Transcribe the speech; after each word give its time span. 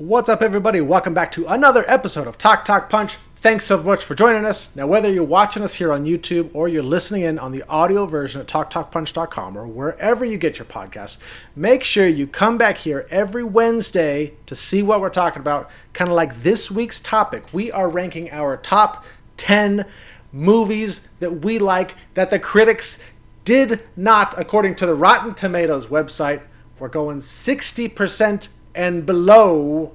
What's 0.00 0.30
up, 0.30 0.40
everybody? 0.40 0.80
Welcome 0.80 1.12
back 1.12 1.30
to 1.32 1.46
another 1.46 1.84
episode 1.86 2.26
of 2.26 2.38
Talk 2.38 2.64
Talk 2.64 2.88
Punch. 2.88 3.18
Thanks 3.36 3.66
so 3.66 3.82
much 3.82 4.02
for 4.02 4.14
joining 4.14 4.46
us. 4.46 4.74
Now, 4.74 4.86
whether 4.86 5.12
you're 5.12 5.24
watching 5.24 5.62
us 5.62 5.74
here 5.74 5.92
on 5.92 6.06
YouTube 6.06 6.48
or 6.54 6.68
you're 6.68 6.82
listening 6.82 7.20
in 7.20 7.38
on 7.38 7.52
the 7.52 7.62
audio 7.68 8.06
version 8.06 8.40
at 8.40 8.46
TalkTalkPunch.com 8.46 9.58
or 9.58 9.66
wherever 9.66 10.24
you 10.24 10.38
get 10.38 10.58
your 10.58 10.64
podcast, 10.64 11.18
make 11.54 11.84
sure 11.84 12.06
you 12.06 12.26
come 12.26 12.56
back 12.56 12.78
here 12.78 13.06
every 13.10 13.44
Wednesday 13.44 14.32
to 14.46 14.56
see 14.56 14.82
what 14.82 15.02
we're 15.02 15.10
talking 15.10 15.40
about. 15.40 15.70
Kind 15.92 16.08
of 16.08 16.16
like 16.16 16.44
this 16.44 16.70
week's 16.70 17.02
topic. 17.02 17.52
We 17.52 17.70
are 17.70 17.90
ranking 17.90 18.30
our 18.30 18.56
top 18.56 19.04
10 19.36 19.84
movies 20.32 21.06
that 21.18 21.44
we 21.44 21.58
like 21.58 21.94
that 22.14 22.30
the 22.30 22.38
critics 22.38 22.98
did 23.44 23.82
not, 23.96 24.32
according 24.38 24.76
to 24.76 24.86
the 24.86 24.94
Rotten 24.94 25.34
Tomatoes 25.34 25.88
website, 25.88 26.40
we're 26.78 26.88
going 26.88 27.18
60% 27.18 28.48
and 28.74 29.04
below 29.06 29.92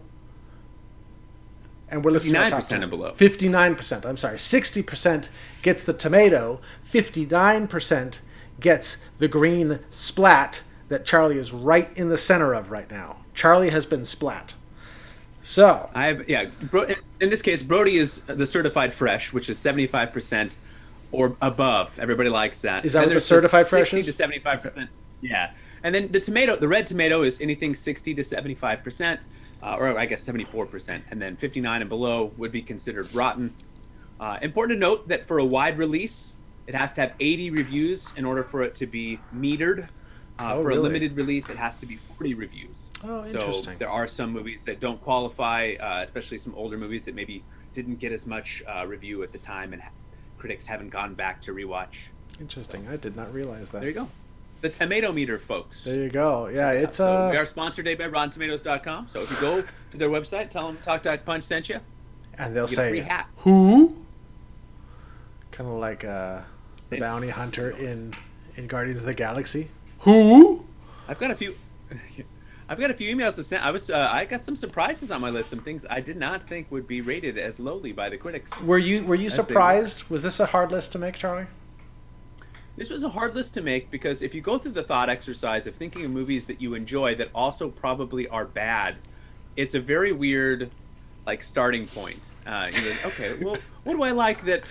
and 1.90 2.04
we're 2.04 2.12
listening 2.12 2.34
to 2.34 2.40
our 2.44 2.50
top 2.50 2.60
59% 2.60 2.70
10. 2.70 2.82
and 2.84 2.90
below. 2.90 3.12
59%. 3.14 4.06
I'm 4.06 4.18
sorry. 4.18 4.38
60% 4.38 5.28
gets 5.62 5.84
the 5.84 5.94
tomato. 5.94 6.60
59% 6.90 8.18
gets 8.60 8.98
the 9.20 9.28
green 9.28 9.80
splat 9.92 10.64
that 10.90 11.06
Charlie 11.06 11.38
is 11.38 11.52
right 11.52 11.96
in 11.96 12.10
the 12.10 12.18
center 12.18 12.54
of 12.54 12.72
right 12.72 12.90
now. 12.90 13.18
Charlie 13.34 13.70
has 13.70 13.86
been 13.86 14.04
splat. 14.04 14.56
So, 15.44 15.90
I 15.94 16.06
have 16.08 16.28
yeah. 16.28 16.46
Bro, 16.46 16.88
in 17.22 17.30
this 17.30 17.44
case, 17.44 17.62
Brody 17.62 17.98
is 17.98 18.22
the 18.22 18.48
certified 18.48 18.94
fresh, 18.94 19.32
which 19.32 19.48
is 19.48 19.60
seventy 19.60 19.86
five 19.86 20.12
percent 20.12 20.58
or 21.12 21.38
above. 21.40 22.00
Everybody 22.00 22.30
likes 22.30 22.62
that. 22.62 22.84
Is 22.84 22.94
that 22.94 23.04
And 23.04 23.12
what 23.12 23.16
the 23.16 23.22
certified 23.22 23.68
fresh 23.68 23.92
Sixty 23.92 24.00
is? 24.00 24.06
to 24.08 24.14
seventy 24.14 24.40
five 24.40 24.64
percent. 24.64 24.90
Yeah, 25.22 25.52
and 25.86 25.94
then 25.95 26.11
the 26.11 26.19
tomato, 26.19 26.55
the 26.58 26.67
red 26.67 26.88
tomato, 26.88 27.22
is 27.22 27.39
anything 27.39 27.75
sixty 27.75 28.14
to 28.16 28.23
seventy 28.23 28.55
five 28.55 28.83
percent, 28.83 29.19
uh, 29.64 29.75
or 29.78 29.97
I 29.97 30.05
guess 30.05 30.22
seventy 30.23 30.44
four 30.45 30.66
percent, 30.66 31.05
and 31.11 31.22
then 31.22 31.36
fifty 31.36 31.61
nine 31.61 31.81
and 31.81 31.89
below 31.89 32.31
would 32.38 32.52
be 32.52 32.61
considered 32.61 33.14
rotten. 33.14 33.53
Uh, 34.19 34.38
important 34.42 34.77
to 34.77 34.80
note 34.80 35.08
that 35.09 35.23
for 35.25 35.38
a 35.39 35.45
wide 35.45 35.77
release, 35.77 36.36
it 36.67 36.73
has 36.73 36.92
to 36.94 37.02
have 37.02 37.14
80 37.19 37.50
reviews 37.52 38.14
in 38.16 38.23
order 38.25 38.44
for 38.44 38.64
it 38.64 38.73
to 38.75 38.88
be 38.88 39.19
metered. 39.36 39.89
Uh, 40.39 40.53
Oh, 40.55 40.61
for 40.61 40.69
really? 40.69 40.80
a 40.80 40.83
limited 40.83 41.16
release, 41.17 41.50
it 41.50 41.58
has 41.58 41.77
to 41.77 41.86
be 41.86 41.97
40 41.97 42.33
reviews. 42.33 42.89
Oh, 43.03 43.23
so 43.25 43.39
interesting. 43.39 43.77
there 43.77 43.89
are 43.89 44.08
some 44.08 44.31
movies 44.31 44.64
that 44.64 44.80
don't 44.80 45.02
qualify, 45.02 45.75
uh, 45.80 46.02
especially 46.02 46.38
some 46.39 46.55
older 46.55 46.77
movies 46.77 47.05
that 47.05 47.14
maybe 47.16 47.44
didn't 47.73 47.99
get 47.99 48.11
as 48.14 48.25
much 48.25 48.64
uh, 48.67 48.86
review 48.88 49.22
at 49.23 49.31
the 49.33 49.38
time, 49.38 49.73
and 49.73 49.81
ha- 49.81 49.92
critics 50.38 50.66
haven't 50.66 50.89
gone 50.89 51.14
back 51.14 51.42
to 51.44 51.52
rewatch. 51.53 52.08
interesting. 52.39 52.88
I 52.89 52.95
did 52.97 53.16
not 53.17 53.33
realize 53.33 53.70
that. 53.72 53.80
There 53.80 53.89
you 53.89 53.95
go. 53.95 54.09
The 54.66 54.69
tomato 54.71 55.11
meter, 55.11 55.38
folks. 55.38 55.83
There 55.83 55.94
you 56.02 56.09
go. 56.09 56.47
Yeah, 56.47 56.71
it's 56.71 56.97
so 56.97 57.05
uh 57.05 57.30
we 57.30 57.38
are 57.38 57.45
sponsored 57.45 57.85
today 57.85 57.94
by 58.03 58.09
RottenTomatoes.com. 58.11 59.09
So 59.09 59.21
if 59.21 59.30
you 59.30 59.38
go 59.39 59.63
to 59.91 59.97
their 59.97 60.09
website, 60.09 60.49
tell 60.49 60.66
them 60.66 60.80
Talk 60.83 61.03
Talk 61.03 61.23
Punch 61.23 61.44
sent 61.44 61.69
you. 61.69 61.81
and 62.39 62.55
they'll 62.55 62.66
get 62.66 62.80
a 62.80 62.89
free 62.89 63.02
say 63.02 63.05
hat. 63.05 63.27
who? 63.38 64.03
Kind 65.52 65.69
of 65.69 65.75
like 65.77 66.03
uh 66.03 66.41
the 66.89 66.95
It- 66.95 66.99
bounty 66.99 67.30
hunter 67.30 67.69
in 67.69 68.16
in 68.55 68.66
Guardians 68.66 69.02
of 69.02 69.05
the 69.05 69.13
Galaxy. 69.13 69.69
Who? 69.99 70.66
I've 71.08 71.19
got 71.19 71.30
a 71.30 71.36
few. 71.36 71.53
I've 72.67 72.80
got 72.80 72.89
a 72.89 72.95
few 72.95 73.16
emails 73.16 73.36
to 73.36 73.43
send. 73.43 73.63
I 73.63 73.69
was 73.69 73.91
uh, 73.91 74.09
I 74.11 74.25
got 74.25 74.43
some 74.43 74.55
surprises 74.55 75.11
on 75.11 75.21
my 75.21 75.30
list. 75.30 75.52
Some 75.52 75.59
things 75.59 75.86
I 75.91 75.99
did 76.02 76.17
not 76.17 76.41
think 76.41 76.71
would 76.71 76.88
be 76.88 77.02
rated 77.02 77.38
as 77.38 77.59
lowly 77.59 77.91
by 77.91 78.09
the 78.09 78.17
critics. 78.17 78.59
Were 78.63 78.80
you 78.80 79.05
were 79.05 79.13
you 79.13 79.27
As 79.27 79.36
they 79.36 79.41
were. 79.43 79.47
surprised? 79.47 80.09
Was 80.09 80.23
this 80.23 80.39
a 80.39 80.47
hard 80.47 80.71
list 80.71 80.91
to 80.93 80.97
make, 80.97 81.13
Charlie? 81.13 81.45
This 82.78 82.90
was 82.90 83.04
a 83.04 83.09
hard 83.09 83.36
list 83.36 83.54
to 83.54 83.62
make 83.62 83.90
because 83.90 84.22
if 84.22 84.36
you 84.36 84.42
go 84.42 84.58
through 84.58 84.73
the 84.73 84.84
thought 84.84 85.09
exercise 85.09 85.66
of 85.66 85.76
thinking 85.76 86.04
of 86.04 86.12
movies 86.12 86.45
that 86.48 86.62
you 86.62 86.73
enjoy 86.73 87.16
that 87.16 87.30
also 87.34 87.70
probably 87.70 88.28
are 88.28 88.45
bad, 88.45 88.98
it's 89.55 89.76
a 89.76 89.80
very 89.80 90.11
weird, 90.11 90.72
like 91.26 91.42
starting 91.42 91.88
point. 91.88 92.30
Uh, 92.45 92.70
okay, 93.05 93.38
well, 93.42 93.58
what 93.83 93.94
do 93.94 94.04
I 94.04 94.11
like 94.11 94.44
that? 94.45 94.64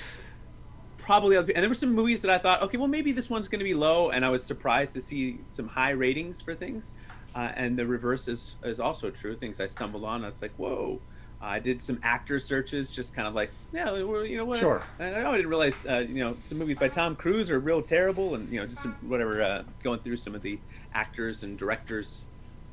Probably, 0.98 1.36
and 1.36 1.48
there 1.48 1.68
were 1.68 1.74
some 1.74 1.92
movies 1.94 2.22
that 2.22 2.30
I 2.30 2.38
thought, 2.38 2.62
okay, 2.62 2.78
well, 2.78 2.88
maybe 2.88 3.12
this 3.12 3.28
one's 3.28 3.48
going 3.48 3.58
to 3.58 3.64
be 3.64 3.74
low, 3.74 4.08
and 4.08 4.24
I 4.24 4.30
was 4.30 4.42
surprised 4.42 4.92
to 4.94 5.02
see 5.02 5.38
some 5.50 5.68
high 5.68 5.90
ratings 5.90 6.40
for 6.40 6.54
things. 6.54 6.94
Uh, 7.34 7.50
and 7.56 7.76
the 7.78 7.86
reverse 7.86 8.28
is 8.28 8.56
is 8.62 8.80
also 8.80 9.10
true. 9.10 9.36
Things 9.36 9.60
I 9.60 9.66
stumbled 9.66 10.04
on, 10.04 10.22
I 10.22 10.26
was 10.26 10.40
like, 10.40 10.52
whoa. 10.56 11.00
I 11.40 11.58
did 11.58 11.82
some 11.82 12.00
actor 12.02 12.38
searches, 12.38 12.90
just 12.90 13.14
kind 13.14 13.28
of 13.28 13.34
like, 13.34 13.50
yeah, 13.72 13.90
well, 13.90 14.24
you 14.24 14.36
know 14.36 14.44
what? 14.44 14.60
Sure. 14.60 14.82
I, 14.98 15.14
I 15.14 15.36
didn't 15.36 15.48
realize, 15.48 15.84
uh, 15.86 15.98
you 15.98 16.24
know, 16.24 16.36
some 16.42 16.58
movies 16.58 16.78
by 16.78 16.88
Tom 16.88 17.16
Cruise 17.16 17.50
are 17.50 17.58
real 17.58 17.82
terrible, 17.82 18.34
and 18.34 18.50
you 18.50 18.60
know, 18.60 18.66
just 18.66 18.82
some, 18.82 18.94
whatever. 19.02 19.42
Uh, 19.42 19.62
going 19.82 20.00
through 20.00 20.16
some 20.16 20.34
of 20.34 20.42
the 20.42 20.58
actors 20.94 21.42
and 21.42 21.58
directors, 21.58 22.26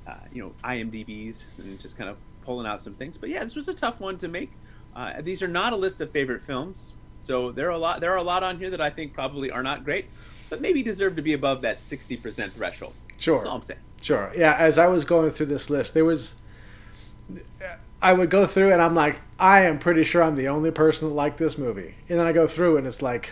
uh, 0.07 0.15
you 0.31 0.41
know, 0.41 0.53
IMDb's, 0.63 1.47
and 1.57 1.79
just 1.79 1.97
kind 1.97 2.09
of 2.09 2.17
pulling 2.45 2.65
out 2.65 2.81
some 2.81 2.93
things. 2.93 3.17
But 3.17 3.29
yeah, 3.29 3.43
this 3.43 3.55
was 3.55 3.67
a 3.67 3.73
tough 3.73 3.99
one 3.99 4.17
to 4.19 4.27
make. 4.27 4.51
Uh, 4.95 5.21
these 5.21 5.41
are 5.43 5.47
not 5.47 5.73
a 5.73 5.75
list 5.75 5.99
of 6.01 6.11
favorite 6.11 6.43
films, 6.43 6.93
so 7.19 7.51
there 7.51 7.67
are 7.67 7.71
a 7.71 7.77
lot. 7.77 7.99
There 7.99 8.11
are 8.11 8.17
a 8.17 8.23
lot 8.23 8.43
on 8.43 8.57
here 8.57 8.69
that 8.69 8.81
I 8.81 8.89
think 8.89 9.13
probably 9.13 9.51
are 9.51 9.63
not 9.63 9.83
great, 9.83 10.05
but 10.49 10.61
maybe 10.61 10.81
deserve 10.81 11.15
to 11.17 11.21
be 11.21 11.33
above 11.33 11.61
that 11.61 11.81
sixty 11.81 12.15
percent 12.15 12.53
threshold. 12.53 12.93
Sure. 13.17 13.37
That's 13.39 13.49
all 13.49 13.57
I'm 13.57 13.63
saying. 13.63 13.79
Sure. 14.01 14.31
Yeah, 14.35 14.55
as 14.57 14.77
I 14.77 14.87
was 14.87 15.05
going 15.05 15.29
through 15.29 15.45
this 15.45 15.69
list, 15.69 15.93
there 15.93 16.05
was 16.05 16.35
I 18.01 18.13
would 18.13 18.29
go 18.29 18.45
through 18.45 18.71
and 18.73 18.81
I'm 18.81 18.95
like, 18.95 19.17
I 19.39 19.61
am 19.65 19.77
pretty 19.79 20.03
sure 20.03 20.23
I'm 20.23 20.35
the 20.35 20.47
only 20.47 20.71
person 20.71 21.07
that 21.09 21.13
liked 21.13 21.37
this 21.37 21.57
movie. 21.57 21.95
And 22.09 22.19
then 22.19 22.25
I 22.25 22.31
go 22.31 22.47
through 22.47 22.77
and 22.77 22.87
it's 22.87 23.01
like 23.01 23.31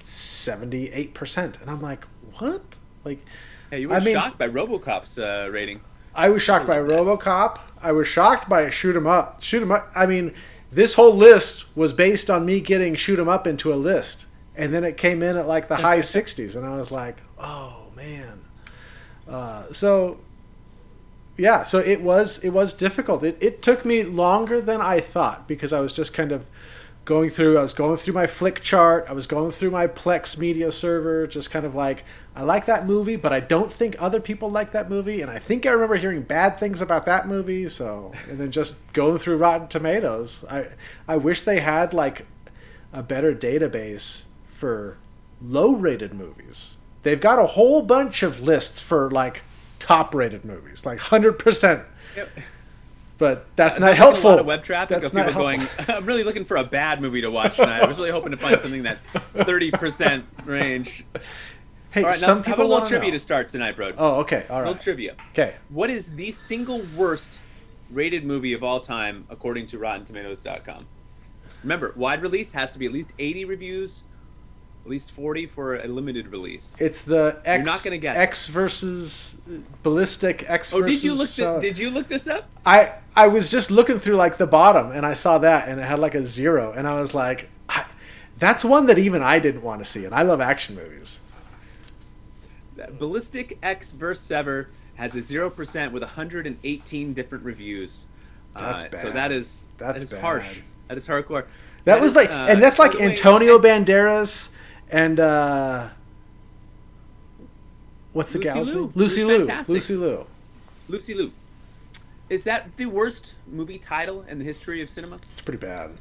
78%. 0.00 1.60
And 1.60 1.70
I'm 1.70 1.80
like, 1.82 2.04
what? 2.38 2.62
Like 3.04 3.24
Hey, 3.70 3.80
you 3.82 3.88
were 3.88 3.94
I 3.96 4.00
mean- 4.00 4.14
shocked 4.14 4.38
by 4.38 4.48
RoboCop's 4.48 5.18
uh, 5.18 5.48
rating. 5.52 5.80
I 6.14 6.30
was 6.30 6.42
shocked 6.42 6.66
by 6.66 6.78
RoboCop. 6.78 7.58
I 7.80 7.92
was 7.92 8.08
shocked 8.08 8.48
by 8.48 8.70
Shoot 8.70 8.96
'em 8.96 9.06
Up. 9.06 9.40
Shoot 9.42 9.62
'em 9.62 9.70
Up. 9.70 9.90
I 9.94 10.06
mean, 10.06 10.34
this 10.72 10.94
whole 10.94 11.14
list 11.14 11.64
was 11.76 11.92
based 11.92 12.28
on 12.30 12.44
me 12.44 12.60
getting 12.60 12.96
Shoot 12.96 13.20
'em 13.20 13.28
Up 13.28 13.46
into 13.46 13.72
a 13.72 13.76
list, 13.76 14.26
and 14.56 14.74
then 14.74 14.82
it 14.82 14.96
came 14.96 15.22
in 15.22 15.36
at 15.36 15.46
like 15.46 15.68
the 15.68 15.76
high 15.76 15.98
60s, 16.00 16.56
and 16.56 16.66
I 16.66 16.76
was 16.76 16.90
like, 16.90 17.18
oh 17.38 17.82
man. 17.94 18.40
Uh, 19.28 19.70
so, 19.72 20.18
yeah. 21.38 21.62
So 21.62 21.78
it 21.78 22.02
was 22.02 22.42
it 22.44 22.50
was 22.50 22.74
difficult. 22.74 23.24
It 23.24 23.38
it 23.40 23.62
took 23.62 23.84
me 23.84 24.02
longer 24.02 24.60
than 24.60 24.80
I 24.80 25.00
thought 25.00 25.48
because 25.48 25.72
I 25.72 25.80
was 25.80 25.94
just 25.94 26.12
kind 26.12 26.32
of 26.32 26.46
going 27.04 27.30
through. 27.30 27.56
I 27.56 27.62
was 27.62 27.72
going 27.72 27.96
through 27.96 28.12
my 28.12 28.26
flick 28.26 28.60
chart. 28.60 29.06
I 29.08 29.14
was 29.14 29.26
going 29.26 29.52
through 29.52 29.70
my 29.70 29.86
Plex 29.86 30.36
media 30.36 30.70
server, 30.70 31.26
just 31.26 31.50
kind 31.50 31.64
of 31.64 31.74
like 31.74 32.04
I 32.36 32.42
like 32.42 32.66
that 32.66 32.86
movie, 32.86 33.16
but 33.16 33.32
I 33.32 33.40
don't 33.40 33.72
think 33.72 33.96
other 33.98 34.20
people 34.20 34.50
like 34.50 34.72
that 34.72 34.90
movie, 34.90 35.22
and 35.22 35.30
I 35.30 35.38
think 35.38 35.64
I 35.64 35.70
remember 35.70 35.96
hearing 35.96 36.22
bad 36.22 36.58
things 36.58 36.82
about 36.82 37.06
that 37.06 37.26
movie. 37.26 37.68
So, 37.68 38.12
and 38.28 38.38
then 38.38 38.50
just 38.50 38.92
going 38.92 39.18
through 39.18 39.38
Rotten 39.38 39.68
Tomatoes, 39.68 40.44
I 40.50 40.66
I 41.06 41.16
wish 41.16 41.42
they 41.42 41.60
had 41.60 41.94
like 41.94 42.26
a 42.92 43.02
better 43.02 43.34
database 43.34 44.24
for 44.46 44.98
low-rated 45.40 46.12
movies. 46.12 46.78
They've 47.04 47.20
got 47.20 47.38
a 47.38 47.46
whole 47.46 47.82
bunch 47.82 48.22
of 48.22 48.40
lists 48.40 48.80
for 48.80 49.10
like 49.10 49.42
top-rated 49.78 50.44
movies, 50.44 50.84
like 50.86 50.98
hundred 50.98 51.38
percent. 51.38 51.82
Yep. 52.16 52.28
But 53.18 53.46
that's 53.56 53.80
not 53.80 53.96
helpful. 53.96 54.30
A 54.30 54.32
lot 54.32 54.40
of 54.40 54.46
web 54.46 54.62
traffic 54.62 55.00
That's 55.00 55.12
of 55.12 55.26
people 55.26 55.42
going. 55.42 55.66
I'm 55.88 56.06
really 56.06 56.22
looking 56.22 56.44
for 56.44 56.56
a 56.56 56.62
bad 56.64 57.02
movie 57.02 57.20
to 57.22 57.30
watch 57.30 57.56
tonight. 57.56 57.82
I 57.82 57.86
was 57.86 57.98
really 57.98 58.12
hoping 58.12 58.30
to 58.30 58.36
find 58.36 58.60
something 58.60 58.84
that 58.84 59.02
30% 59.34 60.22
range. 60.44 61.04
Hey, 61.90 62.02
All 62.02 62.10
right, 62.10 62.18
some 62.18 62.38
now, 62.38 62.42
how 62.42 62.42
people 62.42 62.64
about 62.66 62.66
a 62.66 62.74
little 62.74 62.88
trivia 62.88 63.08
know. 63.08 63.14
to 63.14 63.18
start 63.18 63.48
tonight, 63.48 63.74
bro. 63.74 63.92
Oh, 63.98 64.20
okay, 64.20 64.46
all 64.48 64.60
A 64.60 64.66
little 64.66 64.74
trivia. 64.76 65.16
Okay, 65.32 65.56
What 65.70 65.90
is 65.90 66.14
the 66.14 66.30
single 66.30 66.82
worst 66.96 67.40
rated 67.90 68.24
movie 68.24 68.52
of 68.52 68.62
all 68.62 68.78
time 68.78 69.26
according 69.30 69.66
to 69.68 69.78
RottenTomatoes.com? 69.78 70.86
Remember, 71.62 71.92
wide 71.96 72.22
release 72.22 72.52
has 72.52 72.72
to 72.74 72.78
be 72.78 72.86
at 72.86 72.92
least 72.92 73.14
80 73.18 73.46
reviews, 73.46 74.04
at 74.84 74.90
least 74.90 75.10
40 75.12 75.46
for 75.46 75.76
a 75.76 75.86
limited 75.86 76.28
release. 76.28 76.74
it's 76.80 77.02
the 77.02 77.40
X. 77.44 77.66
not 77.66 77.82
gonna 77.84 77.98
guess. 77.98 78.16
X 78.16 78.46
versus 78.46 79.36
ballistic 79.82 80.48
X 80.48 80.72
Oh, 80.72 80.80
versus. 80.80 80.96
did 81.02 81.04
you 81.04 81.14
look? 81.14 81.38
uh, 81.38 81.58
did 81.58 81.78
you 81.78 81.90
look 81.90 82.08
this 82.08 82.26
up? 82.26 82.48
I 82.64 82.94
I 83.14 83.26
was 83.26 83.50
just 83.50 83.70
looking 83.70 83.98
through 83.98 84.16
like 84.16 84.38
the 84.38 84.46
bottom, 84.46 84.90
and 84.92 85.04
I 85.04 85.12
saw 85.14 85.38
that, 85.38 85.68
and 85.68 85.78
it 85.78 85.84
had 85.84 85.98
like 85.98 86.14
a 86.14 86.24
zero, 86.24 86.72
and 86.72 86.88
I 86.88 87.00
was 87.00 87.12
like, 87.14 87.48
I, 87.68 87.84
that's 88.38 88.64
one 88.64 88.86
that 88.86 88.98
even 88.98 89.22
I 89.22 89.38
didn't 89.38 89.62
want 89.62 89.80
to 89.80 89.84
see, 89.84 90.04
and 90.06 90.14
I 90.14 90.22
love 90.22 90.40
action 90.40 90.74
movies. 90.76 91.20
Ballistic 92.98 93.58
Ecks 93.62 93.92
vs. 93.92 94.24
Sever 94.24 94.68
has 94.94 95.14
a 95.16 95.20
zero 95.20 95.50
percent 95.50 95.92
with 95.92 96.02
118 96.02 97.12
different 97.12 97.44
reviews. 97.44 98.06
That's 98.54 98.84
Uh, 98.84 98.96
So. 98.96 99.10
that 99.10 99.32
is 99.32 99.66
That's 99.78 99.94
that 99.98 100.02
is 100.02 100.12
bad. 100.12 100.20
harsh. 100.20 100.60
That 100.88 100.96
is 100.96 101.06
hardcore. 101.06 101.44
That, 101.84 102.00
was 102.00 102.12
is, 102.12 102.16
like, 102.16 102.30
uh, 102.30 102.46
and 102.48 102.62
that's 102.62 102.78
like 102.78 102.94
way, 102.94 103.02
Antonio 103.10 103.58
I- 103.58 103.62
Banderas 103.62 104.48
and 104.90 105.20
uh, 105.20 105.88
what's 108.12 108.32
the 108.32 108.38
Lucy 108.38 108.50
gal's 108.54 108.70
Liu, 108.72 108.80
name? 108.82 108.92
Lucy 108.94 109.20
who's 109.22 109.46
Liu. 109.48 109.74
Lucy 109.74 109.94
Liu. 109.96 110.26
Lucy 110.88 111.14
Liu. 111.14 111.32
Is 112.28 112.44
that 112.44 112.76
the 112.76 112.86
worst 112.86 113.36
movie 113.46 113.78
title 113.78 114.22
in 114.28 114.38
the 114.38 114.44
history 114.44 114.82
of 114.82 114.90
cinema? 114.90 115.18
It's 115.32 115.40
pretty 115.40 115.58
bad. 115.58 115.92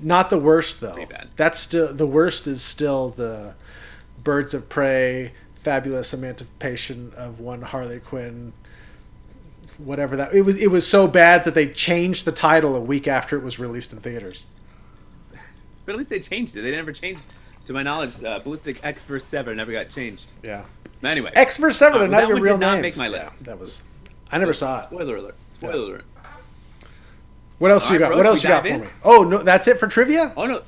Not 0.00 0.30
the 0.30 0.38
worst 0.38 0.80
though. 0.80 0.92
Pretty 0.92 1.12
bad. 1.12 1.30
That's 1.36 1.58
still 1.58 1.92
the 1.92 2.06
worst 2.06 2.46
is 2.46 2.62
still 2.62 3.10
the 3.10 3.54
Birds 4.22 4.54
of 4.54 4.68
Prey, 4.68 5.32
Fabulous 5.56 6.12
Emancipation 6.12 7.12
of 7.16 7.40
One 7.40 7.62
Harley 7.62 8.00
Quinn, 8.00 8.52
whatever 9.78 10.16
that 10.16 10.34
it 10.34 10.42
was. 10.42 10.56
It 10.56 10.70
was 10.70 10.86
so 10.86 11.06
bad 11.06 11.44
that 11.44 11.54
they 11.54 11.68
changed 11.68 12.24
the 12.24 12.32
title 12.32 12.74
a 12.74 12.80
week 12.80 13.06
after 13.08 13.36
it 13.36 13.42
was 13.42 13.58
released 13.58 13.92
in 13.92 14.00
theaters. 14.00 14.46
But 15.86 15.92
at 15.92 15.98
least 15.98 16.08
they 16.08 16.20
changed 16.20 16.56
it. 16.56 16.62
They 16.62 16.70
never 16.70 16.92
changed, 16.92 17.26
to 17.66 17.72
my 17.72 17.82
knowledge, 17.82 18.22
uh, 18.22 18.38
Ballistic 18.40 18.80
X 18.84 19.04
verse 19.04 19.24
Seven 19.24 19.56
never 19.56 19.72
got 19.72 19.88
changed. 19.90 20.32
Yeah. 20.42 20.64
But 21.00 21.10
Anyway, 21.10 21.32
X 21.34 21.56
versus 21.58 21.78
Seven. 21.78 21.96
Uh, 21.96 21.98
They're 22.00 22.08
not 22.08 22.16
that 22.18 22.22
even 22.24 22.34
one 22.36 22.42
real 22.42 22.54
did 22.54 22.60
not 22.60 22.80
make 22.80 22.96
my 22.96 23.06
Yeah, 23.08 23.18
list. 23.18 23.44
that 23.44 23.58
was. 23.58 23.82
I 24.32 24.38
never 24.38 24.54
saw 24.54 24.78
it. 24.80 24.84
Spoiler 24.84 25.16
alert! 25.16 25.34
Spoiler 25.52 25.74
alert! 25.74 26.04
What 27.58 27.70
else 27.70 27.86
All 27.86 27.92
you 27.94 27.98
right, 28.00 28.08
got? 28.08 28.08
bros, 28.08 28.16
What 28.18 28.26
else 28.26 28.42
you 28.42 28.48
got 28.48 28.62
for 28.62 28.68
in? 28.68 28.80
me? 28.82 28.86
Oh 29.04 29.22
no, 29.22 29.42
that's 29.42 29.68
it 29.68 29.78
for 29.78 29.86
trivia. 29.86 30.32
Oh 30.36 30.46
no, 30.46 30.62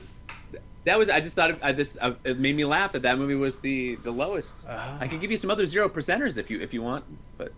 that 0.84 0.98
was 0.98 1.10
I 1.10 1.20
just 1.20 1.34
thought 1.34 1.50
it, 1.50 1.58
I 1.62 1.72
just 1.72 1.96
uh, 2.00 2.12
it 2.24 2.38
made 2.38 2.54
me 2.54 2.64
laugh 2.64 2.92
that 2.92 3.02
that 3.02 3.18
movie 3.18 3.34
was 3.34 3.58
the 3.60 3.96
the 3.96 4.10
lowest. 4.12 4.66
Ah. 4.68 4.96
I 5.00 5.08
could 5.08 5.20
give 5.20 5.30
you 5.30 5.36
some 5.36 5.50
other 5.50 5.66
zero 5.66 5.88
percenters 5.88 6.38
if 6.38 6.50
you 6.50 6.60
if 6.60 6.72
you 6.74 6.82
want, 6.82 7.04
but 7.38 7.52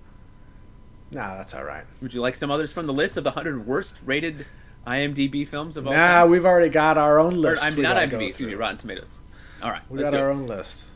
Nah, 1.11 1.37
that's 1.37 1.55
all 1.55 1.64
right. 1.64 1.84
would 2.02 2.12
you 2.12 2.20
like 2.20 2.37
some 2.37 2.50
others 2.50 2.73
from 2.73 2.87
the 2.87 2.93
list 2.93 3.17
of 3.17 3.25
the 3.25 3.31
hundred 3.31 3.67
worst 3.67 3.99
rated 4.05 4.46
IMDb 4.87 5.46
films 5.46 5.76
of 5.76 5.87
all 5.87 5.93
Nah, 5.93 6.20
time? 6.23 6.31
we've 6.31 6.44
already 6.46 6.69
got 6.70 6.96
our 6.99 7.19
own 7.19 7.34
Or, 7.34 7.38
list. 7.50 7.62
I'm 7.64 7.75
we 7.76 7.82
not 7.82 7.96
IMDb, 7.96 8.29
excuse 8.29 8.49
me. 8.49 8.55
Rotten 8.55 8.76
Tomatoes. 8.79 9.17
All 9.62 9.70
right, 9.70 9.82
We 9.88 10.00
got 10.00 10.14
our 10.14 10.31
it. 10.31 10.34
own 10.34 10.46
list. 10.46 10.87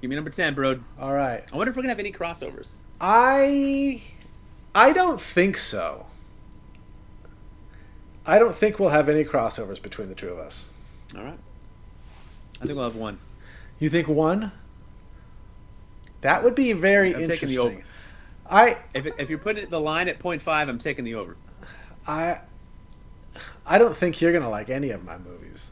Give 0.00 0.10
me 0.10 0.16
number 0.16 0.30
ten, 0.30 0.54
bro. 0.54 0.80
All 0.98 1.12
right. 1.12 1.44
I 1.52 1.56
wonder 1.56 1.70
if 1.70 1.76
we're 1.76 1.82
gonna 1.82 1.90
have 1.92 1.98
any 2.00 2.12
crossovers. 2.12 2.76
I 3.00 4.02
I 4.74 4.92
don't 4.92 5.20
think 5.20 5.58
so. 5.58 6.06
I 8.26 8.38
don't 8.38 8.54
think 8.54 8.78
we'll 8.78 8.90
have 8.90 9.08
any 9.08 9.24
crossovers 9.24 9.80
between 9.80 10.08
the 10.08 10.14
two 10.14 10.28
of 10.28 10.38
us. 10.38 10.68
All 11.16 11.24
right, 11.24 11.38
I 12.60 12.66
think 12.66 12.76
we'll 12.76 12.84
have 12.84 12.94
one. 12.96 13.18
You 13.78 13.90
think 13.90 14.06
one? 14.08 14.52
That 16.20 16.44
would 16.44 16.54
be 16.54 16.72
very 16.74 17.14
I'm 17.14 17.24
taking 17.26 17.48
the 17.48 17.54
interesting. 17.54 17.76
over. 17.78 17.84
I 18.48 18.78
If, 18.94 19.06
it, 19.06 19.14
if 19.18 19.30
you're 19.30 19.38
putting 19.38 19.68
the 19.70 19.80
line 19.80 20.08
at 20.08 20.18
0.5, 20.18 20.68
I'm 20.68 20.78
taking 20.78 21.04
the 21.04 21.14
over. 21.14 21.36
I 22.06 22.40
I 23.66 23.78
don't 23.78 23.96
think 23.96 24.20
you're 24.20 24.32
gonna 24.32 24.50
like 24.50 24.68
any 24.68 24.90
of 24.90 25.02
my 25.04 25.16
movies. 25.18 25.70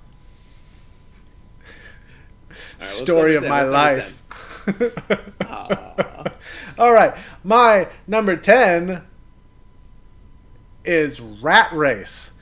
Let's 2.78 2.90
Story 2.90 3.36
of 3.36 3.42
number 3.42 3.54
my 3.54 3.64
life. 3.64 4.14
All 6.78 6.92
right, 6.92 7.16
my 7.42 7.88
number 8.06 8.36
ten 8.36 9.02
is 10.84 11.20
Rat 11.20 11.72
Race. 11.72 12.32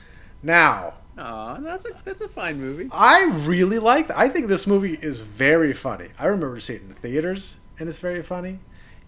Now, 0.43 0.93
Aw, 1.17 1.55
that's 1.61 1.85
a 1.85 1.89
that's 2.05 2.21
a 2.21 2.27
fine 2.27 2.59
movie. 2.59 2.87
I 2.91 3.25
really 3.25 3.79
like. 3.79 4.11
I 4.11 4.29
think 4.29 4.47
this 4.47 4.67
movie 4.67 4.99
is 5.01 5.21
very 5.21 5.73
funny. 5.73 6.09
I 6.19 6.27
remember 6.27 6.59
seeing 6.59 6.79
it 6.79 6.83
in 6.83 6.89
the 6.89 6.95
theaters, 6.95 7.57
and 7.79 7.89
it's 7.89 7.97
very 7.99 8.21
funny. 8.21 8.59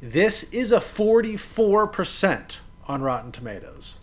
This 0.02 0.52
is 0.52 0.72
a 0.72 0.82
forty-four 0.82 1.88
percent 1.88 2.62
on 2.88 3.04
Rotten 3.04 3.32
Tomatoes, 3.32 4.00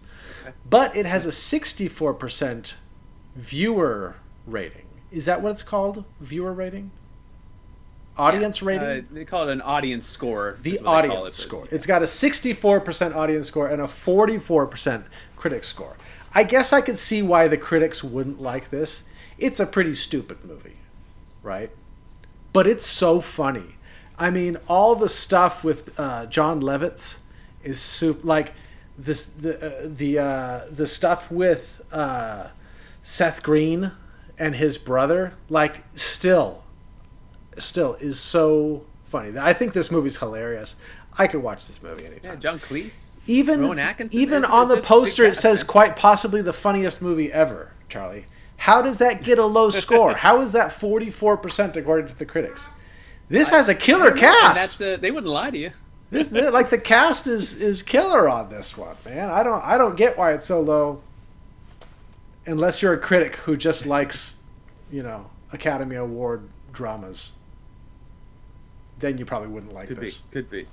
but 0.69 0.95
it 0.95 1.07
has 1.07 1.27
a 1.27 1.33
sixty-four 1.33 2.15
percent 2.15 2.77
viewer 3.35 4.17
rating. 4.47 4.87
Is 5.11 5.25
that 5.25 5.43
what 5.43 5.53
it's 5.53 5.63
called? 5.65 6.05
Viewer 6.21 6.53
rating? 6.53 6.93
Audience 8.19 8.63
rating? 8.63 8.83
Uh, 8.89 9.03
they 9.13 9.25
call 9.25 9.49
it 9.49 9.53
an 9.53 9.61
audience 9.63 10.07
score. 10.07 10.59
the 10.63 10.73
is 10.73 10.81
what 10.83 11.03
they 11.03 11.09
call 11.09 11.19
audience 11.19 11.39
it, 11.39 11.43
but- 11.43 11.49
score. 11.49 11.69
It's 11.71 11.87
got 11.87 12.03
a 12.03 12.07
64% 12.07 13.15
audience 13.15 13.49
score 13.49 13.69
and 13.69 13.81
a 13.83 13.87
44% 13.87 15.05
critic 15.37 15.65
score. 15.65 15.97
I 16.35 16.43
guess 16.43 16.73
I 16.73 16.81
could 16.81 16.99
see 16.99 17.23
why 17.23 17.49
the 17.49 17.57
critics 17.57 18.03
wouldn't 18.05 18.41
like 18.41 18.71
this. 18.71 19.03
It's 19.39 19.61
a 19.61 19.67
pretty 19.67 19.95
stupid 19.95 20.45
movie, 20.45 20.77
right? 21.43 21.71
But 22.53 22.67
it's 22.67 22.87
so 22.87 23.21
funny. 23.21 23.77
I 24.19 24.31
mean, 24.31 24.57
all 24.67 24.95
the 24.97 25.09
stuff 25.11 25.63
with 25.63 25.99
uh, 25.99 26.27
Jon 26.27 26.61
Lovitz 26.63 27.19
is 27.63 27.81
super. 27.81 28.27
Like 28.27 28.55
this, 28.99 29.27
the 29.27 29.57
uh, 29.57 29.89
the 29.95 30.19
uh, 30.19 30.61
the 30.71 30.87
stuff 30.87 31.31
with 31.31 31.83
uh, 31.93 32.49
Seth 33.03 33.43
Green 33.43 33.93
and 34.39 34.57
his 34.57 34.79
brother. 34.79 35.35
Like, 35.51 35.85
still, 35.95 36.63
still 37.59 37.95
is 37.95 38.19
so 38.21 38.85
funny. 39.05 39.39
I 39.39 39.53
think 39.53 39.73
this 39.73 39.91
movie's 39.91 40.17
hilarious. 40.19 40.77
I 41.19 41.27
could 41.27 41.43
watch 41.43 41.67
this 41.67 41.83
movie 41.83 42.05
anytime. 42.05 42.33
Yeah, 42.35 42.37
John 42.39 42.59
Cleese. 42.59 43.15
even 43.27 43.63
Rowan 43.63 43.79
Atkinson, 43.79 44.21
even 44.21 44.39
it's- 44.39 44.53
on 44.53 44.65
it's 44.65 44.75
the 44.75 44.81
poster 44.83 45.25
it 45.25 45.37
says 45.37 45.63
quite 45.63 45.97
possibly 45.97 46.43
the 46.43 46.53
funniest 46.53 47.01
movie 47.01 47.33
ever, 47.33 47.73
Charlie. 47.89 48.27
How 48.59 48.83
does 48.83 48.99
that 48.99 49.23
get 49.23 49.39
a 49.39 49.47
low 49.47 49.71
score? 49.85 50.15
How 50.17 50.41
is 50.43 50.53
that 50.53 50.71
44% 50.71 51.77
according 51.77 52.09
to 52.09 52.19
the 52.19 52.27
critics? 52.27 52.69
This 53.29 53.49
has 53.49 53.69
a 53.69 53.75
killer 53.75 54.13
cast. 54.13 54.55
that's 54.55 54.81
uh, 54.81 54.97
they 55.01 55.11
wouldn't 55.11 55.33
lie 55.33 55.51
to 55.51 55.59
you. 55.59 55.71
This, 56.11 56.29
this- 56.29 56.53
like 56.53 56.71
the 56.71 56.79
cast 56.79 57.27
is 57.27 57.61
is 57.61 57.83
killer 57.83 58.29
on 58.29 58.51
this 58.51 58.77
one, 58.77 58.97
man. 59.05 59.31
I 59.31 59.43
don't 59.43 59.65
I 59.65 59.79
don't 59.79 59.97
get 59.97 60.17
why 60.19 60.33
it's 60.35 60.47
so 60.47 60.61
low. 60.61 61.01
Unless 62.47 62.81
you're 62.83 62.93
a 62.93 62.99
critic 62.99 63.37
who 63.37 63.57
just 63.57 63.87
likes, 63.87 64.41
you 64.93 65.03
know, 65.03 65.31
Academy 65.53 65.97
Award 65.97 66.49
dramas. 66.73 67.33
Then 68.99 69.19
you 69.19 69.25
probably 69.25 69.49
wouldn't 69.49 69.73
like 69.73 69.89
Could 69.89 69.99
this. 69.99 70.19
be, 70.19 70.33
could 70.33 70.51
be. 70.51 70.67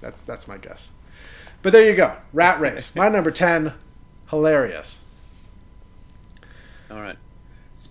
That's 0.00 0.22
that's 0.22 0.46
my 0.46 0.58
guess. 0.58 0.90
But 1.62 1.72
there 1.72 1.88
you 1.88 1.94
go. 1.96 2.16
Rat 2.32 2.60
Race. 2.60 2.94
My 2.94 3.08
number 3.08 3.30
10. 3.30 3.72
Hilarious. 4.30 5.02
All 6.90 7.00
right. 7.00 7.16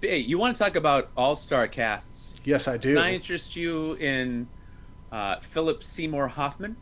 Hey, 0.02 0.20
you 0.20 0.38
want 0.38 0.56
to 0.56 0.64
talk 0.64 0.76
about 0.76 1.10
all-star 1.18 1.68
casts? 1.68 2.36
Yes, 2.44 2.68
I 2.68 2.78
do. 2.78 2.94
Can 2.96 3.04
I 3.04 3.14
interest 3.14 3.56
you 3.56 3.94
in 3.96 4.48
uh, 5.12 5.40
Philip 5.40 5.84
Seymour 5.84 6.30
Hoffman? 6.30 6.78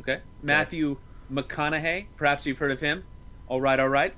Okay. 0.00 0.20
Matthew 0.42 0.98
McConaughey. 1.32 2.06
Perhaps 2.16 2.46
you've 2.46 2.58
heard 2.58 2.70
of 2.72 2.80
him. 2.80 3.04
All 3.48 3.60
right, 3.60 3.78
all 3.80 3.88
right. 3.88 4.14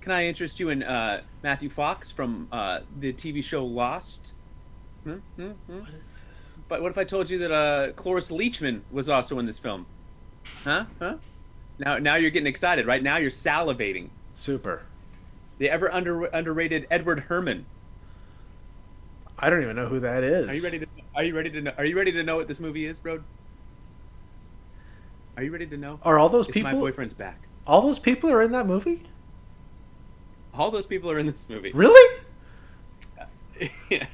Can 0.00 0.12
I 0.12 0.26
interest 0.26 0.60
you 0.60 0.68
in 0.68 0.82
uh, 0.82 1.22
Matthew 1.42 1.68
Fox 1.68 2.12
from 2.12 2.48
uh, 2.52 2.80
the 2.98 3.12
TV 3.12 3.42
show 3.42 3.64
Lost? 3.64 4.34
Hmm? 5.04 5.16
Hmm? 5.36 5.50
Hmm? 5.50 5.80
But 6.68 6.82
what 6.82 6.90
if 6.90 6.98
I 6.98 7.04
told 7.04 7.30
you 7.30 7.38
that 7.38 7.52
uh, 7.52 7.92
Cloris 7.92 8.30
Leachman 8.30 8.80
was 8.90 9.08
also 9.08 9.38
in 9.38 9.46
this 9.46 9.58
film? 9.58 9.86
Huh? 10.64 10.86
Huh? 10.98 11.16
Now, 11.78 11.98
now 11.98 12.16
you're 12.16 12.30
getting 12.30 12.46
excited. 12.46 12.86
Right 12.86 13.02
now, 13.02 13.16
you're 13.16 13.30
salivating. 13.30 14.08
Super. 14.32 14.82
The 15.58 15.70
ever 15.70 15.92
under, 15.92 16.24
underrated 16.24 16.86
Edward 16.90 17.24
Herrmann. 17.28 17.66
I 19.38 19.50
don't 19.50 19.62
even 19.62 19.76
know 19.76 19.88
who 19.88 20.00
that 20.00 20.22
is. 20.24 20.48
Are 20.48 20.54
you 20.54 20.62
ready 20.62 20.78
to? 20.78 20.86
Are 21.14 21.24
you 21.24 21.36
ready 21.36 21.50
to 21.50 21.60
know? 21.60 21.72
Are 21.76 21.84
you 21.84 21.96
ready 21.96 22.12
to 22.12 22.22
know 22.22 22.36
what 22.36 22.48
this 22.48 22.60
movie 22.60 22.86
is, 22.86 22.98
bro? 22.98 23.20
Are 25.36 25.42
you 25.42 25.50
ready 25.50 25.66
to 25.66 25.76
know? 25.76 25.98
Are 26.02 26.18
all 26.18 26.28
those 26.28 26.48
It's 26.48 26.58
my 26.58 26.72
boyfriend's 26.72 27.14
back. 27.14 27.40
all 27.66 27.82
those 27.82 27.98
people 27.98 28.30
are 28.30 28.42
in 28.42 28.52
that 28.52 28.66
movie? 28.66 29.02
All 30.54 30.70
those 30.70 30.86
people 30.86 31.10
are 31.10 31.18
in 31.18 31.26
this 31.26 31.48
movie. 31.48 31.72
Really? 31.72 32.20
yeah. 33.90 34.06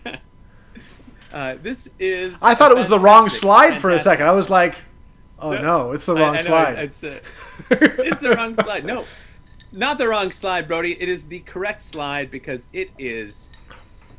Uh, 1.33 1.57
this 1.63 1.89
is. 1.99 2.43
I 2.43 2.55
thought 2.55 2.71
it 2.71 2.77
was 2.77 2.89
the 2.89 2.99
wrong 2.99 3.23
fantastic- 3.25 3.41
slide 3.41 3.79
for 3.79 3.91
a 3.91 3.99
second. 3.99 4.27
I 4.27 4.33
was 4.33 4.51
like, 4.51 4.77
"Oh 5.39 5.53
No, 5.53 5.61
no, 5.63 5.93
it's 5.93 6.07
the 6.07 6.15
wrong 6.15 6.35
I 6.35 6.39
know, 6.39 6.45
slide." 6.45 6.79
It's, 6.79 7.05
uh, 7.05 7.21
it's 7.71 8.19
the 8.19 8.31
wrong 8.35 8.55
slide. 8.55 8.85
No, 8.85 9.05
not 9.73 9.99
the 9.99 10.09
wrong 10.09 10.31
slide, 10.33 10.67
Brody. 10.69 11.01
It 11.01 11.09
is 11.09 11.27
the 11.27 11.41
correct 11.41 11.83
slide 11.83 12.31
because 12.31 12.69
it 12.73 12.91
is 12.99 13.51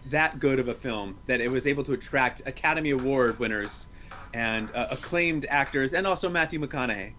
that 0.10 0.40
good 0.40 0.60
of 0.60 0.68
a 0.68 0.74
film 0.74 1.18
that 1.28 1.42
it 1.42 1.50
was 1.50 1.68
able 1.68 1.84
to 1.84 1.94
attract 1.94 2.42
Academy 2.46 2.90
Award 2.92 3.38
winners 3.40 3.88
and 4.34 4.70
uh, 4.74 4.88
acclaimed 4.92 5.46
actors, 5.50 5.94
and 5.94 6.08
also 6.08 6.30
Matthew 6.30 6.60
McConaughey. 6.60 7.12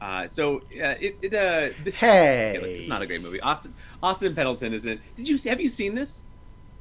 Uh, 0.00 0.26
so 0.26 0.58
uh, 0.58 0.94
it, 1.00 1.16
it 1.22 1.32
uh, 1.34 1.72
this 1.84 1.96
Hey. 1.96 2.58
it's 2.60 2.86
not 2.88 3.00
a 3.00 3.06
great 3.06 3.22
movie. 3.22 3.40
Austin 3.40 3.72
Austin 4.02 4.34
Pendleton 4.34 4.74
is 4.74 4.84
in. 4.84 4.94
it. 4.94 5.00
Did 5.14 5.28
you 5.28 5.38
have 5.48 5.60
you 5.60 5.68
seen 5.68 5.94
this? 5.94 6.24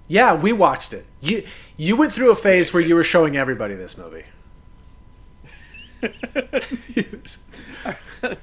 Yeah, 0.07 0.35
we 0.35 0.53
watched 0.53 0.93
it. 0.93 1.05
You 1.21 1.43
you 1.77 1.95
went 1.95 2.13
through 2.13 2.31
a 2.31 2.35
phase 2.35 2.73
where 2.73 2.83
you 2.83 2.95
were 2.95 3.03
showing 3.03 3.37
everybody 3.37 3.75
this 3.75 3.97
movie. 3.97 4.25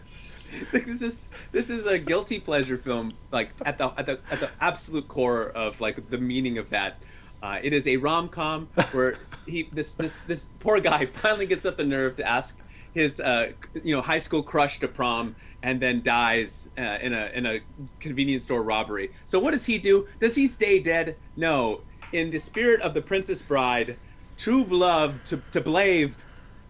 this 0.73 1.03
is 1.03 1.29
this 1.53 1.71
is 1.71 1.87
a 1.87 1.99
guilty 1.99 2.41
pleasure 2.41 2.77
film 2.77 3.13
like 3.31 3.51
at 3.65 3.79
the 3.79 3.93
at 3.97 4.07
the 4.07 4.21
at 4.31 4.41
the 4.41 4.51
absolute 4.61 5.09
core 5.09 5.49
of 5.51 5.81
like 5.81 6.11
the 6.11 6.19
meaning 6.19 6.59
of 6.59 6.71
that 6.71 6.99
uh, 7.43 7.59
it 7.63 7.73
is 7.73 7.87
a 7.87 7.97
rom-com 7.97 8.69
where 8.93 9.19
he 9.47 9.69
this 9.73 9.93
this 9.95 10.15
this 10.27 10.49
poor 10.61 10.81
guy 10.81 11.07
finally 11.07 11.47
gets 11.47 11.67
up 11.67 11.77
the 11.77 11.85
nerve 11.85 12.17
to 12.17 12.27
ask 12.27 12.59
his 12.95 13.21
uh, 13.21 13.53
you 13.83 13.95
know 13.95 14.03
high 14.03 14.19
school 14.19 14.43
crush 14.43 14.81
to 14.81 14.89
prom 14.89 15.35
and 15.63 15.81
then 15.81 16.03
dies 16.03 16.71
uh, 16.79 16.99
in 17.01 17.13
a 17.13 17.31
in 17.35 17.47
a 17.47 17.61
convenience 18.01 18.43
store 18.43 18.63
robbery 18.63 19.11
so 19.25 19.39
what 19.39 19.53
does 19.53 19.67
he 19.67 19.79
do 19.79 20.07
does 20.19 20.35
he 20.35 20.47
stay 20.47 20.79
dead 20.79 21.17
no 21.37 21.81
in 22.13 22.31
the 22.31 22.39
spirit 22.39 22.81
of 22.83 22.95
the 22.95 23.03
princess 23.03 23.43
bride 23.43 23.97
true 24.37 24.65
love 24.65 25.23
to, 25.25 25.41
to 25.51 25.61
blave 25.61 26.17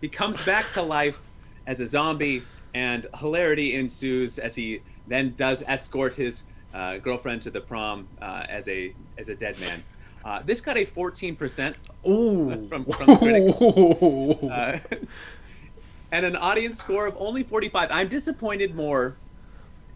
he 0.02 0.08
comes 0.08 0.42
back 0.42 0.72
to 0.72 0.82
life 0.82 1.30
as 1.64 1.80
a 1.80 1.86
zombie, 1.86 2.42
and 2.74 3.06
hilarity 3.18 3.74
ensues 3.74 4.38
as 4.38 4.56
he 4.56 4.82
then 5.06 5.34
does 5.36 5.62
escort 5.66 6.14
his 6.14 6.42
uh, 6.74 6.98
girlfriend 6.98 7.42
to 7.42 7.50
the 7.50 7.60
prom 7.60 8.08
uh, 8.20 8.44
as 8.48 8.68
a 8.68 8.94
as 9.16 9.28
a 9.28 9.36
dead 9.36 9.58
man. 9.60 9.84
Uh, 10.24 10.40
this 10.44 10.60
got 10.60 10.76
a 10.76 10.82
14% 10.82 11.74
Ooh. 12.06 12.66
from, 12.68 12.84
from 12.84 13.06
the 13.06 13.16
critics. 13.16 15.02
And 16.12 16.26
an 16.26 16.36
audience 16.36 16.78
score 16.78 17.06
of 17.06 17.16
only 17.18 17.42
45. 17.42 17.90
I'm 17.90 18.06
disappointed 18.06 18.74
more 18.74 19.16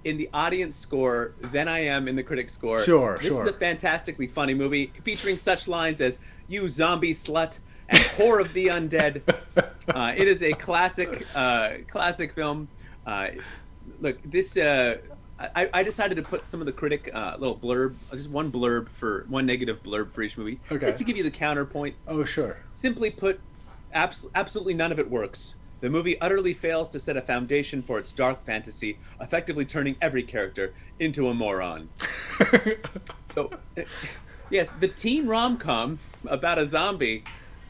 in 0.03 0.17
the 0.17 0.31
audience 0.33 0.75
score 0.77 1.35
than 1.41 1.69
I 1.69 1.81
am 1.81 2.09
in 2.09 2.17
the 2.17 2.23
critic 2.23 2.49
score. 2.49 2.81
Sure, 2.81 3.19
this 3.21 3.29
sure. 3.33 3.43
is 3.43 3.49
a 3.51 3.53
fantastically 3.53 4.27
funny 4.27 4.55
movie 4.55 4.93
featuring 5.05 5.37
such 5.37 5.69
lines 5.69 6.01
as 6.01 6.19
"You 6.49 6.69
zombie 6.71 7.13
slut" 7.13 7.59
and 7.91 7.99
"Whore 8.17 8.41
of 8.41 8.53
the 8.55 8.67
undead." 8.69 9.23
Uh, 9.89 10.13
it 10.17 10.27
is 10.27 10.43
a 10.43 10.53
classic, 10.53 11.25
uh, 11.37 11.75
classic 11.87 12.33
film. 12.33 12.67
Uh, 13.07 13.29
look, 14.01 14.19
this. 14.25 14.57
Uh, 14.57 14.97
I, 15.39 15.71
I 15.73 15.83
decided 15.85 16.17
to 16.17 16.25
put 16.25 16.49
some 16.49 16.59
of 16.59 16.67
the 16.67 16.73
critic 16.73 17.09
uh, 17.15 17.37
little 17.39 17.57
blurb, 17.57 17.95
just 18.11 18.29
one 18.29 18.51
blurb 18.51 18.89
for 18.89 19.27
one 19.29 19.47
negative 19.47 19.85
blurb 19.85 20.11
for 20.11 20.23
each 20.23 20.37
movie, 20.37 20.59
Okay. 20.73 20.85
just 20.87 20.99
to 20.99 21.05
give 21.05 21.17
you 21.17 21.23
the 21.23 21.31
counterpoint. 21.31 21.95
Oh, 22.09 22.25
sure. 22.25 22.57
Simply 22.73 23.11
put, 23.11 23.39
abs- 23.93 24.27
absolutely 24.35 24.75
none 24.75 24.91
of 24.91 24.99
it 24.99 25.09
works. 25.09 25.55
The 25.81 25.91
movie 25.91 26.19
utterly 26.21 26.55
fails 26.55 26.89
to 26.91 26.99
set 26.99 27.17
a 27.17 27.23
foundation 27.23 27.83
for 27.83 27.99
its 27.99 28.13
dark 28.13 28.45
fantasy, 28.45 28.99
effectively 29.21 29.65
turning 29.65 29.97
every 30.01 30.23
character 30.23 30.73
into 30.99 31.29
a 31.29 31.35
moron. 31.35 31.91
so, 33.27 33.51
uh, 33.77 33.83
yes, 34.51 34.73
the 34.73 34.89
teen 34.89 35.27
rom 35.27 35.59
com 35.59 35.99
about 36.27 36.59
a 36.59 36.65
zombie 36.65 37.25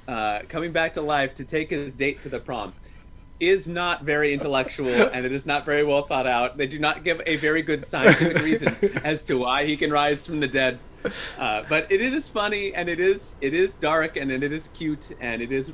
uh, 0.07 0.41
coming 0.49 0.73
back 0.73 0.93
to 0.95 1.01
life 1.01 1.35
to 1.35 1.45
take 1.45 1.71
his 1.71 1.97
date 1.97 2.23
to 2.23 2.29
the 2.29 2.39
prom 2.39 2.73
is 3.41 3.69
not 3.69 4.05
very 4.05 4.33
intellectual 4.33 4.89
and 5.13 5.27
it 5.27 5.33
is 5.33 5.47
not 5.47 5.65
very 5.65 5.85
well 5.85 6.03
thought 6.03 6.27
out. 6.27 6.57
They 6.57 6.67
do 6.67 6.79
not 6.79 7.05
give 7.05 7.21
a 7.27 7.37
very 7.37 7.63
good 7.63 7.83
scientific 7.83 8.43
reason 8.43 8.75
as 9.05 9.25
to 9.25 9.37
why 9.37 9.67
he 9.67 9.77
can 9.77 9.91
rise 9.91 10.27
from 10.27 10.41
the 10.41 10.49
dead. 10.49 10.79
Uh, 11.39 11.63
but 11.69 11.91
it 11.91 12.01
is 12.01 12.29
funny 12.29 12.75
and 12.75 12.89
it 12.89 12.99
is 12.99 13.37
it 13.41 13.55
is 13.55 13.77
dark 13.77 14.17
and 14.17 14.33
it 14.33 14.43
is 14.43 14.69
cute 14.69 15.13
and 15.21 15.41
it 15.41 15.53
is 15.53 15.73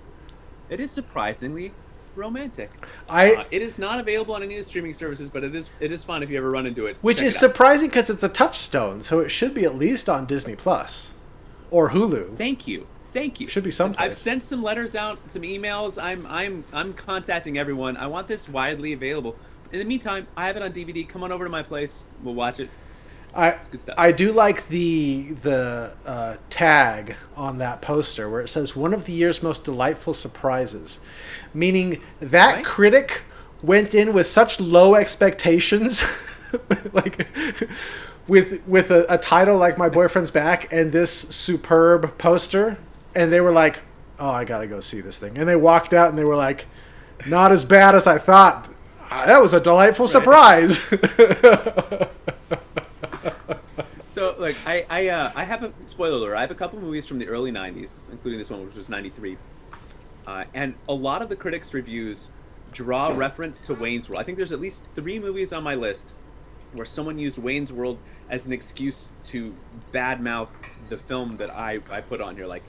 it 0.68 0.78
is 0.78 0.90
surprisingly 0.90 1.72
romantic. 2.16 2.71
I 3.09 3.35
Uh, 3.35 3.45
it 3.50 3.62
is 3.62 3.78
not 3.78 3.99
available 3.99 4.35
on 4.35 4.42
any 4.42 4.54
of 4.57 4.64
the 4.64 4.69
streaming 4.69 4.92
services, 4.92 5.31
but 5.31 5.42
it 5.42 5.54
is 5.54 5.71
it 5.81 5.92
is 5.92 6.04
fun 6.04 6.23
if 6.23 6.31
you 6.31 6.38
ever 6.38 6.50
run 6.50 6.66
into 6.66 6.87
it. 6.87 6.97
which 7.00 7.19
Check 7.19 7.26
is 7.26 7.37
it 7.37 7.38
surprising 7.38 7.88
because 7.88 8.11
it's 8.11 8.23
a 8.23 8.28
touchstone, 8.28 9.02
so 9.02 9.21
it 9.21 9.31
should 9.31 9.54
be 9.54 9.64
at 9.64 9.76
least 9.76 10.09
on 10.09 10.26
Disney 10.26 10.57
Plus 10.57 11.14
or 11.71 11.90
Hulu. 11.90 12.37
Thank 12.37 12.66
you. 12.69 12.87
Thank 13.12 13.40
you. 13.40 13.49
Should 13.49 13.64
be 13.64 13.71
someplace. 13.71 14.04
I've 14.04 14.14
sent 14.14 14.42
some 14.42 14.62
letters 14.62 14.97
out, 14.97 15.19
some 15.31 15.42
emails. 15.42 16.02
I'm 16.02 16.26
I'm 16.26 16.64
I'm 16.73 16.95
contacting 16.95 17.59
everyone. 17.59 17.97
I 17.97 18.07
want 18.07 18.26
this 18.28 18.49
widely 18.49 18.92
available. 18.92 19.37
In 19.71 19.78
the 19.78 19.85
meantime, 19.85 20.26
I 20.37 20.47
have 20.47 20.57
it 20.57 20.62
on 20.62 20.73
DVD. 20.73 21.07
Come 21.09 21.23
on 21.23 21.33
over 21.33 21.45
to 21.45 21.50
my 21.50 21.62
place. 21.62 22.04
We'll 22.23 22.35
watch 22.35 22.61
it. 22.61 22.69
I. 23.34 23.58
I 23.96 24.12
do 24.12 24.30
like 24.32 24.68
the 24.68 25.32
the 25.42 25.96
uh, 26.04 26.36
tag 26.50 27.16
on 27.36 27.58
that 27.58 27.80
poster 27.80 28.28
where 28.28 28.40
it 28.42 28.48
says 28.48 28.76
one 28.76 28.92
of 28.92 29.06
the 29.06 29.12
year's 29.12 29.42
most 29.42 29.64
delightful 29.64 30.12
surprises, 30.14 31.00
meaning 31.54 32.00
that 32.20 32.56
Right. 32.56 32.64
critic 32.64 33.22
went 33.62 33.94
in 33.94 34.12
with 34.12 34.26
such 34.26 34.60
low 34.60 34.94
expectations, 34.94 36.04
like 36.92 37.26
with 38.28 38.60
with 38.66 38.90
a, 38.90 39.06
a 39.08 39.16
title 39.18 39.56
like 39.56 39.78
My 39.78 39.88
Boyfriend's 39.88 40.30
Back 40.30 40.70
and 40.72 40.92
this 40.92 41.12
superb 41.30 42.18
poster, 42.18 42.76
and 43.14 43.32
they 43.32 43.40
were 43.40 43.52
like, 43.52 43.80
"Oh, 44.18 44.28
I 44.30 44.44
gotta 44.44 44.66
go 44.66 44.80
see 44.80 45.00
this 45.00 45.16
thing," 45.16 45.38
and 45.38 45.48
they 45.48 45.56
walked 45.56 45.94
out 45.94 46.10
and 46.10 46.18
they 46.18 46.24
were 46.24 46.36
like, 46.36 46.66
"Not 47.26 47.50
as 47.50 47.64
bad 47.64 47.94
as 47.94 48.06
I 48.06 48.18
thought." 48.18 48.68
Ah, 49.10 49.24
That 49.26 49.40
was 49.40 49.54
a 49.54 49.60
delightful 49.60 50.06
surprise. 50.08 50.78
So, 54.07 54.37
like, 54.38 54.57
I 54.66 54.85
I 54.90 55.09
uh, 55.09 55.33
I 55.35 55.45
have 55.45 55.62
a 55.62 55.73
spoiler 55.87 56.19
alert. 56.19 56.37
I 56.37 56.42
have 56.42 56.50
a 56.50 56.54
couple 56.54 56.78
movies 56.78 57.09
from 57.09 57.19
the 57.19 57.28
early 57.28 57.50
'90s, 57.50 58.11
including 58.11 58.38
this 58.38 58.50
one, 58.50 58.66
which 58.66 58.76
was 58.76 58.90
'93, 58.90 59.38
uh, 60.26 60.45
and 60.52 60.75
a 60.87 60.92
lot 60.92 61.23
of 61.23 61.31
the 61.31 61.37
critics' 61.37 61.73
reviews 61.73 62.28
draw 62.73 63.09
reference 63.09 63.62
to 63.62 63.73
Wayne's 63.75 64.11
World. 64.11 64.21
I 64.21 64.25
think 64.25 64.37
there's 64.37 64.52
at 64.52 64.61
least 64.61 64.87
three 64.95 65.19
movies 65.19 65.50
on 65.54 65.62
my 65.64 65.75
list 65.75 66.14
where 66.75 66.85
someone 66.85 67.19
used 67.19 67.38
Wayne's 67.38 67.73
World 67.73 67.99
as 68.28 68.45
an 68.45 68.52
excuse 68.52 69.09
to 69.25 69.54
badmouth 69.95 70.49
the 70.90 70.99
film 70.99 71.38
that 71.38 71.49
I 71.49 71.81
I 71.90 72.02
put 72.02 72.21
on 72.21 72.37
here. 72.37 72.47
Like, 72.47 72.64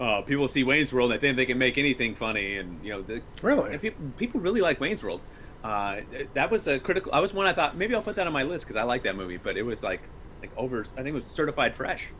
uh, 0.00 0.22
people 0.22 0.48
see 0.48 0.64
Wayne's 0.64 0.94
World 0.94 1.12
and 1.12 1.20
they 1.20 1.26
think 1.26 1.36
they 1.36 1.44
can 1.44 1.58
make 1.58 1.76
anything 1.76 2.14
funny, 2.14 2.56
and 2.56 2.82
you 2.82 2.90
know, 2.92 3.02
the, 3.02 3.20
Really? 3.42 3.72
and 3.72 3.82
people 3.82 4.00
people 4.16 4.40
really 4.40 4.62
like 4.62 4.80
Wayne's 4.80 5.04
World. 5.04 5.20
Uh, 5.66 6.00
that 6.34 6.48
was 6.48 6.68
a 6.68 6.78
critical. 6.78 7.12
I 7.12 7.18
was 7.18 7.34
one 7.34 7.46
I 7.46 7.52
thought 7.52 7.76
maybe 7.76 7.92
I'll 7.96 8.02
put 8.02 8.14
that 8.16 8.26
on 8.28 8.32
my 8.32 8.44
list 8.44 8.64
because 8.64 8.76
I 8.76 8.84
like 8.84 9.02
that 9.02 9.16
movie, 9.16 9.36
but 9.36 9.56
it 9.56 9.62
was 9.66 9.82
like 9.82 10.00
like 10.40 10.50
over. 10.56 10.82
I 10.82 10.96
think 11.02 11.08
it 11.08 11.14
was 11.14 11.24
certified 11.24 11.74
fresh. 11.74 12.10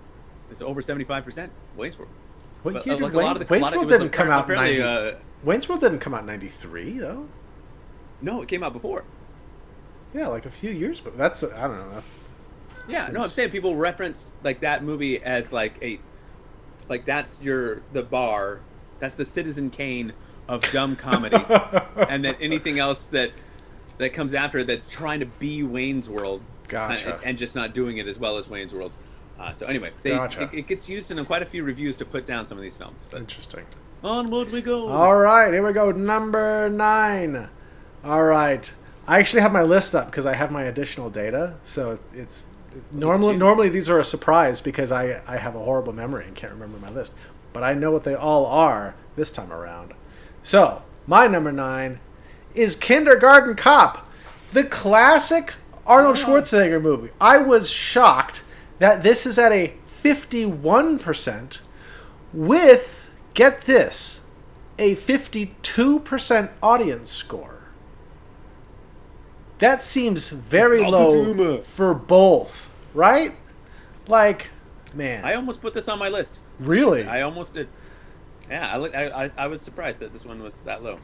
It's 0.51 0.61
over 0.61 0.83
seventy 0.83 1.05
five 1.05 1.25
percent 1.25 1.53
Wayne's 1.77 1.97
World. 1.97 2.11
What 2.65 2.75
But, 2.75 2.87
year 2.87 2.97
uh, 2.97 2.99
did 2.99 3.05
like 3.05 3.13
a 3.13 3.19
lot 3.19 3.41
of 3.41 3.47
the- 3.47 3.53
Wayne's 3.53 3.71
World 3.71 3.89
didn't 3.89 4.11
come 4.11 4.31
out 4.31 4.49
90, 4.49 4.83
uh, 4.83 5.13
Wayne's 5.45 5.69
World 5.69 5.81
didn't 5.81 6.01
come 6.01 6.15
out 6.15 6.21
in 6.21 6.27
93, 6.27 6.99
though. 6.99 7.29
No, 8.21 8.43
it 8.43 8.49
came 8.49 8.65
out 8.65 8.73
before. 8.73 9.05
Yeah, 10.13 10.27
like 10.27 10.47
a 10.47 10.51
few 10.51 10.73
years, 10.73 11.01
but 11.01 11.17
that's, 11.17 11.45
I 11.45 11.69
don't 11.69 11.79
know. 11.79 11.91
That's, 11.93 12.15
Yeah, 12.89 13.09
no, 13.13 13.23
I'm 13.23 13.29
saying 13.29 13.51
people 13.51 13.77
reference 13.77 14.35
like 14.43 14.61
that 14.61 14.83
movie 14.83 15.23
as 15.23 15.53
like 15.53 15.79
a, 15.81 16.01
like 16.89 17.05
that's 17.05 17.41
your 17.43 17.83
the 17.93 18.03
bar, 18.03 18.61
that's 18.99 19.15
the 19.15 19.25
Citizen 19.25 19.71
Kane 19.71 20.15
of 20.49 20.63
dumb 20.73 20.97
comedy, 20.97 21.37
and 22.09 22.25
then 22.25 22.37
anything 22.41 22.79
else 22.79 23.09
that 23.09 23.33
that 23.99 24.13
comes 24.13 24.35
after 24.35 24.63
that's 24.63 24.89
trying 24.89 25.21
to 25.21 25.27
be 25.27 25.63
Wayne's 25.63 26.09
World, 26.09 26.43
Gotcha. 26.69 27.15
and, 27.15 27.25
and 27.25 27.39
just 27.39 27.57
not 27.57 27.75
doing 27.75 27.99
it 27.99 28.07
as 28.07 28.19
well 28.19 28.37
as 28.37 28.49
Wayne's 28.49 28.75
World. 28.75 28.93
Uh, 29.39 29.53
so 29.53 29.67
anyway, 29.67 29.91
they, 30.03 30.11
Gotcha. 30.11 30.43
it, 30.43 30.51
it 30.53 30.67
gets 30.67 30.89
used 30.89 31.11
in 31.11 31.23
quite 31.25 31.43
a 31.43 31.47
few 31.47 31.63
reviews 31.63 31.97
to 31.97 32.05
put 32.05 32.27
down 32.27 32.47
some 32.47 32.59
of 32.59 32.63
these 32.63 32.77
films. 32.77 33.07
But 33.11 33.21
interesting. 33.21 33.65
onward 34.03 34.51
we 34.51 34.63
go. 34.63 34.89
All 34.89 35.17
right, 35.17 35.53
here 35.53 35.67
we 35.67 35.73
go. 35.73 35.91
Number 35.93 36.69
nine. 36.71 37.49
All 38.05 38.23
right. 38.23 38.73
I 39.09 39.19
actually 39.19 39.43
have 39.43 39.53
my 39.53 39.63
list 39.63 39.95
up 39.95 40.07
because 40.07 40.27
I 40.27 40.35
have 40.35 40.51
my 40.51 40.65
additional 40.65 41.11
data. 41.11 41.55
So 41.65 41.99
it's 42.13 42.47
normally 42.93 43.37
normally 43.37 43.69
these 43.69 43.89
are 43.89 43.99
a 43.99 44.05
surprise 44.05 44.61
because 44.61 44.91
I, 44.91 45.23
I 45.27 45.37
have 45.37 45.55
a 45.55 45.61
horrible 45.61 45.93
memory 45.93 46.27
and 46.27 46.35
can't 46.35 46.53
remember 46.53 46.79
my 46.79 46.91
list. 46.91 47.13
But 47.53 47.63
I 47.63 47.75
know 47.75 47.91
what 47.91 48.05
they 48.05 48.15
all 48.15 48.47
are 48.47 48.95
this 49.17 49.31
time 49.31 49.53
around. 49.53 49.95
So 50.47 50.83
my 51.09 51.27
number 51.27 51.51
nine 51.51 51.99
is 52.55 52.77
Kindergarten 52.77 53.57
Cop, 53.57 54.09
the 54.53 54.63
classic 54.63 55.55
Arnold 55.85 56.19
Schwarzenegger 56.19 56.81
movie. 56.81 57.11
I 57.21 57.39
was 57.39 57.69
shocked 57.69 58.45
that 58.79 59.03
this 59.03 59.27
is 59.27 59.41
at 59.41 59.51
a 59.51 59.75
51% 60.05 61.59
with, 62.33 62.95
get 63.35 63.63
this, 63.63 64.21
a 64.79 64.95
52% 64.95 66.51
audience 66.63 67.11
score. 67.11 67.65
That 69.59 69.83
seems 69.83 70.31
very 70.31 70.87
low 70.87 71.63
for 71.63 71.93
both, 71.93 72.71
right? 72.95 73.35
Like, 74.07 74.51
man, 74.95 75.25
I 75.25 75.35
almost 75.35 75.61
put 75.61 75.75
this 75.75 75.89
on 75.89 75.99
my 75.99 76.09
list. 76.09 76.41
really? 76.61 77.05
I 77.05 77.23
almost 77.23 77.55
did. 77.55 77.67
Yeah, 78.51 78.71
I, 78.73 78.77
look- 78.77 78.95
I, 78.95 79.25
I, 79.27 79.31
I 79.37 79.47
was 79.49 79.61
surprised 79.63 80.01
that 80.01 80.13
this 80.13 80.25
one 80.25 80.43
was 80.43 80.63
that 80.63 80.83
low. 80.83 80.99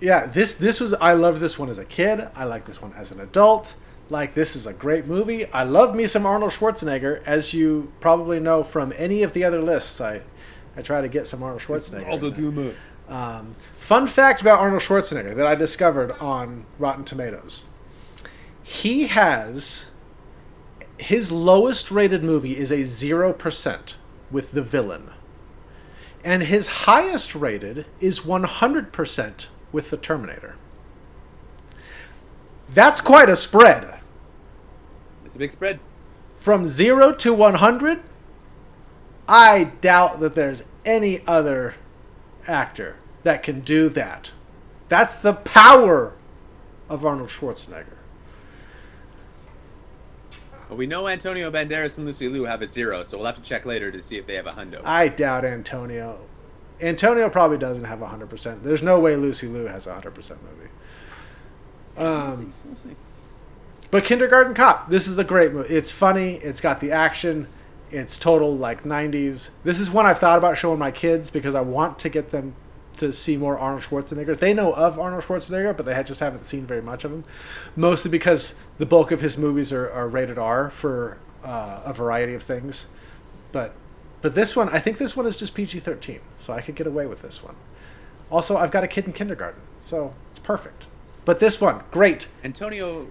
yeah, 0.00 0.26
this 0.26 0.54
this 0.54 0.80
was 0.80 0.92
I 0.94 1.12
loved 1.14 1.40
this 1.40 1.58
one 1.58 1.68
as 1.70 1.78
a 1.78 1.84
kid. 1.84 2.28
I 2.34 2.44
like 2.44 2.66
this 2.66 2.80
one 2.82 2.92
as 2.94 3.10
an 3.10 3.20
adult. 3.20 3.74
Like 4.10 4.34
this 4.34 4.56
is 4.56 4.66
a 4.66 4.72
great 4.72 5.06
movie. 5.06 5.46
I 5.52 5.64
love 5.64 5.94
me 5.94 6.06
some 6.06 6.24
Arnold 6.24 6.52
Schwarzenegger, 6.52 7.22
as 7.26 7.52
you 7.52 7.92
probably 8.00 8.40
know 8.40 8.62
from 8.62 8.92
any 8.96 9.22
of 9.22 9.32
the 9.32 9.44
other 9.44 9.60
lists. 9.60 10.00
I 10.00 10.22
I 10.76 10.82
try 10.82 11.00
to 11.00 11.08
get 11.08 11.26
some 11.26 11.42
Arnold 11.42 11.62
Schwarzenegger. 11.62 12.04
in 12.14 12.20
there. 12.20 12.30
Um, 13.08 13.54
fun 13.78 14.06
fact 14.06 14.40
about 14.42 14.58
Arnold 14.60 14.82
Schwarzenegger 14.82 15.34
that 15.34 15.46
I 15.46 15.54
discovered 15.54 16.12
on 16.20 16.64
Rotten 16.78 17.04
Tomatoes. 17.04 17.64
He 18.62 19.06
has 19.08 19.86
his 20.98 21.30
lowest 21.32 21.90
rated 21.90 22.22
movie 22.24 22.56
is 22.58 22.70
a 22.72 22.78
0% 22.80 23.94
with 24.30 24.50
The 24.52 24.62
Villain. 24.62 25.10
And 26.28 26.42
his 26.42 26.68
highest 26.84 27.34
rated 27.34 27.86
is 28.00 28.20
100% 28.20 29.48
with 29.72 29.88
The 29.88 29.96
Terminator. 29.96 30.56
That's 32.68 33.00
quite 33.00 33.30
a 33.30 33.34
spread. 33.34 34.00
It's 35.24 35.36
a 35.36 35.38
big 35.38 35.52
spread. 35.52 35.80
From 36.36 36.66
0 36.66 37.14
to 37.14 37.32
100, 37.32 38.02
I 39.26 39.64
doubt 39.80 40.20
that 40.20 40.34
there's 40.34 40.64
any 40.84 41.26
other 41.26 41.76
actor 42.46 42.96
that 43.22 43.42
can 43.42 43.60
do 43.60 43.88
that. 43.88 44.32
That's 44.90 45.14
the 45.14 45.32
power 45.32 46.12
of 46.90 47.06
Arnold 47.06 47.30
Schwarzenegger. 47.30 47.97
Well, 50.68 50.76
we 50.78 50.86
know 50.86 51.08
Antonio 51.08 51.50
Banderas 51.50 51.96
and 51.96 52.06
Lucy 52.06 52.28
Liu 52.28 52.44
have 52.44 52.60
a 52.62 52.68
zero, 52.68 53.02
so 53.02 53.16
we'll 53.16 53.26
have 53.26 53.36
to 53.36 53.42
check 53.42 53.64
later 53.64 53.90
to 53.90 54.00
see 54.00 54.18
if 54.18 54.26
they 54.26 54.34
have 54.34 54.46
a 54.46 54.50
hundo. 54.50 54.80
I 54.84 55.08
doubt 55.08 55.44
Antonio. 55.44 56.18
Antonio 56.80 57.28
probably 57.28 57.58
doesn't 57.58 57.84
have 57.84 58.02
a 58.02 58.06
100%. 58.06 58.62
There's 58.62 58.82
no 58.82 59.00
way 59.00 59.16
Lucy 59.16 59.46
Liu 59.48 59.64
has 59.66 59.86
a 59.86 59.92
100% 59.94 60.04
movie. 60.04 60.70
we'll 61.96 62.36
see. 62.36 62.42
Um, 62.42 62.54
We'll 62.64 62.76
see. 62.76 62.96
but 63.90 64.04
Kindergarten 64.04 64.54
Cop, 64.54 64.90
this 64.90 65.08
is 65.08 65.18
a 65.18 65.24
great 65.24 65.52
movie. 65.52 65.74
It's 65.74 65.90
funny. 65.90 66.34
It's 66.36 66.60
got 66.60 66.80
the 66.80 66.92
action. 66.92 67.48
It's 67.90 68.18
total 68.18 68.56
like 68.56 68.84
90s. 68.84 69.50
This 69.64 69.80
is 69.80 69.90
one 69.90 70.04
I've 70.06 70.18
thought 70.18 70.36
about 70.38 70.58
showing 70.58 70.78
my 70.78 70.90
kids 70.90 71.30
because 71.30 71.54
I 71.54 71.62
want 71.62 71.98
to 72.00 72.08
get 72.10 72.30
them 72.30 72.54
to 72.98 73.12
see 73.12 73.36
more 73.36 73.58
Arnold 73.58 73.82
Schwarzenegger. 73.82 74.38
They 74.38 74.54
know 74.54 74.72
of 74.72 74.98
Arnold 74.98 75.24
Schwarzenegger, 75.24 75.76
but 75.76 75.86
they 75.86 75.94
had, 75.94 76.06
just 76.06 76.20
haven't 76.20 76.44
seen 76.44 76.66
very 76.66 76.82
much 76.82 77.04
of 77.04 77.12
him. 77.12 77.24
Mostly 77.74 78.10
because 78.10 78.54
the 78.78 78.86
bulk 78.86 79.10
of 79.10 79.20
his 79.20 79.38
movies 79.38 79.72
are, 79.72 79.90
are 79.90 80.08
rated 80.08 80.38
R 80.38 80.70
for 80.70 81.18
uh, 81.44 81.82
a 81.84 81.92
variety 81.92 82.34
of 82.34 82.42
things. 82.42 82.86
But 83.52 83.74
but 84.20 84.34
this 84.34 84.56
one, 84.56 84.68
I 84.70 84.80
think 84.80 84.98
this 84.98 85.16
one 85.16 85.26
is 85.26 85.36
just 85.36 85.54
PG 85.54 85.80
thirteen, 85.80 86.20
so 86.36 86.52
I 86.52 86.60
could 86.60 86.74
get 86.74 86.86
away 86.86 87.06
with 87.06 87.22
this 87.22 87.42
one. 87.42 87.54
Also, 88.30 88.56
I've 88.56 88.72
got 88.72 88.84
a 88.84 88.88
kid 88.88 89.06
in 89.06 89.12
kindergarten, 89.12 89.62
so 89.80 90.14
it's 90.30 90.40
perfect. 90.40 90.86
But 91.24 91.40
this 91.40 91.60
one, 91.60 91.82
great. 91.90 92.28
Antonio 92.42 93.08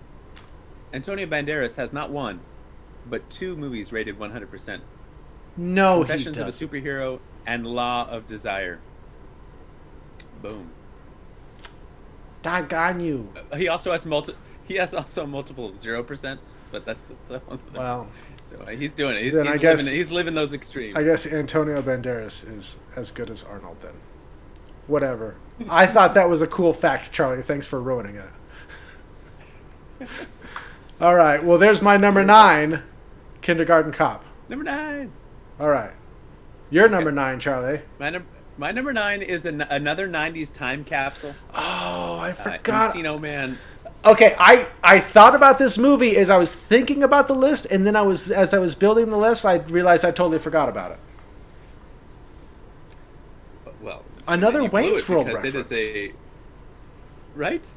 Antonio 0.94 1.25
Banderas 1.25 1.77
has 1.77 1.94
not 1.94 2.10
one, 2.12 2.39
but 3.10 3.29
two 3.29 3.56
movies 3.56 3.91
rated 3.91 4.17
100%. 4.17 4.82
No, 5.58 6.00
Confessions 6.00 6.38
of 6.38 6.48
a. 6.48 6.51
Superhero 6.51 7.20
and 7.46 7.65
Law 7.65 8.08
of 8.10 8.27
Desire. 8.27 8.79
Boom. 10.41 10.72
Doggone 12.41 13.00
you. 13.00 13.34
He 13.56 13.67
also 13.67 13.91
has 13.91 14.06
multi. 14.06 14.34
He 14.65 14.75
has 14.75 14.94
also 14.94 15.25
multiple 15.25 15.75
zero 15.77 16.03
percents, 16.03 16.56
but 16.72 16.86
that's 16.86 17.03
the, 17.03 17.15
the 17.27 17.39
one. 17.39 17.60
Well, 17.74 18.08
so 18.46 18.56
uh, 18.63 18.67
he's 18.70 18.94
doing 18.94 19.15
it. 19.15 19.24
He's, 19.24 19.34
Then 19.34 19.46
he's 19.46 19.56
I 19.56 19.58
guess- 19.58 19.77
living, 19.79 19.94
he's 19.94 20.12
living 20.12 20.34
those 20.34 20.53
extremes. 20.53 20.96
I 20.96 21.03
guess 21.03 21.25
Antonio 21.25 21.82
Banderas 21.82 22.48
is 22.56 22.77
as 22.96 23.12
good 23.12 23.29
as 23.29 23.44
Arnold 23.44 23.77
then. 23.82 23.94
Whatever. 24.88 25.36
I 25.70 25.86
thought 25.88 26.13
that 26.13 26.29
was 26.29 26.41
a 26.41 26.48
cool 26.48 26.72
fact, 26.74 27.12
Charlie. 27.12 27.41
Thanks 27.41 27.67
for 27.67 27.82
ruining 27.82 28.15
it. 30.00 30.08
All 31.01 31.15
right. 31.15 31.44
Well, 31.44 31.58
there's 31.58 31.82
my 31.82 31.98
number 31.98 32.24
nine, 32.24 32.84
Kindergarten 33.41 33.91
Cop. 33.91 34.24
Number 34.50 34.63
nine. 34.63 35.12
All 35.60 35.70
right. 35.70 35.91
Your 36.70 36.88
number 36.88 37.12
nine, 37.12 37.39
Charlie. 37.39 37.82
My 38.00 38.10
number. 38.12 38.27
My 38.57 38.71
number 38.71 38.91
nine 38.91 39.21
is 39.21 39.45
an, 39.45 39.61
another 39.61 40.07
'90s 40.07 40.51
time 40.53 40.83
capsule. 40.83 41.35
Oh, 41.53 42.17
I 42.17 42.31
Uh, 42.31 42.33
forgot. 42.33 42.95
Encino 42.95 43.19
Man. 43.19 43.57
okay, 44.03 44.35
I 44.39 44.67
I 44.83 44.99
thought 44.99 45.35
about 45.35 45.59
this 45.59 45.77
movie 45.77 46.17
as 46.17 46.29
I 46.29 46.37
was 46.37 46.53
thinking 46.53 47.03
about 47.03 47.27
the 47.27 47.35
list, 47.35 47.67
and 47.69 47.85
then 47.85 47.95
I 47.95 48.01
was 48.01 48.31
as 48.31 48.53
I 48.53 48.59
was 48.59 48.73
building 48.73 49.09
the 49.09 49.17
list, 49.17 49.45
I 49.45 49.55
realized 49.55 50.03
I 50.03 50.11
totally 50.11 50.39
forgot 50.39 50.69
about 50.69 50.91
it. 50.91 50.99
Well, 53.81 54.03
Another 54.27 54.63
Wayne's 54.65 55.07
World 55.07 55.27
because 55.27 55.43
It 55.43 55.55
is 55.55 55.69
reference. 55.71 55.71
a 55.73 56.13
right. 57.35 57.67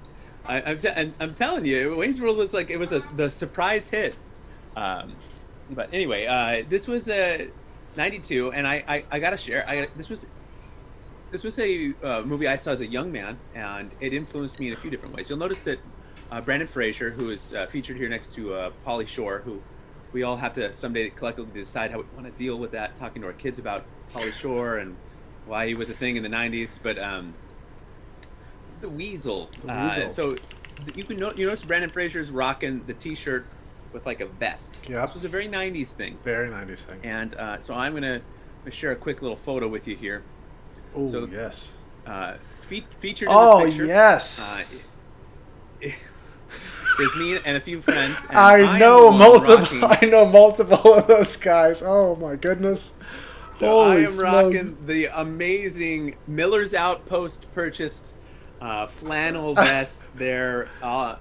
I, 0.47 0.63
I'm, 0.63 0.79
t- 0.79 0.89
and 0.89 1.13
I'm 1.21 1.35
telling 1.35 1.67
you, 1.67 1.95
Wayne's 1.97 2.21
World 2.21 2.39
was 2.39 2.55
like 2.55 2.71
it 2.71 2.79
was 2.79 2.93
a, 2.93 3.01
the 3.17 3.29
surprise 3.29 3.91
hit. 3.91 4.17
Um, 4.75 5.13
but 5.71 5.93
anyway, 5.93 6.27
uh, 6.27 6.65
this 6.69 6.89
was 6.89 7.09
a 7.11 7.49
'92, 7.97 8.53
and 8.53 8.67
I, 8.67 8.83
I, 8.89 9.05
I 9.11 9.19
gotta 9.21 9.37
share. 9.37 9.69
I 9.69 9.89
this 9.97 10.09
was 10.09 10.27
this 11.31 11.45
was 11.45 11.59
a 11.59 11.93
uh, 12.03 12.23
movie 12.23 12.49
I 12.49 12.57
saw 12.57 12.73
as 12.73 12.81
a 12.81 12.87
young 12.87 13.13
man, 13.13 13.39
and 13.55 13.91
it 14.01 14.13
influenced 14.13 14.59
me 14.59 14.69
in 14.69 14.75
a 14.75 14.77
few 14.77 14.91
different 14.91 15.15
ways. 15.15 15.29
You'll 15.31 15.39
notice 15.39 15.61
that 15.63 15.79
uh, 16.31 16.41
Brendan 16.41 16.69
Fraser, 16.69 17.11
who 17.11 17.31
is 17.31 17.55
uh, 17.55 17.67
featured 17.67 17.97
here 17.97 18.09
next 18.09 18.35
to 18.35 18.55
uh, 18.55 18.71
Pauly 18.85 19.07
Shore, 19.07 19.41
who 19.45 19.63
we 20.13 20.23
all 20.23 20.37
have 20.37 20.53
to 20.55 20.73
someday 20.73 21.09
collectively 21.11 21.53
decide 21.53 21.91
how 21.93 21.99
we 21.99 22.05
want 22.15 22.27
to 22.27 22.33
deal 22.33 22.57
with 22.57 22.73
that, 22.73 22.97
talking 22.97 23.23
to 23.23 23.29
our 23.29 23.33
kids 23.35 23.59
about 23.59 23.85
Pauly 24.13 24.33
Shore 24.33 24.79
and 24.79 24.97
why 25.47 25.67
he 25.69 25.75
was 25.75 25.89
a 25.91 25.95
thing 25.95 26.17
in 26.17 26.23
the 26.23 26.29
'90s. 26.29 26.83
But 26.83 26.99
um, 26.99 27.35
the 28.81 28.89
Weasel. 28.89 29.51
The 29.65 29.73
Uh, 29.73 29.85
Weasel. 29.89 30.11
so 30.11 30.37
you 30.95 31.05
can 31.05 31.19
no- 31.19 31.33
you 31.35 31.45
notice 31.45 31.65
Brendan 31.65 31.91
Fraser's 31.91 32.31
rocking 32.31 32.85
the 32.87 32.95
T-shirt 32.95 33.47
with 33.93 34.07
like 34.07 34.21
a 34.21 34.27
vest. 34.27 34.81
Yep. 34.89 35.03
This 35.03 35.15
was 35.15 35.25
a 35.25 35.29
very 35.29 35.47
'90s 35.49 35.95
thing. 35.95 36.19
Very 36.25 36.49
90s 36.49 36.81
thing. 36.81 37.01
And 37.05 37.35
uh, 37.35 37.59
so 37.61 37.75
I'm 37.75 37.95
gonna, 37.95 38.21
gonna 38.65 38.71
share 38.71 38.93
a 38.93 38.97
quick 38.97 39.21
little 39.23 39.37
photo 39.37 39.69
with 39.69 39.87
you 39.87 39.97
here. 39.97 40.23
Oh, 40.95 41.07
so- 41.07 41.27
yes. 41.31 41.73
Uh, 42.07 42.35
fe- 42.63 42.87
featured 42.99 43.29
Oh, 43.31 43.61
in 43.61 43.67
this 43.67 43.75
picture. 43.75 43.87
yes. 43.87 44.41
Uh, 45.83 45.89
is 47.01 47.17
me 47.17 47.39
and 47.45 47.57
a 47.57 47.61
few 47.61 47.81
friends. 47.81 48.25
And 48.29 48.39
I 48.39 48.59
am 48.75 48.79
know 48.79 49.11
multiple. 49.11 49.79
I 49.83 50.05
know 50.07 50.27
multiple 50.27 50.95
of 50.95 51.07
those 51.07 51.37
guys. 51.37 51.83
Oh 51.85 52.17
my 52.17 52.37
goodness! 52.37 52.93
So 53.57 53.67
Holy 53.67 53.91
I 53.91 53.99
am 54.01 54.07
smokes. 54.07 54.23
rocking 54.23 54.87
the 54.87 55.07
amazing 55.07 56.17
Miller's 56.27 56.75
Outpost 56.75 57.53
purchased 57.55 58.17
uh, 58.61 58.87
flannel 58.87 59.55
vest. 59.55 60.15
They're 60.17 60.69
uh, 60.83 61.17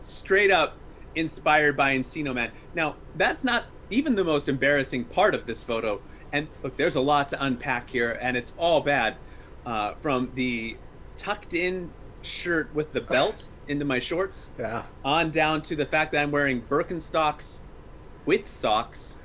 straight 0.00 0.50
up 0.50 0.76
inspired 1.14 1.76
by 1.76 1.96
Encino 1.96 2.34
Man. 2.34 2.52
Now, 2.74 2.96
that's 3.16 3.42
not 3.44 3.64
even 3.90 4.14
the 4.14 4.24
most 4.24 4.48
embarrassing 4.48 5.04
part 5.04 5.34
of 5.34 5.46
this 5.46 5.64
photo. 5.64 6.00
And 6.32 6.48
look, 6.62 6.76
there's 6.76 6.94
a 6.96 7.00
lot 7.00 7.28
to 7.30 7.42
unpack 7.44 7.90
here, 7.90 8.16
and 8.20 8.36
it's 8.36 8.52
all 8.58 8.80
bad. 8.80 9.16
Uh, 9.66 9.92
from 10.00 10.30
the 10.34 10.76
tucked 11.16 11.52
in 11.54 11.90
shirt 12.22 12.70
with 12.74 12.92
the 12.92 13.00
belt 13.00 13.46
into 13.68 13.84
my 13.84 13.98
shorts 13.98 14.50
Yeah. 14.58 14.82
on 15.04 15.30
down 15.30 15.60
to 15.62 15.76
the 15.76 15.84
fact 15.86 16.12
that 16.12 16.22
I'm 16.22 16.30
wearing 16.30 16.62
Birkenstocks 16.62 17.58
with 18.24 18.48
socks. 18.48 19.18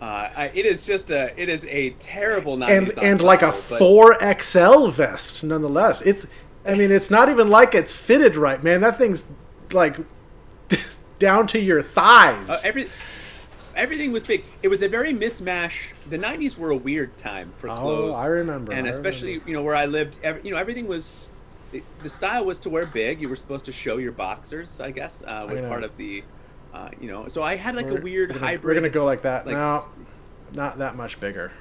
Uh, 0.00 0.48
it 0.54 0.66
is 0.66 0.84
just 0.86 1.10
a 1.10 1.32
it 1.40 1.48
is 1.48 1.66
a 1.66 1.90
terrible 1.98 2.56
90s 2.56 2.68
and 2.96 2.98
and 2.98 3.20
like 3.22 3.42
a 3.42 3.46
but- 3.46 3.54
four 3.54 4.16
XL 4.20 4.88
vest, 4.88 5.42
nonetheless. 5.44 6.02
It's. 6.02 6.26
I 6.64 6.74
mean, 6.74 6.92
it's 6.92 7.10
not 7.10 7.28
even 7.28 7.48
like 7.50 7.74
it's 7.74 7.96
fitted 7.96 8.36
right, 8.36 8.62
man. 8.62 8.80
That 8.82 8.96
thing's 8.96 9.32
like 9.72 9.96
down 11.18 11.46
to 11.48 11.58
your 11.60 11.82
thighs. 11.82 12.48
Uh, 12.48 12.58
every 12.64 12.88
everything 13.74 14.12
was 14.12 14.24
big. 14.24 14.44
It 14.62 14.68
was 14.68 14.82
a 14.82 14.88
very 14.88 15.12
mismatch. 15.12 15.92
The 16.08 16.18
'90s 16.18 16.56
were 16.58 16.70
a 16.70 16.76
weird 16.76 17.16
time 17.18 17.52
for 17.58 17.68
clothes. 17.68 18.14
Oh. 18.14 18.18
I 18.18 18.26
remember, 18.26 18.72
and 18.72 18.86
I 18.86 18.90
especially 18.90 19.32
remember. 19.32 19.50
you 19.50 19.56
know 19.56 19.62
where 19.62 19.74
I 19.74 19.86
lived. 19.86 20.18
Every, 20.22 20.42
you 20.44 20.50
know 20.52 20.56
everything 20.58 20.86
was. 20.86 21.28
The, 21.72 21.82
the 22.02 22.08
style 22.10 22.44
was 22.44 22.58
to 22.60 22.70
wear 22.70 22.84
big. 22.84 23.20
You 23.20 23.28
were 23.30 23.36
supposed 23.36 23.64
to 23.64 23.72
show 23.72 23.96
your 23.96 24.12
boxers. 24.12 24.80
I 24.80 24.90
guess 24.90 25.22
uh, 25.26 25.46
was 25.50 25.60
know. 25.60 25.68
part 25.68 25.84
of 25.84 25.96
the. 25.96 26.22
Uh, 26.74 26.88
you 27.00 27.08
know, 27.10 27.28
so 27.28 27.42
I 27.42 27.56
had 27.56 27.76
like 27.76 27.86
We're- 27.86 27.98
a 27.98 28.02
weird 28.02 28.28
we're 28.30 28.34
gonna, 28.36 28.46
hybrid. 28.46 28.64
We're 28.64 28.74
gonna 28.74 28.88
go 28.90 29.04
like 29.04 29.22
that. 29.22 29.46
like 29.46 29.58
no, 29.58 29.80
not 30.54 30.78
that 30.78 30.96
much 30.96 31.20
bigger. 31.20 31.52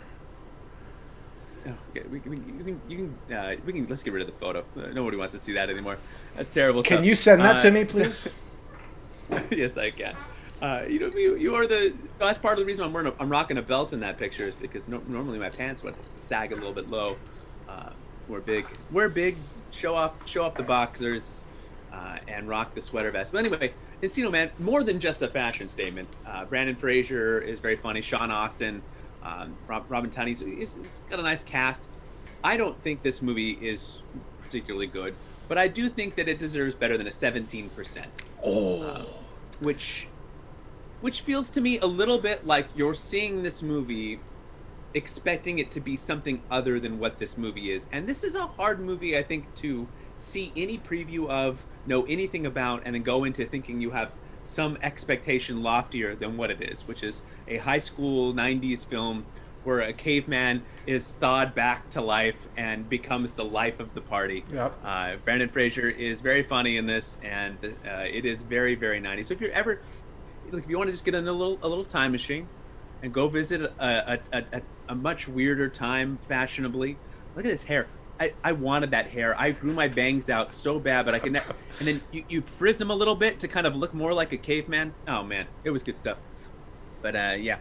Oh, 1.68 1.74
okay, 1.92 2.08
we, 2.10 2.20
we, 2.22 2.38
you 2.38 2.64
can, 2.64 2.82
you 2.90 2.98
can, 3.28 3.36
uh, 3.38 3.56
we 3.66 3.74
can, 3.74 3.86
let's 3.88 4.02
get 4.04 4.14
rid 4.14 4.22
of 4.22 4.28
the 4.28 4.40
photo. 4.40 4.66
Uh, 4.76 4.88
nobody 4.94 5.16
wants 5.18 5.34
to 5.34 5.40
see 5.40 5.54
that 5.54 5.70
anymore. 5.70 5.98
That's 6.36 6.50
terrible 6.50 6.82
Can 6.82 6.98
stuff. 6.98 7.06
you 7.06 7.14
send 7.14 7.42
that 7.42 7.58
Uh, 7.58 7.62
to 7.62 7.72
me, 7.72 7.86
please? 7.86 8.28
yes, 9.52 9.78
I 9.78 9.92
can. 9.92 10.16
Uh, 10.62 10.84
you 10.88 11.00
know, 11.00 11.08
you, 11.08 11.36
you 11.36 11.56
are 11.56 11.66
the. 11.66 11.94
That's 12.20 12.38
part 12.38 12.54
of 12.54 12.60
the 12.60 12.66
reason 12.66 12.86
I'm 12.86 12.94
wearing. 12.94 13.12
A, 13.12 13.22
I'm 13.22 13.30
rocking 13.30 13.58
a 13.58 13.62
belt 13.64 13.94
in 13.94 14.00
that 14.02 14.20
picture 14.20 14.46
is 14.46 14.56
because 14.56 14.88
no, 14.88 15.02
normally 15.08 15.40
my 15.40 15.50
pants 15.50 15.84
would 15.84 15.96
sag 16.20 16.52
a 16.52 16.56
little 16.56 16.74
bit 16.74 16.90
low. 16.90 17.18
Uh, 17.68 17.90
we're 18.28 18.42
big. 18.42 18.66
We're 18.92 19.10
big. 19.10 19.38
Show 19.72 19.96
off. 19.96 20.14
Show 20.28 20.44
off 20.44 20.56
the 20.56 20.64
boxers, 20.64 21.46
uh, 21.92 22.18
and 22.28 22.48
rock 22.48 22.76
the 22.76 22.82
sweater 22.82 23.10
vest. 23.10 23.32
But 23.32 23.40
anyway, 23.40 23.74
Encino 24.04 24.32
Man, 24.32 24.52
more 24.60 24.84
than 24.84 25.00
just 25.00 25.24
a 25.24 25.28
fashion 25.28 25.68
statement. 25.68 26.10
Uh, 26.28 26.46
Brendan 26.46 26.76
Fraser 26.76 27.40
is 27.40 27.60
very 27.60 27.76
funny. 27.76 28.02
Sean 28.02 28.30
Astin, 28.30 28.84
um, 29.24 29.56
Rob, 29.68 29.86
Robin 29.90 30.12
Tunney. 30.12 30.38
So 30.38 30.46
he's, 30.46 30.76
he's 30.76 31.04
got 31.10 31.20
a 31.20 31.24
nice 31.24 31.44
cast. 31.44 31.90
I 32.44 32.58
don't 32.58 32.80
think 32.84 33.02
this 33.02 33.22
movie 33.22 33.52
is 33.52 34.02
particularly 34.42 34.88
good, 34.88 35.16
but 35.48 35.58
I 35.58 35.68
do 35.68 35.90
think 35.90 36.16
that 36.16 36.28
it 36.28 36.40
deserves 36.40 36.76
better 36.76 36.98
than 36.98 37.08
a 37.08 37.12
17% 37.12 37.70
Oh, 38.44 39.06
which 39.60 40.08
which 41.02 41.22
feels 41.22 41.50
to 41.50 41.62
me 41.62 41.80
a 41.80 41.86
little 41.86 42.18
bit 42.20 42.46
like 42.46 42.68
you're 42.76 42.94
seeing 42.94 43.44
this 43.44 43.62
movie 43.62 44.20
expecting 44.94 45.58
it 45.60 45.72
to 45.72 45.80
be 45.80 45.96
something 45.96 46.42
other 46.50 46.80
than 46.80 47.00
what 47.00 47.18
this 47.20 47.38
movie 47.38 47.72
is 47.72 47.88
and 47.92 48.08
this 48.08 48.24
is 48.24 48.36
a 48.36 48.48
hard 48.48 48.80
movie 48.80 49.18
i 49.18 49.24
think 49.24 49.54
to 49.56 49.88
see 50.18 50.52
any 50.56 50.78
preview 50.78 51.30
of 51.30 51.66
know 51.86 52.04
anything 52.06 52.46
about 52.46 52.82
and 52.86 52.94
then 52.96 53.02
go 53.02 53.24
into 53.24 53.46
thinking 53.46 53.80
you 53.82 53.92
have 53.92 54.12
some 54.44 54.78
expectation 54.82 55.64
loftier 55.64 56.14
than 56.14 56.36
what 56.36 56.52
it 56.52 56.62
is 56.62 56.88
which 56.88 57.04
is 57.04 57.24
a 57.48 57.58
high 57.58 57.80
school 57.80 58.34
90s 58.34 58.86
film 58.86 59.26
where 59.64 59.80
a 59.80 59.94
caveman 59.94 60.64
is 60.88 61.14
thawed 61.14 61.54
back 61.54 61.88
to 61.88 62.02
life 62.02 62.48
and 62.58 62.90
becomes 62.90 63.34
the 63.34 63.46
life 63.46 63.80
of 63.80 63.94
the 63.94 64.02
party 64.02 64.44
Yep. 64.52 64.74
uh, 64.84 65.16
Brendan 65.24 65.50
Fraser 65.50 65.88
is 65.88 66.22
very 66.22 66.42
funny 66.42 66.78
in 66.78 66.88
this, 66.88 67.20
and 67.24 67.58
uh, 67.64 67.92
it 68.00 68.26
is 68.26 68.42
very, 68.42 68.74
very 68.74 69.00
90s. 69.00 69.28
So 69.28 69.36
if 69.36 69.42
you're 69.42 69.52
ever, 69.52 69.80
look, 70.50 70.64
if 70.64 70.70
you 70.70 70.78
want 70.78 70.88
to 70.88 70.92
just 70.92 71.06
get 71.06 71.16
in 71.16 71.28
a 71.28 71.32
little, 71.32 71.60
a 71.62 71.68
little 71.68 71.86
time 71.86 72.12
machine, 72.12 72.48
and 73.04 73.14
go 73.14 73.28
visit 73.28 73.62
a, 73.62 73.74
a, 73.80 74.20
a, 74.32 74.62
a, 74.90 74.96
much 74.96 75.28
weirder 75.28 75.68
time 75.70 76.20
fashionably, 76.28 76.98
look 77.36 77.46
at 77.46 77.52
his 77.52 77.64
hair. 77.64 77.88
I, 78.20 78.34
I 78.44 78.52
wanted 78.52 78.92
that 78.92 79.10
hair. 79.10 79.40
I 79.40 79.52
grew 79.52 79.74
my 79.74 79.88
bangs 79.88 80.30
out 80.30 80.54
so 80.54 80.80
bad, 80.80 81.06
but 81.06 81.16
I 81.16 81.20
could. 81.20 81.32
Ne- 81.32 81.42
and 81.80 81.88
then 81.88 82.02
you, 82.12 82.24
you 82.30 82.42
frizz 82.42 82.78
them 82.78 82.92
a 82.92 82.96
little 82.96 83.16
bit 83.16 83.40
to 83.40 83.48
kind 83.48 83.66
of 83.66 83.76
look 83.76 83.96
more 83.96 84.14
like 84.14 84.32
a 84.32 84.38
caveman. 84.38 84.94
Oh 85.08 85.24
man, 85.24 85.48
it 85.64 85.72
was 85.72 85.84
good 85.84 85.96
stuff. 85.96 86.20
But 87.02 87.16
uh, 87.16 87.36
yeah. 87.40 87.58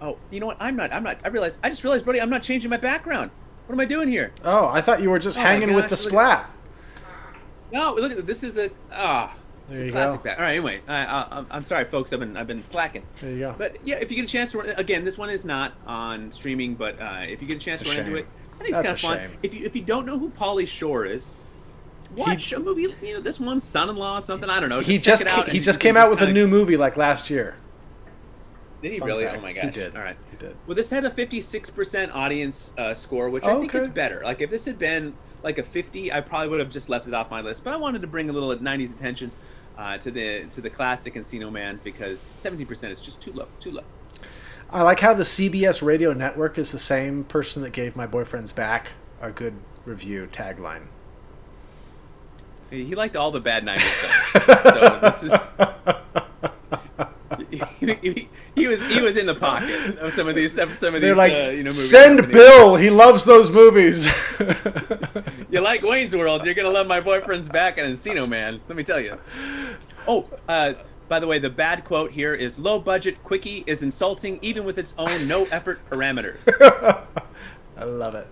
Oh, 0.00 0.18
you 0.32 0.40
know 0.40 0.46
what? 0.46 0.56
I'm 0.58 0.74
not. 0.74 0.92
I'm 0.92 1.04
not. 1.04 1.18
I 1.24 1.28
realized. 1.28 1.60
I 1.62 1.68
just 1.68 1.84
realized, 1.84 2.04
buddy. 2.04 2.20
I'm 2.20 2.30
not 2.30 2.42
changing 2.42 2.68
my 2.68 2.76
background. 2.76 3.30
What 3.66 3.76
am 3.76 3.80
I 3.80 3.84
doing 3.84 4.08
here? 4.08 4.32
oh! 4.44 4.66
I 4.66 4.80
thought 4.80 5.02
you 5.02 5.10
were 5.10 5.20
just 5.20 5.38
Oh 5.38 5.42
hanging 5.42 5.72
with 5.72 5.84
the 5.84 5.90
gosh, 5.90 6.06
splat. 6.06 6.50
No, 7.70 7.94
look 7.94 8.10
at 8.10 8.26
this. 8.26 8.42
Is 8.42 8.58
a 8.58 8.70
ah. 8.90 9.36
There 9.72 9.84
you 9.86 9.90
classic 9.92 10.20
go. 10.20 10.24
back. 10.24 10.38
All 10.38 10.44
right. 10.44 10.50
Anyway, 10.56 10.80
I, 10.86 11.04
I, 11.04 11.22
I'm- 11.22 11.46
I'm 11.50 11.62
sorry, 11.62 11.84
folks. 11.84 12.12
I've 12.12 12.20
been 12.20 12.36
I've 12.36 12.46
been 12.46 12.62
slacking. 12.62 13.04
There 13.20 13.30
you 13.30 13.38
go. 13.40 13.54
But 13.56 13.76
yeah, 13.86 13.96
if 13.96 14.10
you 14.10 14.16
get 14.16 14.24
a 14.26 14.32
chance 14.32 14.52
to 14.52 14.58
run, 14.58 14.70
again, 14.70 15.04
this 15.04 15.16
one 15.18 15.30
is 15.30 15.44
not 15.44 15.72
on 15.86 16.30
streaming, 16.32 16.74
but 16.74 17.00
uh, 17.00 17.20
if 17.26 17.40
you 17.40 17.48
get 17.48 17.56
a 17.56 17.60
chance 17.60 17.80
It's 17.80 17.90
a 17.90 17.94
to 17.94 18.00
run 18.00 18.06
into 18.08 18.18
it, 18.20 18.26
I 18.60 18.62
think 18.64 18.68
it's 18.70 18.78
kind 18.78 18.88
of 18.88 19.00
fun. 19.00 19.18
shame. 19.18 19.38
If 19.42 19.54
you 19.54 19.64
if 19.66 19.74
you 19.74 19.82
don't 19.82 20.06
know 20.06 20.18
who 20.18 20.30
Pauly 20.30 20.68
Shore 20.68 21.04
is, 21.06 21.34
watch 22.14 22.52
a 22.52 22.58
movie. 22.58 22.94
You 23.02 23.14
know, 23.14 23.20
this 23.20 23.40
one, 23.40 23.60
son-in-law, 23.60 24.18
or 24.18 24.20
something 24.20 24.50
I 24.50 24.60
don't 24.60 24.68
know. 24.68 24.80
he 24.80 24.98
just 24.98 25.24
ca- 25.26 25.44
he 25.44 25.58
just 25.60 25.80
came 25.80 25.96
out 25.96 26.10
with 26.10 26.20
a 26.20 26.30
new 26.32 26.46
movie 26.46 26.76
like 26.76 26.96
last 26.96 27.30
year. 27.30 27.56
Did 28.82 28.92
he 28.92 28.98
Fun 28.98 29.06
really? 29.08 29.24
fact. 29.24 29.38
Oh 29.38 29.40
my 29.42 29.52
gosh! 29.52 29.64
He 29.64 29.70
did. 29.70 29.96
All 29.96 30.02
right. 30.02 30.16
He 30.32 30.36
did. 30.36 30.56
Well, 30.66 30.74
this 30.74 30.90
had 30.90 31.04
a 31.04 31.10
56% 31.10 32.12
audience 32.14 32.74
uh, 32.76 32.94
score, 32.94 33.30
which 33.30 33.44
I 33.44 33.52
Oh, 33.52 33.60
think 33.60 33.72
okay. 33.74 33.84
is 33.84 33.88
better. 33.88 34.20
Like 34.24 34.40
if 34.40 34.50
this 34.50 34.64
had 34.64 34.76
been 34.78 35.14
like 35.44 35.58
a 35.58 35.62
50, 35.62 36.12
I 36.12 36.20
probably 36.20 36.48
would 36.48 36.58
have 36.60 36.70
just 36.70 36.88
left 36.88 37.06
it 37.06 37.14
off 37.14 37.30
my 37.30 37.40
list. 37.40 37.62
But 37.64 37.74
I 37.74 37.76
wanted 37.76 38.00
to 38.02 38.08
bring 38.08 38.28
a 38.28 38.32
little 38.32 38.52
90s 38.56 38.92
attention 38.92 39.30
uh, 39.76 39.98
to 39.98 40.10
the 40.10 40.44
to 40.50 40.60
the 40.60 40.70
classic 40.70 41.14
Encino 41.14 41.50
Man 41.50 41.80
because 41.82 42.18
70% 42.38 42.90
is 42.90 43.00
just 43.00 43.20
too 43.20 43.32
low, 43.32 43.48
too 43.60 43.70
low. 43.70 43.84
I 44.70 44.82
like 44.82 45.00
how 45.00 45.12
the 45.14 45.24
CBS 45.24 45.82
radio 45.82 46.12
network 46.12 46.58
is 46.58 46.72
the 46.72 46.78
same 46.78 47.24
person 47.24 47.62
that 47.62 47.70
gave 47.70 47.94
my 47.94 48.06
boyfriend's 48.06 48.52
back 48.52 48.88
a 49.20 49.30
good 49.30 49.54
review 49.84 50.28
tagline. 50.30 50.84
He 52.70 52.84
he 52.84 52.94
liked 52.94 53.16
all 53.16 53.30
the 53.30 53.40
bad 53.40 53.64
90s 53.64 53.80
stuff. 54.32 54.62
so 54.64 54.98
this 55.02 55.22
is. 55.24 56.21
He, 58.54 58.66
was 58.66 58.82
he 58.86 59.00
was 59.00 59.16
in 59.16 59.24
the 59.24 59.34
pocket 59.34 59.98
of 59.98 60.12
some 60.12 60.28
of 60.28 60.34
these 60.34 60.52
some 60.52 60.68
of 60.68 60.78
these 60.78 61.00
They're 61.00 61.14
like, 61.14 61.32
uh, 61.32 61.50
you 61.50 61.62
know 61.62 61.70
movies. 61.70 61.90
send 61.90 62.30
Bill. 62.30 62.76
He 62.76 62.90
loves 62.90 63.24
those 63.24 63.50
movies. 63.50 64.06
You 65.50 65.60
like 65.60 65.82
Wayne's 65.82 66.16
World? 66.16 66.46
You're 66.46 66.54
gonna 66.54 66.70
love 66.70 66.86
my 66.86 67.00
boyfriend's 67.00 67.46
back 67.48 67.76
and 67.76 67.92
Encino 67.94 68.26
Man. 68.26 68.62
Let 68.68 68.76
me 68.76 68.82
tell 68.82 68.98
you. 68.98 69.18
Oh, 70.08 70.26
uh, 70.48 70.72
by 71.08 71.20
the 71.20 71.26
way, 71.26 71.38
the 71.38 71.50
bad 71.50 71.84
quote 71.84 72.10
here 72.12 72.32
is 72.32 72.58
low 72.58 72.78
budget 72.78 73.22
quickie 73.22 73.62
is 73.66 73.82
insulting 73.82 74.38
even 74.40 74.64
with 74.64 74.78
its 74.78 74.94
own 74.96 75.28
no 75.28 75.44
effort 75.46 75.84
parameters. 75.90 76.48
I 77.76 77.84
love 77.84 78.14
it. 78.14 78.26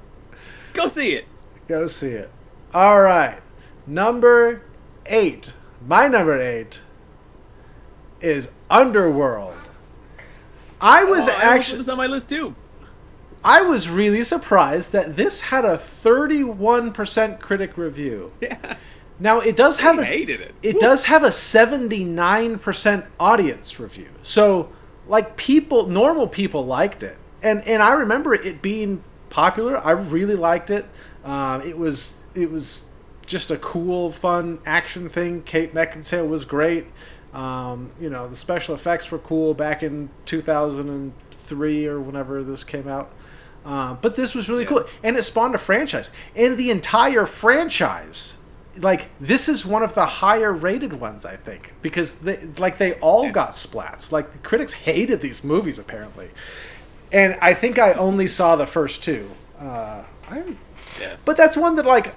Go 0.73 0.87
see 0.87 1.13
it. 1.13 1.27
Go 1.69 1.87
see 1.87 2.13
it. 2.13 2.31
All 2.73 3.03
right, 3.03 3.41
number 3.87 4.63
eight. 5.07 5.53
My 5.87 6.09
number 6.09 6.41
eight 6.41 6.81
is 8.21 8.51
Underworld. 8.71 9.55
I 10.81 11.05
was 11.05 11.29
Oh, 11.29 11.33
almost 11.33 11.37
put 11.37 11.45
actually 11.45 11.79
this 11.79 11.89
on 11.89 11.99
my 11.99 12.07
list 12.07 12.29
too. 12.29 12.55
I 13.43 13.63
was 13.63 13.89
really 13.89 14.23
surprised 14.23 14.93
that 14.93 15.17
this 15.17 15.41
had 15.43 15.65
a 15.65 15.77
31% 15.79 17.41
critic 17.41 17.77
review. 17.77 18.33
Yeah, 18.41 18.77
Now 19.19 19.41
it 19.41 19.57
does 19.57 19.79
have 19.79 19.99
I 19.99 20.03
a 20.03 20.05
hated 20.05 20.41
it. 20.41 20.55
It 20.63 20.75
Woo. 20.75 20.81
does 20.81 21.05
have 21.05 21.23
a 21.23 21.29
79% 21.29 23.07
audience 23.19 23.81
review. 23.81 24.09
So 24.23 24.71
like 25.07 25.37
people 25.37 25.87
normal 25.87 26.27
people 26.27 26.65
liked 26.67 27.03
it. 27.03 27.17
And 27.43 27.63
and 27.67 27.83
I 27.83 27.95
remember 27.95 28.35
it 28.35 28.63
being 28.63 29.03
popular. 29.31 29.79
I 29.79 29.93
really 29.93 30.37
liked 30.37 30.71
it. 30.71 30.87
Um, 31.25 31.63
it 31.63 31.77
was 31.79 32.23
it 32.35 32.51
was 32.51 32.87
just 33.27 33.51
a 33.51 33.57
cool 33.59 34.11
fun 34.11 34.59
action 34.67 35.09
thing. 35.09 35.43
Kate 35.43 35.75
Beckinsale 35.75 36.29
was 36.29 36.45
great. 36.45 36.87
Um, 37.33 37.91
you 38.01 38.11
know, 38.11 38.27
the 38.29 38.35
special 38.37 38.75
effects 38.75 39.11
were 39.11 39.19
cool 39.19 39.55
back 39.55 39.83
in 39.83 40.11
2003 40.85 41.87
or 41.87 42.01
whenever 42.01 42.43
this 42.43 42.65
came 42.65 42.89
out. 42.89 43.11
Uh, 43.65 43.95
but 43.95 44.17
this 44.17 44.35
was 44.35 44.49
really 44.49 44.63
Yeah. 44.65 44.69
cool, 44.71 44.85
and 45.03 45.17
it 45.17 45.23
spawned 45.23 45.55
a 45.55 45.59
franchise. 45.59 46.11
And 46.35 46.57
the 46.57 46.71
entire 46.71 47.27
franchise, 47.27 48.39
like 48.79 49.11
this 49.21 49.49
is 49.49 49.67
one 49.67 49.83
of 49.83 49.95
the 49.95 50.07
higher 50.07 50.53
rated 50.53 50.95
ones, 50.95 51.25
I 51.27 51.37
think, 51.37 51.75
because 51.83 52.13
they, 52.15 52.39
like 52.59 52.79
they 52.79 52.95
all 52.95 53.25
Yeah. 53.27 53.33
got 53.33 53.51
splats. 53.53 54.11
Like 54.13 54.33
the 54.33 54.39
critics 54.39 54.73
hated 54.73 55.21
these 55.21 55.45
movies 55.45 55.79
apparently, 55.79 56.31
and 57.13 57.37
I 57.43 57.53
think 57.55 57.79
I 57.79 57.93
only 57.93 58.27
saw 58.27 58.57
the 58.57 58.67
first 58.67 59.05
two. 59.05 59.29
Uh, 59.61 60.03
I, 60.31 60.39
Yeah. 61.01 61.17
but 61.27 61.37
that's 61.37 61.57
one 61.57 61.75
that 61.77 61.85
like 61.85 62.15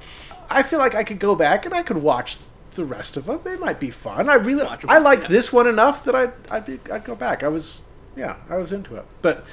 I 0.49 0.63
feel 0.63 0.80
like 0.80 0.95
I 0.95 1.04
could 1.04 1.19
go 1.19 1.36
back 1.36 1.65
and 1.65 1.73
I 1.73 1.84
could 1.84 1.97
watch 1.97 2.38
the 2.73 2.86
rest 2.86 3.17
of 3.17 3.25
them. 3.25 3.39
They 3.43 3.55
might 3.55 3.79
be 3.79 3.89
fun. 3.89 4.29
I 4.29 4.36
really 4.36 4.63
I 4.88 4.97
liked 4.97 5.23
yeah. 5.23 5.29
this 5.29 5.53
one 5.53 5.67
enough 5.67 6.03
that 6.05 6.15
I'd 6.15 6.33
I'd, 6.49 6.65
be, 6.65 6.79
I'd 6.91 7.03
go 7.03 7.15
back. 7.15 7.43
I 7.43 7.47
was 7.47 7.83
yeah 8.15 8.36
I 8.49 8.57
was 8.57 8.71
into 8.71 8.95
it, 8.95 9.05
but 9.21 9.45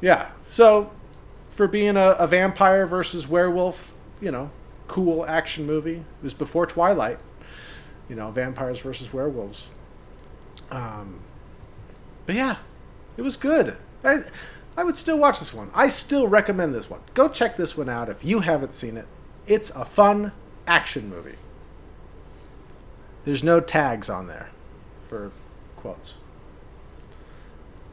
yeah. 0.00 0.30
So 0.46 0.90
for 1.48 1.66
being 1.66 1.96
a, 1.96 2.10
a 2.18 2.26
vampire 2.26 2.86
versus 2.86 3.28
werewolf, 3.28 3.94
you 4.20 4.30
know, 4.30 4.50
cool 4.88 5.24
action 5.26 5.66
movie. 5.66 5.96
It 5.96 6.22
was 6.22 6.34
before 6.34 6.66
Twilight. 6.66 7.18
You 8.08 8.14
know, 8.14 8.30
vampires 8.30 8.78
versus 8.78 9.12
werewolves. 9.12 9.68
Um, 10.70 11.20
but 12.24 12.36
yeah, 12.36 12.56
it 13.16 13.22
was 13.22 13.36
good. 13.36 13.76
I 14.04 14.24
I 14.76 14.84
would 14.84 14.96
still 14.96 15.18
watch 15.18 15.38
this 15.38 15.54
one. 15.54 15.70
I 15.74 15.88
still 15.88 16.28
recommend 16.28 16.74
this 16.74 16.90
one. 16.90 17.00
Go 17.14 17.28
check 17.28 17.56
this 17.56 17.76
one 17.76 17.88
out 17.88 18.08
if 18.08 18.24
you 18.24 18.40
haven't 18.40 18.74
seen 18.74 18.96
it. 18.96 19.06
It's 19.46 19.70
a 19.70 19.84
fun 19.84 20.32
action 20.66 21.08
movie. 21.08 21.36
There's 23.26 23.42
no 23.42 23.58
tags 23.60 24.08
on 24.08 24.28
there 24.28 24.50
for 25.00 25.32
quotes. 25.76 26.14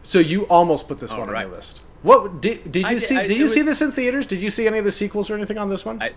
So 0.03 0.19
you 0.19 0.43
almost 0.47 0.87
put 0.87 0.99
this 0.99 1.11
All 1.11 1.19
one 1.21 1.27
on 1.29 1.33
right. 1.33 1.47
your 1.47 1.55
list. 1.55 1.81
What 2.03 2.39
did, 2.39 2.71
did 2.71 2.81
you 2.83 2.87
I 2.87 2.93
did- 2.93 3.01
see? 3.01 3.17
I- 3.17 3.27
did 3.27 3.37
you 3.37 3.47
see 3.47 3.63
this 3.63 3.81
in 3.81 3.91
theaters? 3.91 4.27
Did 4.27 4.39
you 4.41 4.51
see 4.51 4.67
any 4.67 4.77
of 4.77 4.85
the 4.85 4.91
sequels 4.91 5.29
or 5.31 5.35
anything 5.35 5.57
on 5.57 5.69
this 5.69 5.83
one? 5.83 6.01
I 6.01 6.13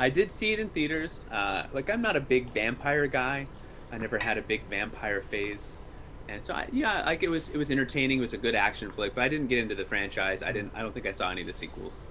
I 0.00 0.08
did 0.10 0.30
see 0.30 0.52
it 0.52 0.60
in 0.60 0.70
theaters. 0.70 1.26
Uh, 1.30 1.66
like 1.74 1.90
I'm 1.90 2.00
not 2.00 2.16
a 2.16 2.20
big 2.20 2.50
vampire 2.50 3.06
guy. 3.06 3.48
I 3.92 3.98
never 3.98 4.18
had 4.18 4.38
a 4.38 4.42
big 4.42 4.62
vampire 4.70 5.20
phase, 5.20 5.80
and 6.28 6.42
so 6.44 6.54
I, 6.54 6.68
yeah, 6.72 7.04
like 7.04 7.22
it 7.22 7.28
was 7.28 7.50
it 7.50 7.58
was 7.58 7.70
entertaining. 7.70 8.18
It 8.18 8.22
was 8.22 8.32
a 8.32 8.38
good 8.38 8.54
action 8.54 8.90
flick, 8.92 9.14
but 9.14 9.24
I 9.24 9.28
didn't 9.28 9.48
get 9.48 9.58
into 9.58 9.74
the 9.74 9.84
franchise. 9.84 10.42
I 10.42 10.52
didn't. 10.52 10.72
I 10.74 10.80
don't 10.82 10.94
think 10.94 11.04
I 11.06 11.10
saw 11.10 11.30
any 11.30 11.40
of 11.42 11.46
the 11.48 11.52
sequels. 11.52 12.06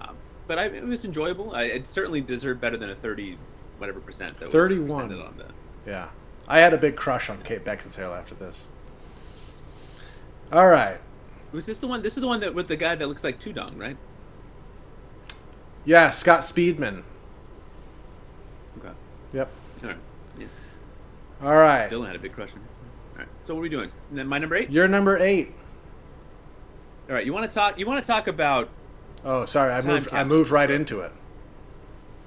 Um, 0.00 0.16
but 0.48 0.58
I, 0.58 0.64
it 0.66 0.84
was 0.84 1.04
enjoyable. 1.04 1.54
I, 1.54 1.64
it 1.64 1.86
certainly 1.86 2.22
deserved 2.22 2.60
better 2.60 2.76
than 2.78 2.88
a 2.90 2.94
thirty 2.96 3.36
whatever 3.78 4.00
percent 4.00 4.38
that 4.40 4.48
31. 4.48 4.86
was 5.08 5.18
on 5.18 5.36
the. 5.36 5.46
Yeah. 5.90 6.08
I 6.48 6.60
had 6.60 6.72
a 6.72 6.78
big 6.78 6.96
crush 6.96 7.28
on 7.28 7.42
Kate 7.42 7.64
Beckinsale 7.64 8.16
after 8.16 8.34
this. 8.34 8.66
All 10.52 10.68
right. 10.68 11.00
Was 11.52 11.66
this 11.66 11.78
the 11.80 11.86
one? 11.86 12.02
This 12.02 12.16
is 12.16 12.20
the 12.20 12.26
one 12.26 12.40
that 12.40 12.54
with 12.54 12.68
the 12.68 12.76
guy 12.76 12.94
that 12.94 13.06
looks 13.06 13.24
like 13.24 13.38
Tudong, 13.40 13.78
right? 13.78 13.96
Yeah, 15.84 16.10
Scott 16.10 16.40
Speedman. 16.40 17.02
Okay. 18.78 18.92
Yep. 19.32 19.50
All 19.82 19.88
right. 19.88 19.98
Yeah. 20.38 20.46
All 21.42 21.54
right. 21.56 21.90
Dylan 21.90 22.06
had 22.06 22.16
a 22.16 22.18
big 22.18 22.32
crush 22.32 22.50
on 22.52 22.58
him. 22.58 22.68
All 23.12 23.18
right. 23.20 23.28
So 23.42 23.54
what 23.54 23.60
are 23.60 23.62
we 23.62 23.68
doing? 23.68 23.90
Then 24.10 24.26
My 24.26 24.38
number 24.38 24.56
eight. 24.56 24.70
You're 24.70 24.88
number 24.88 25.16
eight. 25.18 25.52
All 27.08 27.14
right. 27.14 27.24
You 27.24 27.32
want 27.32 27.48
to 27.48 27.54
talk? 27.54 27.78
You 27.78 27.86
want 27.86 28.04
to 28.04 28.06
talk 28.06 28.26
about? 28.26 28.68
Oh, 29.24 29.46
sorry. 29.46 29.72
I 29.72 29.80
moved. 29.80 30.08
I 30.08 30.10
capsules. 30.10 30.28
moved 30.28 30.50
right 30.50 30.70
into 30.70 31.00
it. 31.00 31.12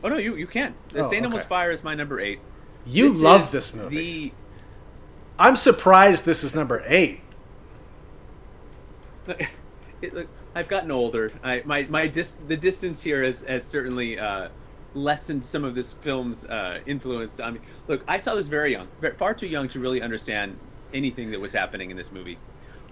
Oh 0.04 0.10
no, 0.10 0.18
you 0.18 0.36
you 0.36 0.48
can't. 0.48 0.76
The 0.90 1.00
Oh, 1.00 1.04
Saint 1.04 1.26
Elmo's 1.26 1.42
okay. 1.42 1.50
Fire 1.50 1.72
is 1.72 1.84
my 1.84 1.96
number 1.96 2.20
eight. 2.20 2.40
You 2.86 3.10
This 3.10 3.22
love 3.22 3.42
is 3.44 3.52
this 3.52 3.74
movie. 3.74 3.96
The 3.96 4.34
I'm 5.38 5.56
surprised 5.56 6.26
this 6.26 6.44
is 6.44 6.54
number 6.54 6.84
eight. 6.86 7.22
it, 10.02 10.14
look, 10.14 10.28
I've 10.56 10.68
gotten 10.68 10.92
older. 10.92 11.32
I 11.44 11.62
my 11.66 11.84
my 11.90 12.08
dis, 12.08 12.32
the 12.32 12.58
distance 12.58 13.04
here 13.04 13.24
has 13.24 13.44
has 13.44 13.66
certainly 13.66 14.20
uh, 14.20 14.50
lessened 14.94 15.46
some 15.46 15.64
of 15.64 15.76
this 15.76 15.94
film's 15.94 16.46
uh, 16.46 16.80
influence 16.86 17.40
on 17.40 17.56
me. 17.56 17.60
Look, 17.88 18.04
I 18.08 18.18
saw 18.18 18.36
this 18.36 18.48
very 18.48 18.72
young, 18.72 18.88
very, 19.00 19.16
far 19.16 19.34
too 19.34 19.48
young 19.48 19.68
to 19.70 19.80
really 19.80 20.02
understand 20.02 20.58
anything 20.94 21.32
that 21.32 21.40
was 21.40 21.54
happening 21.54 21.92
in 21.92 21.98
this 21.98 22.12
movie. 22.12 22.38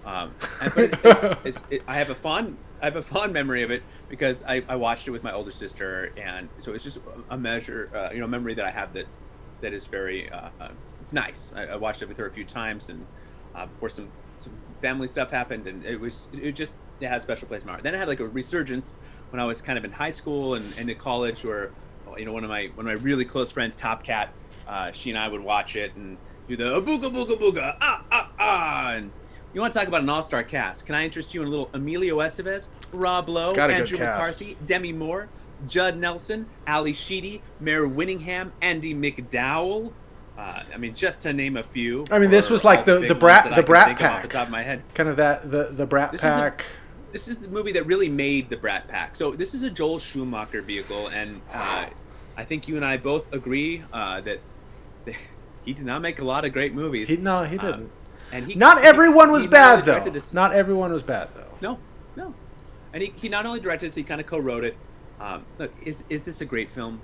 Um, 0.04 0.34
and, 0.60 0.72
but 0.74 1.38
it, 1.44 1.62
it, 1.70 1.82
I 1.86 1.96
have 1.96 2.08
a 2.08 2.14
fond 2.14 2.56
I 2.80 2.86
have 2.86 2.96
a 2.96 3.02
fond 3.02 3.32
memory 3.32 3.62
of 3.62 3.70
it 3.70 3.82
because 4.08 4.42
I, 4.42 4.62
I 4.68 4.76
watched 4.76 5.06
it 5.06 5.10
with 5.10 5.22
my 5.22 5.32
older 5.32 5.50
sister, 5.50 6.12
and 6.16 6.48
so 6.58 6.72
it's 6.72 6.84
just 6.84 7.00
a 7.30 7.36
measure, 7.36 7.90
uh, 7.94 8.12
you 8.12 8.20
know, 8.20 8.26
memory 8.26 8.54
that 8.54 8.64
I 8.64 8.70
have 8.70 8.92
that 8.94 9.06
that 9.60 9.72
is 9.72 9.86
very 9.86 10.30
uh, 10.30 10.48
uh, 10.60 10.68
it's 11.00 11.12
nice. 11.12 11.52
I, 11.54 11.64
I 11.64 11.76
watched 11.76 12.02
it 12.02 12.08
with 12.08 12.16
her 12.18 12.26
a 12.26 12.30
few 12.30 12.44
times, 12.44 12.88
and 12.88 13.06
uh, 13.54 13.66
before 13.66 13.88
some 13.88 14.08
some 14.38 14.54
family 14.80 15.08
stuff 15.08 15.30
happened, 15.30 15.66
and 15.66 15.84
it 15.84 16.00
was 16.00 16.28
it 16.32 16.52
just 16.52 16.74
it 17.00 17.08
had 17.08 17.18
a 17.18 17.20
special 17.20 17.48
place 17.48 17.62
in 17.62 17.66
my 17.66 17.72
heart. 17.72 17.82
Then 17.82 17.94
I 17.94 17.98
had 17.98 18.08
like 18.08 18.20
a 18.20 18.26
resurgence 18.26 18.96
when 19.30 19.40
I 19.40 19.44
was 19.44 19.60
kind 19.60 19.78
of 19.78 19.84
in 19.84 19.92
high 19.92 20.10
school 20.10 20.54
and, 20.54 20.72
and 20.78 20.88
in 20.88 20.96
college, 20.96 21.44
where 21.44 21.70
you 22.16 22.24
know 22.24 22.32
one 22.32 22.44
of 22.44 22.50
my 22.50 22.70
one 22.74 22.86
of 22.86 22.98
my 22.98 23.04
really 23.04 23.24
close 23.24 23.52
friends, 23.52 23.76
Top 23.76 24.04
Cat, 24.04 24.32
uh, 24.66 24.92
she 24.92 25.10
and 25.10 25.18
I 25.18 25.28
would 25.28 25.42
watch 25.42 25.76
it 25.76 25.94
and 25.96 26.16
do 26.48 26.56
the 26.56 26.80
booga 26.80 27.10
booga 27.10 27.38
booga 27.38 27.76
ah 27.80 28.04
ah 28.10 28.30
ah. 28.38 28.90
And 28.92 29.12
you 29.54 29.60
want 29.60 29.72
to 29.72 29.78
talk 29.78 29.88
about 29.88 30.02
an 30.02 30.08
all-star 30.08 30.42
cast? 30.44 30.86
Can 30.86 30.94
I 30.94 31.04
interest 31.04 31.34
you 31.34 31.42
in 31.42 31.48
a 31.48 31.50
little 31.50 31.70
Emilio 31.72 32.18
Estevez, 32.18 32.66
Rob 32.92 33.28
Lowe, 33.28 33.54
got 33.54 33.70
a 33.70 33.74
good 33.74 33.80
Andrew. 33.82 33.98
McCarthy, 33.98 34.56
Demi 34.66 34.92
Moore, 34.92 35.28
Judd 35.66 35.96
Nelson, 35.96 36.46
Ally 36.66 36.92
Sheedy, 36.92 37.42
Mare 37.60 37.88
Winningham, 37.88 38.52
Andie 38.62 38.94
MacDowell. 38.94 39.92
Uh, 40.38 40.62
I 40.72 40.76
mean, 40.76 40.94
just 40.94 41.22
to 41.22 41.32
name 41.32 41.56
a 41.56 41.64
few. 41.64 42.04
I 42.12 42.18
mean, 42.20 42.30
this 42.30 42.48
was 42.48 42.64
like 42.64 42.84
the- 42.84 43.00
the 43.00 43.14
Brat- 43.14 43.54
the 43.56 43.62
Brat 43.62 43.88
of 43.88 43.94
off 43.94 43.98
Pack. 43.98 44.22
the 44.22 44.28
top 44.28 44.46
of 44.46 44.50
my 44.52 44.62
head. 44.62 44.82
Kind 44.94 45.08
of 45.08 45.16
that 45.16 45.50
the 45.50 45.64
the 45.72 45.84
Brat 45.86 46.12
This 46.12 46.22
is 46.22 46.32
the- 46.32 46.38
Pack. 46.40 46.64
This 47.10 47.26
is 47.26 47.38
the 47.38 47.48
movie 47.48 47.72
that 47.72 47.86
really 47.86 48.08
made 48.10 48.50
the 48.50 48.56
Brat 48.56 48.86
Pack. 48.86 49.16
So 49.16 49.32
this 49.32 49.54
is 49.54 49.62
a 49.64 49.70
Joel 49.70 49.98
Schumacher 49.98 50.60
vehicle, 50.62 51.08
and 51.08 51.40
uh, 51.52 51.86
I 52.36 52.44
think 52.44 52.68
you 52.68 52.76
and 52.76 52.84
I 52.84 52.98
both 52.98 53.32
agree 53.32 53.82
uh, 53.92 54.20
that 54.20 54.40
he 55.64 55.72
did 55.72 55.86
not 55.86 56.02
make 56.02 56.20
a 56.20 56.24
lot 56.24 56.44
of 56.44 56.52
great 56.52 56.72
movies. 56.74 57.08
He, 57.08 57.16
no, 57.16 57.42
he 57.44 57.58
Um, 57.58 57.66
didn't. 57.66 57.90
And 58.32 58.46
he 58.46 58.54
Not 58.54 58.82
everyone 58.82 59.28
he 59.28 59.32
was 59.32 59.44
really 59.46 59.82
bad 59.82 59.84
though. 59.84 60.10
this- 60.10 60.34
Not 60.34 60.52
everyone 60.52 60.92
was 60.92 61.02
bad 61.02 61.28
though. 61.34 61.44
No, 61.60 61.78
no. 62.16 62.34
and 62.92 63.02
he, 63.02 63.12
he 63.16 63.28
not 63.28 63.46
only 63.46 63.60
directed, 63.60 63.92
so 63.92 64.00
he 64.00 64.04
kind 64.04 64.20
of 64.20 64.26
co-wrote 64.26 64.64
it. 64.64 64.76
Um, 65.20 65.44
look, 65.58 65.72
is 65.82 66.04
is 66.08 66.24
this 66.24 66.40
a 66.40 66.44
great 66.44 66.70
film? 66.70 67.00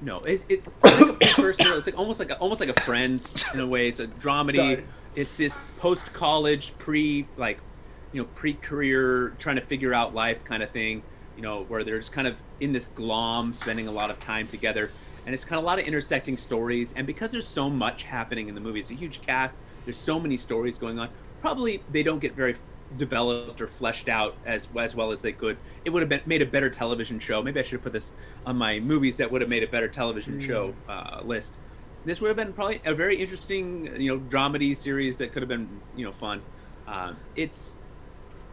No, 0.00 0.20
it's, 0.24 0.44
it, 0.48 0.64
it's 0.84 1.00
like 1.00 1.08
a 1.10 1.12
precursor. 1.34 1.74
It's 1.76 1.86
like 1.86 1.98
almost 1.98 2.20
like 2.20 2.30
a, 2.30 2.38
almost 2.38 2.60
like 2.60 2.70
a 2.70 2.80
Friends 2.80 3.44
in 3.54 3.60
a 3.60 3.66
way. 3.66 3.88
It's 3.88 4.00
a 4.00 4.06
dramedy. 4.06 4.56
Die. 4.56 4.84
It's 5.16 5.34
this 5.34 5.58
post-college, 5.78 6.78
pre 6.78 7.26
like, 7.36 7.58
you 8.12 8.22
know, 8.22 8.28
pre-career, 8.36 9.30
trying 9.38 9.56
to 9.56 9.62
figure 9.62 9.92
out 9.92 10.14
life 10.14 10.44
kind 10.44 10.62
of 10.62 10.70
thing. 10.70 11.02
You 11.36 11.42
know, 11.42 11.64
where 11.64 11.82
they're 11.84 11.98
just 11.98 12.12
kind 12.12 12.26
of 12.28 12.40
in 12.60 12.72
this 12.72 12.88
glom, 12.88 13.52
spending 13.54 13.86
a 13.88 13.92
lot 13.92 14.10
of 14.10 14.18
time 14.20 14.46
together, 14.48 14.90
and 15.28 15.34
it's 15.34 15.44
kind 15.44 15.58
of 15.58 15.64
a 15.64 15.66
lot 15.66 15.78
of 15.78 15.84
intersecting 15.84 16.38
stories. 16.38 16.94
And 16.94 17.06
because 17.06 17.32
there's 17.32 17.46
so 17.46 17.68
much 17.68 18.04
happening 18.04 18.48
in 18.48 18.54
the 18.54 18.62
movie, 18.62 18.80
it's 18.80 18.90
a 18.90 18.94
huge 18.94 19.20
cast. 19.20 19.58
There's 19.84 19.98
so 19.98 20.18
many 20.18 20.38
stories 20.38 20.78
going 20.78 20.98
on. 20.98 21.10
Probably 21.42 21.82
they 21.92 22.02
don't 22.02 22.18
get 22.18 22.34
very 22.34 22.56
developed 22.96 23.60
or 23.60 23.66
fleshed 23.66 24.08
out 24.08 24.36
as 24.46 24.68
as 24.74 24.96
well 24.96 25.12
as 25.12 25.20
they 25.20 25.32
could. 25.32 25.58
It 25.84 25.90
would 25.90 26.00
have 26.00 26.08
been 26.08 26.22
made 26.24 26.40
a 26.40 26.46
better 26.46 26.70
television 26.70 27.18
show. 27.18 27.42
Maybe 27.42 27.60
I 27.60 27.62
should 27.62 27.72
have 27.72 27.82
put 27.82 27.92
this 27.92 28.14
on 28.46 28.56
my 28.56 28.80
movies 28.80 29.18
that 29.18 29.30
would 29.30 29.42
have 29.42 29.50
made 29.50 29.62
a 29.62 29.66
better 29.66 29.86
television 29.86 30.40
show 30.40 30.74
uh, 30.88 31.20
list. 31.22 31.58
This 32.06 32.22
would 32.22 32.28
have 32.28 32.36
been 32.38 32.54
probably 32.54 32.80
a 32.86 32.94
very 32.94 33.16
interesting, 33.16 34.00
you 34.00 34.16
know, 34.16 34.18
dramedy 34.18 34.74
series 34.74 35.18
that 35.18 35.32
could 35.32 35.42
have 35.42 35.48
been, 35.50 35.82
you 35.94 36.06
know, 36.06 36.12
fun. 36.12 36.40
Um, 36.86 37.18
it's, 37.36 37.76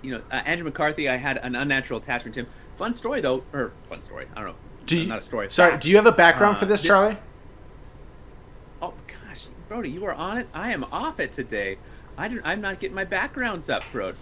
you 0.01 0.11
know, 0.11 0.23
uh, 0.29 0.41
Andrew 0.45 0.65
McCarthy. 0.65 1.07
I 1.07 1.15
had 1.15 1.37
an 1.37 1.55
unnatural 1.55 2.01
attachment 2.01 2.33
to 2.33 2.41
him. 2.41 2.47
Fun 2.75 2.93
story 2.93 3.21
though, 3.21 3.45
or 3.53 3.71
fun 3.83 4.01
story. 4.01 4.27
I 4.35 4.41
don't 4.41 4.49
know. 4.49 4.55
Do 4.85 4.97
you, 4.97 5.07
not 5.07 5.19
a 5.19 5.21
story. 5.21 5.49
Sorry, 5.49 5.71
fact. 5.71 5.83
do 5.83 5.89
you 5.89 5.95
have 5.95 6.05
a 6.05 6.11
background 6.11 6.57
Uh, 6.57 6.59
for 6.59 6.65
this, 6.65 6.81
this- 6.81 6.89
Charlie? 6.89 7.17
Oh 8.81 8.93
gosh, 9.07 9.47
Brody, 9.67 9.89
you 9.89 10.05
are 10.05 10.13
on 10.13 10.37
it. 10.37 10.47
I 10.53 10.71
am 10.71 10.83
off 10.85 11.19
it 11.19 11.31
today. 11.33 11.77
I 12.17 12.27
didn't, 12.27 12.45
I'm 12.45 12.61
not 12.61 12.79
getting 12.79 12.95
my 12.95 13.03
backgrounds 13.03 13.69
up, 13.69 13.83
Brody. 13.91 14.17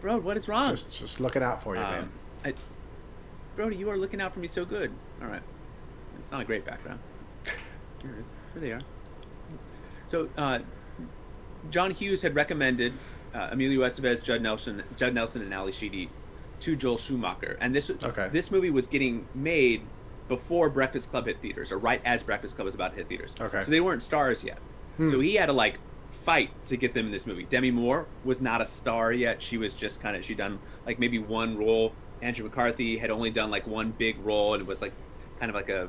Brody, 0.00 0.20
what 0.24 0.36
is 0.36 0.48
wrong? 0.48 0.70
Just, 0.70 0.98
just 0.98 1.20
looking 1.20 1.42
out 1.42 1.62
for 1.62 1.74
you, 1.76 1.82
man. 1.82 2.02
Um, 2.04 2.10
I, 2.44 2.54
Brody, 3.54 3.76
you 3.76 3.88
are 3.90 3.96
looking 3.98 4.20
out 4.20 4.32
for 4.34 4.40
me 4.40 4.48
so 4.48 4.64
good. 4.64 4.90
All 5.20 5.28
right, 5.28 5.42
it's 6.18 6.32
not 6.32 6.40
a 6.40 6.44
great 6.44 6.64
background. 6.64 6.98
Here 8.02 8.12
it 8.16 8.22
is. 8.24 8.34
Here 8.54 8.60
they 8.62 8.72
are. 8.72 8.80
So, 10.06 10.28
uh, 10.36 10.60
John 11.70 11.92
Hughes 11.92 12.22
had 12.22 12.34
recommended 12.34 12.92
uh, 13.34 13.50
Emilio 13.52 13.80
Estevez, 13.86 14.22
Judd 14.24 14.42
Nelson, 14.42 14.82
Judd 14.96 15.14
Nelson, 15.14 15.42
and 15.42 15.54
Ally 15.54 15.70
Sheedy 15.70 16.08
to 16.62 16.76
Joel 16.76 16.98
Schumacher, 16.98 17.56
and 17.60 17.74
this 17.74 17.90
Okay. 17.90 18.28
this 18.32 18.50
movie 18.50 18.70
was 18.70 18.86
getting 18.86 19.26
made 19.34 19.82
before 20.28 20.70
Breakfast 20.70 21.10
Club 21.10 21.26
hit 21.26 21.40
theaters, 21.40 21.70
or 21.72 21.78
right 21.78 22.00
as 22.04 22.22
Breakfast 22.22 22.56
Club 22.56 22.64
was 22.66 22.74
about 22.74 22.92
to 22.92 22.96
hit 22.98 23.08
theaters. 23.08 23.34
Okay. 23.40 23.60
So 23.60 23.70
they 23.70 23.80
weren't 23.80 24.02
stars 24.02 24.42
yet. 24.44 24.58
So 25.08 25.20
he 25.20 25.34
had 25.34 25.46
to 25.46 25.52
like 25.52 25.78
fight 26.10 26.50
to 26.66 26.76
get 26.76 26.92
them 26.94 27.06
in 27.06 27.12
this 27.12 27.26
movie. 27.26 27.44
Demi 27.44 27.70
Moore 27.70 28.06
was 28.24 28.40
not 28.42 28.60
a 28.60 28.66
star 28.66 29.12
yet. 29.12 29.42
She 29.42 29.56
was 29.56 29.72
just 29.74 30.02
kind 30.02 30.14
of 30.16 30.24
she 30.24 30.34
done 30.34 30.58
like 30.86 30.98
maybe 30.98 31.18
one 31.18 31.56
role. 31.56 31.92
Andrew 32.20 32.44
McCarthy 32.44 32.98
had 32.98 33.10
only 33.10 33.30
done 33.30 33.50
like 33.50 33.66
one 33.66 33.90
big 33.92 34.18
role, 34.24 34.54
and 34.54 34.60
it 34.60 34.66
was 34.66 34.80
like 34.82 34.92
kind 35.40 35.50
of 35.50 35.54
like 35.56 35.68
a 35.68 35.88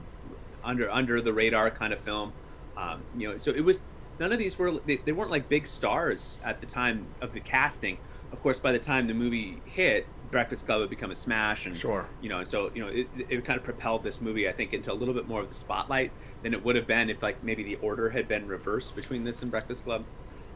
under 0.64 0.90
under 0.90 1.22
the 1.22 1.34
radar 1.34 1.70
kind 1.70 1.94
of 1.94 2.00
film. 2.00 2.34
Um, 2.76 3.04
you 3.18 3.30
know, 3.30 3.38
so 3.38 3.52
it 3.52 3.62
was 3.64 3.82
none 4.20 4.32
of 4.32 4.40
these 4.40 4.58
were 4.58 4.72
they, 4.86 4.98
they 4.98 5.12
weren't 5.12 5.30
like 5.32 5.48
big 5.50 5.68
stars 5.68 6.40
at 6.44 6.60
the 6.60 6.66
time 6.66 7.06
of 7.22 7.34
the 7.34 7.40
casting. 7.40 7.98
Of 8.32 8.42
course, 8.42 8.60
by 8.60 8.72
the 8.72 8.80
time 8.80 9.08
the 9.08 9.14
movie 9.14 9.62
hit, 9.66 10.08
Breakfast 10.34 10.66
Club 10.66 10.82
had 10.82 10.90
become 10.90 11.12
a 11.12 11.16
smash, 11.16 11.66
and 11.66 11.78
Sure. 11.78 12.06
you 12.22 12.28
know, 12.28 12.40
and 12.40 12.48
so 12.48 12.70
you 12.76 12.84
know, 12.84 12.90
it, 12.90 13.08
it 13.30 13.46
kind 13.46 13.58
of 13.58 13.64
propelled 13.64 14.04
this 14.04 14.20
movie, 14.20 14.50
I 14.50 14.52
think, 14.52 14.74
into 14.74 14.92
a 14.92 14.94
little 14.96 15.14
bit 15.14 15.28
more 15.28 15.40
of 15.40 15.48
the 15.48 15.54
spotlight 15.54 16.12
than 16.42 16.54
it 16.54 16.66
would 16.66 16.76
have 16.76 16.86
been 16.88 17.10
if 17.10 17.24
like 17.24 17.42
maybe 17.44 17.64
the 17.64 17.76
order 17.78 18.10
had 18.10 18.28
been 18.28 18.48
reversed 18.48 18.96
between 18.96 19.24
this 19.24 19.42
and 19.42 19.50
Breakfast 19.50 19.86
Club. 19.86 20.04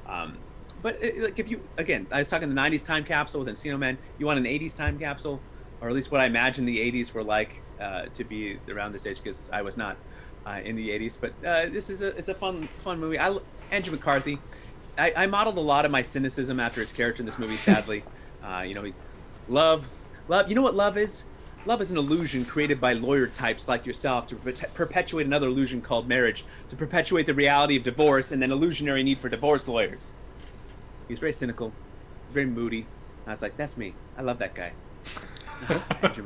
Um, 0.05 0.37
but 0.81 1.01
it, 1.01 1.21
like 1.23 1.39
if 1.39 1.49
you 1.49 1.61
again, 1.77 2.07
I 2.11 2.19
was 2.19 2.29
talking 2.29 2.49
the 2.53 2.61
'90s 2.61 2.85
time 2.85 3.03
capsule 3.05 3.39
with 3.43 3.49
Encino 3.49 3.79
Man. 3.79 3.97
You 4.19 4.25
want 4.25 4.39
an 4.39 4.45
'80s 4.45 4.75
time 4.75 4.99
capsule, 4.99 5.39
or 5.79 5.87
at 5.87 5.95
least 5.95 6.11
what 6.11 6.19
I 6.21 6.25
imagine 6.25 6.65
the 6.65 6.79
'80s 6.91 7.13
were 7.13 7.23
like 7.23 7.61
uh, 7.79 8.05
to 8.13 8.23
be 8.23 8.59
around 8.69 8.91
this 8.91 9.05
age, 9.05 9.17
because 9.23 9.49
I 9.51 9.61
was 9.61 9.77
not 9.77 9.97
uh, 10.45 10.59
in 10.63 10.75
the 10.75 10.89
'80s. 10.89 11.19
But 11.19 11.31
uh, 11.45 11.69
this 11.69 11.89
is 11.89 12.01
a 12.01 12.09
it's 12.17 12.29
a 12.29 12.33
fun 12.35 12.67
fun 12.79 12.99
movie. 12.99 13.17
I 13.19 13.37
Andrew 13.71 13.93
McCarthy. 13.93 14.39
I, 14.97 15.13
I 15.15 15.27
modeled 15.27 15.57
a 15.57 15.61
lot 15.61 15.85
of 15.85 15.91
my 15.91 16.01
cynicism 16.01 16.59
after 16.59 16.79
his 16.79 16.91
character 16.91 17.21
in 17.21 17.27
this 17.27 17.37
movie. 17.37 17.55
Sadly, 17.57 18.03
uh, 18.43 18.63
you 18.65 18.73
know, 18.73 18.83
he, 18.83 18.93
love, 19.47 19.89
love. 20.27 20.49
You 20.49 20.55
know 20.55 20.61
what 20.61 20.75
love 20.75 20.97
is? 20.97 21.25
Love 21.65 21.81
is 21.81 21.91
an 21.91 21.97
illusion 21.97 22.45
created 22.45 22.79
by 22.79 22.93
lawyer 22.93 23.27
types 23.27 23.67
like 23.67 23.85
yourself 23.85 24.25
to 24.27 24.35
perpetuate 24.73 25.25
another 25.25 25.47
illusion 25.47 25.81
called 25.81 26.07
marriage, 26.07 26.45
to 26.69 26.77
perpetuate 26.77 27.25
the 27.25 27.33
reality 27.33 27.75
of 27.75 27.83
divorce 27.83 28.31
and 28.31 28.41
an 28.43 28.51
illusionary 28.51 29.03
need 29.03 29.17
for 29.17 29.27
divorce 29.27 29.67
lawyers. 29.67 30.15
He 31.07 31.13
was 31.13 31.19
very 31.19 31.33
cynical, 31.33 31.73
very 32.31 32.45
moody. 32.45 32.85
I 33.25 33.31
was 33.31 33.41
like, 33.41 33.57
that's 33.57 33.75
me. 33.75 33.95
I 34.17 34.21
love 34.21 34.37
that 34.39 34.55
guy. 34.55 34.71
Andrew 36.01 36.25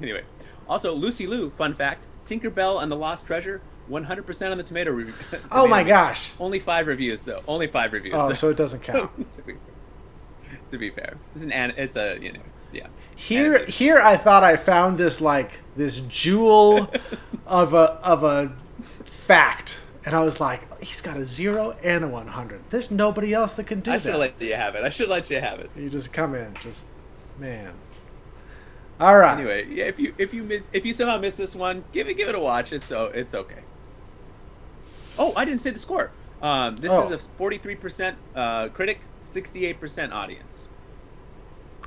Anyway, 0.00 0.22
also 0.68 0.94
Lucy 0.94 1.26
Liu. 1.26 1.50
Fun 1.50 1.74
fact: 1.74 2.06
Tinkerbell 2.24 2.82
and 2.82 2.92
the 2.92 2.96
Lost 2.96 3.26
Treasure, 3.26 3.62
100% 3.90 4.50
on 4.50 4.58
the 4.58 4.64
tomato. 4.64 4.90
Re- 4.92 5.12
Oh 5.50 5.66
my 5.66 5.82
gosh. 5.84 6.30
Only 6.40 6.58
five 6.58 6.86
reviews 6.86 7.24
though. 7.24 7.42
Only 7.46 7.66
five 7.66 7.92
reviews. 7.92 8.14
Oh, 8.16 8.32
so 8.32 8.50
it 8.50 8.56
doesn't 8.56 8.82
count. 8.82 9.32
to, 9.32 9.42
be, 9.42 9.54
to 10.70 10.78
be 10.78 10.90
fair, 10.90 11.16
it's 11.34 11.44
an 11.44 11.52
it's 11.52 11.96
a 11.96 12.18
you 12.20 12.32
know 12.32 12.40
yeah. 12.72 12.88
Here, 13.14 13.64
here, 13.64 13.96
I 13.98 14.16
thought 14.18 14.44
I 14.44 14.56
found 14.56 14.98
this 14.98 15.20
like 15.22 15.60
this 15.76 16.00
jewel 16.00 16.92
of 17.46 17.72
a 17.72 17.94
of 18.04 18.24
a 18.24 18.50
fact, 19.04 19.80
and 20.04 20.14
I 20.14 20.20
was 20.20 20.38
like, 20.40 20.82
he's 20.82 21.00
got 21.00 21.16
a 21.16 21.24
zero 21.24 21.76
and 21.82 22.04
a 22.04 22.08
one 22.08 22.26
hundred. 22.28 22.62
There's 22.70 22.90
nobody 22.90 23.32
else 23.32 23.54
that 23.54 23.66
can 23.66 23.80
do 23.80 23.92
I 23.92 23.98
should 23.98 24.12
that. 24.14 24.18
let 24.18 24.42
you 24.42 24.54
have 24.54 24.74
it. 24.74 24.84
I 24.84 24.90
should 24.90 25.08
let 25.08 25.30
you 25.30 25.40
have 25.40 25.60
it. 25.60 25.70
you 25.76 25.88
just 25.88 26.12
come 26.12 26.34
in, 26.34 26.52
just 26.62 26.86
man. 27.38 27.72
All 29.00 29.16
right. 29.16 29.38
Anyway, 29.38 29.66
yeah. 29.70 29.84
If 29.84 29.98
you 29.98 30.14
if 30.18 30.34
you 30.34 30.42
miss 30.42 30.70
if 30.74 30.84
you 30.84 30.92
somehow 30.92 31.18
miss 31.18 31.34
this 31.34 31.54
one, 31.54 31.84
give 31.92 32.08
it 32.08 32.14
give 32.14 32.28
it 32.28 32.34
a 32.34 32.40
watch. 32.40 32.72
It's 32.72 32.86
so 32.86 33.06
it's 33.06 33.34
okay. 33.34 33.60
Oh, 35.18 35.32
I 35.36 35.44
didn't 35.44 35.60
say 35.60 35.70
the 35.70 35.78
score. 35.78 36.10
Um, 36.42 36.76
this 36.76 36.92
is 36.92 37.10
Oh. 37.10 37.14
a 37.14 37.18
43% 37.50 38.14
uh, 38.34 38.68
critic, 38.68 39.00
68% 39.26 40.12
audience. 40.12 40.68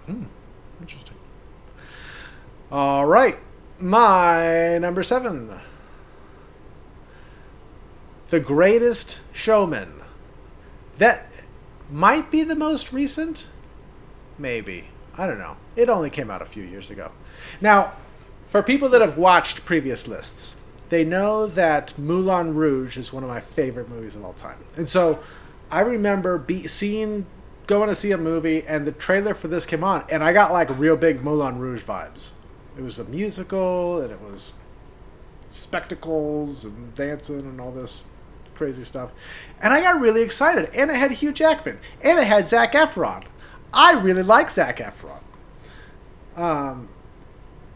Hmm. 0.05 0.23
Interesting. 0.81 1.15
All 2.71 3.05
right, 3.05 3.37
my 3.79 4.77
number 4.79 5.03
seven. 5.03 5.59
The 8.29 8.39
Greatest 8.39 9.21
Showman. 9.33 10.01
That 10.99 11.31
might 11.91 12.29
be 12.29 12.43
the 12.43 12.55
most 12.55 12.93
recent. 12.93 13.49
Maybe. 14.37 14.89
I 15.17 15.25
don't 15.27 15.39
know. 15.39 15.57
It 15.75 15.89
only 15.89 16.09
came 16.09 16.29
out 16.29 16.41
a 16.41 16.45
few 16.45 16.63
years 16.63 16.89
ago. 16.91 17.11
Now, 17.59 17.93
for 18.47 18.61
people 18.61 18.87
that 18.89 19.01
have 19.01 19.17
watched 19.17 19.65
previous 19.65 20.07
lists, 20.07 20.55
they 20.89 21.03
know 21.03 21.45
that 21.47 21.97
Moulin 21.97 22.55
Rouge 22.55 22.97
is 22.97 23.13
one 23.13 23.23
of 23.23 23.29
my 23.29 23.39
favorite 23.39 23.89
movies 23.89 24.15
of 24.15 24.25
all 24.25 24.33
time. 24.33 24.57
And 24.75 24.89
so 24.89 25.19
I 25.71 25.81
remember 25.81 26.37
be, 26.37 26.67
seeing, 26.67 27.25
going 27.67 27.89
to 27.89 27.95
see 27.95 28.11
a 28.11 28.17
movie, 28.17 28.65
and 28.65 28.85
the 28.87 28.91
trailer 28.91 29.33
for 29.33 29.47
this 29.47 29.65
came 29.65 29.83
on, 29.83 30.03
and 30.09 30.23
I 30.23 30.33
got 30.33 30.51
like 30.51 30.77
real 30.77 30.97
big 30.97 31.23
Moulin 31.23 31.59
Rouge 31.59 31.83
vibes. 31.83 32.31
It 32.77 32.81
was 32.81 32.97
a 32.97 33.03
musical, 33.03 34.01
and 34.01 34.11
it 34.11 34.21
was 34.21 34.53
spectacles 35.49 36.63
and 36.63 36.93
dancing 36.95 37.39
and 37.39 37.59
all 37.59 37.71
this 37.71 38.03
crazy 38.55 38.83
stuff. 38.83 39.11
And 39.61 39.73
I 39.73 39.81
got 39.81 39.99
really 39.99 40.21
excited. 40.21 40.69
And 40.73 40.91
it 40.91 40.95
had 40.95 41.11
Hugh 41.11 41.31
Jackman. 41.31 41.79
And 42.01 42.19
it 42.19 42.27
had 42.27 42.47
Zac 42.47 42.73
Efron. 42.73 43.23
I 43.73 43.99
really 43.99 44.23
like 44.23 44.49
Zac 44.49 44.77
Efron. 44.77 45.21
Um, 46.35 46.89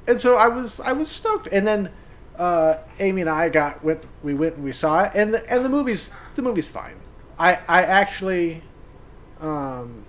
and 0.07 0.19
so 0.19 0.35
I 0.35 0.47
was 0.47 0.79
I 0.79 0.91
was 0.91 1.09
stoked. 1.09 1.47
And 1.51 1.65
then 1.65 1.89
uh, 2.37 2.77
Amy 2.99 3.21
and 3.21 3.29
I 3.29 3.49
got 3.49 3.83
went 3.83 4.03
we 4.23 4.33
went 4.33 4.55
and 4.55 4.63
we 4.63 4.73
saw 4.73 5.03
it. 5.03 5.11
And 5.13 5.33
the, 5.33 5.49
and 5.51 5.63
the 5.63 5.69
movie's 5.69 6.13
the 6.35 6.41
movie's 6.41 6.69
fine. 6.69 6.95
I 7.37 7.59
I 7.67 7.83
actually 7.83 8.63
um, 9.41 10.05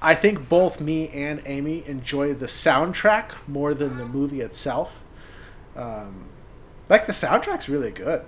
I 0.00 0.14
think 0.14 0.48
both 0.48 0.80
me 0.80 1.08
and 1.08 1.42
Amy 1.46 1.82
enjoyed 1.86 2.38
the 2.40 2.46
soundtrack 2.46 3.32
more 3.46 3.74
than 3.74 3.96
the 3.96 4.06
movie 4.06 4.40
itself. 4.40 5.02
Um, 5.74 6.28
like 6.88 7.06
the 7.06 7.12
soundtrack's 7.12 7.68
really 7.68 7.90
good, 7.90 8.22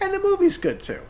and 0.00 0.12
the 0.14 0.20
movie's 0.20 0.56
good 0.56 0.80
too. 0.80 1.00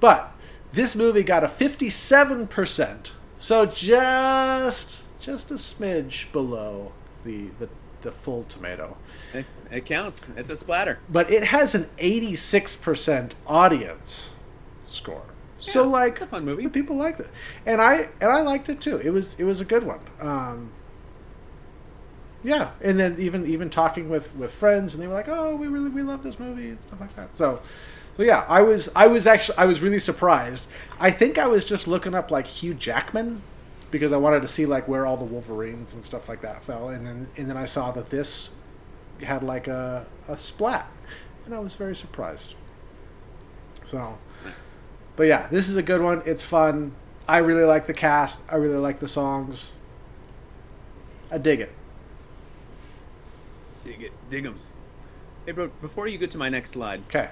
But 0.00 0.32
this 0.72 0.94
movie 0.94 1.22
got 1.22 1.44
a 1.44 1.48
fifty-seven 1.48 2.48
percent, 2.48 3.12
so 3.38 3.64
just 3.66 5.04
just 5.20 5.50
a 5.50 5.54
smidge 5.54 6.30
below 6.32 6.92
the 7.24 7.48
the, 7.58 7.68
the 8.02 8.12
full 8.12 8.44
tomato. 8.44 8.96
It, 9.32 9.46
it 9.70 9.84
counts. 9.86 10.28
It's 10.36 10.50
a 10.50 10.56
splatter. 10.56 10.98
But 11.08 11.30
it 11.30 11.44
has 11.44 11.74
an 11.74 11.88
eighty-six 11.98 12.76
percent 12.76 13.34
audience 13.46 14.34
score. 14.86 15.22
so 15.58 15.86
like 15.88 16.12
it's 16.14 16.22
a 16.22 16.26
fun 16.26 16.44
movie. 16.44 16.64
the 16.64 16.70
people 16.70 16.96
liked 16.96 17.20
it, 17.20 17.28
and 17.66 17.80
I 17.80 18.08
and 18.20 18.30
I 18.30 18.40
liked 18.40 18.68
it 18.68 18.80
too. 18.80 18.98
It 18.98 19.10
was 19.10 19.38
it 19.38 19.44
was 19.44 19.60
a 19.60 19.64
good 19.64 19.84
one. 19.84 20.00
Um, 20.20 20.70
yeah, 22.42 22.70
and 22.80 22.98
then 22.98 23.16
even 23.18 23.46
even 23.46 23.68
talking 23.68 24.08
with 24.08 24.34
with 24.36 24.52
friends, 24.52 24.94
and 24.94 25.02
they 25.02 25.06
were 25.08 25.14
like, 25.14 25.28
"Oh, 25.28 25.56
we 25.56 25.66
really 25.66 25.90
we 25.90 26.02
love 26.02 26.22
this 26.22 26.38
movie 26.38 26.68
and 26.68 26.82
stuff 26.82 27.00
like 27.00 27.14
that." 27.16 27.36
So, 27.36 27.60
Well, 28.16 28.26
yeah, 28.26 28.44
I 28.48 28.62
was 28.62 28.88
I 28.94 29.08
was 29.08 29.26
actually 29.26 29.58
I 29.58 29.64
was 29.64 29.80
really 29.80 29.98
surprised. 29.98 30.68
I 31.00 31.10
think 31.10 31.36
I 31.36 31.46
was 31.46 31.64
just 31.68 31.88
looking 31.88 32.14
up 32.14 32.30
like 32.30 32.46
Hugh 32.46 32.74
Jackman 32.74 33.42
because 33.90 34.12
I 34.12 34.16
wanted 34.18 34.42
to 34.42 34.48
see 34.48 34.66
like 34.66 34.86
where 34.86 35.04
all 35.06 35.16
the 35.16 35.24
Wolverines 35.24 35.94
and 35.94 36.04
stuff 36.04 36.28
like 36.28 36.40
that 36.42 36.62
fell, 36.62 36.88
and 36.88 37.04
then 37.04 37.26
and 37.36 37.50
then 37.50 37.56
I 37.56 37.66
saw 37.66 37.90
that 37.90 38.10
this 38.10 38.50
had 39.22 39.42
like 39.42 39.66
a 39.68 40.06
a 40.28 40.36
splat, 40.36 40.90
and 41.44 41.54
I 41.54 41.58
was 41.58 41.74
very 41.74 41.96
surprised. 41.96 42.54
So, 43.84 44.18
Nice. 44.44 44.70
but 45.16 45.24
yeah, 45.24 45.46
this 45.50 45.68
is 45.68 45.76
a 45.76 45.82
good 45.82 46.00
one. 46.02 46.22
It's 46.26 46.44
fun. 46.44 46.92
I 47.26 47.38
really 47.38 47.64
like 47.64 47.86
the 47.86 47.94
cast. 47.94 48.40
I 48.48 48.56
really 48.56 48.76
like 48.78 49.00
the 49.00 49.08
songs. 49.08 49.72
I 51.30 51.38
dig 51.38 51.60
it. 51.60 51.72
Dig 53.84 54.02
it, 54.02 54.12
dig'ems. 54.30 54.68
Hey, 55.46 55.52
bro. 55.52 55.68
Before 55.80 56.06
you 56.06 56.18
get 56.18 56.30
to 56.32 56.38
my 56.38 56.48
next 56.48 56.70
slide, 56.70 57.00
Okay. 57.06 57.28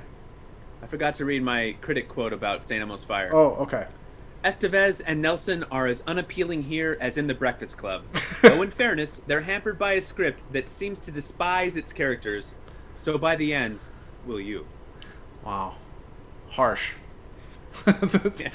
I 0.82 0.86
forgot 0.86 1.14
to 1.14 1.24
read 1.24 1.42
my 1.42 1.76
critic 1.80 2.08
quote 2.08 2.32
about 2.34 2.64
St. 2.66 2.80
Elmo's 2.82 3.04
Fire. 3.04 3.30
Oh, 3.32 3.54
okay. 3.62 3.86
Estevez 4.46 5.02
and 5.04 5.20
Nelson 5.20 5.64
are 5.72 5.88
as 5.88 6.04
unappealing 6.06 6.62
here 6.62 6.96
as 7.00 7.18
in 7.18 7.26
The 7.26 7.34
Breakfast 7.34 7.76
Club. 7.78 8.04
Though, 8.42 8.62
in 8.62 8.70
fairness, 8.70 9.18
they're 9.18 9.40
hampered 9.40 9.76
by 9.76 9.94
a 9.94 10.00
script 10.00 10.40
that 10.52 10.68
seems 10.68 11.00
to 11.00 11.10
despise 11.10 11.76
its 11.76 11.92
characters. 11.92 12.54
So, 12.94 13.18
by 13.18 13.34
the 13.34 13.52
end, 13.52 13.80
will 14.24 14.38
you? 14.40 14.64
Wow. 15.44 15.74
Harsh. 16.50 16.92
that's, 17.84 18.40
Yeah. 18.40 18.50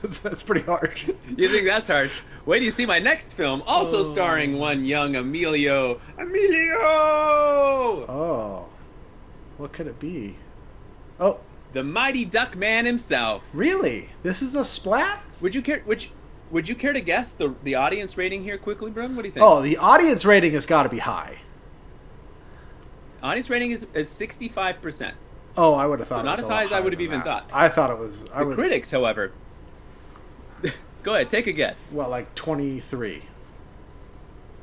that's, 0.00 0.20
that's 0.20 0.42
pretty 0.44 0.62
harsh. 0.64 1.08
You 1.36 1.48
think 1.48 1.66
that's 1.66 1.88
harsh? 1.88 2.20
Wait 2.44 2.58
till 2.60 2.66
you 2.66 2.70
see 2.70 2.86
my 2.86 3.00
next 3.00 3.34
film, 3.34 3.64
also 3.66 3.98
Oh. 3.98 4.02
starring 4.02 4.58
one 4.58 4.84
young 4.84 5.16
Emilio. 5.16 6.00
Emilio! 6.16 6.78
Oh. 8.08 8.66
What 9.56 9.72
could 9.72 9.88
it 9.88 9.98
be? 9.98 10.36
Oh, 11.18 11.40
The 11.76 11.84
mighty 11.84 12.24
duck 12.24 12.56
man 12.56 12.86
himself. 12.86 13.50
really? 13.52 14.08
This 14.22 14.40
is 14.40 14.54
a 14.54 14.64
splat? 14.64 15.22
Would 15.42 15.54
you 15.54 15.60
care? 15.60 15.82
Would 15.84 16.04
you, 16.04 16.10
would 16.50 16.70
you 16.70 16.74
care 16.74 16.94
to 16.94 17.02
guess 17.02 17.34
the 17.34 17.54
the 17.64 17.74
audience 17.74 18.16
rating 18.16 18.44
here 18.44 18.56
quickly, 18.56 18.90
Brum? 18.90 19.14
What 19.14 19.24
do 19.24 19.28
you 19.28 19.32
think? 19.32 19.44
Oh, 19.44 19.60
the 19.60 19.76
audience 19.76 20.24
rating 20.24 20.54
has 20.54 20.64
got 20.64 20.84
to 20.84 20.88
be 20.88 21.00
high. 21.00 21.40
Audience 23.22 23.50
rating 23.50 23.72
is 23.72 23.86
is 23.92 24.08
sixty 24.08 24.48
five 24.48 24.80
percent. 24.80 25.16
Oh, 25.54 25.74
I 25.74 25.84
would 25.84 25.98
have 25.98 26.08
thought. 26.08 26.14
So 26.16 26.20
it 26.22 26.24
not 26.24 26.38
was 26.38 26.46
as 26.46 26.50
high 26.50 26.62
as 26.62 26.72
I 26.72 26.80
would 26.80 26.94
have 26.94 27.02
even 27.02 27.18
that. 27.18 27.26
thought. 27.26 27.50
I 27.52 27.68
thought 27.68 27.90
it 27.90 27.98
was. 27.98 28.24
I 28.32 28.38
The 28.40 28.46
would. 28.46 28.54
critics, 28.56 28.90
however. 28.90 29.32
Go 31.02 31.12
ahead, 31.14 31.28
take 31.28 31.46
a 31.46 31.52
guess. 31.52 31.92
Well, 31.92 32.08
like 32.08 32.34
twenty 32.34 32.80
three. 32.80 33.24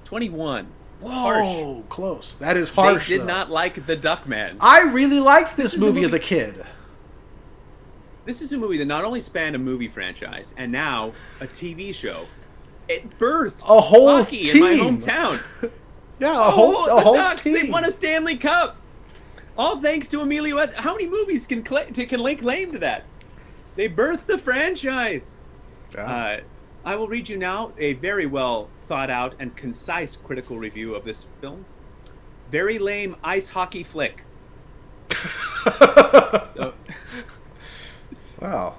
Twenty 0.03 0.29
one. 0.29 0.65
Whoa, 0.99 1.09
Harsh. 1.11 1.83
close. 1.89 2.35
That 2.37 2.57
is 2.57 2.71
harsh. 2.71 3.07
they 3.07 3.17
did 3.17 3.21
though. 3.21 3.27
not 3.27 3.51
like 3.51 3.85
the 3.85 3.95
Duck 3.95 4.27
Man. 4.27 4.57
I 4.59 4.81
really 4.81 5.19
liked 5.19 5.57
this, 5.57 5.73
This 5.73 5.75
is 5.75 5.81
a 5.83 5.85
movie, 5.85 6.03
as 6.03 6.13
a 6.13 6.19
kid. 6.19 6.65
This 8.25 8.41
is 8.41 8.53
a 8.53 8.57
movie 8.57 8.77
that 8.77 8.85
not 8.85 9.03
only 9.03 9.19
spanned 9.21 9.55
a 9.55 9.59
movie 9.59 9.87
franchise 9.87 10.53
and 10.57 10.71
now 10.71 11.13
a 11.41 11.45
TV 11.45 11.93
show. 11.93 12.25
It 12.87 13.17
birthed 13.19 13.61
A 13.61 13.81
whole 13.81 14.17
hockey 14.17 14.49
in 14.49 14.59
my 14.59 14.73
hometown. 14.73 15.41
Yeah, 16.19 16.31
a 16.31 16.41
Oh, 16.47 16.51
whole, 16.51 16.83
a 16.85 16.95
the 16.95 17.01
whole 17.01 17.13
Ducks! 17.15 17.41
team. 17.41 17.53
They 17.53 17.63
won 17.69 17.83
a 17.83 17.91
Stanley 17.91 18.37
Cup. 18.37 18.77
All 19.57 19.81
thanks 19.81 20.07
to 20.09 20.21
Emilio 20.21 20.55
West. 20.57 20.75
How 20.75 20.93
many 20.93 21.07
movies 21.07 21.47
can 21.47 21.63
cla 21.63 21.85
can 21.85 22.19
lay 22.19 22.35
claim 22.35 22.71
to 22.71 22.79
that? 22.79 23.03
They 23.75 23.89
birthed 23.89 24.27
the 24.27 24.37
franchise. 24.37 25.41
Yeah. 25.95 26.05
Uh, 26.05 26.41
I 26.85 26.95
will 26.95 27.07
read 27.07 27.29
you 27.29 27.37
now 27.37 27.73
a 27.77 27.93
very 27.93 28.27
well 28.27 28.69
thought 28.85 29.09
out 29.09 29.33
and 29.39 29.55
concise 29.55 30.15
critical 30.15 30.57
review 30.59 30.93
of 30.93 31.03
this 31.03 31.29
film. 31.41 31.65
Very 32.51 32.77
lame 32.77 33.15
ice 33.23 33.49
hockey 33.49 33.83
flick. 33.83 34.23
So, 35.65 36.73
wow. 38.43 38.75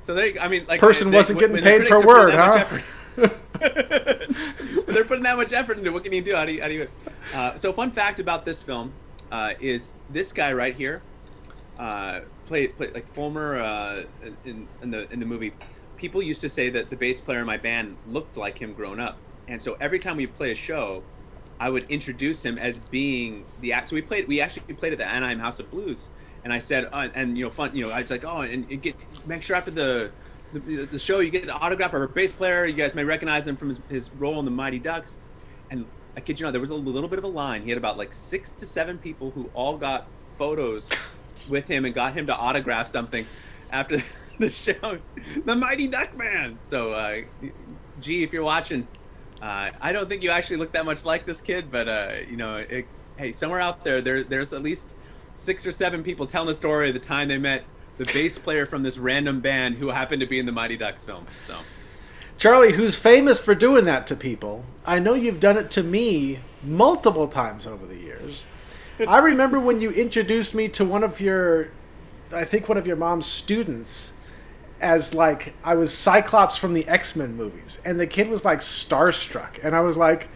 so 0.00 0.14
they, 0.14 0.38
I 0.38 0.48
mean, 0.48 0.64
like 0.68 0.80
Person 0.80 1.10
they- 1.10 1.16
wasn't 1.16 1.40
when 1.40 1.52
getting 1.52 1.64
paid 1.64 1.88
per 1.88 2.04
word, 2.04 2.34
huh? 2.34 2.64
they're 4.86 5.04
putting 5.04 5.24
that 5.24 5.36
much 5.36 5.52
effort 5.52 5.78
into, 5.78 5.90
it, 5.90 5.92
what 5.92 6.04
can 6.04 6.12
you 6.12 6.22
do? 6.22 6.34
How 6.36 6.44
do 6.44 6.52
you? 6.52 6.62
How 6.62 6.68
do 6.68 6.74
you? 6.74 6.88
Uh, 7.34 7.56
so, 7.56 7.72
fun 7.72 7.90
fact 7.90 8.20
about 8.20 8.44
this 8.44 8.62
film 8.62 8.92
uh, 9.32 9.54
is 9.60 9.94
this 10.08 10.32
guy 10.32 10.52
right 10.52 10.74
here 10.74 11.02
uh, 11.78 12.20
played, 12.46 12.76
played 12.76 12.94
like 12.94 13.08
Fulmer 13.08 13.60
uh, 13.60 14.02
in, 14.44 14.68
in 14.82 14.90
the 14.90 15.10
in 15.12 15.20
the 15.20 15.26
movie. 15.26 15.52
People 15.96 16.22
used 16.22 16.40
to 16.42 16.48
say 16.48 16.70
that 16.70 16.90
the 16.90 16.96
bass 16.96 17.20
player 17.20 17.40
in 17.40 17.46
my 17.46 17.56
band 17.56 17.96
looked 18.08 18.36
like 18.36 18.60
him 18.60 18.72
grown 18.72 19.00
up, 19.00 19.18
and 19.46 19.60
so 19.62 19.76
every 19.80 19.98
time 19.98 20.16
we 20.16 20.26
play 20.26 20.52
a 20.52 20.56
show, 20.56 21.02
I 21.58 21.70
would 21.70 21.84
introduce 21.90 22.44
him 22.44 22.58
as 22.58 22.78
being 22.78 23.44
the 23.60 23.72
act. 23.72 23.88
So 23.88 23.96
we 23.96 24.02
played. 24.02 24.28
We 24.28 24.40
actually 24.40 24.74
played 24.74 24.92
at 24.92 24.98
the 24.98 25.08
Anaheim 25.08 25.40
House 25.40 25.58
of 25.58 25.70
Blues, 25.70 26.08
and 26.48 26.54
I 26.54 26.60
said, 26.60 26.88
uh, 26.90 27.08
and 27.14 27.36
you 27.36 27.44
know, 27.44 27.50
fun. 27.50 27.76
You 27.76 27.84
know, 27.84 27.90
I 27.90 28.00
was 28.00 28.10
like, 28.10 28.24
oh, 28.24 28.40
and, 28.40 28.66
and 28.70 28.80
get 28.80 28.96
make 29.26 29.42
sure 29.42 29.54
after 29.54 29.70
the, 29.70 30.10
the 30.54 30.86
the 30.86 30.98
show 30.98 31.18
you 31.18 31.28
get 31.28 31.42
an 31.42 31.50
autograph 31.50 31.92
of 31.92 32.00
a 32.00 32.08
bass 32.08 32.32
player. 32.32 32.64
You 32.64 32.72
guys 32.72 32.94
may 32.94 33.04
recognize 33.04 33.46
him 33.46 33.54
from 33.54 33.68
his, 33.68 33.80
his 33.90 34.10
role 34.14 34.38
in 34.38 34.46
the 34.46 34.50
Mighty 34.50 34.78
Ducks. 34.78 35.18
And 35.70 35.84
I 36.16 36.20
kid 36.20 36.40
you 36.40 36.46
not, 36.46 36.52
there 36.52 36.60
was 36.62 36.70
a 36.70 36.74
little 36.74 37.10
bit 37.10 37.18
of 37.18 37.24
a 37.24 37.28
line. 37.28 37.64
He 37.64 37.68
had 37.68 37.76
about 37.76 37.98
like 37.98 38.14
six 38.14 38.52
to 38.52 38.64
seven 38.64 38.96
people 38.96 39.32
who 39.32 39.50
all 39.52 39.76
got 39.76 40.06
photos 40.28 40.88
with 41.50 41.66
him 41.66 41.84
and 41.84 41.94
got 41.94 42.14
him 42.14 42.28
to 42.28 42.34
autograph 42.34 42.88
something 42.88 43.26
after 43.70 43.98
the 44.38 44.48
show. 44.48 45.00
The 45.44 45.54
Mighty 45.54 45.86
Duck 45.86 46.16
Man. 46.16 46.58
So, 46.62 46.92
uh, 46.92 47.20
gee, 48.00 48.22
if 48.22 48.32
you're 48.32 48.42
watching, 48.42 48.88
uh, 49.42 49.72
I 49.82 49.92
don't 49.92 50.08
think 50.08 50.22
you 50.22 50.30
actually 50.30 50.56
look 50.56 50.72
that 50.72 50.86
much 50.86 51.04
like 51.04 51.26
this 51.26 51.42
kid, 51.42 51.70
but 51.70 51.90
uh, 51.90 52.12
you 52.26 52.38
know, 52.38 52.56
it, 52.56 52.86
hey, 53.18 53.34
somewhere 53.34 53.60
out 53.60 53.84
there, 53.84 54.00
there, 54.00 54.24
there's 54.24 54.54
at 54.54 54.62
least 54.62 54.96
six 55.38 55.64
or 55.64 55.72
seven 55.72 56.02
people 56.02 56.26
telling 56.26 56.48
the 56.48 56.54
story 56.54 56.88
of 56.88 56.94
the 56.94 57.00
time 57.00 57.28
they 57.28 57.38
met 57.38 57.64
the 57.96 58.04
bass 58.12 58.38
player 58.38 58.66
from 58.66 58.82
this 58.82 58.98
random 58.98 59.40
band 59.40 59.76
who 59.76 59.88
happened 59.88 60.20
to 60.20 60.26
be 60.26 60.38
in 60.38 60.46
the 60.46 60.52
Mighty 60.52 60.76
Ducks 60.76 61.04
film. 61.04 61.26
So, 61.46 61.56
Charlie, 62.38 62.72
who's 62.72 62.96
famous 62.96 63.40
for 63.40 63.54
doing 63.54 63.84
that 63.84 64.06
to 64.08 64.16
people, 64.16 64.64
I 64.84 64.98
know 64.98 65.14
you've 65.14 65.40
done 65.40 65.56
it 65.56 65.70
to 65.72 65.82
me 65.82 66.40
multiple 66.62 67.28
times 67.28 67.66
over 67.66 67.86
the 67.86 67.96
years. 67.96 68.46
I 69.06 69.18
remember 69.18 69.60
when 69.60 69.80
you 69.80 69.90
introduced 69.90 70.54
me 70.54 70.68
to 70.70 70.84
one 70.84 71.04
of 71.04 71.20
your, 71.20 71.70
I 72.32 72.44
think 72.44 72.68
one 72.68 72.78
of 72.78 72.86
your 72.86 72.96
mom's 72.96 73.26
students, 73.26 74.12
as 74.80 75.14
like 75.14 75.54
I 75.64 75.74
was 75.74 75.92
Cyclops 75.92 76.56
from 76.56 76.74
the 76.74 76.86
X 76.88 77.14
Men 77.14 77.36
movies, 77.36 77.80
and 77.84 77.98
the 77.98 78.06
kid 78.06 78.28
was 78.28 78.44
like 78.44 78.58
starstruck, 78.58 79.58
and 79.62 79.74
I 79.74 79.80
was 79.80 79.96
like, 79.96 80.28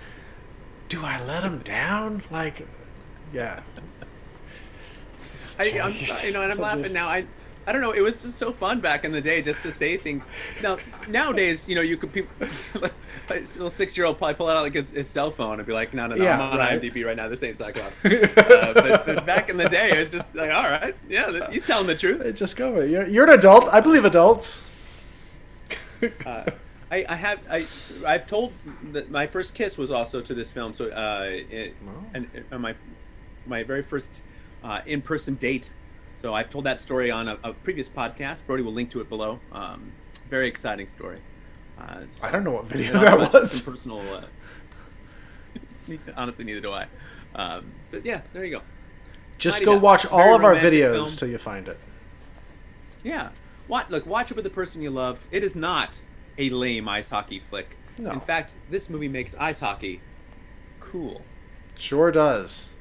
"Do 0.88 1.04
I 1.04 1.22
let 1.24 1.44
him 1.44 1.58
down?" 1.58 2.22
Like, 2.30 2.66
yeah. 3.32 3.60
I, 5.58 5.80
I'm 5.80 5.96
sorry, 5.96 6.26
you 6.28 6.32
know, 6.32 6.42
and 6.42 6.52
I'm 6.52 6.58
laughing 6.58 6.92
now. 6.92 7.08
I, 7.08 7.26
I 7.66 7.70
don't 7.72 7.80
know. 7.80 7.92
It 7.92 8.00
was 8.00 8.22
just 8.22 8.38
so 8.38 8.52
fun 8.52 8.80
back 8.80 9.04
in 9.04 9.12
the 9.12 9.20
day 9.20 9.40
just 9.40 9.62
to 9.62 9.70
say 9.70 9.96
things. 9.96 10.28
Now, 10.62 10.78
nowadays, 11.08 11.68
you 11.68 11.74
know, 11.76 11.80
you 11.80 11.96
could 11.96 12.12
people, 12.12 12.32
a 13.30 13.34
little 13.34 13.70
six 13.70 13.96
year 13.96 14.04
old 14.06 14.18
probably 14.18 14.34
pull 14.34 14.48
out 14.48 14.60
like 14.62 14.74
his, 14.74 14.90
his 14.90 15.08
cell 15.08 15.30
phone 15.30 15.60
and 15.60 15.66
be 15.66 15.72
like, 15.72 15.94
no, 15.94 16.06
no, 16.08 16.16
no, 16.16 16.24
Yeah, 16.24 16.34
I'm 16.34 16.52
on 16.52 16.58
right. 16.58 16.80
IMDb 16.82 17.04
right 17.06 17.16
now. 17.16 17.28
This 17.28 17.42
ain't 17.44 17.56
Cyclops. 17.56 18.04
uh, 18.04 18.72
but, 18.74 19.06
but 19.06 19.26
back 19.26 19.48
in 19.48 19.56
the 19.58 19.68
day, 19.68 19.92
it 19.92 19.98
was 20.00 20.10
just 20.10 20.34
like, 20.34 20.50
all 20.50 20.64
right, 20.64 20.94
yeah, 21.08 21.50
he's 21.50 21.64
telling 21.64 21.86
the 21.86 21.94
truth. 21.94 22.34
Just 22.34 22.56
go 22.56 22.72
with 22.72 22.84
it. 22.84 22.90
You're, 22.90 23.06
you're 23.06 23.24
an 23.30 23.38
adult. 23.38 23.68
I 23.72 23.80
believe 23.80 24.04
adults. 24.04 24.64
Uh, 26.26 26.44
I, 26.90 27.06
I 27.08 27.14
have 27.14 27.38
I 27.48 27.66
I've 28.04 28.26
told 28.26 28.52
that 28.90 29.08
my 29.10 29.26
first 29.28 29.54
kiss 29.54 29.78
was 29.78 29.90
also 29.92 30.20
to 30.20 30.34
this 30.34 30.50
film. 30.50 30.74
So 30.74 30.90
uh, 30.90 31.22
it, 31.28 31.74
Wow. 31.86 31.92
and 32.12 32.28
uh, 32.50 32.58
my 32.58 32.74
my 33.46 33.62
very 33.62 33.82
first 33.82 34.22
uh, 34.62 34.80
in 34.86 35.02
person 35.02 35.34
date. 35.34 35.70
So 36.14 36.34
I've 36.34 36.50
told 36.50 36.64
that 36.64 36.78
story 36.78 37.10
on 37.10 37.28
a, 37.28 37.38
a 37.42 37.52
previous 37.52 37.88
podcast. 37.88 38.46
Brody 38.46 38.62
will 38.62 38.72
link 38.72 38.90
to 38.90 39.00
it 39.00 39.08
below. 39.08 39.40
Um, 39.50 39.92
very 40.28 40.48
exciting 40.48 40.88
story. 40.88 41.20
Uh, 41.78 42.02
I 42.22 42.30
don't 42.30 42.44
know 42.44 42.52
what 42.52 42.66
video 42.66 42.92
that 42.92 43.18
was. 43.18 43.60
Personal. 43.62 44.00
Uh, 44.00 44.22
honestly, 46.16 46.44
neither 46.44 46.60
do 46.60 46.72
I. 46.72 46.86
Um, 47.34 47.72
but 47.90 48.04
yeah, 48.04 48.22
there 48.32 48.44
you 48.44 48.58
go. 48.58 48.62
Just 49.38 49.56
Mighty 49.56 49.64
go 49.64 49.72
Ducks. 49.72 49.82
watch 49.82 50.06
all 50.06 50.34
of 50.36 50.44
our 50.44 50.54
videos 50.54 50.92
film. 50.92 51.06
till 51.16 51.28
you 51.28 51.38
find 51.38 51.66
it. 51.68 51.78
Yeah. 53.02 53.30
Watch, 53.68 53.90
look, 53.90 54.06
watch 54.06 54.30
it 54.30 54.34
with 54.34 54.44
the 54.44 54.50
person 54.50 54.82
you 54.82 54.90
love. 54.90 55.26
It 55.30 55.42
is 55.42 55.56
not 55.56 56.00
a 56.38 56.50
lame 56.50 56.88
ice 56.88 57.10
hockey 57.10 57.40
flick. 57.40 57.76
No. 57.98 58.10
In 58.10 58.20
fact, 58.20 58.54
this 58.70 58.88
movie 58.88 59.08
makes 59.08 59.34
ice 59.36 59.60
hockey 59.60 60.00
cool. 60.80 61.22
Sure 61.76 62.10
does. 62.10 62.71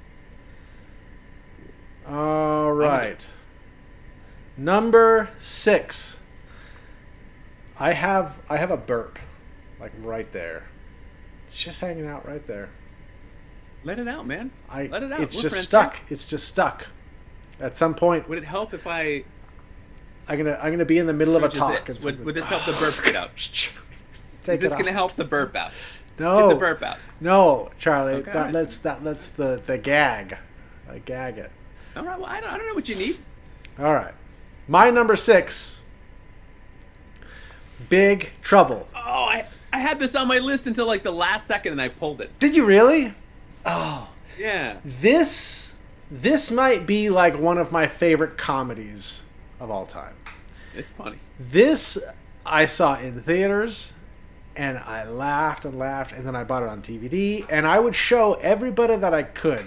All 2.08 2.72
right. 2.72 3.26
Number 4.58 5.30
six. 5.38 6.20
I 7.78 7.93
have 7.93 8.39
I 8.49 8.58
have 8.58 8.70
a 8.72 8.78
burp, 8.78 9.18
like 9.80 9.91
right 10.02 10.32
there. 10.32 10.68
It's 11.45 11.58
just 11.58 11.80
hanging 11.80 12.06
out 12.06 12.28
right 12.28 12.45
there. 12.45 12.70
Let 13.84 13.97
it 13.97 14.08
out, 14.08 14.28
man. 14.28 14.52
I 14.70 14.86
Let 14.88 15.04
it 15.04 15.12
out. 15.12 15.20
it's 15.22 15.36
We're 15.36 15.41
just 15.43 15.56
friends 15.56 15.68
stuck. 15.68 15.97
It's 16.10 16.26
just 16.26 16.47
stuck. 16.47 16.88
At 17.60 17.76
some 17.76 17.95
point, 17.95 18.30
Would 18.30 18.38
it 18.38 18.43
help 18.43 18.74
if 18.74 18.86
I 18.86 19.24
I'm 20.28 20.38
gonna 20.38 20.60
I'm 20.62 20.72
gonna 20.72 20.86
be 20.86 20.99
in 20.99 21.08
the 21.08 21.14
middle 21.14 21.36
of 21.36 21.43
a 21.43 21.49
talk. 21.49 21.84
this? 21.84 22.04
Would, 22.04 22.24
would 22.24 22.36
this 22.36 22.49
help 22.49 22.66
the 22.66 22.74
burp 22.74 23.04
get 23.04 23.16
out? 23.16 23.32
Take 24.43 24.56
Is 24.56 24.62
this 24.62 24.74
going 24.74 24.86
to 24.86 24.91
help 24.91 25.16
the 25.16 25.24
burp 25.24 25.56
out? 25.56 25.72
No, 26.18 26.47
Get 26.47 26.54
the 26.56 26.60
burp 26.60 26.82
out. 26.82 26.97
no, 27.20 27.70
Charlie. 27.78 28.14
Okay, 28.16 28.32
that 28.32 28.52
lets 28.52 28.78
that 28.80 29.04
lets 29.04 29.28
the 29.28 29.62
the 29.66 29.78
gag. 29.78 30.38
I 30.89 30.99
gag 30.99 31.38
it. 31.38 31.52
All 31.96 32.04
right. 32.04 32.20
Well, 32.20 32.30
I 32.30 32.39
don't, 32.42 32.52
I 32.52 32.58
don't 32.58 32.68
know 32.68 32.74
what 32.76 32.88
you 32.89 32.96
need. 32.96 33.18
All 33.80 33.94
right. 33.94 34.14
My 34.68 34.89
number 34.89 35.16
six. 35.16 35.80
Big 37.89 38.32
Trouble. 38.42 38.88
Oh, 38.96 39.00
I 39.26 39.48
I 39.74 39.80
had 39.80 40.00
this 40.00 40.16
on 40.16 40.28
my 40.28 40.38
list 40.39 40.68
until 40.68 40.86
like 40.86 41.04
the 41.04 41.12
last 41.12 41.48
second, 41.48 41.74
and 41.74 41.82
I 41.82 41.88
pulled 41.89 42.22
it. 42.22 42.38
Did 42.39 42.56
you 42.56 42.66
really? 42.66 43.14
Oh, 43.66 44.10
Yeah. 44.38 44.78
this 44.84 45.76
this 46.10 46.52
might 46.52 46.86
be 46.86 47.10
like 47.10 47.38
one 47.39 47.58
of 47.58 47.72
my 47.72 47.88
favorite 47.88 48.38
comedies 48.38 49.24
of 49.60 49.72
all 49.72 49.86
time. 49.86 50.14
It's 50.76 50.92
funny. 50.92 51.18
This 51.39 51.98
I 52.46 52.66
saw 52.66 52.98
in 53.00 53.22
theaters 53.22 53.94
and 54.56 54.78
I 54.78 55.08
laughed 55.08 55.64
and 55.64 55.78
laughed 55.80 56.12
and 56.12 56.26
then 56.28 56.36
I 56.36 56.44
bought 56.44 56.64
it 56.64 56.70
on 56.70 56.82
DVD 56.82 57.46
and 57.50 57.66
I 57.66 57.80
would 57.80 57.96
show 57.96 58.34
everybody 58.36 58.98
that 58.98 59.14
I 59.14 59.24
could 59.24 59.66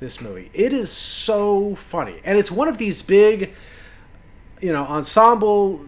this 0.00 0.20
movie. 0.20 0.50
It 0.52 0.72
is 0.72 0.90
so 0.90 1.74
funny. 1.74 2.20
And 2.24 2.38
it's 2.38 2.50
one 2.50 2.68
of 2.68 2.78
these 2.78 3.02
big 3.02 3.52
you 4.60 4.72
know, 4.72 4.84
ensemble 4.84 5.84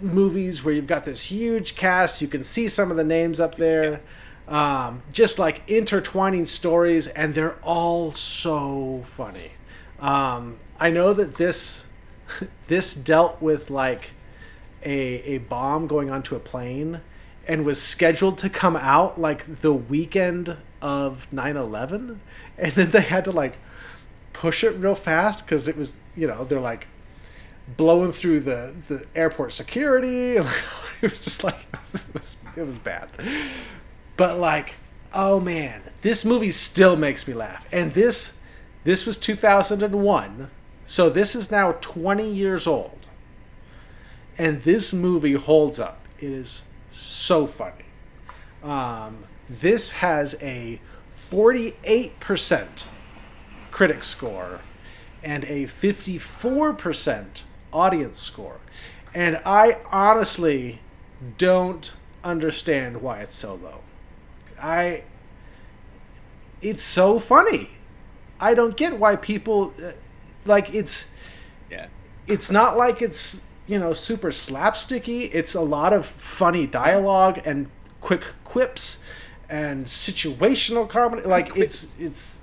movies 0.00 0.64
where 0.64 0.74
you've 0.74 0.86
got 0.86 1.04
this 1.04 1.24
huge 1.24 1.74
cast, 1.76 2.20
you 2.20 2.28
can 2.28 2.42
see 2.42 2.68
some 2.68 2.90
of 2.90 2.96
the 2.96 3.04
names 3.04 3.40
up 3.40 3.56
there. 3.56 4.00
Um, 4.48 5.02
just 5.12 5.38
like 5.38 5.62
intertwining 5.68 6.46
stories 6.46 7.06
and 7.06 7.32
they're 7.32 7.56
all 7.62 8.12
so 8.12 9.02
funny. 9.04 9.52
Um, 10.00 10.58
I 10.80 10.90
know 10.90 11.14
that 11.14 11.36
this 11.36 11.86
this 12.66 12.94
dealt 12.94 13.40
with 13.40 13.70
like 13.70 14.10
a, 14.84 14.90
a 14.90 15.38
bomb 15.38 15.86
going 15.86 16.10
onto 16.10 16.34
a 16.34 16.40
plane 16.40 17.00
and 17.46 17.64
was 17.64 17.80
scheduled 17.80 18.38
to 18.38 18.50
come 18.50 18.76
out 18.76 19.20
like 19.20 19.60
the 19.60 19.72
weekend 19.72 20.56
of 20.82 21.26
9-11 21.32 22.18
and 22.58 22.72
then 22.72 22.90
they 22.90 23.00
had 23.00 23.24
to 23.24 23.30
like 23.30 23.54
push 24.32 24.64
it 24.64 24.70
real 24.76 24.94
fast 24.94 25.44
because 25.44 25.68
it 25.68 25.76
was 25.76 25.96
you 26.16 26.26
know 26.26 26.44
they're 26.44 26.60
like 26.60 26.86
blowing 27.76 28.12
through 28.12 28.40
the, 28.40 28.74
the 28.88 29.06
airport 29.14 29.52
security 29.52 30.36
it 30.36 30.46
was 31.02 31.24
just 31.24 31.44
like 31.44 31.56
it 31.72 32.02
was, 32.12 32.36
it 32.56 32.66
was 32.66 32.76
bad 32.78 33.08
but 34.16 34.38
like 34.38 34.74
oh 35.14 35.38
man 35.40 35.80
this 36.02 36.24
movie 36.24 36.50
still 36.50 36.96
makes 36.96 37.26
me 37.26 37.32
laugh 37.32 37.66
and 37.72 37.94
this 37.94 38.34
this 38.84 39.06
was 39.06 39.16
2001 39.16 40.50
so 40.84 41.08
this 41.08 41.34
is 41.34 41.50
now 41.50 41.72
20 41.80 42.28
years 42.28 42.66
old 42.66 43.02
and 44.38 44.62
this 44.62 44.92
movie 44.92 45.34
holds 45.34 45.78
up. 45.78 46.06
It 46.18 46.30
is 46.30 46.64
so 46.90 47.46
funny. 47.46 47.84
Um, 48.62 49.24
this 49.60 49.90
has 49.90 50.34
a 50.40 50.80
48% 51.14 52.86
critic 53.70 54.04
score 54.04 54.60
and 55.22 55.44
a 55.44 55.64
54% 55.64 57.42
audience 57.72 58.18
score. 58.18 58.58
And 59.14 59.40
I 59.44 59.78
honestly 59.90 60.80
don't 61.38 61.94
understand 62.24 63.02
why 63.02 63.20
it's 63.20 63.36
so 63.36 63.54
low. 63.54 63.80
I 64.60 65.04
it's 66.60 66.82
so 66.82 67.18
funny. 67.18 67.70
I 68.40 68.54
don't 68.54 68.76
get 68.76 68.98
why 68.98 69.16
people 69.16 69.72
uh, 69.82 69.92
like 70.44 70.72
it's 70.74 71.10
Yeah. 71.70 71.86
it's 72.26 72.50
not 72.50 72.76
like 72.76 73.02
it's 73.02 73.42
you 73.66 73.78
know 73.78 73.92
super 73.92 74.30
slapsticky 74.30 75.30
it's 75.32 75.54
a 75.54 75.60
lot 75.60 75.92
of 75.92 76.04
funny 76.06 76.66
dialogue 76.66 77.40
and 77.44 77.68
quick 78.00 78.24
quips 78.44 78.98
and 79.52 79.84
situational 79.84 80.88
comedy 80.88 81.22
like 81.28 81.54
it's 81.56 81.96
it's 82.00 82.40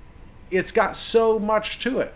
it's 0.51 0.71
got 0.71 0.95
so 0.95 1.39
much 1.39 1.79
to 1.79 1.99
it. 1.99 2.13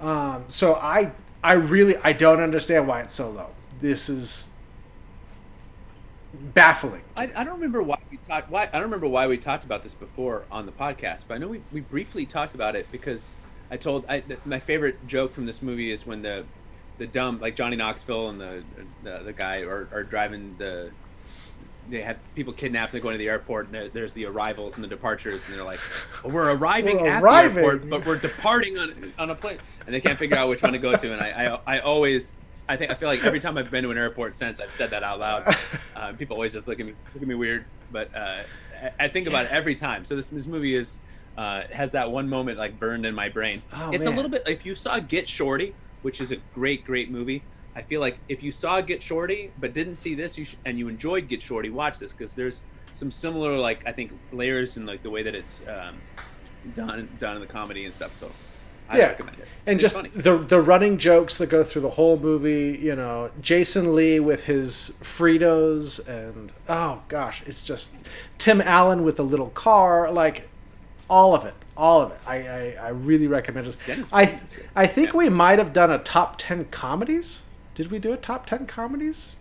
Um, 0.00 0.44
so 0.48 0.74
i 0.74 1.12
i 1.42 1.54
really 1.54 1.96
i 1.98 2.12
don't 2.12 2.40
understand 2.40 2.86
why 2.86 3.02
it's 3.02 3.14
so 3.14 3.28
low. 3.28 3.50
This 3.80 4.08
is 4.08 4.50
baffling 6.32 7.02
I, 7.16 7.24
I 7.34 7.44
don't 7.44 7.54
remember 7.54 7.82
why 7.82 7.98
we 8.10 8.18
talked. 8.18 8.50
Why 8.50 8.64
I 8.64 8.66
don't 8.66 8.82
remember 8.82 9.08
why 9.08 9.26
we 9.26 9.36
talked 9.36 9.64
about 9.64 9.82
this 9.82 9.94
before 9.94 10.44
on 10.50 10.66
the 10.66 10.72
podcast, 10.72 11.24
but 11.26 11.34
I 11.34 11.38
know 11.38 11.48
we, 11.48 11.62
we 11.72 11.80
briefly 11.80 12.24
talked 12.24 12.54
about 12.54 12.76
it 12.76 12.86
because 12.92 13.36
I 13.70 13.76
told 13.76 14.04
I 14.08 14.20
th- 14.20 14.40
my 14.44 14.60
favorite 14.60 15.06
joke 15.08 15.32
from 15.32 15.46
this 15.46 15.60
movie 15.60 15.90
is 15.90 16.06
when 16.06 16.22
the 16.22 16.44
the 16.98 17.06
dumb 17.06 17.40
like 17.40 17.56
Johnny 17.56 17.76
Knoxville 17.76 18.28
and 18.28 18.40
the 18.40 18.62
the, 19.02 19.18
the 19.24 19.32
guy 19.32 19.62
are, 19.62 19.88
are 19.92 20.04
driving 20.04 20.56
the 20.58 20.92
they 21.88 22.02
have 22.02 22.16
people 22.34 22.52
kidnapped 22.52 22.92
and 22.92 23.00
they 23.00 23.02
go 23.02 23.08
into 23.10 23.18
the 23.18 23.28
airport 23.28 23.68
and 23.70 23.92
there's 23.92 24.12
the 24.12 24.26
arrivals 24.26 24.74
and 24.74 24.84
the 24.84 24.88
departures 24.88 25.46
and 25.46 25.54
they're 25.54 25.64
like 25.64 25.80
well, 26.24 26.32
we're 26.32 26.52
arriving 26.54 27.00
We're 27.00 27.08
at 27.08 27.22
arriving. 27.22 27.54
the 27.54 27.60
airport 27.62 27.90
but 27.90 28.06
we're 28.06 28.16
departing 28.18 28.78
on, 28.78 29.12
on 29.18 29.30
a 29.30 29.34
plane 29.34 29.58
and 29.86 29.94
they 29.94 30.00
can't 30.00 30.18
figure 30.18 30.36
out 30.36 30.48
which 30.48 30.62
one 30.62 30.72
to 30.72 30.78
go 30.78 30.96
to 30.96 31.12
and 31.12 31.20
I, 31.20 31.46
I 31.66 31.76
I 31.76 31.78
always 31.80 32.34
I 32.68 32.76
think 32.76 32.90
I 32.90 32.94
feel 32.94 33.08
like 33.08 33.24
every 33.24 33.40
time 33.40 33.56
I've 33.58 33.70
been 33.70 33.84
to 33.84 33.90
an 33.90 33.98
airport 33.98 34.36
since 34.36 34.60
I've 34.60 34.72
said 34.72 34.90
that 34.90 35.02
out 35.02 35.18
loud 35.20 35.56
uh, 35.96 36.12
people 36.14 36.34
always 36.36 36.52
just 36.52 36.66
look 36.68 36.80
at 36.80 36.86
me 36.86 36.94
look 37.14 37.22
at 37.22 37.28
me 37.28 37.34
weird 37.34 37.64
but 37.92 38.14
uh, 38.14 38.42
I, 38.82 39.04
I 39.04 39.08
think 39.08 39.26
about 39.28 39.46
it 39.46 39.52
every 39.52 39.74
time 39.74 40.04
so 40.04 40.16
this 40.16 40.28
this 40.28 40.46
movie 40.46 40.74
is 40.74 40.98
uh, 41.38 41.62
has 41.72 41.92
that 41.92 42.10
one 42.10 42.28
moment 42.28 42.58
like 42.58 42.78
burned 42.80 43.04
in 43.06 43.14
my 43.14 43.28
brain 43.28 43.62
Oh, 43.74 43.90
it's 43.92 44.04
man. 44.04 44.12
a 44.12 44.16
little 44.16 44.30
bit 44.30 44.42
if 44.46 44.64
you 44.66 44.74
saw 44.74 44.98
Get 44.98 45.28
Shorty 45.28 45.74
which 46.02 46.20
is 46.20 46.32
a 46.32 46.36
great 46.54 46.84
great 46.84 47.10
movie 47.10 47.42
I 47.76 47.82
feel 47.82 48.00
like 48.00 48.18
if 48.28 48.42
you 48.42 48.50
saw 48.52 48.80
Get 48.80 49.02
Shorty 49.02 49.52
but 49.60 49.72
didn't 49.74 49.96
see 49.96 50.14
this, 50.14 50.38
you 50.38 50.44
should, 50.46 50.58
and 50.64 50.78
you 50.78 50.88
enjoyed 50.88 51.28
Get 51.28 51.42
Shorty, 51.42 51.70
watch 51.70 51.98
this 51.98 52.12
because 52.12 52.32
there's 52.32 52.62
some 52.92 53.10
similar 53.10 53.58
like 53.58 53.86
I 53.86 53.92
think 53.92 54.12
layers 54.32 54.76
in 54.78 54.86
like 54.86 55.02
the 55.02 55.10
way 55.10 55.22
that 55.22 55.34
it's 55.34 55.62
um, 55.68 55.96
done 56.74 57.08
done 57.18 57.36
in 57.36 57.40
the 57.42 57.46
comedy 57.46 57.84
and 57.84 57.92
stuff. 57.92 58.16
So 58.16 58.32
I 58.88 58.98
yeah 58.98 59.06
recommend 59.08 59.38
it. 59.40 59.48
and 59.66 59.74
It's 59.74 59.82
just 59.82 59.96
funny. 59.96 60.08
the 60.14 60.38
the 60.38 60.60
running 60.60 60.96
jokes 60.98 61.36
that 61.38 61.48
go 61.48 61.62
through 61.64 61.82
the 61.82 61.90
whole 61.90 62.16
movie 62.18 62.78
you 62.80 62.94
know 62.94 63.32
jason 63.40 63.96
lee 63.96 64.20
with 64.20 64.44
his 64.44 64.92
fritos 65.02 66.06
and 66.08 66.52
oh 66.68 67.02
gosh 67.08 67.42
it's 67.46 67.64
just 67.64 67.92
tim 68.38 68.60
allen 68.60 69.02
with 69.02 69.16
the 69.16 69.24
little 69.24 69.48
car 69.50 70.12
like 70.12 70.48
all 71.10 71.34
of 71.34 71.44
it 71.44 71.54
all 71.76 72.00
of 72.00 72.12
it 72.12 72.18
i 72.28 72.36
i, 72.46 72.76
I 72.80 72.88
really 72.90 73.26
recommend 73.26 73.66
it 73.66 73.76
i 74.12 74.24
Quaid 74.26 74.44
is 74.44 74.52
great. 74.52 74.66
i 74.76 74.86
think 74.86 75.08
Yeah. 75.10 75.16
we 75.16 75.28
might 75.30 75.58
have 75.58 75.72
done 75.72 75.90
a 75.90 75.98
top 75.98 76.36
10 76.38 76.66
comedies 76.66 77.42
did 77.76 77.90
we 77.92 77.98
do 78.00 78.12
a 78.12 78.16
top 78.16 78.46
10 78.46 78.66
comedies 78.66 79.32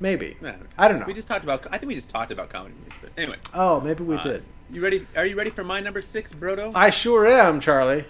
maybe 0.00 0.36
i 0.76 0.86
don't 0.88 0.98
know 1.00 1.06
We 1.06 1.14
just 1.14 1.28
talked 1.28 1.44
about. 1.44 1.66
I 1.70 1.78
think 1.78 1.88
we 1.88 1.94
just 1.94 2.10
talked 2.10 2.30
about 2.32 2.50
comedy 2.50 2.74
movies. 2.78 2.98
But 3.00 3.10
anyway, 3.16 3.36
oh 3.54 3.80
maybe 3.80 4.02
we 4.04 4.16
uh, 4.16 4.22
did 4.22 4.42
You 4.70 4.82
ready? 4.82 5.06
Are 5.16 5.24
you 5.24 5.36
ready 5.36 5.50
for 5.50 5.64
my 5.64 5.80
number 5.80 6.00
six, 6.02 6.34
Brodo? 6.34 6.72
i 6.74 6.90
sure 6.90 7.24
am 7.26 7.60
charlie 7.60 8.04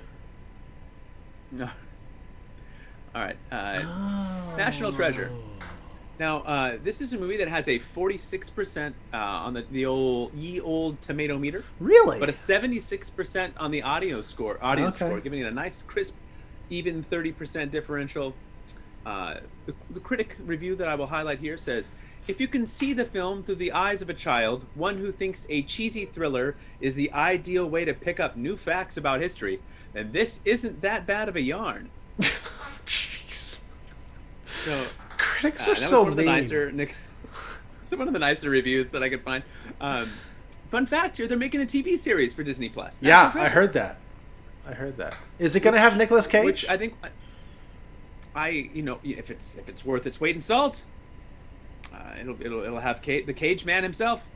No. 1.52 1.68
All 3.14 3.22
right. 3.22 3.36
Uh, 3.52 4.56
National 4.56 4.92
Treasure. 4.92 5.30
Now, 6.18 6.38
uh, 6.42 6.78
this 6.82 7.00
is 7.00 7.12
a 7.12 7.18
movie 7.18 7.36
that 7.36 7.46
has 7.48 7.68
a 7.68 7.78
46% 7.78 8.92
uh, 9.12 9.16
on 9.16 9.54
the, 9.54 9.62
the 9.70 9.86
old 9.86 10.32
ye 10.34 10.60
old 10.60 11.00
tomato 11.00 11.38
meter. 11.38 11.62
really 11.78 12.18
but 12.18 12.28
a 12.28 12.32
76% 12.32 13.52
on 13.56 13.70
the 13.70 13.82
audio 13.82 14.20
score 14.20 14.58
audience 14.64 15.00
Okay. 15.00 15.10
score 15.10 15.20
giving 15.20 15.40
it 15.40 15.46
a 15.46 15.50
nice 15.52 15.82
crisp 15.82 16.16
even 16.70 17.04
30% 17.04 17.70
differential 17.70 18.34
uh, 19.06 19.34
the, 19.66 19.74
the 19.90 20.00
critic 20.00 20.36
review 20.44 20.74
that 20.74 20.88
i 20.88 20.94
will 20.94 21.06
highlight 21.06 21.38
here 21.38 21.56
says 21.56 21.92
if 22.26 22.40
you 22.40 22.48
can 22.48 22.64
see 22.64 22.92
the 22.92 23.04
film 23.04 23.42
through 23.42 23.54
the 23.56 23.72
eyes 23.72 24.00
of 24.02 24.08
a 24.08 24.14
child 24.14 24.64
one 24.74 24.96
who 24.98 25.12
thinks 25.12 25.46
a 25.50 25.62
cheesy 25.62 26.04
thriller 26.04 26.56
is 26.80 26.94
the 26.94 27.12
ideal 27.12 27.66
way 27.68 27.84
to 27.84 27.92
pick 27.92 28.18
up 28.18 28.36
new 28.36 28.56
facts 28.56 28.96
about 28.96 29.20
history 29.20 29.60
then 29.92 30.12
this 30.12 30.40
isn't 30.44 30.80
that 30.82 31.06
bad 31.06 31.28
of 31.28 31.36
a 31.36 31.42
yarn 31.42 31.90
Jeez. 32.86 33.60
so 34.46 34.84
critics 35.18 35.66
uh, 35.66 35.72
are 35.72 35.74
so 35.74 36.02
one 36.02 36.12
of 36.12 36.16
the 36.16 36.22
mean 36.22 36.32
nicer 36.34 36.72
Nick, 36.72 36.94
some 37.82 37.98
one 37.98 38.08
of 38.08 38.14
the 38.14 38.20
nicer 38.20 38.50
reviews 38.50 38.90
that 38.90 39.02
i 39.02 39.08
could 39.08 39.22
find 39.22 39.44
um, 39.80 40.10
fun 40.70 40.86
fact 40.86 41.16
here 41.18 41.28
they're 41.28 41.36
making 41.36 41.60
a 41.60 41.66
tv 41.66 41.96
series 41.98 42.32
for 42.32 42.42
disney 42.42 42.68
plus 42.68 43.00
Yeah, 43.02 43.30
I 43.34 43.48
heard 43.48 43.74
that. 43.74 43.98
I 44.66 44.72
heard 44.72 44.96
that. 44.96 45.14
Is 45.38 45.54
it 45.56 45.60
going 45.60 45.74
to 45.74 45.80
have 45.80 45.96
Nicolas 45.96 46.26
Cage? 46.26 46.44
Which 46.44 46.68
I 46.68 46.76
think, 46.78 46.94
I 48.34 48.48
you 48.48 48.82
know 48.82 48.98
if 49.04 49.30
it's 49.30 49.56
if 49.56 49.68
it's 49.68 49.84
worth 49.84 50.06
its 50.06 50.20
weight 50.20 50.34
in 50.34 50.40
salt, 50.40 50.84
uh, 51.92 51.96
it'll 52.20 52.40
it'll 52.40 52.62
it'll 52.62 52.80
have 52.80 53.00
the 53.02 53.32
Cage 53.32 53.64
Man 53.64 53.82
himself, 53.82 54.26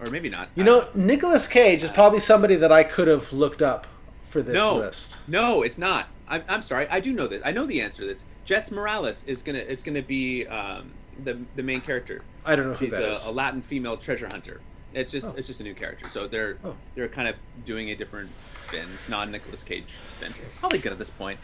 or 0.00 0.10
maybe 0.10 0.28
not. 0.28 0.48
you 0.54 0.64
know, 0.64 0.82
don't 0.84 0.96
Nicolas 0.96 1.48
Cage 1.48 1.82
is 1.84 1.90
probably 1.90 2.20
somebody 2.20 2.56
that 2.56 2.70
I 2.72 2.84
could 2.84 3.08
have 3.08 3.32
looked 3.32 3.62
up 3.62 3.86
for 4.22 4.42
this 4.42 4.54
no, 4.54 4.76
list. 4.76 5.18
no, 5.26 5.62
it's 5.62 5.78
not. 5.78 6.08
I'm, 6.28 6.42
I'm 6.48 6.62
sorry. 6.62 6.88
I 6.88 6.98
do 7.00 7.12
know 7.12 7.28
this. 7.28 7.40
I 7.44 7.52
know 7.52 7.66
the 7.66 7.80
answer 7.80 8.02
to 8.02 8.08
this. 8.08 8.24
Jess 8.44 8.70
Morales 8.70 9.24
is 9.24 9.42
gonna 9.42 9.58
is 9.60 9.82
gonna 9.82 10.02
be 10.02 10.46
um, 10.46 10.92
the 11.22 11.38
the 11.54 11.62
main 11.62 11.80
character. 11.80 12.22
I 12.44 12.54
don't 12.56 12.66
know 12.66 12.74
who 12.74 12.86
She's 12.86 12.94
that 12.94 13.02
a, 13.02 13.12
is. 13.14 13.24
a 13.26 13.30
Latin 13.30 13.62
female 13.62 13.96
treasure 13.96 14.28
hunter. 14.28 14.60
It's 14.94 15.10
just 15.10 15.26
Oh. 15.26 15.34
it's 15.36 15.46
just 15.48 15.60
a 15.60 15.64
new 15.64 15.74
character. 15.74 16.08
So 16.08 16.26
they're 16.26 16.58
Oh. 16.64 16.74
they're 16.94 17.08
kind 17.08 17.28
of 17.28 17.36
doing 17.64 17.90
a 17.90 17.96
different 17.96 18.30
spin, 18.58 18.86
non 19.08 19.30
Nicolas 19.30 19.62
Cage 19.62 19.94
spin. 20.10 20.32
Probably 20.60 20.78
good 20.78 20.92
at 20.92 20.98
this 20.98 21.10
point. 21.10 21.38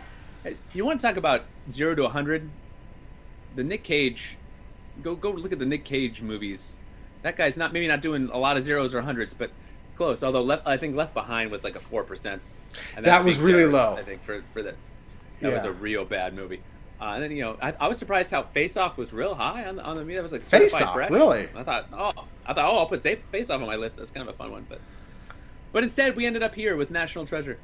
You 0.73 0.85
want 0.85 1.01
to 1.01 1.07
talk 1.07 1.17
about 1.17 1.45
zero 1.71 1.95
to 1.95 2.09
hundred? 2.09 2.51
The 3.55 3.63
Nick 3.63 3.85
Cage, 3.85 4.37
go 5.03 5.15
go 5.15 5.31
look 5.31 5.53
at 5.53 5.59
the 5.59 5.67
Nick 5.67 5.85
Cage 5.85 6.23
movies. 6.23 6.79
That 7.23 7.37
guy's 7.37 7.57
not 7.57 7.73
maybe 7.73 7.87
not 7.87 8.01
doing 8.01 8.29
a 8.33 8.39
lot 8.39 8.57
of 8.57 8.65
zeros 8.65 8.95
or 8.95 9.03
hundreds, 9.03 9.35
but 9.35 9.51
close. 9.95 10.23
Although 10.23 10.43
left, 10.43 10.67
I 10.67 10.77
think 10.77 10.97
Left 10.97 11.15
Behind 11.15 11.51
was 11.51 11.65
like 11.65 11.77
a 11.77 11.81
four 11.81 12.03
percent. 12.03 12.43
That 13.01 13.25
was 13.25 13.39
really 13.39 13.67
low. 13.67 13.95
I 13.97 14.03
think 14.03 14.23
for 14.23 14.43
for 14.53 14.63
that. 14.63 14.75
That 15.41 15.53
was 15.53 15.65
a 15.65 15.73
real 15.73 16.05
bad 16.05 16.35
movie. 16.35 16.63
Uh, 17.01 17.15
and 17.15 17.23
then 17.25 17.33
you 17.33 17.43
know, 17.43 17.57
I, 17.61 17.75
I 17.81 17.89
was 17.89 17.99
surprised 17.99 18.31
how 18.31 18.45
Face 18.45 18.77
Off 18.77 18.97
was 18.97 19.13
real 19.13 19.35
high 19.35 19.65
on 19.65 19.77
the 19.77 19.83
on 19.83 19.97
the 19.97 20.05
media. 20.05 20.21
I 20.21 20.23
was 20.23 20.33
like 20.33 20.45
Face 20.45 20.73
Off, 20.75 20.95
fresh. 20.95 21.11
really? 21.11 21.49
I 21.55 21.65
thought, 21.65 21.89
oh, 21.93 22.13
I 22.47 22.55
thought, 22.55 22.65
oh, 22.65 22.79
I'll 22.79 22.87
put 22.87 23.03
Face 23.03 23.51
Off 23.51 23.61
on 23.61 23.67
my 23.67 23.75
list. 23.75 23.97
That's 23.97 24.13
kind 24.13 24.27
of 24.27 24.33
a 24.33 24.37
fun 24.37 24.53
one, 24.53 24.67
but 24.69 24.81
but 25.73 25.83
instead 25.83 26.15
we 26.15 26.27
ended 26.27 26.45
up 26.45 26.55
here 26.55 26.77
with 26.77 26.91
National 26.93 27.27
Treasure, 27.27 27.59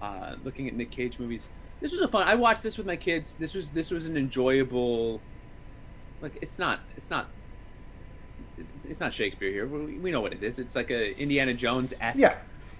uh, 0.00 0.36
looking 0.44 0.68
at 0.68 0.74
Nick 0.74 0.92
Cage 0.92 1.18
movies. 1.18 1.50
This 1.84 1.92
was 1.92 2.00
a 2.00 2.08
fun. 2.08 2.26
I 2.26 2.34
watched 2.34 2.62
this 2.62 2.78
with 2.78 2.86
my 2.86 2.96
kids. 2.96 3.34
This 3.34 3.54
was 3.54 3.68
this 3.68 3.90
was 3.90 4.06
an 4.06 4.16
enjoyable. 4.16 5.20
Like 6.22 6.32
it's 6.40 6.58
not 6.58 6.80
it's 6.96 7.10
not. 7.10 7.28
It's, 8.56 8.86
it's 8.86 9.00
not 9.00 9.12
Shakespeare 9.12 9.50
here. 9.50 9.66
We, 9.66 9.98
we 9.98 10.10
know 10.10 10.22
what 10.22 10.32
it 10.32 10.42
is. 10.42 10.58
It's 10.58 10.74
like 10.74 10.90
a 10.90 11.14
Indiana 11.20 11.52
Jones 11.52 11.92
esque. 12.00 12.20
Yeah. 12.20 12.36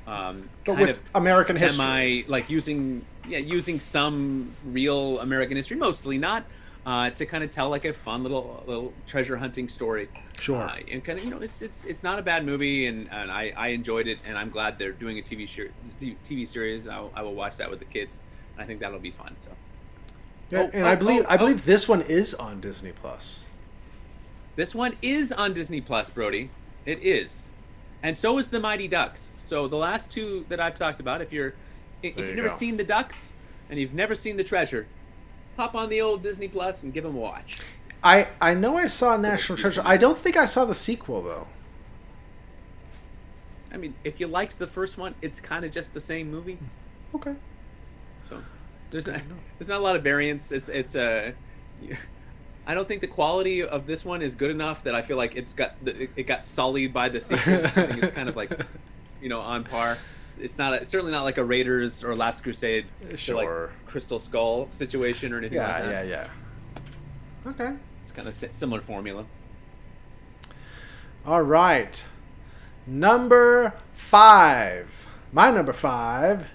Um, 0.07 0.49
But 0.65 0.77
kind 0.77 0.81
with 0.81 0.91
of 0.97 1.03
American 1.17 1.59
semi, 1.59 1.67
history. 1.67 2.25
like 2.29 2.49
using 2.49 3.05
yeah 3.29 3.37
using 3.37 3.79
some 3.79 4.53
real 4.65 5.21
American 5.21 5.57
history, 5.59 5.77
mostly 5.77 6.17
not, 6.17 6.47
uh, 6.87 7.11
to 7.11 7.27
kind 7.27 7.45
of 7.45 7.51
tell 7.51 7.69
like 7.69 7.85
a 7.85 7.93
fun 7.93 8.23
little 8.23 8.65
little 8.67 8.95
treasure 9.07 9.37
hunting 9.37 9.69
story. 9.69 10.09
Sure. 10.41 10.63
Uh, 10.63 10.79
and 10.91 11.05
kind 11.05 11.19
of 11.19 11.27
you 11.27 11.31
know 11.31 11.41
it's 11.43 11.61
it's 11.61 11.85
it's 11.85 12.03
not 12.03 12.19
a 12.19 12.23
bad 12.23 12.47
movie, 12.47 12.87
and, 12.87 13.11
and 13.13 13.31
I, 13.31 13.53
I 13.55 13.69
enjoyed 13.69 14.07
it, 14.07 14.21
and 14.27 14.39
I'm 14.39 14.49
glad 14.49 14.79
they're 14.79 14.93
doing 14.93 15.19
a 15.19 15.23
TV 15.23 15.47
shir- 15.47 15.73
TV 16.01 16.49
series. 16.49 16.89
I 16.89 17.05
I 17.15 17.21
will 17.21 17.35
watch 17.35 17.59
that 17.59 17.69
with 17.69 17.81
the 17.81 17.85
kids. 17.85 18.23
I 18.59 18.65
think 18.65 18.81
that'll 18.81 18.99
be 19.01 19.11
fun. 19.11 19.35
So 19.39 19.51
Yeah, 20.51 20.61
Oh, 20.61 20.71
and 20.73 20.85
oh, 20.87 20.91
I 20.91 20.95
believe 20.95 21.23
oh, 21.23 21.27
I 21.29 21.35
oh. 21.35 21.39
believe 21.39 21.65
this 21.65 21.89
one 21.89 22.03
is 22.03 22.35
on 22.35 22.61
Disney 22.61 22.93
Plus. 22.93 23.41
this 24.57 24.75
one 24.75 24.97
is 25.03 25.33
on 25.33 25.53
Disney 25.53 25.81
Plus, 25.81 26.11
Brody. 26.11 26.51
It 26.87 27.03
is, 27.03 27.51
and 28.03 28.17
so 28.17 28.39
is 28.39 28.49
the 28.51 28.61
Mighty 28.61 28.87
Ducks. 28.89 29.33
So 29.37 29.67
the 29.69 29.77
last 29.77 30.11
two 30.11 30.45
that 30.49 30.61
I've 30.61 30.75
talked 30.75 31.01
about, 31.01 31.21
if 31.23 31.33
you're 31.33 31.55
if 32.03 32.15
There 32.17 32.25
you've 32.27 32.31
you 32.31 32.37
never 32.37 32.49
go. 32.49 32.55
seen 32.55 32.77
the 32.77 32.85
Ducks 32.85 33.35
and 33.71 33.79
you've 33.81 33.95
never 33.95 34.15
seen 34.15 34.37
the 34.37 34.45
Treasure, 34.45 34.87
pop 35.57 35.75
on 35.75 35.89
the 35.89 36.01
old 36.01 36.23
Disney 36.23 36.49
Plus 36.49 36.83
and 36.83 36.93
give 36.93 37.05
them 37.05 37.17
a 37.17 37.19
watch. 37.19 37.59
I 38.03 38.29
I 38.41 38.53
know 38.55 38.77
I 38.77 38.87
saw 38.87 39.17
National 39.17 39.57
Treasure. 39.57 39.83
I 39.85 39.97
don't 39.97 40.19
think 40.19 40.37
I 40.37 40.45
saw 40.45 40.65
the 40.67 40.75
sequel 40.75 41.23
though. 41.23 41.47
I 43.73 43.77
mean, 43.77 43.95
if 44.05 44.21
you 44.21 44.27
liked 44.29 44.59
the 44.59 44.67
first 44.69 44.99
one, 44.99 45.15
it's 45.21 45.41
kind 45.41 45.65
of 45.65 45.73
just 45.73 45.95
the 45.95 46.01
same 46.01 46.31
movie. 46.31 46.59
Okay. 47.15 47.35
So 48.29 48.43
there's 48.91 49.07
not, 49.07 49.21
there's 49.59 49.69
not 49.69 49.81
a 49.81 49.83
lot 49.83 49.97
of 49.97 50.03
variance. 50.03 50.53
It's 50.53 50.69
it's 50.69 50.95
uh, 50.97 51.33
I 52.67 52.75
don't 52.75 52.89
think 52.89 53.01
the 53.01 53.07
quality 53.07 53.63
of 53.63 53.87
this 53.87 54.05
one 54.05 54.23
is 54.23 54.35
good 54.35 54.51
enough 54.51 54.85
that 54.85 54.95
I 54.95 55.03
feel 55.03 55.17
like 55.17 55.37
it's 55.37 55.53
got 55.55 55.75
it 55.85 56.11
it 56.17 56.23
got 56.27 56.45
sullied 56.45 56.93
by 56.93 57.09
the 57.09 57.21
sequel. 57.21 57.67
I 57.67 57.69
think 57.69 58.03
it's 58.03 58.13
kind 58.15 58.29
of 58.29 58.37
like 58.37 58.59
you 59.23 59.29
know 59.29 59.41
on 59.41 59.65
par. 59.65 59.99
It's 60.41 60.59
not 60.59 60.75
a, 60.75 60.85
certainly 60.85 61.13
not 61.13 61.23
like 61.23 61.39
a 61.39 61.45
Raiders 61.45 62.03
or 62.03 62.17
Last 62.17 62.43
Crusade, 62.43 62.87
or 63.09 63.17
Sure. 63.17 63.37
like 63.71 63.87
Crystal 63.87 64.19
Skull 64.19 64.69
situation 64.73 65.33
or 65.33 65.39
anything 65.39 65.59
like 65.59 65.69
Yeah, 65.69 65.83
that. 65.83 66.07
yeah, 66.09 66.27
yeah. 67.47 67.51
Okay. 67.51 67.73
It's 68.03 68.11
kind 68.11 68.27
of 68.27 68.35
similar 68.35 68.81
formula. 68.81 69.27
All 71.25 71.43
right. 71.43 72.05
Number 72.87 73.75
five. 73.93 75.07
My 75.33 75.51
number 75.51 75.73
five 75.73 76.49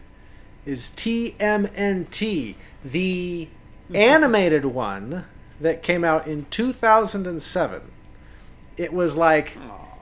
is 0.70 0.92
TMNT, 0.96 2.54
the 2.86 3.50
animated 3.92 4.66
one 4.66 5.26
that 5.60 5.82
came 5.82 6.04
out 6.04 6.28
in 6.28 6.46
2007. 6.52 7.82
It 8.78 8.94
was 8.94 9.16
like 9.16 9.58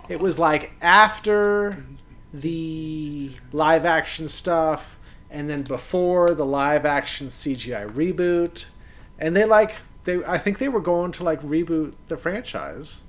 it 0.09 0.19
was 0.19 0.37
like 0.37 0.71
after 0.81 1.85
the 2.33 3.31
live 3.53 3.85
action 3.85 4.27
stuff 4.27 4.97
and 5.31 5.49
then 5.49 5.63
before 5.63 6.31
the 6.31 6.45
live 6.45 6.85
action 6.85 7.27
CGI 7.27 7.89
reboot. 7.89 8.65
And 9.17 9.37
they 9.37 9.45
like 9.45 9.75
they 10.03 10.23
I 10.25 10.37
think 10.37 10.57
they 10.59 10.69
were 10.69 10.81
going 10.81 11.13
to 11.13 11.23
like 11.23 11.41
reboot 11.41 11.93
the 12.09 12.17
franchise 12.17 13.03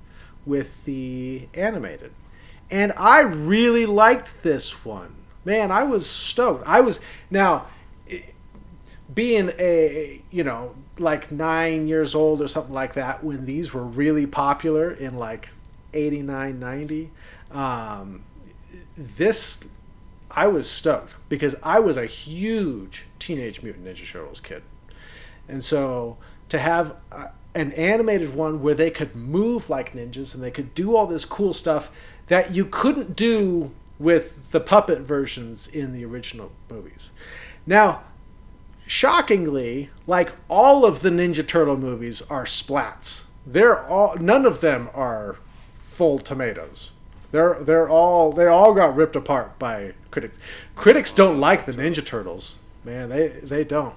with 0.45 0.85
the 0.85 1.49
animated. 1.53 2.13
And 2.71 2.93
I 2.95 3.19
really 3.19 3.85
liked 3.85 4.43
this 4.43 4.85
one. 4.85 5.18
Man, 5.49 5.71
I 5.71 5.81
was 5.81 6.07
stoked. 6.07 6.63
I 6.67 6.81
was 6.81 6.99
now 7.31 7.65
being 9.11 9.51
a 9.57 10.21
you 10.29 10.43
know 10.43 10.75
like 10.99 11.31
9 11.31 11.87
years 11.87 12.13
old 12.13 12.39
or 12.39 12.47
something 12.47 12.71
like 12.71 12.93
that 12.93 13.23
when 13.23 13.47
these 13.47 13.73
were 13.73 13.83
really 13.83 14.27
popular 14.27 14.91
in 14.91 15.17
like 15.17 15.49
89 15.91 16.59
90 16.59 17.09
um 17.49 18.21
this 18.95 19.61
I 20.29 20.45
was 20.45 20.69
stoked 20.69 21.15
because 21.29 21.55
I 21.63 21.79
was 21.79 21.97
a 21.97 22.05
huge 22.05 23.05
Teenage 23.17 23.63
Mutant 23.63 23.85
Ninja 23.85 24.07
Turtles 24.07 24.41
kid. 24.41 24.61
And 25.47 25.63
so 25.63 26.17
to 26.49 26.59
have 26.59 26.95
an 27.55 27.71
animated 27.71 28.35
one 28.35 28.61
where 28.61 28.75
they 28.75 28.91
could 28.91 29.15
move 29.15 29.67
like 29.67 29.93
ninjas 29.93 30.35
and 30.35 30.43
they 30.43 30.51
could 30.51 30.75
do 30.75 30.95
all 30.95 31.07
this 31.07 31.25
cool 31.25 31.53
stuff 31.53 31.89
that 32.27 32.53
you 32.53 32.65
couldn't 32.65 33.15
do 33.15 33.71
with 33.99 34.51
the 34.51 34.59
puppet 34.59 34.99
versions 34.99 35.67
in 35.67 35.93
the 35.93 36.05
original 36.05 36.51
movies. 36.69 37.11
Now, 37.67 38.03
shockingly, 38.87 39.89
like 40.07 40.31
all 40.47 40.85
of 40.85 41.01
the 41.01 41.09
Ninja 41.09 41.45
Turtle 41.45 41.77
movies 41.77 42.21
are 42.23 42.45
splats. 42.45 43.23
They're 43.45 43.85
all 43.87 44.15
none 44.15 44.45
of 44.45 44.61
them 44.61 44.89
are 44.93 45.37
full 45.79 46.19
tomatoes. 46.19 46.93
They're 47.31 47.61
they're 47.61 47.89
all 47.89 48.31
they 48.31 48.47
all 48.47 48.73
got 48.73 48.95
ripped 48.95 49.15
apart 49.15 49.59
by 49.59 49.93
critics. 50.11 50.39
Critics 50.75 51.11
don't 51.11 51.39
like 51.39 51.65
the 51.65 51.73
Ninja 51.73 52.05
Turtles. 52.05 52.55
Man, 52.83 53.09
they 53.09 53.27
they 53.27 53.63
don't. 53.63 53.95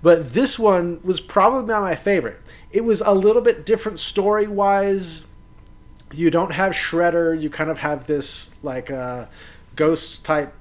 But 0.00 0.32
this 0.32 0.58
one 0.58 1.00
was 1.02 1.20
probably 1.20 1.74
my 1.74 1.96
favorite. 1.96 2.40
It 2.70 2.84
was 2.84 3.00
a 3.00 3.14
little 3.14 3.42
bit 3.42 3.66
different 3.66 3.98
story 3.98 4.46
wise. 4.46 5.24
You 6.12 6.30
don't 6.30 6.52
have 6.52 6.72
Shredder. 6.72 7.40
You 7.40 7.50
kind 7.50 7.70
of 7.70 7.78
have 7.78 8.06
this 8.06 8.50
like 8.62 8.90
uh, 8.90 9.26
ghost 9.76 10.24
type, 10.24 10.54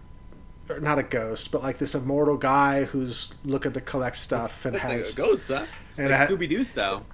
or 0.69 0.79
not 0.79 0.99
a 0.99 1.03
ghost, 1.03 1.51
but 1.51 1.63
like 1.63 1.77
this 1.77 1.95
immortal 1.95 2.37
guy 2.37 2.83
who's 2.85 3.33
looking 3.45 3.73
to 3.73 3.81
collect 3.81 4.17
stuff 4.17 4.65
and 4.65 4.75
That's 4.75 4.83
like 4.85 4.93
has 4.93 5.13
a 5.13 5.15
ghost, 5.15 5.47
huh? 5.49 5.65
and 5.97 6.09
like 6.09 6.29
Scooby 6.29 6.49
Doo 6.49 6.63
style. 6.63 7.05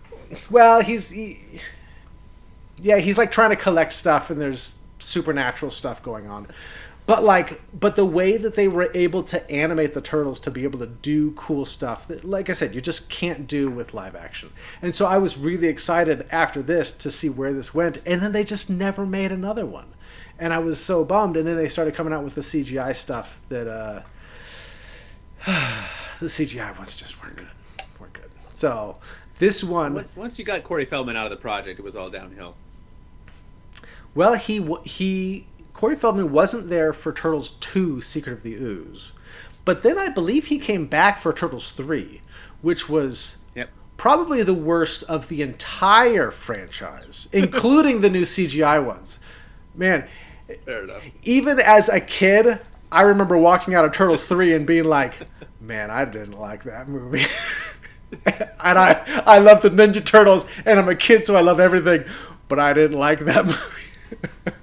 well, 0.50 0.82
he's 0.82 1.10
he, 1.12 1.40
yeah, 2.82 2.98
he's 2.98 3.18
like 3.18 3.32
trying 3.32 3.52
to 3.52 3.56
collect 3.56 3.94
stuff, 3.94 4.30
and 4.30 4.42
there's 4.42 4.76
supernatural 5.00 5.72
stuff 5.72 6.02
going 6.02 6.28
on. 6.28 6.48
But 7.06 7.24
like, 7.24 7.62
but 7.78 7.98
the 7.98 8.06
way 8.06 8.38
that 8.38 8.56
they 8.56 8.68
were 8.70 8.90
able 8.94 9.24
to 9.24 9.52
animate 9.52 9.94
the 9.94 10.00
turtles 10.02 10.40
to 10.42 10.50
be 10.52 10.64
able 10.64 10.80
to 10.80 10.86
do 10.88 11.32
cool 11.32 11.66
stuff 11.66 12.08
that, 12.08 12.24
like 12.24 12.50
I 12.50 12.54
said, 12.54 12.74
you 12.74 12.80
just 12.80 13.10
can't 13.10 13.46
do 13.46 13.70
with 13.70 13.94
live 13.94 14.16
action. 14.16 14.52
And 14.82 14.96
so 14.96 15.06
I 15.06 15.18
was 15.18 15.38
really 15.38 15.68
excited 15.68 16.26
after 16.32 16.62
this 16.62 16.92
to 16.94 17.12
see 17.12 17.28
where 17.30 17.52
this 17.52 17.74
went, 17.74 17.98
and 18.06 18.22
then 18.22 18.32
they 18.32 18.46
just 18.46 18.70
never 18.70 19.06
made 19.06 19.34
another 19.34 19.66
one, 19.66 19.88
and 20.40 20.54
I 20.54 20.60
was 20.60 20.80
so 20.80 21.04
bummed. 21.04 21.36
And 21.36 21.46
then 21.46 21.58
they 21.58 21.68
started 21.68 21.94
coming 21.94 22.14
out 22.14 22.24
with 22.24 22.36
the 22.36 22.42
CGI 22.42 22.96
stuff 22.96 23.42
that 23.50 23.68
uh, 23.68 24.04
the 26.22 26.28
CGI 26.28 26.78
ones 26.78 26.96
just 26.96 27.22
weren't 27.22 27.36
good, 27.36 27.48
weren't 28.00 28.14
good. 28.14 28.32
So 28.54 28.96
this 29.40 29.62
one. 29.62 29.94
Once- 29.94 30.10
Once 30.16 30.40
you 30.40 30.46
got 30.46 30.64
Corey 30.64 30.86
Feldman 30.86 31.18
out 31.18 31.26
of 31.26 31.32
the 31.32 31.42
project, 31.42 31.80
it 31.80 31.84
was 31.84 31.98
all 31.98 32.10
downhill. 32.10 32.56
Well, 34.16 34.36
he 34.36 34.64
he 34.86 35.48
Corey 35.74 35.96
Feldman 35.96 36.32
wasn't 36.32 36.70
there 36.70 36.94
for 36.94 37.12
Turtles 37.12 37.52
Two: 37.60 38.02
Secret 38.02 38.34
of 38.34 38.44
the 38.44 38.56
Ooze, 38.56 39.12
but 39.66 39.84
then 39.84 39.98
I 39.98 40.10
believe 40.10 40.48
he 40.48 40.60
came 40.60 40.86
back 40.86 41.20
for 41.20 41.34
Turtles 41.34 41.72
Three, 41.72 42.22
which 42.62 42.88
was 42.90 43.38
Yep. 43.56 43.70
probably 43.98 44.44
the 44.44 44.54
worst 44.54 45.04
of 45.04 45.28
the 45.28 45.42
entire 45.42 46.32
franchise, 46.32 47.28
including 47.34 48.02
the 48.02 48.10
new 48.10 48.24
CGI 48.24 48.84
ones. 48.84 49.20
Man, 49.76 50.08
even 51.24 51.60
as 51.60 51.90
a 51.90 52.00
kid, 52.00 52.60
I 52.92 53.02
remember 53.02 53.38
walking 53.38 53.74
out 53.74 53.86
of 53.86 53.94
Turtles 53.94 54.24
3 54.26 54.54
and 54.54 54.68
being 54.68 54.84
like, 54.84 55.16
man, 55.60 55.90
I 55.90 56.06
didn't 56.06 56.40
like 56.40 56.64
that 56.66 56.88
movie. 56.88 57.26
and 58.26 58.78
I, 58.78 59.24
I 59.26 59.40
love 59.40 59.62
the 59.62 59.70
Ninja 59.72 60.06
Turtles, 60.06 60.46
and 60.64 60.80
I'm 60.80 60.88
a 60.90 60.96
kid, 60.96 61.26
so 61.26 61.36
I 61.36 61.42
love 61.42 61.60
everything, 61.60 62.04
but 62.48 62.60
I 62.60 62.74
didn't 62.74 63.00
like 63.00 63.20
that 63.22 63.46
movie. 63.48 63.83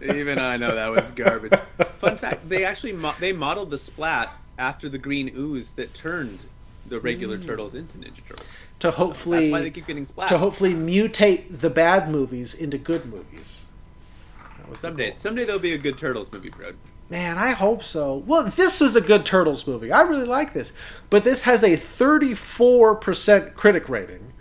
Even 0.03 0.39
I 0.39 0.57
know 0.57 0.75
that 0.75 0.89
was 0.89 1.11
garbage. 1.13 1.53
Fun 1.99 2.17
fact: 2.17 2.49
they 2.49 2.65
actually 2.65 2.93
mo- 2.93 3.15
they 3.19 3.33
modeled 3.33 3.71
the 3.71 3.79
splat 3.79 4.33
after 4.59 4.89
the 4.89 4.99
green 4.99 5.31
ooze 5.35 5.73
that 5.73 5.95
turned 5.95 6.41
the 6.87 7.01
regular 7.01 7.39
mm. 7.39 7.47
turtles 7.47 7.75
into 7.75 7.99
Ninja 7.99 8.27
Turtles. 8.27 8.47
to 8.81 8.91
hopefully, 8.91 9.41
That's 9.41 9.53
why 9.53 9.61
they 9.61 9.71
keep 9.71 9.87
getting 9.87 10.07
splats. 10.07 10.29
to 10.29 10.39
hopefully 10.39 10.75
mutate 10.75 11.61
the 11.61 11.71
bad 11.71 12.11
movies 12.11 12.53
into 12.53 12.79
good 12.79 13.07
movies. 13.07 13.67
Was 14.69 14.81
the 14.81 14.89
someday, 14.89 15.15
someday 15.17 15.45
there'll 15.45 15.61
be 15.61 15.73
a 15.73 15.79
good 15.79 15.99
turtles 15.99 16.31
movie, 16.33 16.51
bro. 16.51 16.73
Man, 17.11 17.39
I 17.39 17.53
hope 17.53 17.83
so. 17.83 18.23
Well, 18.25 18.45
this 18.45 18.81
was 18.81 18.95
a 18.95 19.01
good 19.01 19.27
Turtles 19.27 19.67
movie. 19.67 19.91
I 19.91 20.03
really 20.03 20.27
like 20.27 20.55
this. 20.55 20.73
But 21.11 21.25
this 21.25 21.43
has 21.43 21.65
a 21.65 21.77
34% 21.77 23.55
critic 23.55 23.89
rating 23.89 24.33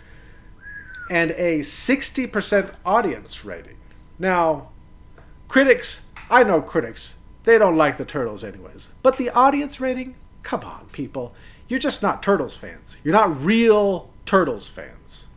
and 1.10 1.32
a 1.32 1.62
60% 1.62 2.76
audience 2.86 3.44
rating. 3.44 3.78
Now, 4.20 4.70
critics, 5.50 6.06
I 6.30 6.44
know 6.44 6.62
critics, 6.62 7.16
they 7.44 7.58
don't 7.58 7.76
like 7.76 7.98
the 7.98 8.06
Turtles 8.06 8.44
anyways. 8.46 8.90
But 9.04 9.18
the 9.18 9.30
audience 9.32 9.82
rating, 9.82 10.16
come 10.44 10.62
on, 10.62 10.86
people. 10.94 11.34
You're 11.68 11.80
just 11.80 12.02
not 12.02 12.24
Turtles 12.24 12.56
fans. 12.56 12.96
You're 13.04 13.14
not 13.14 13.44
real 13.44 14.10
Turtles 14.26 14.70
fans. 14.70 15.28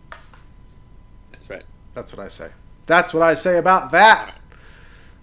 That's 1.32 1.50
right. 1.50 1.64
That's 1.94 2.12
what 2.12 2.24
I 2.24 2.28
say. 2.28 2.50
That's 2.86 3.12
what 3.12 3.22
I 3.22 3.34
say 3.34 3.58
about 3.58 3.90
that. 3.90 4.36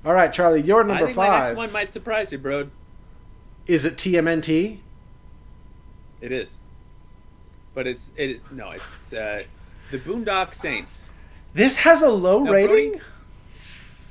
All 0.06 0.14
right, 0.14 0.32
Charlie, 0.32 0.62
your 0.62 0.84
number 0.84 1.04
I 1.04 1.08
think 1.08 1.16
five. 1.16 1.30
my 1.30 1.46
next 1.46 1.58
one 1.58 1.72
might 1.72 1.90
surprise 1.90 2.32
you, 2.32 2.38
bro. 2.38 2.70
Is 3.68 3.86
it 3.86 3.96
TMNT? 3.98 4.80
It 6.22 6.32
is. 6.32 6.62
But 7.74 7.86
it's 7.88 8.12
it 8.18 8.42
no, 8.52 8.72
it's 8.72 9.14
uh 9.14 9.44
the 9.92 9.98
Boondock 10.00 10.54
Saints. 10.54 11.12
This 11.54 11.78
has 11.78 12.02
a 12.02 12.10
low 12.10 12.44
Now, 12.44 12.52
rating. 12.52 12.92
Brody, 12.92 13.06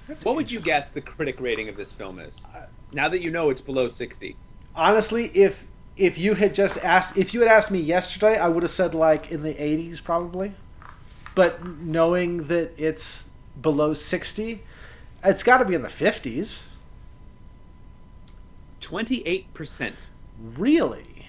That's 0.09 0.25
What 0.25 0.35
would 0.37 0.51
you 0.51 0.61
guess 0.61 0.89
the 0.89 1.01
critic 1.03 1.39
rating 1.39 1.69
of 1.69 1.77
this 1.77 1.93
film 1.93 2.19
is? 2.19 2.45
Now 2.93 3.09
that 3.11 3.21
you 3.21 3.31
know 3.31 3.51
it's 3.51 3.61
below 3.61 3.87
60. 3.89 4.35
honestly, 4.75 5.27
if 5.35 5.67
if 5.97 6.17
you 6.17 6.35
had 6.35 6.55
just 6.55 6.79
asked, 6.79 7.17
if 7.17 7.35
you 7.35 7.41
had 7.41 7.49
asked 7.49 7.71
me 7.71 7.81
yesterday, 7.81 8.39
I 8.39 8.49
would 8.49 8.63
have 8.63 8.71
said 8.71 8.95
like 8.95 9.31
in 9.31 9.43
the 9.43 9.53
80s 9.55 10.03
probably. 10.03 10.55
But 11.35 11.65
knowing 11.79 12.45
that 12.45 12.73
it's 12.77 13.29
below 13.61 13.93
60, 13.93 14.63
it's 15.25 15.43
got 15.43 15.59
to 15.59 15.65
be 15.65 15.75
in 15.75 15.83
the 15.83 15.89
50s. 15.89 16.67
28%. 18.81 19.93
Really? 20.57 21.27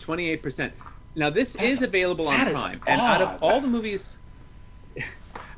28%. 0.00 0.72
Now 1.16 1.30
this 1.30 1.54
That's- 1.54 1.72
is 1.78 1.82
available 1.82 2.28
on 2.28 2.46
is 2.48 2.60
Prime. 2.60 2.80
And 2.86 3.00
out 3.00 3.22
of 3.22 3.42
all 3.42 3.60
the 3.60 3.68
movies 3.68 4.18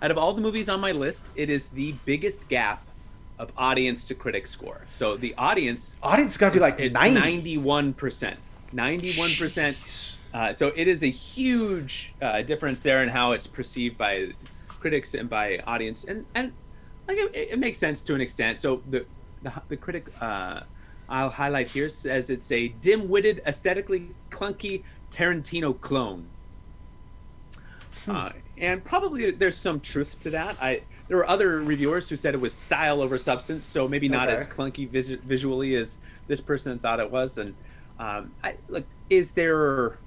out 0.03 0.11
of 0.11 0.18
all 0.18 0.32
the 0.32 0.40
movies 0.40 0.68
on 0.68 0.80
my 0.80 0.92
list, 0.92 1.32
it 1.34 1.51
is 1.51 1.68
the 1.68 1.94
biggest 2.05 2.49
gap 2.49 2.86
of 3.38 3.53
audience 3.57 4.05
to 4.07 4.14
critic 4.14 4.47
score. 4.47 4.82
So 4.90 5.16
the 5.16 5.34
audience 5.36 5.97
Audience 6.03 6.36
got 6.36 6.49
to 6.49 6.55
be 6.55 6.61
like 6.61 6.78
it's 6.78 6.94
90. 6.94 7.59
91%. 7.59 8.36
91%. 8.74 10.16
Uh, 10.32 10.53
so 10.53 10.72
it 10.74 10.88
is 10.88 11.03
a 11.03 11.11
huge 11.11 12.12
uh, 12.20 12.42
difference 12.42 12.80
there 12.80 13.03
in 13.03 13.09
how 13.09 13.32
it's 13.32 13.47
perceived 13.47 13.97
by 13.97 14.32
critics 14.68 15.14
and 15.14 15.30
by 15.30 15.59
audience, 15.66 16.05
and 16.05 16.26
and 16.34 16.53
like 17.09 17.16
it, 17.16 17.34
it 17.34 17.59
makes 17.59 17.78
sense 17.78 18.03
to 18.03 18.14
an 18.14 18.20
extent. 18.20 18.59
So 18.59 18.82
the 18.90 19.07
the, 19.42 19.53
the 19.68 19.76
critic 19.76 20.12
uh, 20.20 20.61
I'll 21.09 21.30
highlight 21.30 21.68
here 21.68 21.88
says 21.88 22.30
it's 22.30 22.51
a 22.53 22.68
dim-witted, 22.68 23.42
aesthetically 23.47 24.11
clunky 24.30 24.82
Tarantino 25.11 25.80
clone, 25.80 26.26
uh, 28.09 28.30
and 28.59 28.84
probably 28.84 29.30
there's 29.30 29.57
some 29.57 29.80
truth 29.80 30.18
to 30.20 30.30
that. 30.30 30.57
I 30.61 30.82
there 31.09 31.16
were 31.16 31.28
other 31.28 31.61
reviewers 31.62 32.09
who 32.09 32.16
said 32.16 32.34
it 32.34 32.40
was 32.40 32.52
style 32.52 33.00
over 33.00 33.16
substance, 33.18 33.64
so 33.66 33.86
maybe 33.86 34.09
not 34.09 34.28
Okay. 34.28 34.38
as 34.38 34.48
clunky 34.48 34.88
vis- 34.88 35.09
visually 35.11 35.74
as 35.76 36.00
this 36.26 36.40
person 36.40 36.78
thought 36.80 36.98
it 36.98 37.11
was. 37.11 37.38
And 37.38 37.54
um, 37.98 38.32
I, 38.42 38.57
look, 38.68 38.84
is 39.09 39.32
there 39.32 39.98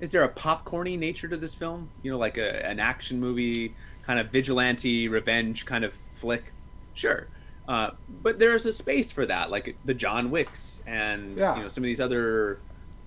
is 0.00 0.12
there 0.12 0.24
a 0.24 0.28
popcorny 0.30 0.98
nature 0.98 1.28
to 1.28 1.36
this 1.36 1.54
film? 1.54 1.90
You 2.02 2.10
know, 2.12 2.18
like 2.18 2.38
a, 2.38 2.66
an 2.66 2.80
action 2.80 3.20
movie, 3.20 3.74
kind 4.02 4.18
of 4.18 4.28
vigilante 4.30 5.08
revenge 5.08 5.66
kind 5.66 5.84
of 5.84 5.94
flick. 6.14 6.52
Sure, 6.94 7.26
uh, 7.68 7.90
but 8.22 8.38
there's 8.38 8.64
a 8.66 8.72
space 8.72 9.12
for 9.12 9.26
that, 9.26 9.50
like 9.50 9.76
the 9.84 9.94
John 9.94 10.30
Wicks 10.30 10.82
and 10.86 11.36
Yeah. 11.36 11.56
you 11.56 11.62
know 11.62 11.68
some 11.68 11.84
of 11.84 11.86
these 11.86 12.00
other 12.00 12.58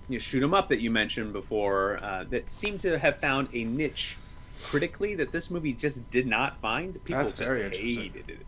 you 0.08 0.16
know, 0.16 0.18
shoot 0.18 0.42
'em 0.42 0.54
up 0.54 0.68
that 0.68 0.80
you 0.80 0.90
mentioned 0.90 1.32
before 1.32 1.98
uh, 2.02 2.24
that 2.30 2.50
seem 2.50 2.78
to 2.78 2.98
have 2.98 3.18
found 3.18 3.48
a 3.52 3.64
niche 3.64 4.16
critically 4.62 5.14
that 5.14 5.32
this 5.32 5.50
movie 5.50 5.72
just 5.72 6.08
did 6.10 6.26
not 6.26 6.60
find. 6.60 7.02
People 7.04 7.24
That's 7.24 7.38
just 7.38 7.54
hated 7.76 8.28
it. 8.28 8.46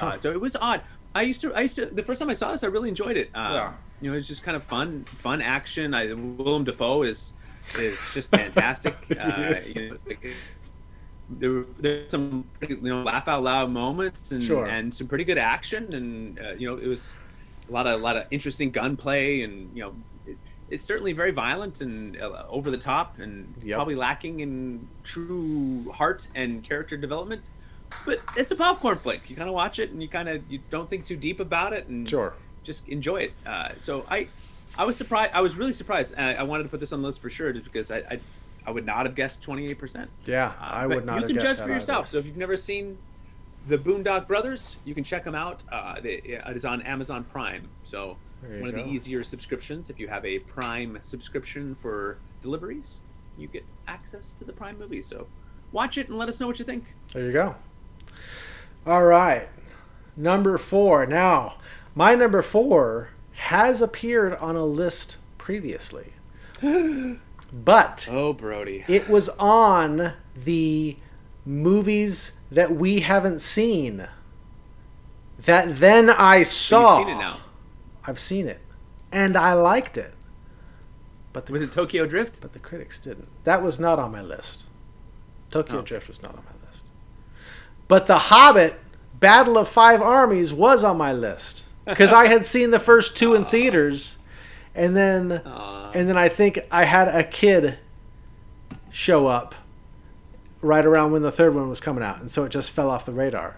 Uh, 0.00 0.16
so 0.16 0.30
it 0.30 0.40
was 0.40 0.56
odd. 0.56 0.82
I 1.14 1.22
used 1.22 1.40
to, 1.40 1.54
I 1.54 1.60
used 1.62 1.76
to, 1.76 1.86
the 1.86 2.02
first 2.02 2.20
time 2.20 2.30
I 2.30 2.34
saw 2.34 2.52
this, 2.52 2.62
I 2.62 2.66
really 2.66 2.88
enjoyed 2.88 3.16
it. 3.16 3.30
Um, 3.34 3.52
Yeah. 3.54 3.72
You 4.00 4.10
know, 4.10 4.16
it's 4.16 4.28
just 4.28 4.44
kind 4.44 4.56
of 4.56 4.62
fun, 4.62 5.04
fun 5.06 5.42
action. 5.42 5.92
I, 5.94 6.12
Willem 6.12 6.62
Dafoe 6.64 7.02
is 7.02 7.32
is 7.78 8.08
just 8.14 8.30
fantastic. 8.30 8.94
uh, 9.20 9.54
you 9.74 9.90
know, 9.90 9.96
like, 10.06 10.34
there 11.28 11.50
were 11.50 11.66
there's 11.78 12.10
some 12.10 12.44
pretty, 12.58 12.74
you 12.74 12.80
know 12.88 13.02
laugh 13.02 13.28
out 13.28 13.42
loud 13.42 13.70
moments 13.70 14.32
and 14.32 14.42
Sure. 14.42 14.66
and 14.66 14.94
some 14.94 15.06
pretty 15.06 15.24
good 15.24 15.36
action 15.38 15.92
and 15.92 16.38
uh, 16.38 16.52
you 16.52 16.66
know 16.68 16.76
it 16.76 16.86
was 16.86 17.18
a 17.68 17.72
lot 17.72 17.86
of 17.86 18.00
a 18.00 18.02
lot 18.02 18.16
of 18.16 18.24
interesting 18.30 18.70
gunplay 18.70 19.42
and 19.42 19.70
you 19.76 19.82
know 19.82 19.92
it's 20.70 20.84
certainly 20.84 21.12
very 21.12 21.30
violent 21.32 21.80
and 21.80 22.20
uh, 22.20 22.44
over 22.48 22.70
the 22.70 22.78
top 22.78 23.18
and 23.18 23.54
Yep. 23.62 23.76
probably 23.76 23.94
lacking 23.94 24.40
in 24.40 24.86
true 25.04 25.90
heart 25.92 26.28
and 26.34 26.62
character 26.62 26.96
development 26.96 27.48
but 28.04 28.20
it's 28.36 28.50
a 28.50 28.56
popcorn 28.56 28.98
flick 28.98 29.28
you 29.30 29.36
kind 29.36 29.48
of 29.48 29.54
watch 29.54 29.78
it 29.78 29.90
and 29.90 30.02
you 30.02 30.08
kind 30.08 30.28
of 30.28 30.42
you 30.50 30.60
don't 30.70 30.88
think 30.90 31.04
too 31.06 31.16
deep 31.16 31.40
about 31.40 31.72
it 31.72 31.86
and 31.88 32.08
Sure. 32.08 32.34
just 32.62 32.86
enjoy 32.88 33.16
it 33.16 33.32
uh, 33.46 33.70
so 33.80 34.04
i 34.10 34.28
i 34.76 34.84
was 34.84 34.96
surprised 34.96 35.30
i 35.32 35.40
was 35.40 35.56
really 35.56 35.72
surprised 35.72 36.14
I, 36.18 36.34
I 36.34 36.42
wanted 36.42 36.64
to 36.64 36.68
put 36.68 36.80
this 36.80 36.92
on 36.92 37.00
the 37.00 37.06
list 37.06 37.20
for 37.20 37.30
sure 37.30 37.52
just 37.52 37.64
because 37.64 37.90
i 37.90 37.98
i, 38.10 38.20
I 38.66 38.70
would 38.70 38.84
not 38.84 39.06
have 39.06 39.14
guessed 39.14 39.40
28% 39.42 40.08
Yeah, 40.26 40.48
uh, 40.48 40.52
I 40.60 40.86
would 40.86 41.06
not 41.06 41.14
You 41.14 41.20
have 41.22 41.30
can 41.30 41.40
judge 41.40 41.56
for 41.58 41.70
yourself. 41.70 42.00
either. 42.00 42.08
So 42.10 42.18
if 42.18 42.26
you've 42.26 42.36
never 42.36 42.54
seen 42.58 42.98
the 43.66 43.78
Boondock 43.78 44.26
Brothers, 44.26 44.76
you 44.84 44.94
can 44.94 45.04
check 45.04 45.24
them 45.24 45.34
out. 45.34 45.60
Uh, 45.72 46.00
they, 46.02 46.14
it 46.16 46.54
is 46.56 46.66
on 46.66 46.82
Amazon 46.82 47.24
Prime. 47.24 47.68
So 47.84 48.18
one 48.42 48.68
of 48.68 48.74
go. 48.74 48.82
the 48.82 48.88
easier 48.88 49.22
subscriptions. 49.22 49.90
If 49.90 49.98
you 49.98 50.08
have 50.08 50.24
a 50.24 50.38
Prime 50.40 50.98
subscription 51.02 51.74
for 51.74 52.18
deliveries, 52.40 53.00
you 53.36 53.48
get 53.48 53.64
access 53.86 54.32
to 54.34 54.44
the 54.44 54.52
Prime 54.52 54.78
movie. 54.78 55.02
So 55.02 55.26
watch 55.72 55.98
it 55.98 56.08
and 56.08 56.18
let 56.18 56.28
us 56.28 56.40
know 56.40 56.46
what 56.46 56.58
you 56.58 56.64
think. 56.64 56.94
There 57.12 57.24
you 57.24 57.32
go. 57.32 57.56
All 58.86 59.04
right. 59.04 59.48
Number 60.16 60.58
four. 60.58 61.06
Now, 61.06 61.54
my 61.94 62.14
number 62.14 62.42
four 62.42 63.10
has 63.32 63.80
appeared 63.82 64.34
on 64.34 64.56
a 64.56 64.64
list 64.64 65.16
previously. 65.36 66.12
but 67.52 68.08
Oh, 68.10 68.32
Brody. 68.32 68.84
it 68.88 69.08
was 69.08 69.28
on 69.38 70.12
the 70.44 70.96
movies 71.46 72.32
that 72.50 72.74
we 72.74 73.00
haven't 73.00 73.40
seen. 73.40 74.08
That 75.44 75.76
then 75.76 76.10
I 76.10 76.42
saw. 76.42 76.98
You've 76.98 77.06
seen 77.08 77.16
it 77.16 77.20
now. 77.20 77.36
I've 78.06 78.18
seen 78.18 78.46
it. 78.46 78.60
And 79.12 79.36
I 79.36 79.52
liked 79.54 79.96
it. 79.98 80.14
But 81.32 81.46
the 81.46 81.52
Was 81.52 81.62
it 81.62 81.70
Tokyo 81.72 82.06
Drift? 82.06 82.40
but 82.40 82.52
the 82.52 82.58
critics 82.58 82.98
didn't. 82.98 83.28
That 83.44 83.62
was 83.62 83.78
not 83.78 83.98
on 83.98 84.12
my 84.12 84.22
list. 84.22 84.64
Tokyo 85.50 85.78
Oh. 85.78 85.82
Drift 85.82 86.08
was 86.08 86.22
not 86.22 86.32
on 86.36 86.42
my 86.44 86.66
list. 86.68 86.84
But 87.86 88.06
The 88.06 88.18
Hobbit, 88.18 88.74
Battle 89.18 89.56
of 89.58 89.68
Five 89.68 90.02
Armies 90.02 90.52
was 90.52 90.84
on 90.84 90.96
my 90.98 91.12
list 91.12 91.64
because 91.86 92.12
I 92.12 92.26
had 92.28 92.44
seen 92.44 92.70
the 92.70 92.80
first 92.80 93.16
two 93.16 93.34
in 93.34 93.44
theaters, 93.44 94.18
and 94.74 94.96
then 94.96 95.42
Aw. 95.44 95.90
and 95.92 96.08
then 96.08 96.16
I 96.18 96.28
think 96.28 96.60
I 96.70 96.84
had 96.84 97.08
a 97.08 97.24
kid 97.24 97.78
show 98.90 99.26
up 99.26 99.54
right 100.60 100.84
around 100.84 101.12
when 101.12 101.22
the 101.22 101.32
third 101.32 101.54
one 101.54 101.68
was 101.68 101.80
coming 101.80 102.02
out, 102.02 102.20
and 102.20 102.30
so 102.30 102.44
it 102.44 102.50
just 102.50 102.70
fell 102.70 102.90
off 102.90 103.04
the 103.06 103.12
radar. 103.12 103.56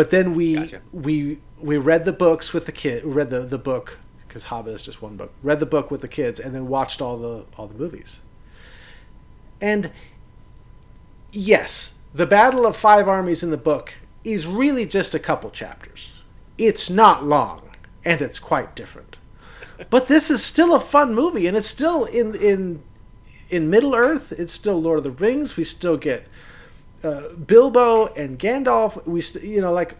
But 0.00 0.08
then 0.08 0.34
we 0.34 0.54
Gotcha. 0.54 0.80
we 0.94 1.40
we 1.60 1.76
read 1.76 2.06
the 2.06 2.12
books 2.14 2.54
with 2.54 2.64
the 2.64 2.72
kid. 2.72 3.04
Read 3.04 3.28
the 3.28 3.40
the 3.40 3.58
book 3.58 3.98
because 4.26 4.44
Hobbit 4.44 4.72
is 4.72 4.82
just 4.82 5.02
one 5.02 5.18
book. 5.18 5.30
Read 5.42 5.60
the 5.60 5.66
book 5.66 5.90
with 5.90 6.00
the 6.00 6.08
kids, 6.08 6.40
and 6.40 6.54
then 6.54 6.68
watched 6.68 7.02
all 7.02 7.18
the 7.18 7.44
all 7.58 7.66
the 7.66 7.74
movies. 7.74 8.22
And 9.60 9.90
yes, 11.32 11.98
the 12.14 12.24
Battle 12.24 12.64
of 12.64 12.78
Five 12.78 13.08
Armies 13.08 13.42
in 13.42 13.50
the 13.50 13.58
book 13.58 13.92
is 14.24 14.46
really 14.46 14.86
just 14.86 15.14
a 15.14 15.18
couple 15.18 15.50
chapters. 15.50 16.12
It's 16.56 16.88
not 16.88 17.26
long, 17.26 17.68
and 18.02 18.22
it's 18.22 18.38
quite 18.38 18.74
different. 18.74 19.18
But 19.90 20.06
this 20.06 20.30
is 20.30 20.42
still 20.42 20.74
a 20.74 20.80
fun 20.80 21.14
movie, 21.14 21.46
and 21.46 21.58
it's 21.58 21.68
still 21.68 22.06
in 22.06 22.34
in 22.34 22.82
in 23.50 23.68
Middle 23.68 23.94
Earth. 23.94 24.32
It's 24.32 24.54
still 24.54 24.80
Lord 24.80 24.96
of 24.96 25.04
the 25.04 25.10
Rings. 25.10 25.58
We 25.58 25.64
still 25.64 25.98
get 25.98 26.26
uh, 27.02 27.34
Bilbo 27.34 28.06
and 28.14 28.38
Gandalf. 28.38 29.06
We 29.06 29.20
st- 29.20 29.44
you 29.44 29.60
know 29.60 29.72
like 29.72 29.96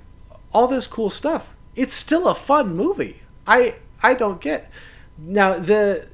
all 0.53 0.67
this 0.67 0.87
cool 0.87 1.11
stuff. 1.11 1.55
It's 1.77 1.95
still 1.95 2.29
a 2.29 2.35
fun 2.35 2.75
movie. 2.77 3.23
I 3.47 3.77
I 4.03 4.15
don't 4.15 4.41
get 4.41 4.71
now 5.19 5.59
the 5.59 6.09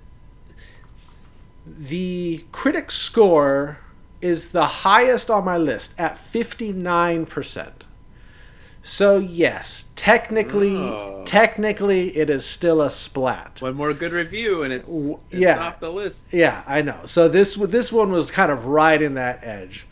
the 1.66 2.44
critic 2.52 2.90
score 2.90 3.78
is 4.20 4.50
the 4.50 4.66
highest 4.66 5.30
on 5.30 5.44
my 5.44 5.56
list 5.56 5.94
at 5.98 6.16
59%. 6.16 7.72
So 8.82 9.18
yes, 9.18 9.86
technically 9.96 10.76
Oh. 10.76 11.22
technically 11.26 12.16
it 12.16 12.30
is 12.30 12.44
still 12.46 12.80
a 12.80 12.88
splat. 12.88 13.60
One 13.60 13.74
more 13.74 13.92
good 13.92 14.12
review 14.12 14.62
and 14.62 14.72
it's, 14.72 14.88
it's 15.30 15.34
yeah. 15.34 15.58
off 15.58 15.80
the 15.80 15.90
list. 15.90 16.32
Yeah, 16.32 16.62
I 16.68 16.82
know. 16.82 17.00
So 17.04 17.26
this 17.26 17.56
this 17.56 17.92
one 17.92 18.12
was 18.12 18.30
kind 18.30 18.52
of 18.52 18.66
right 18.66 19.02
in 19.02 19.14
that 19.14 19.40
edge. 19.42 19.86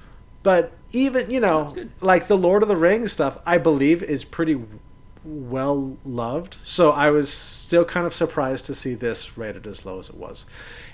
But 0.44 0.72
even, 0.94 1.30
you 1.30 1.40
know, 1.40 1.74
like 2.00 2.28
the 2.28 2.36
Lord 2.36 2.62
of 2.62 2.68
the 2.68 2.76
Rings 2.76 3.12
stuff, 3.12 3.38
I 3.44 3.58
believe 3.58 4.02
is 4.02 4.24
pretty 4.24 4.62
well 5.24 5.96
loved. 6.04 6.56
So 6.62 6.92
I 6.92 7.10
was 7.10 7.32
still 7.32 7.84
kind 7.84 8.06
of 8.06 8.14
surprised 8.14 8.66
to 8.66 8.74
see 8.74 8.94
this 8.94 9.36
rated 9.38 9.66
as 9.66 9.84
low 9.84 9.98
as 9.98 10.08
it 10.08 10.16
was. 10.16 10.44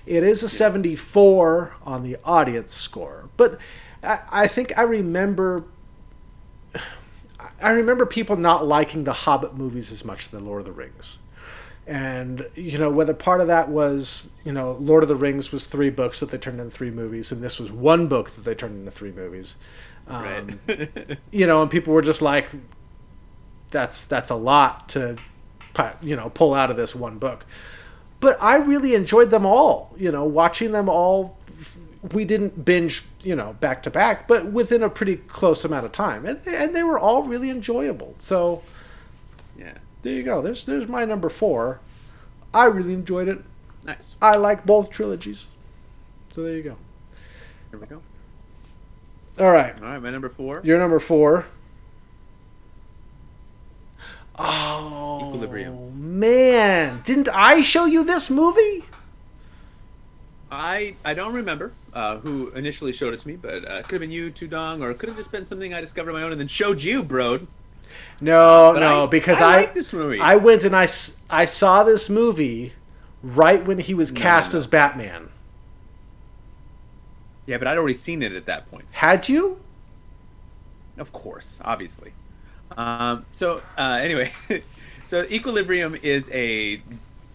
It 0.06 0.22
is 0.22 0.42
a 0.42 0.48
74 0.48 1.74
on 1.84 2.02
the 2.02 2.16
audience 2.24 2.72
score, 2.72 3.28
but 3.36 3.58
I, 4.02 4.20
I 4.30 4.46
think 4.46 4.76
I 4.78 4.82
remember 4.82 5.64
I 7.60 7.70
remember 7.70 8.06
people 8.06 8.36
not 8.36 8.66
liking 8.66 9.04
the 9.04 9.12
Hobbit 9.12 9.54
movies 9.54 9.90
as 9.92 10.04
much 10.04 10.24
as 10.24 10.28
the 10.28 10.40
Lord 10.40 10.60
of 10.60 10.66
the 10.66 10.72
Rings. 10.72 11.18
And 11.86 12.46
you 12.54 12.78
know 12.78 12.90
whether 12.90 13.14
part 13.14 13.40
of 13.40 13.48
that 13.48 13.68
was 13.68 14.30
you 14.44 14.52
know 14.52 14.72
Lord 14.80 15.02
of 15.02 15.08
the 15.08 15.16
Rings 15.16 15.50
was 15.50 15.64
three 15.64 15.90
books 15.90 16.20
that 16.20 16.30
they 16.30 16.38
turned 16.38 16.60
into 16.60 16.70
three 16.70 16.90
movies, 16.90 17.32
and 17.32 17.42
this 17.42 17.58
was 17.58 17.72
one 17.72 18.06
book 18.06 18.30
that 18.30 18.44
they 18.44 18.54
turned 18.54 18.78
into 18.78 18.90
three 18.90 19.12
movies. 19.12 19.56
Um, 20.10 20.58
Right. 20.66 21.18
you 21.30 21.46
know, 21.46 21.62
and 21.62 21.70
people 21.70 21.94
were 21.94 22.02
just 22.02 22.20
like, 22.20 22.48
"That's 23.70 24.04
that's 24.06 24.30
a 24.30 24.34
lot 24.34 24.88
to, 24.90 25.16
you 26.02 26.16
know, 26.16 26.30
pull 26.30 26.52
out 26.54 26.70
of 26.70 26.76
this 26.76 26.94
one 26.94 27.18
book." 27.18 27.46
But 28.18 28.36
I 28.40 28.56
really 28.56 28.94
enjoyed 28.94 29.30
them 29.30 29.46
all. 29.46 29.94
You 29.96 30.12
know, 30.12 30.24
watching 30.24 30.72
them 30.72 30.88
all. 30.88 31.38
We 32.12 32.24
didn't 32.24 32.64
binge, 32.64 33.04
you 33.22 33.36
know, 33.36 33.52
back 33.60 33.82
to 33.82 33.90
back, 33.90 34.26
but 34.26 34.46
within 34.52 34.82
a 34.82 34.88
pretty 34.88 35.16
close 35.16 35.64
amount 35.64 35.84
of 35.84 35.92
time, 35.92 36.26
and 36.26 36.40
and 36.46 36.74
they 36.74 36.82
were 36.82 36.98
all 36.98 37.22
really 37.24 37.50
enjoyable. 37.50 38.14
So 38.18 38.62
yeah. 39.58 39.74
there 40.02 40.14
you 40.14 40.22
go. 40.22 40.40
There's 40.42 40.64
there's 40.66 40.88
my 40.88 41.04
number 41.04 41.28
four. 41.28 41.80
I 42.52 42.64
really 42.66 42.94
enjoyed 42.94 43.28
it. 43.28 43.42
Nice. 43.84 44.16
I 44.20 44.36
like 44.36 44.66
both 44.66 44.90
trilogies. 44.90 45.46
So 46.30 46.42
there 46.42 46.56
you 46.56 46.62
go. 46.62 46.76
Here 47.70 47.78
we 47.78 47.86
go. 47.86 48.00
All 49.38 49.50
right, 49.50 49.74
All 49.82 49.88
right, 49.90 50.02
my 50.02 50.10
number 50.10 50.28
four. 50.28 50.60
your 50.64 50.78
number 50.78 50.98
four. 50.98 51.46
Oh, 54.38 55.26
Equilibrium. 55.28 56.18
man! 56.20 57.02
Didn't 57.04 57.28
I 57.28 57.60
show 57.62 57.84
you 57.84 58.04
this 58.04 58.30
movie? 58.30 58.84
I 60.50 60.96
I 61.04 61.14
don't 61.14 61.34
remember 61.34 61.72
uh, 61.92 62.18
who 62.18 62.48
initially 62.50 62.92
showed 62.92 63.12
it 63.14 63.20
to 63.20 63.28
me, 63.28 63.36
but 63.36 63.68
uh, 63.68 63.74
it 63.76 63.82
could 63.84 63.92
have 63.92 64.00
been 64.00 64.10
you, 64.10 64.30
Tudong, 64.30 64.80
or 64.82 64.90
it 64.90 64.98
could 64.98 65.08
have 65.08 65.16
just 65.18 65.30
been 65.30 65.46
something 65.46 65.72
I 65.74 65.80
discovered 65.80 66.10
on 66.10 66.16
my 66.16 66.22
own 66.22 66.32
and 66.32 66.40
then 66.40 66.48
showed 66.48 66.82
you, 66.82 67.02
bro. 67.02 67.46
No, 68.20 68.70
But 68.74 68.80
no, 68.80 69.04
I- 69.04 69.06
because 69.08 69.40
I 69.40 69.52
I 69.52 69.56
like 69.60 69.74
this 69.74 69.92
movie. 69.92 70.20
I 70.20 70.36
went 70.36 70.64
and 70.64 70.74
I 70.74 70.88
I 71.28 71.44
saw 71.44 71.82
this 71.84 72.08
movie 72.08 72.72
right 73.22 73.64
when 73.64 73.78
he 73.78 73.92
was 73.94 74.10
No, 74.12 74.20
cast 74.20 74.52
no. 74.54 74.58
as 74.58 74.66
Batman. 74.66 75.28
Yeah, 77.50 77.58
but 77.58 77.66
I'd 77.66 77.78
already 77.78 77.94
seen 77.94 78.22
it 78.22 78.30
at 78.30 78.46
that 78.46 78.70
point. 78.70 78.84
Had 78.92 79.28
you? 79.28 79.58
Of 80.96 81.12
course, 81.12 81.60
obviously. 81.64 82.12
Um, 82.76 83.26
so 83.32 83.60
uh, 83.76 83.98
anyway, 84.00 84.30
so 85.08 85.24
Equilibrium 85.24 85.96
is 86.00 86.30
a 86.32 86.80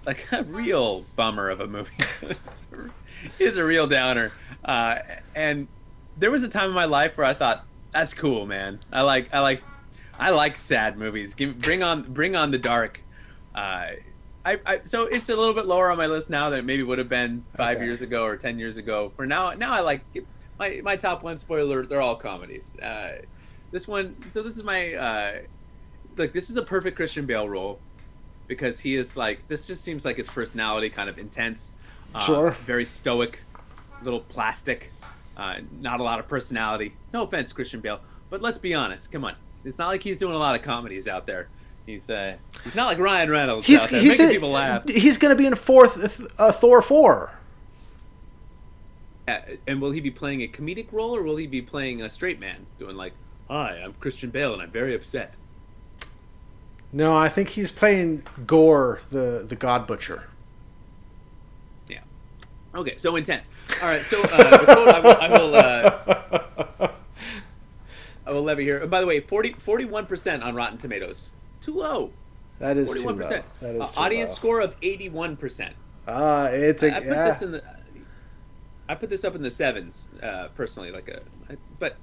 like 0.05 0.31
a 0.31 0.43
real 0.43 1.03
bummer 1.17 1.49
of 1.49 1.59
a 1.59 1.67
movie. 1.67 1.91
it's 2.21 2.63
a, 2.71 2.85
it 2.85 2.91
is 3.39 3.57
a 3.57 3.65
real 3.65 3.87
downer. 3.87 4.31
Uh, 4.63 4.99
and 5.35 5.67
there 6.15 6.31
was 6.31 6.45
a 6.45 6.49
time 6.49 6.69
in 6.69 6.75
my 6.75 6.85
life 6.85 7.17
where 7.17 7.27
I 7.27 7.33
thought, 7.33 7.65
"That's 7.91 8.13
cool, 8.13 8.45
man. 8.45 8.79
I 8.93 9.01
like 9.01 9.33
I 9.33 9.41
like 9.41 9.63
I 10.17 10.29
like 10.29 10.55
sad 10.55 10.97
movies. 10.97 11.33
Give 11.33 11.59
bring 11.59 11.83
on 11.83 12.03
bring 12.03 12.37
on 12.37 12.51
the 12.51 12.57
dark." 12.57 13.01
Uh, 13.53 13.87
I, 14.45 14.59
I, 14.65 14.79
so 14.83 15.05
it's 15.05 15.29
a 15.29 15.35
little 15.35 15.55
bit 15.55 15.65
lower 15.65 15.89
on 15.91 15.97
my 15.97 16.05
list 16.05 16.29
now 16.29 16.51
than 16.51 16.59
it 16.59 16.65
maybe 16.65 16.83
would 16.83 16.99
have 16.99 17.09
been 17.09 17.43
five 17.57 17.77
Okay. 17.77 17.85
years 17.85 18.01
ago 18.03 18.23
or 18.23 18.37
ten 18.37 18.59
years 18.59 18.77
ago. 18.77 19.11
For 19.15 19.25
now, 19.25 19.51
now 19.53 19.73
I 19.73 19.79
like 19.81 20.01
my 20.59 20.81
my 20.83 20.95
top 20.95 21.23
one. 21.23 21.37
Spoiler: 21.37 21.85
they're 21.85 22.01
all 22.01 22.15
comedies. 22.15 22.77
Uh, 22.79 23.21
this 23.71 23.87
one, 23.87 24.15
so 24.31 24.43
this 24.43 24.55
is 24.55 24.63
my 24.63 24.93
uh, 24.93 25.33
like 26.17 26.31
this 26.31 26.49
is 26.49 26.55
the 26.55 26.61
perfect 26.61 26.95
Christian 26.95 27.25
Bale 27.25 27.49
role 27.49 27.79
because 28.47 28.79
he 28.81 28.95
is 28.95 29.17
like 29.17 29.47
this. 29.47 29.65
Just 29.65 29.83
seems 29.83 30.05
like 30.05 30.17
his 30.17 30.29
personality 30.29 30.89
kind 30.91 31.09
of 31.09 31.17
intense, 31.17 31.73
uh, 32.13 32.19
Sure. 32.19 32.51
very 32.51 32.85
stoic, 32.85 33.41
little 34.03 34.19
plastic, 34.21 34.91
uh, 35.37 35.55
not 35.81 35.99
a 35.99 36.03
lot 36.03 36.19
of 36.19 36.27
personality. 36.27 36.93
No 37.11 37.23
offense, 37.23 37.51
Christian 37.51 37.79
Bale, 37.81 37.99
but 38.29 38.43
let's 38.43 38.59
be 38.59 38.75
honest. 38.75 39.11
Come 39.11 39.25
on, 39.25 39.33
it's 39.63 39.79
not 39.79 39.87
like 39.87 40.03
he's 40.03 40.19
doing 40.19 40.35
a 40.35 40.39
lot 40.39 40.53
of 40.55 40.61
comedies 40.61 41.07
out 41.07 41.25
there. 41.25 41.47
He's 41.85 42.09
uh, 42.09 42.37
he's 42.63 42.75
not 42.75 42.87
like 42.87 42.97
Ryan 42.97 43.29
Reynolds 43.29 43.67
He's 43.67 43.83
out 43.83 43.91
there 43.91 43.99
he's 43.99 44.11
making 44.11 44.25
in- 44.25 44.31
people 44.31 44.51
laugh. 44.51 44.87
He's 44.89 45.17
going 45.17 45.29
to 45.29 45.35
be 45.35 45.45
in 45.45 45.55
fourth 45.55 46.25
uh, 46.39 46.51
Thor 46.51 46.81
four. 46.81 47.37
Uh, 49.27 49.39
and 49.67 49.81
will 49.81 49.91
he 49.91 49.99
be 49.99 50.11
playing 50.11 50.41
a 50.41 50.47
comedic 50.47 50.91
role 50.91 51.15
or 51.15 51.21
will 51.23 51.35
he 51.37 51.47
be 51.47 51.61
playing 51.61 52.01
a 52.01 52.09
straight 52.09 52.39
man, 52.39 52.65
doing 52.79 52.95
like, 52.95 53.13
"Hi, 53.49 53.81
I'm 53.83 53.93
Christian 53.93 54.29
Bale 54.31 54.53
and 54.53 54.61
I'm 54.61 54.71
very 54.71 54.93
upset." 54.95 55.35
No, 56.91 57.15
I 57.15 57.29
think 57.29 57.49
he's 57.49 57.71
playing 57.71 58.23
Gorr, 58.47 59.01
the 59.11 59.45
the 59.47 59.55
God 59.55 59.85
Butcher. 59.85 60.29
Yeah. 61.87 61.99
Okay, 62.73 62.97
so 62.97 63.15
intense. 63.15 63.49
All 63.81 63.87
right, 63.89 64.01
so 64.01 64.21
uh, 64.23 64.59
the 64.59 64.65
quote 64.65 64.87
I 64.87 64.99
will, 64.99 65.15
I 65.19 65.27
will, 65.29 65.55
uh, 65.55 66.91
I 68.27 68.31
will 68.31 68.43
levy 68.43 68.63
here. 68.63 68.77
And 68.77 68.89
by 68.89 69.01
the 69.01 69.07
way, 69.07 69.19
41 69.19 70.05
percent 70.05 70.41
on 70.43 70.55
Rotten 70.55 70.77
Tomatoes, 70.77 71.31
too 71.65 71.75
low. 71.77 72.11
That 72.59 72.77
is 72.77 72.87
Forty-one 72.87 73.15
too 73.17 73.23
low. 73.23 73.29
That 73.61 73.75
is 73.75 73.81
Uh, 73.81 73.87
too 73.87 73.99
Audience 73.99 74.29
low. 74.31 74.35
score 74.35 74.59
of 74.61 74.75
eighty-one 74.81 75.35
percent. 75.37 75.75
Ah, 76.07 76.45
it's 76.47 76.83
a 76.83 76.95
I 76.95 76.99
put 76.99 77.07
yeah. 77.07 77.23
this 77.25 77.41
in 77.41 77.51
the. 77.51 77.63
I 78.87 78.93
put 78.95 79.09
this 79.09 79.23
up 79.25 79.33
in 79.35 79.41
the 79.41 79.49
sevens, 79.51 80.09
uh, 80.21 80.49
personally. 80.55 80.91
Like 80.91 81.07
a, 81.09 81.21
but 81.79 81.97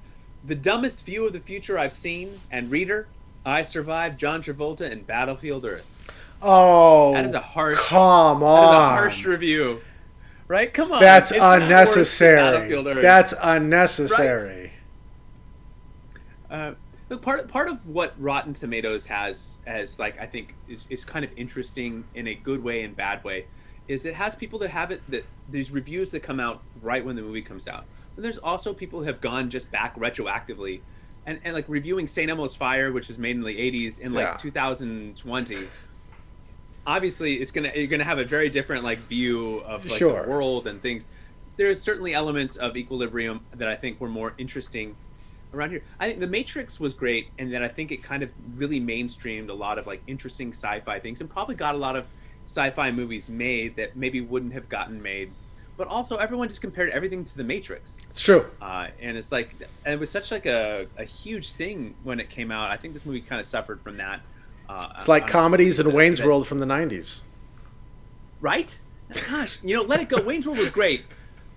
the 0.45 0.55
dumbest 0.57 1.07
view 1.07 1.27
of 1.27 1.33
the 1.33 1.41
future 1.41 1.79
I've 1.79 1.93
seen 1.93 2.41
and 2.51 2.71
reader. 2.71 3.07
I 3.45 3.63
survived 3.63 4.19
John 4.21 4.41
Travolta 4.43 4.89
in 4.91 5.03
Battlefield 5.03 5.65
Earth. 5.65 5.85
oh, 6.41 7.13
That 7.13 7.25
is 7.25 7.35
a 7.35 7.41
harsh. 7.41 7.79
Come 7.79 8.43
on. 8.43 8.65
is 8.65 8.71
a 8.71 8.75
harsh 8.89 9.25
review, 9.25 9.81
right? 10.49 10.73
Come 10.73 10.93
on. 10.93 11.01
That's 11.01 11.31
It's 11.33 11.39
not 11.41 11.49
worse 11.51 11.61
than 11.61 11.63
unnecessary. 11.73 12.37
Battlefield 12.37 12.87
Earth. 12.89 13.03
That's 13.03 13.35
unnecessary. 13.43 14.73
Uh, 16.51 16.73
look, 17.13 17.23
part 17.23 17.49
part 17.49 17.69
of 17.69 17.87
what 17.87 18.15
Rotten 18.19 18.55
Tomatoes 18.55 19.07
has 19.07 19.59
as 19.67 19.99
like 19.99 20.19
I 20.21 20.27
think 20.27 20.55
is, 20.69 20.87
is 20.91 21.05
kind 21.05 21.25
of 21.25 21.31
interesting 21.37 22.05
in 22.15 22.27
a 22.27 22.35
good 22.35 22.65
way 22.65 22.83
and 22.83 22.97
bad 22.97 23.23
way, 23.23 23.47
is 23.87 24.05
it 24.07 24.15
has 24.15 24.35
people 24.35 24.59
that 24.61 24.71
have 24.71 24.91
it 24.91 25.03
that 25.11 25.25
these 25.51 25.71
reviews 25.71 26.11
that 26.13 26.21
come 26.21 26.41
out 26.41 26.63
right 26.81 27.05
when 27.05 27.17
the 27.17 27.23
movie 27.23 27.43
comes 27.43 27.69
out. 27.69 27.85
But 28.15 28.23
there's 28.23 28.39
also 28.39 28.75
people 28.75 29.01
who 29.01 29.07
have 29.07 29.21
gone 29.21 29.51
just 29.51 29.71
back 29.71 29.97
retroactively, 29.97 30.81
and, 31.27 31.39
and 31.45 31.55
like 31.55 31.67
reviewing 31.69 32.07
Saint 32.09 32.31
Elmo's 32.31 32.57
Fire, 32.57 32.93
which 32.93 33.09
was 33.09 33.19
made 33.19 33.37
in 33.37 33.43
the 33.43 33.57
'80s 33.57 34.01
in 34.01 34.13
like 34.13 34.25
Yeah. 34.27 34.37
2020. 34.37 35.69
Obviously, 36.87 37.35
it's 37.37 37.51
gonna 37.53 37.71
you're 37.75 37.87
gonna 37.87 38.05
have 38.05 38.19
a 38.19 38.25
very 38.25 38.49
different 38.49 38.85
like 38.85 39.01
view 39.01 39.59
of 39.59 39.87
like 39.87 39.99
Sure. 39.99 40.23
the 40.23 40.29
world 40.29 40.67
and 40.67 40.81
things. 40.83 41.09
There's 41.57 41.81
certainly 41.81 42.15
elements 42.15 42.57
of 42.57 42.77
Equilibrium 42.77 43.41
that 43.55 43.69
I 43.69 43.77
think 43.77 44.01
were 44.01 44.09
more 44.09 44.35
interesting 44.39 44.97
around 45.55 45.71
here. 45.71 45.83
I 46.01 46.09
think 46.09 46.21
The 46.21 46.27
Matrix 46.27 46.81
was 46.81 46.95
great, 46.95 47.29
and 47.39 47.53
then 47.53 47.63
I 47.63 47.69
think 47.69 47.93
it 47.93 48.03
kind 48.03 48.23
of 48.23 48.31
really 48.57 48.81
mainstreamed 48.81 49.49
a 49.49 49.55
lot 49.55 49.79
of 49.79 49.87
like 49.87 50.03
interesting 50.07 50.51
sci-fi 50.51 50.99
things, 51.01 51.21
and 51.21 51.29
probably 51.31 51.55
got 51.55 51.75
a 51.75 51.79
lot 51.79 51.97
of 51.97 52.07
sci-fi 52.45 52.91
movies 52.91 53.29
made 53.31 53.77
that 53.77 53.97
maybe 53.97 54.21
wouldn't 54.21 54.53
have 54.53 54.69
gotten 54.69 55.03
made. 55.03 55.31
But 55.77 55.89
also, 55.89 56.17
everyone 56.17 56.49
just 56.49 56.61
compared 56.61 56.91
everything 56.91 57.25
to 57.25 57.37
The 57.37 57.45
Matrix, 57.45 58.01
It's 58.11 58.21
true. 58.21 58.47
uh, 58.61 58.89
and 59.01 59.17
it's 59.17 59.33
like, 59.33 59.55
and 59.85 59.95
it 59.95 59.99
was 60.01 60.11
such 60.11 60.31
like 60.31 60.45
a, 60.47 60.87
a 60.99 61.05
huge 61.05 61.53
thing 61.53 61.95
when 62.03 62.21
it 62.21 62.29
came 62.31 62.51
out. 62.53 62.71
I 62.71 62.77
think 62.77 62.93
this 62.95 63.07
movie 63.07 63.21
kind 63.23 63.41
of 63.41 63.47
suffered 63.47 63.81
from 63.81 63.97
that. 63.97 64.21
Uh, 64.69 64.93
It's 64.97 65.09
like 65.09 65.27
comedies 65.27 65.81
in 65.81 65.93
Wayne's 65.93 66.19
that- 66.19 66.27
World 66.27 66.47
from 66.47 66.59
the 66.59 66.67
'90s. 66.67 67.21
right? 68.41 68.79
Gosh, 69.29 69.59
you 69.63 69.77
know, 69.77 69.83
Let 69.83 70.01
It 70.01 70.09
Go. 70.09 70.21
Wayne's 70.23 70.47
World 70.47 70.59
was 70.59 70.71
great, 70.71 71.05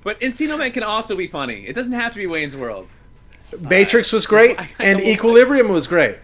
but 0.04 0.20
Encino 0.20 0.58
Man 0.58 0.72
can 0.72 0.84
also 0.84 1.16
be 1.16 1.28
funny. 1.28 1.66
It 1.68 1.74
doesn't 1.74 1.94
have 1.94 2.12
to 2.14 2.18
be 2.20 2.28
Wayne's 2.28 2.56
World. 2.56 2.88
Matrix 3.60 4.12
was 4.12 4.26
great, 4.26 4.60
I- 4.60 4.70
I 4.80 4.84
and 4.84 5.00
Equilibrium 5.02 5.70
was 5.70 5.88
great. 5.88 6.18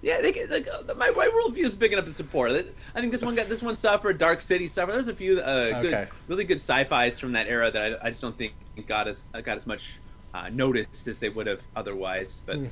Yeah, 0.00 0.20
they, 0.22 0.46
like, 0.46 0.66
uh, 0.68 0.94
my, 0.94 1.10
my 1.10 1.28
worldview 1.28 1.64
is 1.64 1.74
big 1.74 1.92
enough 1.92 2.06
to 2.06 2.12
support 2.12 2.50
it. 2.52 2.74
I 2.94 3.00
think 3.00 3.12
this 3.12 3.22
one 3.22 3.34
got 3.34 3.48
this 3.48 3.62
one 3.62 3.74
suffered. 3.74 4.16
Dark 4.18 4.40
City 4.40 4.66
suffered. 4.66 4.92
There's 4.92 5.08
a 5.08 5.14
few 5.14 5.40
uh, 5.40 5.80
good, 5.82 5.92
Okay. 5.94 6.08
really 6.28 6.44
good 6.44 6.56
sci-fi's 6.56 7.18
from 7.18 7.32
that 7.32 7.46
era 7.46 7.70
that 7.70 8.00
I, 8.02 8.06
I 8.06 8.10
just 8.10 8.22
don't 8.22 8.36
think 8.36 8.54
got 8.86 9.06
as 9.06 9.28
uh, 9.34 9.42
got 9.42 9.58
as 9.58 9.66
much 9.66 9.98
uh, 10.34 10.48
noticed 10.50 11.08
as 11.08 11.18
they 11.18 11.28
would 11.28 11.46
have 11.46 11.60
otherwise. 11.76 12.40
But 12.46 12.56
Hmm. 12.56 12.66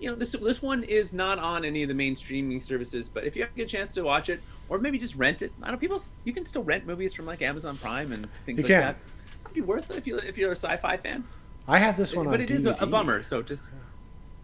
you 0.00 0.10
know, 0.10 0.16
this 0.16 0.32
this 0.32 0.60
one 0.62 0.82
is 0.82 1.14
not 1.14 1.38
on 1.38 1.64
any 1.64 1.82
of 1.84 1.88
the 1.88 1.94
main 1.94 2.16
streaming 2.16 2.60
services. 2.60 3.08
But 3.08 3.24
if 3.24 3.36
you 3.36 3.46
get 3.56 3.62
a 3.66 3.68
chance 3.68 3.92
to 3.92 4.02
watch 4.02 4.28
it, 4.28 4.40
or 4.68 4.78
maybe 4.78 4.98
just 4.98 5.14
rent 5.14 5.42
it, 5.42 5.52
I 5.62 5.68
don't. 5.70 5.78
People, 5.80 6.02
you 6.24 6.32
can 6.32 6.44
still 6.44 6.64
rent 6.64 6.86
movies 6.86 7.14
from 7.14 7.24
like 7.24 7.40
Amazon 7.40 7.76
Prime 7.78 8.12
and 8.12 8.28
things 8.44 8.58
You 8.58 8.64
like 8.64 8.68
can. 8.68 8.80
that. 8.80 8.96
It'd 9.44 9.54
be 9.54 9.60
worth 9.60 9.90
it 9.92 9.96
if 9.96 10.06
you 10.08 10.18
if 10.18 10.36
you're 10.36 10.50
a 10.52 10.56
sci-fi 10.56 10.96
fan. 10.96 11.22
I 11.66 11.78
have 11.78 11.96
this 11.96 12.14
one 12.14 12.26
on 12.26 12.32
But 12.32 12.40
it 12.40 12.50
is 12.50 12.66
a, 12.66 12.72
a 12.80 12.86
bummer. 12.86 13.22
So 13.22 13.42
just 13.42 13.72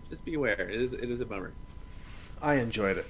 just 0.08 0.24
be 0.24 0.34
aware. 0.34 0.68
It 0.68 0.80
is 0.80 0.94
it 0.94 1.10
is 1.10 1.20
a 1.20 1.26
bummer. 1.26 1.52
I 2.42 2.54
enjoyed 2.54 2.96
it. 2.96 3.06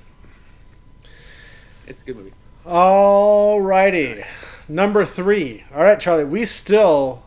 It's 1.87 2.03
a 2.03 2.05
good 2.05 2.17
movie. 2.17 2.33
All 2.67 3.61
righty, 3.61 4.23
number 4.69 5.05
three. 5.05 5.65
All 5.75 5.83
right, 5.83 5.99
Charlie. 5.99 6.25
We 6.25 6.45
still, 6.45 7.23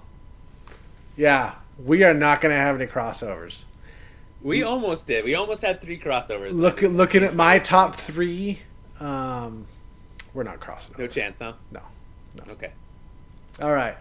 yeah, 1.18 1.56
we 1.84 2.04
are 2.04 2.14
not 2.14 2.40
going 2.40 2.52
to 2.52 2.60
have 2.60 2.80
any 2.80 2.90
crossovers. 2.90 3.64
We 4.44 4.62
almost 4.62 5.08
did. 5.08 5.26
We 5.26 5.34
almost 5.34 5.64
had 5.64 5.82
three 5.82 6.00
crossovers. 6.00 6.54
Look, 6.54 6.82
looking 6.82 7.24
at 7.24 7.34
my 7.34 7.60
top 7.60 7.96
three, 7.96 8.60
um, 9.00 9.66
we're 10.34 10.44
not 10.44 10.60
crossing. 10.60 10.96
No 10.98 11.06
over. 11.06 11.14
chance, 11.14 11.40
huh? 11.40 11.54
No, 11.72 11.82
no. 12.36 12.54
Okay. 12.54 12.72
All 13.62 13.72
right, 13.72 13.98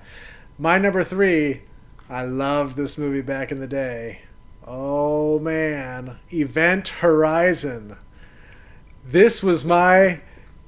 my 0.59 0.79
number 0.79 1.03
three. 1.03 1.63
I 2.09 2.23
loved 2.25 2.77
this 2.77 2.99
movie 2.99 3.23
back 3.23 3.51
in 3.51 3.61
the 3.61 3.67
day. 3.67 4.21
Oh 4.67 5.39
man, 5.39 6.19
Event 6.33 6.89
Horizon. 6.89 7.97
This 9.05 9.43
was 9.43 9.65
my 9.65 10.21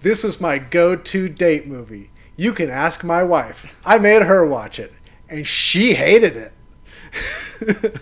This 0.03 0.25
was 0.25 0.41
my 0.41 0.59
go-to 0.59 1.29
date 1.29 1.67
movie. 1.67 2.11
You 2.37 2.53
can 2.53 2.71
ask 2.71 3.05
my 3.05 3.23
wife. 3.23 3.79
I 3.85 3.99
made 3.99 4.23
her 4.23 4.47
watch 4.47 4.79
it, 4.79 4.93
and 5.29 5.47
she 5.47 5.95
hated 5.95 6.37
it. 6.37 6.53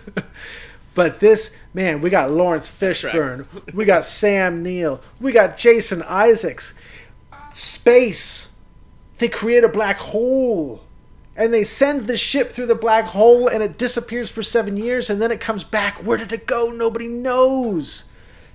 but 0.95 1.19
this 1.19 1.55
man, 1.73 2.01
we 2.01 2.09
got 2.09 2.31
Laurence 2.31 2.69
Fishburne, 2.69 3.73
we 3.73 3.85
got 3.85 4.05
Sam 4.05 4.63
Neill, 4.63 5.01
we 5.19 5.31
got 5.31 5.57
Jason 5.57 6.01
Isaacs. 6.03 6.73
Space. 7.53 8.53
They 9.19 9.29
create 9.29 9.63
a 9.63 9.69
black 9.69 9.97
hole. 9.97 10.83
And 11.35 11.53
they 11.53 11.63
send 11.63 12.07
the 12.07 12.17
ship 12.17 12.51
through 12.51 12.67
the 12.67 12.75
black 12.75 13.05
hole 13.05 13.47
and 13.47 13.63
it 13.63 13.77
disappears 13.77 14.29
for 14.29 14.43
seven 14.43 14.77
years 14.77 15.09
and 15.09 15.21
then 15.21 15.31
it 15.31 15.39
comes 15.39 15.63
back. 15.63 15.97
Where 15.97 16.17
did 16.17 16.31
it 16.31 16.45
go? 16.45 16.69
Nobody 16.69 17.07
knows. 17.07 18.05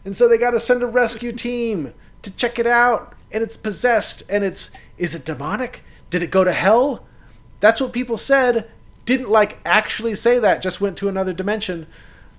And 0.04 0.16
so 0.16 0.28
they 0.28 0.38
got 0.38 0.52
to 0.52 0.60
send 0.60 0.82
a 0.82 0.86
rescue 0.86 1.32
team 1.32 1.92
to 2.22 2.30
check 2.30 2.58
it 2.58 2.66
out. 2.66 3.14
And 3.32 3.42
it's 3.42 3.56
possessed. 3.56 4.22
And 4.28 4.44
it's, 4.44 4.70
is 4.96 5.14
it 5.14 5.24
demonic? 5.24 5.82
Did 6.08 6.22
it 6.22 6.30
go 6.30 6.44
to 6.44 6.52
hell? 6.52 7.04
That's 7.60 7.80
what 7.80 7.92
people 7.92 8.16
said. 8.16 8.70
Didn't 9.04 9.28
like 9.28 9.58
actually 9.64 10.14
say 10.14 10.38
that, 10.38 10.62
just 10.62 10.80
went 10.80 10.96
to 10.98 11.08
another 11.08 11.32
dimension. 11.32 11.86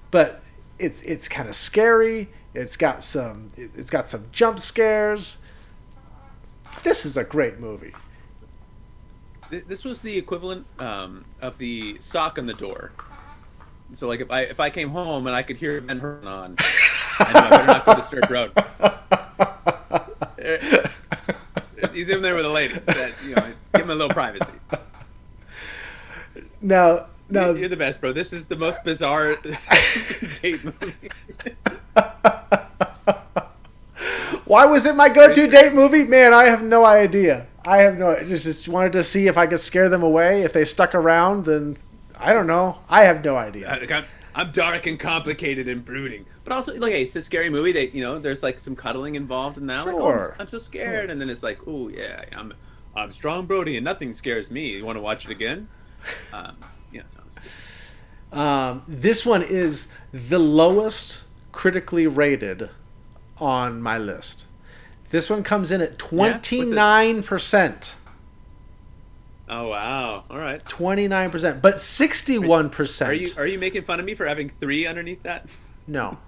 But 0.09 0.41
it's, 0.77 1.01
it's 1.01 1.27
kind 1.27 1.49
of 1.49 1.55
scary. 1.55 2.29
It's 2.53 2.77
got 2.77 3.03
some, 3.03 3.49
it's 3.57 3.89
got 3.89 4.07
some 4.07 4.25
jump 4.31 4.59
scares. 4.59 5.39
This 6.83 7.05
is 7.05 7.17
a 7.17 7.23
great 7.23 7.59
movie 7.59 7.93
this 9.49 9.83
was 9.83 10.01
the 10.01 10.17
equivalent 10.17 10.65
um, 10.79 11.25
of 11.41 11.57
the 11.57 11.97
sock 11.99 12.37
on 12.37 12.45
the 12.45 12.53
door. 12.53 12.91
So 13.93 14.07
like 14.07 14.19
if 14.19 14.29
I 14.29 14.41
if 14.41 14.59
I 14.59 14.69
came 14.69 14.89
home 14.89 15.25
and 15.27 15.35
I 15.35 15.41
could 15.43 15.57
hear 15.57 15.81
Ben 15.81 15.99
Hurn 15.99 16.27
on, 16.27 16.55
I 17.19 17.33
know 17.33 17.39
I 17.39 17.49
better 17.49 17.65
not 17.65 17.85
go 17.85 17.95
to 17.95 18.01
Stirk 18.01 18.29
Road. 18.29 18.51
He's 21.93 22.09
in 22.09 22.21
there 22.21 22.35
with 22.35 22.45
a 22.45 22.49
lady. 22.49 22.75
That, 22.79 23.13
you 23.23 23.35
know, 23.35 23.53
give 23.73 23.85
him 23.85 23.89
a 23.89 23.95
little 23.95 24.09
privacy. 24.09 24.53
Now, 26.61 27.07
now 27.29 27.51
you're 27.51 27.69
the 27.69 27.77
best, 27.77 27.99
bro. 28.01 28.13
This 28.13 28.31
is 28.33 28.45
the 28.45 28.55
most 28.55 28.83
bizarre 28.83 29.35
date 30.41 30.63
movie. 30.63 31.09
Why 34.45 34.65
was 34.65 34.85
it 34.85 34.95
my 34.95 35.09
go-to 35.09 35.47
date 35.47 35.73
movie? 35.73 36.03
Man, 36.03 36.33
I 36.33 36.45
have 36.45 36.63
no 36.63 36.85
idea. 36.85 37.47
I 37.69 37.83
have 37.83 37.99
no. 37.99 38.19
Just, 38.23 38.67
wanted 38.67 38.93
to 38.93 39.03
see 39.03 39.27
if 39.27 39.37
I 39.37 39.45
could 39.45 39.59
scare 39.59 39.89
them 39.89 40.01
away. 40.01 40.41
If 40.41 40.53
they 40.53 40.65
stuck 40.65 40.95
around, 40.95 41.45
then 41.45 41.77
I 42.17 42.33
don't 42.33 42.47
know. 42.47 42.79
I 42.89 43.03
have 43.03 43.23
no 43.23 43.37
idea. 43.37 43.69
I'm, 43.69 44.05
I'm 44.33 44.51
dark 44.51 44.87
and 44.87 44.99
complicated 44.99 45.67
and 45.67 45.85
brooding, 45.85 46.25
but 46.43 46.51
also 46.51 46.75
like, 46.77 46.93
hey, 46.93 47.03
it's 47.03 47.15
a 47.15 47.21
scary 47.21 47.51
movie. 47.51 47.71
That 47.71 47.93
you 47.93 48.01
know, 48.01 48.17
there's 48.17 48.41
like 48.41 48.57
some 48.57 48.75
cuddling 48.75 49.13
involved 49.13 49.59
in 49.59 49.67
that. 49.67 49.83
Sure. 49.83 49.93
Like, 49.93 50.01
oh, 50.01 50.33
I'm, 50.33 50.41
I'm, 50.41 50.47
so 50.47 50.57
scared, 50.57 51.03
sure. 51.05 51.11
and 51.11 51.21
then 51.21 51.29
it's 51.29 51.43
like, 51.43 51.59
oh 51.67 51.89
yeah, 51.89 52.25
I'm, 52.35 52.55
I'm 52.95 53.11
strong, 53.11 53.45
Brody, 53.45 53.77
and 53.77 53.85
nothing 53.85 54.15
scares 54.15 54.49
me. 54.49 54.77
You 54.77 54.83
want 54.83 54.97
to 54.97 55.01
watch 55.01 55.25
it 55.25 55.31
again? 55.31 55.69
Um, 56.31 56.55
yeah, 56.93 57.01
sounds 57.07 57.37
good. 57.37 58.39
Um, 58.39 58.83
this 58.87 59.25
one 59.25 59.43
is 59.43 59.89
the 60.13 60.39
lowest 60.39 61.23
critically 61.51 62.07
rated 62.07 62.69
on 63.37 63.81
my 63.81 63.97
list. 63.97 64.45
This 65.09 65.29
one 65.29 65.43
comes 65.43 65.71
in 65.71 65.81
at 65.81 65.97
29%. 65.97 67.93
Oh 69.51 69.69
wow! 69.69 70.25
All 70.29 70.37
right. 70.37 70.61
Twenty 70.67 71.07
nine 71.07 71.31
percent, 71.31 71.59
but 71.59 71.79
sixty 71.79 72.37
one 72.37 72.69
percent. 72.69 73.09
Are 73.09 73.13
you 73.15 73.31
are 73.35 73.47
you 73.47 73.57
making 73.57 73.81
fun 73.81 73.99
of 73.99 74.05
me 74.05 74.13
for 74.13 74.27
having 74.27 74.47
three 74.47 74.85
underneath 74.85 75.23
that? 75.23 75.49
No. 75.87 76.19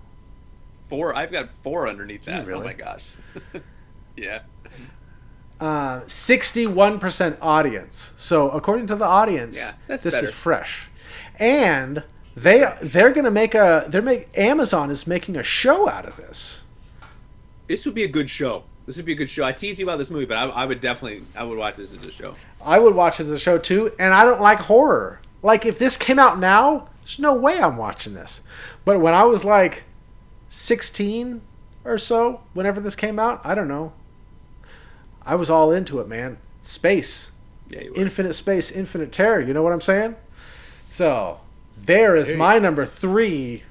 four. 0.89 1.15
I've 1.15 1.31
got 1.31 1.47
four 1.47 1.87
underneath 1.87 2.25
that. 2.25 2.47
Really? 2.47 2.61
Oh 2.61 2.65
my 2.65 2.73
gosh. 2.73 3.05
yeah. 4.17 4.41
Uh, 5.59 6.01
sixty-one 6.07 6.97
percent 6.97 7.37
audience. 7.43 8.11
So 8.17 8.49
according 8.49 8.87
to 8.87 8.95
the 8.95 9.05
audience, 9.05 9.59
yeah, 9.59 9.73
this 9.85 10.03
better. 10.03 10.25
is 10.25 10.33
fresh, 10.33 10.89
and 11.37 12.01
they 12.33 12.73
they're 12.81 13.11
gonna 13.11 13.29
make 13.29 13.53
a 13.53 13.85
they're 13.87 14.01
make 14.01 14.35
Amazon 14.35 14.89
is 14.89 15.05
making 15.05 15.37
a 15.37 15.43
show 15.43 15.87
out 15.87 16.07
of 16.07 16.15
this. 16.17 16.63
This 17.67 17.85
would 17.85 17.93
be 17.93 18.03
a 18.03 18.07
good 18.09 18.31
show. 18.31 18.63
This 18.91 18.97
would 18.97 19.05
be 19.05 19.13
a 19.13 19.15
good 19.15 19.29
show. 19.29 19.45
I 19.45 19.53
tease 19.53 19.79
you 19.79 19.85
about 19.85 19.99
this 19.99 20.11
movie, 20.11 20.25
but 20.25 20.35
I, 20.35 20.47
I, 20.49 20.65
would 20.65 20.81
definitely 20.81 21.25
I 21.33 21.45
would 21.45 21.57
watch 21.57 21.77
this 21.77 21.93
as 21.93 22.05
a 22.05 22.11
show. 22.11 22.33
I 22.61 22.77
would 22.77 22.93
watch 22.93 23.21
it 23.21 23.27
as 23.27 23.31
a 23.31 23.39
show 23.39 23.57
too, 23.57 23.93
and 23.97 24.13
I 24.13 24.25
don't 24.25 24.41
like 24.41 24.59
horror. 24.59 25.21
Like 25.41 25.65
if 25.65 25.79
this 25.79 25.95
came 25.95 26.19
out 26.19 26.39
now, 26.39 26.89
there's 26.99 27.17
no 27.17 27.33
way 27.33 27.57
I'm 27.57 27.77
watching 27.77 28.15
this. 28.15 28.41
But 28.83 28.99
when 28.99 29.13
I 29.13 29.23
was 29.23 29.45
like 29.45 29.83
16 30.49 31.39
or 31.85 31.97
so, 31.97 32.41
whenever 32.51 32.81
this 32.81 32.97
came 32.97 33.17
out, 33.17 33.39
I 33.45 33.55
don't 33.55 33.69
know. 33.69 33.93
I 35.25 35.35
was 35.35 35.49
all 35.49 35.71
into 35.71 36.01
it, 36.01 36.09
man. 36.09 36.37
Space, 36.61 37.31
yeah, 37.69 37.83
infinite 37.95 38.33
space, 38.33 38.71
infinite 38.71 39.13
terror. 39.13 39.39
You 39.39 39.53
know 39.53 39.63
what 39.63 39.71
I'm 39.71 39.79
saying? 39.79 40.17
So 40.89 41.39
there 41.77 42.17
is 42.17 42.33
my 42.33 42.59
number 42.59 42.85
three. 42.85 43.63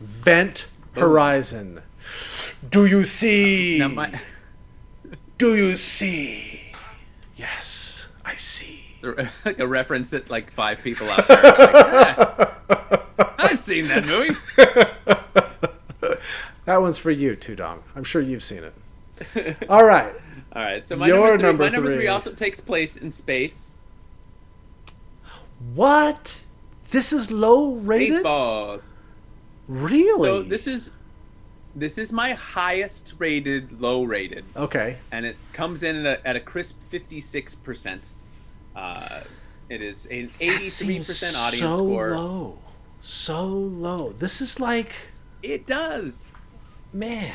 Event 0.00 0.68
Horizon. 0.94 1.82
Do 2.70 2.86
you 2.86 3.04
see? 3.04 3.78
Now 3.78 3.88
my... 3.88 4.20
Do 5.38 5.54
you 5.56 5.76
see? 5.76 6.60
Yes, 7.36 8.08
I 8.24 8.34
see. 8.34 8.82
Like 9.44 9.60
a 9.60 9.66
reference 9.66 10.10
that 10.10 10.30
like 10.30 10.50
five 10.50 10.82
people 10.82 11.08
out 11.08 11.28
there. 11.28 11.42
Like, 11.42 13.38
I've 13.38 13.58
seen 13.58 13.86
that 13.86 14.04
movie. 14.04 14.36
that 16.64 16.80
one's 16.80 16.98
for 16.98 17.12
you 17.12 17.36
too, 17.36 17.54
Dom. 17.54 17.82
I'm 17.94 18.02
sure 18.02 18.20
you've 18.20 18.42
seen 18.42 18.64
it. 18.64 19.56
All 19.68 19.84
right. 19.84 20.14
All 20.52 20.62
right. 20.62 20.84
So 20.84 20.96
my 20.96 21.06
Your 21.06 21.16
number, 21.16 21.36
three, 21.36 21.42
number, 21.42 21.64
my 21.64 21.70
number 21.70 21.90
three. 21.90 21.98
three 22.00 22.08
also 22.08 22.32
takes 22.32 22.60
place 22.60 22.96
in 22.96 23.10
space. 23.10 23.76
What? 25.74 26.44
This 26.90 27.12
is 27.12 27.30
low 27.30 27.74
rated. 27.74 28.24
Spaceballs. 28.24 28.88
Really? 29.68 30.28
So 30.28 30.42
this 30.42 30.66
is 30.66 30.92
this 31.76 31.98
is 31.98 32.10
my 32.12 32.32
highest 32.32 33.14
rated, 33.18 33.80
low 33.80 34.02
rated. 34.02 34.44
Okay. 34.56 34.96
And 35.12 35.26
it 35.26 35.36
comes 35.52 35.82
in 35.82 36.06
at 36.06 36.20
a, 36.20 36.26
at 36.26 36.36
a 36.36 36.40
crisp 36.40 36.82
56%. 36.90 38.08
Uh, 38.74 39.20
it 39.68 39.82
is 39.82 40.06
an 40.06 40.30
83% 40.40 41.36
audience 41.36 41.60
so 41.60 41.76
score. 41.76 42.16
So 42.16 42.22
low. 42.22 42.58
So 43.02 43.46
low. 43.46 44.12
This 44.12 44.40
is 44.40 44.58
like. 44.58 44.92
It 45.42 45.66
does. 45.66 46.32
Man. 46.92 47.34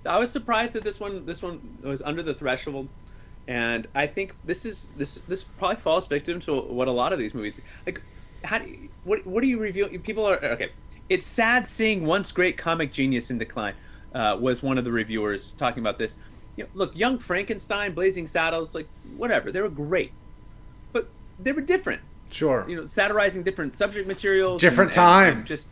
So 0.00 0.10
I 0.10 0.18
was 0.18 0.30
surprised 0.30 0.74
that 0.74 0.84
this 0.84 1.00
one 1.00 1.26
this 1.26 1.42
one 1.42 1.78
was 1.82 2.00
under 2.02 2.22
the 2.22 2.32
threshold 2.32 2.88
and 3.48 3.88
I 3.94 4.06
think 4.06 4.34
this 4.44 4.64
is 4.64 4.88
this 4.96 5.18
this 5.18 5.42
probably 5.42 5.76
falls 5.76 6.06
victim 6.06 6.38
to 6.40 6.60
what 6.60 6.86
a 6.86 6.92
lot 6.92 7.12
of 7.12 7.18
these 7.18 7.34
movies 7.34 7.60
like 7.84 8.02
how 8.44 8.58
do 8.58 8.68
you, 8.68 8.88
what 9.02 9.26
what 9.26 9.42
do 9.42 9.48
you 9.48 9.58
review 9.58 9.88
people 10.04 10.24
are 10.24 10.36
okay 10.44 10.70
it's 11.08 11.26
sad 11.26 11.66
seeing 11.66 12.06
once 12.06 12.32
great 12.32 12.56
comic 12.56 12.92
genius 12.92 13.30
in 13.30 13.38
decline. 13.38 13.74
Uh, 14.14 14.36
was 14.40 14.62
one 14.62 14.78
of 14.78 14.84
the 14.84 14.92
reviewers 14.92 15.52
talking 15.52 15.82
about 15.82 15.98
this. 15.98 16.16
You 16.56 16.64
know, 16.64 16.70
look, 16.72 16.96
Young 16.96 17.18
Frankenstein, 17.18 17.92
Blazing 17.92 18.26
Saddles, 18.26 18.74
like 18.74 18.88
whatever, 19.16 19.52
they 19.52 19.60
were 19.60 19.68
great, 19.68 20.12
but 20.92 21.08
they 21.38 21.52
were 21.52 21.60
different. 21.60 22.00
Sure. 22.32 22.64
You 22.66 22.76
know, 22.76 22.86
satirizing 22.86 23.42
different 23.42 23.76
subject 23.76 24.08
materials, 24.08 24.60
different 24.60 24.90
and, 24.90 24.94
time, 24.94 25.28
and, 25.28 25.38
and 25.38 25.46
just 25.46 25.68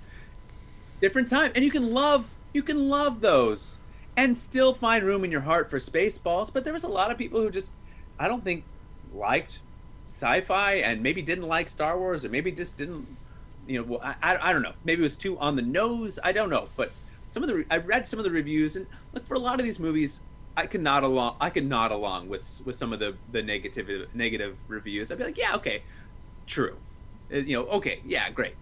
different 1.00 1.28
time, 1.28 1.52
and 1.54 1.64
you 1.64 1.70
can 1.70 1.92
love 1.92 2.34
you 2.52 2.62
can 2.62 2.88
love 2.88 3.20
those 3.20 3.78
and 4.16 4.36
still 4.36 4.72
find 4.72 5.04
room 5.04 5.24
in 5.24 5.32
your 5.32 5.40
heart 5.40 5.70
for 5.70 5.78
Spaceballs. 5.78 6.52
But 6.52 6.64
there 6.64 6.72
was 6.72 6.84
a 6.84 6.88
lot 6.88 7.10
of 7.10 7.18
people 7.18 7.40
who 7.40 7.50
just 7.50 7.72
I 8.18 8.28
don't 8.28 8.44
think 8.44 8.64
liked 9.14 9.60
sci-fi 10.06 10.74
and 10.74 11.02
maybe 11.02 11.22
didn't 11.22 11.48
like 11.48 11.68
Star 11.68 11.98
Wars 11.98 12.24
or 12.24 12.28
maybe 12.28 12.52
just 12.52 12.76
didn't 12.76 13.06
you 13.66 13.78
know, 13.78 13.84
well, 13.84 14.00
I, 14.02 14.36
I 14.36 14.52
don't 14.52 14.62
know. 14.62 14.74
Maybe 14.84 15.00
it 15.00 15.04
was 15.04 15.16
too 15.16 15.38
on 15.38 15.56
the 15.56 15.62
nose. 15.62 16.18
I 16.22 16.32
don't 16.32 16.50
know. 16.50 16.68
But 16.76 16.92
some 17.30 17.42
of 17.42 17.48
the 17.48 17.64
I 17.70 17.78
read 17.78 18.06
some 18.06 18.18
of 18.18 18.24
the 18.24 18.30
reviews, 18.30 18.76
and 18.76 18.86
look 19.12 19.26
for 19.26 19.34
a 19.34 19.38
lot 19.38 19.58
of 19.58 19.66
these 19.66 19.78
movies. 19.78 20.22
I 20.56 20.66
could 20.66 20.82
nod 20.82 21.02
along. 21.02 21.36
I 21.40 21.50
could 21.50 21.66
nod 21.66 21.90
along 21.90 22.28
with 22.28 22.62
with 22.64 22.76
some 22.76 22.92
of 22.92 23.00
the 23.00 23.14
the 23.32 23.42
negative 23.42 24.08
negative 24.14 24.56
reviews. 24.68 25.10
I'd 25.10 25.18
be 25.18 25.24
like, 25.24 25.38
yeah, 25.38 25.56
okay, 25.56 25.82
true. 26.46 26.76
Uh, 27.32 27.38
you 27.38 27.56
know, 27.56 27.66
okay, 27.66 28.00
yeah, 28.06 28.30
great. 28.30 28.54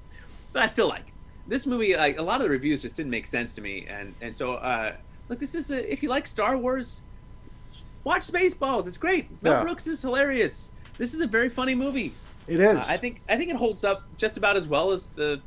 But 0.53 0.63
I 0.63 0.67
still 0.67 0.89
like 0.89 1.13
this 1.47 1.67
movie. 1.67 1.97
Like 1.97 2.19
a 2.19 2.23
lot 2.23 2.37
of 2.37 2.43
the 2.45 2.51
reviews 2.51 2.83
just 2.83 2.97
didn't 2.97 3.11
make 3.11 3.27
sense 3.27 3.53
to 3.55 3.61
me, 3.61 3.87
and 3.87 4.15
and 4.21 4.35
so 4.35 4.55
uh, 4.55 4.95
look, 5.29 5.39
this 5.39 5.55
is 5.55 5.71
a, 5.71 5.93
if 5.93 6.03
you 6.03 6.09
like 6.09 6.27
Star 6.27 6.57
Wars, 6.57 7.03
watch 8.05 8.23
Spaceballs. 8.23 8.87
It's 8.87 8.99
great. 8.99 9.29
Mel 9.43 9.55
yeah. 9.55 9.63
Brooks 9.63 9.87
is 9.87 10.01
hilarious. 10.01 10.71
This 10.99 11.15
is 11.15 11.21
a 11.21 11.27
very 11.27 11.49
funny 11.49 11.75
movie. 11.75 12.15
It 12.47 12.61
is. 12.61 12.79
Uh, 12.79 12.85
I 12.89 12.97
think 12.97 13.21
I 13.29 13.37
think 13.37 13.51
it 13.51 13.57
holds 13.57 13.85
up 13.85 14.03
just 14.17 14.37
about 14.37 14.57
as 14.57 14.69
well 14.69 14.91
as 14.91 15.07
the 15.07 15.41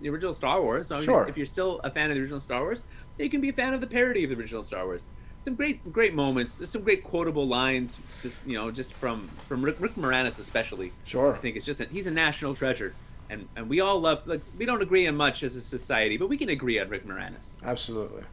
the 0.00 0.08
original 0.08 0.32
Star 0.32 0.60
Wars. 0.60 0.88
So 0.88 1.00
sure. 1.00 1.28
if 1.28 1.36
you're 1.36 1.46
still 1.46 1.80
a 1.84 1.90
fan 1.90 2.10
of 2.10 2.16
the 2.16 2.22
original 2.22 2.40
Star 2.40 2.60
Wars, 2.60 2.84
you 3.18 3.30
can 3.30 3.40
be 3.40 3.50
a 3.50 3.52
fan 3.52 3.74
of 3.74 3.80
the 3.80 3.86
parody 3.86 4.24
of 4.24 4.30
the 4.30 4.36
original 4.36 4.62
Star 4.62 4.84
Wars. 4.84 5.08
Some 5.40 5.54
great 5.54 5.92
great 5.92 6.14
moments. 6.14 6.58
There's 6.58 6.70
some 6.70 6.82
great 6.82 7.04
quotable 7.04 7.46
lines. 7.46 8.00
Just, 8.20 8.38
you 8.46 8.54
know, 8.54 8.70
just 8.70 8.92
from 8.94 9.30
from 9.48 9.64
Rick, 9.64 9.76
Rick 9.78 9.94
Moranis 9.94 10.38
especially. 10.38 10.92
Sure. 11.04 11.34
I 11.34 11.38
think 11.38 11.56
it's 11.56 11.66
just 11.66 11.80
a, 11.80 11.86
he's 11.86 12.06
a 12.06 12.10
national 12.10 12.54
treasure. 12.54 12.94
And, 13.30 13.48
and 13.54 13.68
we 13.68 13.80
all 13.80 14.00
love 14.00 14.26
like 14.26 14.42
we 14.58 14.66
don't 14.66 14.82
agree 14.82 15.06
on 15.06 15.16
much 15.16 15.42
as 15.42 15.54
a 15.54 15.60
society, 15.60 16.16
but 16.16 16.28
we 16.28 16.36
can 16.36 16.48
agree 16.48 16.78
on 16.78 16.88
Rick 16.88 17.04
Moranis. 17.06 17.62
Absolutely. 17.62 18.24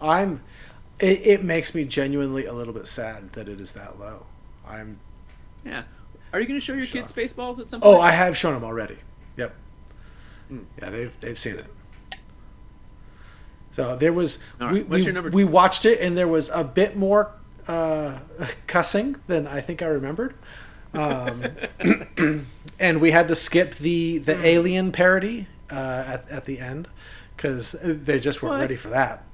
I'm. 0.00 0.40
It, 1.00 1.26
it 1.26 1.44
makes 1.44 1.74
me 1.74 1.84
genuinely 1.84 2.46
a 2.46 2.52
little 2.52 2.72
bit 2.72 2.86
sad 2.86 3.32
that 3.32 3.48
it 3.48 3.60
is 3.60 3.72
that 3.72 3.98
low. 3.98 4.26
I'm. 4.66 5.00
Yeah. 5.64 5.82
Are 6.34 6.40
you 6.40 6.46
going 6.48 6.58
to 6.58 6.64
show 6.64 6.74
your 6.74 6.84
kids 6.86 7.12
Spaceballs 7.12 7.60
at 7.60 7.68
some 7.68 7.80
point? 7.80 7.94
Oh, 7.96 8.00
I 8.00 8.10
have 8.10 8.36
shown 8.36 8.54
them 8.54 8.64
already. 8.64 8.98
Yep. 9.36 9.54
Hmm. 10.48 10.58
Yeah, 10.82 10.90
they've 10.90 11.12
they've 11.20 11.38
seen 11.38 11.54
it. 11.60 11.66
So 13.72 13.96
there 13.96 14.12
was 14.12 14.38
All 14.60 14.72
we 14.72 14.82
what's 14.82 15.00
we, 15.00 15.04
your 15.04 15.12
number 15.14 15.30
we 15.30 15.44
watched 15.44 15.84
it 15.84 16.00
and 16.00 16.16
there 16.18 16.28
was 16.28 16.48
a 16.52 16.62
bit 16.64 16.96
more 16.96 17.30
uh, 17.66 18.18
cussing 18.66 19.16
than 19.26 19.46
I 19.46 19.60
think 19.60 19.80
I 19.82 19.86
remembered. 19.86 20.34
Um, 20.92 21.44
and 22.78 23.00
we 23.00 23.10
had 23.10 23.28
to 23.28 23.34
skip 23.34 23.74
the 23.76 24.18
the 24.18 24.34
Hmm. 24.36 24.44
alien 24.44 24.92
parody 24.92 25.46
uh, 25.70 26.04
at 26.06 26.28
at 26.30 26.44
the 26.46 26.58
end 26.58 26.88
because 27.36 27.76
they 27.82 28.18
just 28.20 28.42
weren't 28.42 28.54
What? 28.54 28.60
ready 28.60 28.76
for 28.76 28.88
that. 28.88 29.24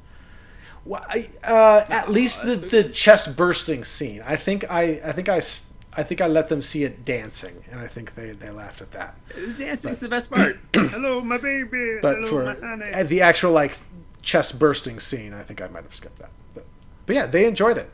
Well, 0.86 1.04
I, 1.06 1.28
uh, 1.44 1.84
at 1.90 2.10
least 2.10 2.42
the, 2.44 2.56
the 2.56 2.84
chest 2.84 3.36
bursting 3.36 3.84
scene. 3.84 4.22
I 4.24 4.36
think 4.36 4.64
I 4.70 5.00
I 5.04 5.12
think 5.12 5.28
I 5.28 5.36
s- 5.38 5.69
I 5.92 6.02
think 6.04 6.20
I 6.20 6.28
let 6.28 6.48
them 6.48 6.62
see 6.62 6.84
it 6.84 7.04
dancing, 7.04 7.64
and 7.70 7.80
I 7.80 7.88
think 7.88 8.14
they, 8.14 8.30
they 8.30 8.50
laughed 8.50 8.80
at 8.80 8.92
that. 8.92 9.16
Dancing's 9.58 9.98
the 10.00 10.08
best 10.08 10.30
part. 10.30 10.58
Hello, 10.74 11.20
my 11.20 11.36
baby. 11.36 11.98
But 12.00 12.18
Hello, 12.18 12.28
for 12.28 12.44
my 12.44 12.54
honey. 12.54 12.84
at 12.84 13.08
the 13.08 13.22
actual 13.22 13.50
like 13.52 13.78
chest 14.22 14.58
bursting 14.58 15.00
scene, 15.00 15.32
I 15.34 15.42
think 15.42 15.60
I 15.60 15.66
might 15.68 15.82
have 15.82 15.94
skipped 15.94 16.18
that. 16.20 16.30
But, 16.54 16.64
but 17.06 17.16
yeah, 17.16 17.26
they 17.26 17.44
enjoyed 17.44 17.76
it. 17.76 17.90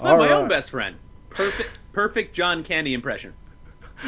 Oh, 0.00 0.16
my 0.16 0.30
All 0.30 0.42
own 0.42 0.48
best 0.48 0.70
friend. 0.70 0.96
Perfect, 1.30 1.78
perfect 1.92 2.34
John 2.34 2.62
Candy 2.64 2.94
impression. 2.94 3.34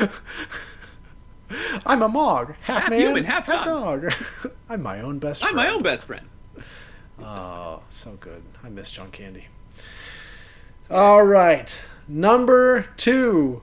I'm 1.85 2.01
a 2.03 2.09
Mog, 2.09 2.55
half, 2.63 2.83
Half 2.83 2.91
man, 2.91 3.01
human, 3.01 3.25
half 3.25 3.45
dog. 3.47 4.13
I'm 4.69 4.83
my 4.83 5.01
own 5.01 5.19
best. 5.19 5.43
I'm 5.45 5.53
friend. 5.53 5.69
my 5.69 5.75
own 5.75 5.83
best 5.83 6.05
friend. 6.07 6.27
Oh, 7.23 7.83
so 7.91 8.13
good. 8.21 8.43
I 8.65 8.69
miss 8.69 8.93
John 8.93 9.11
Candy. 9.11 9.47
All 10.89 11.25
right, 11.25 11.81
number 12.09 12.83
two. 12.97 13.61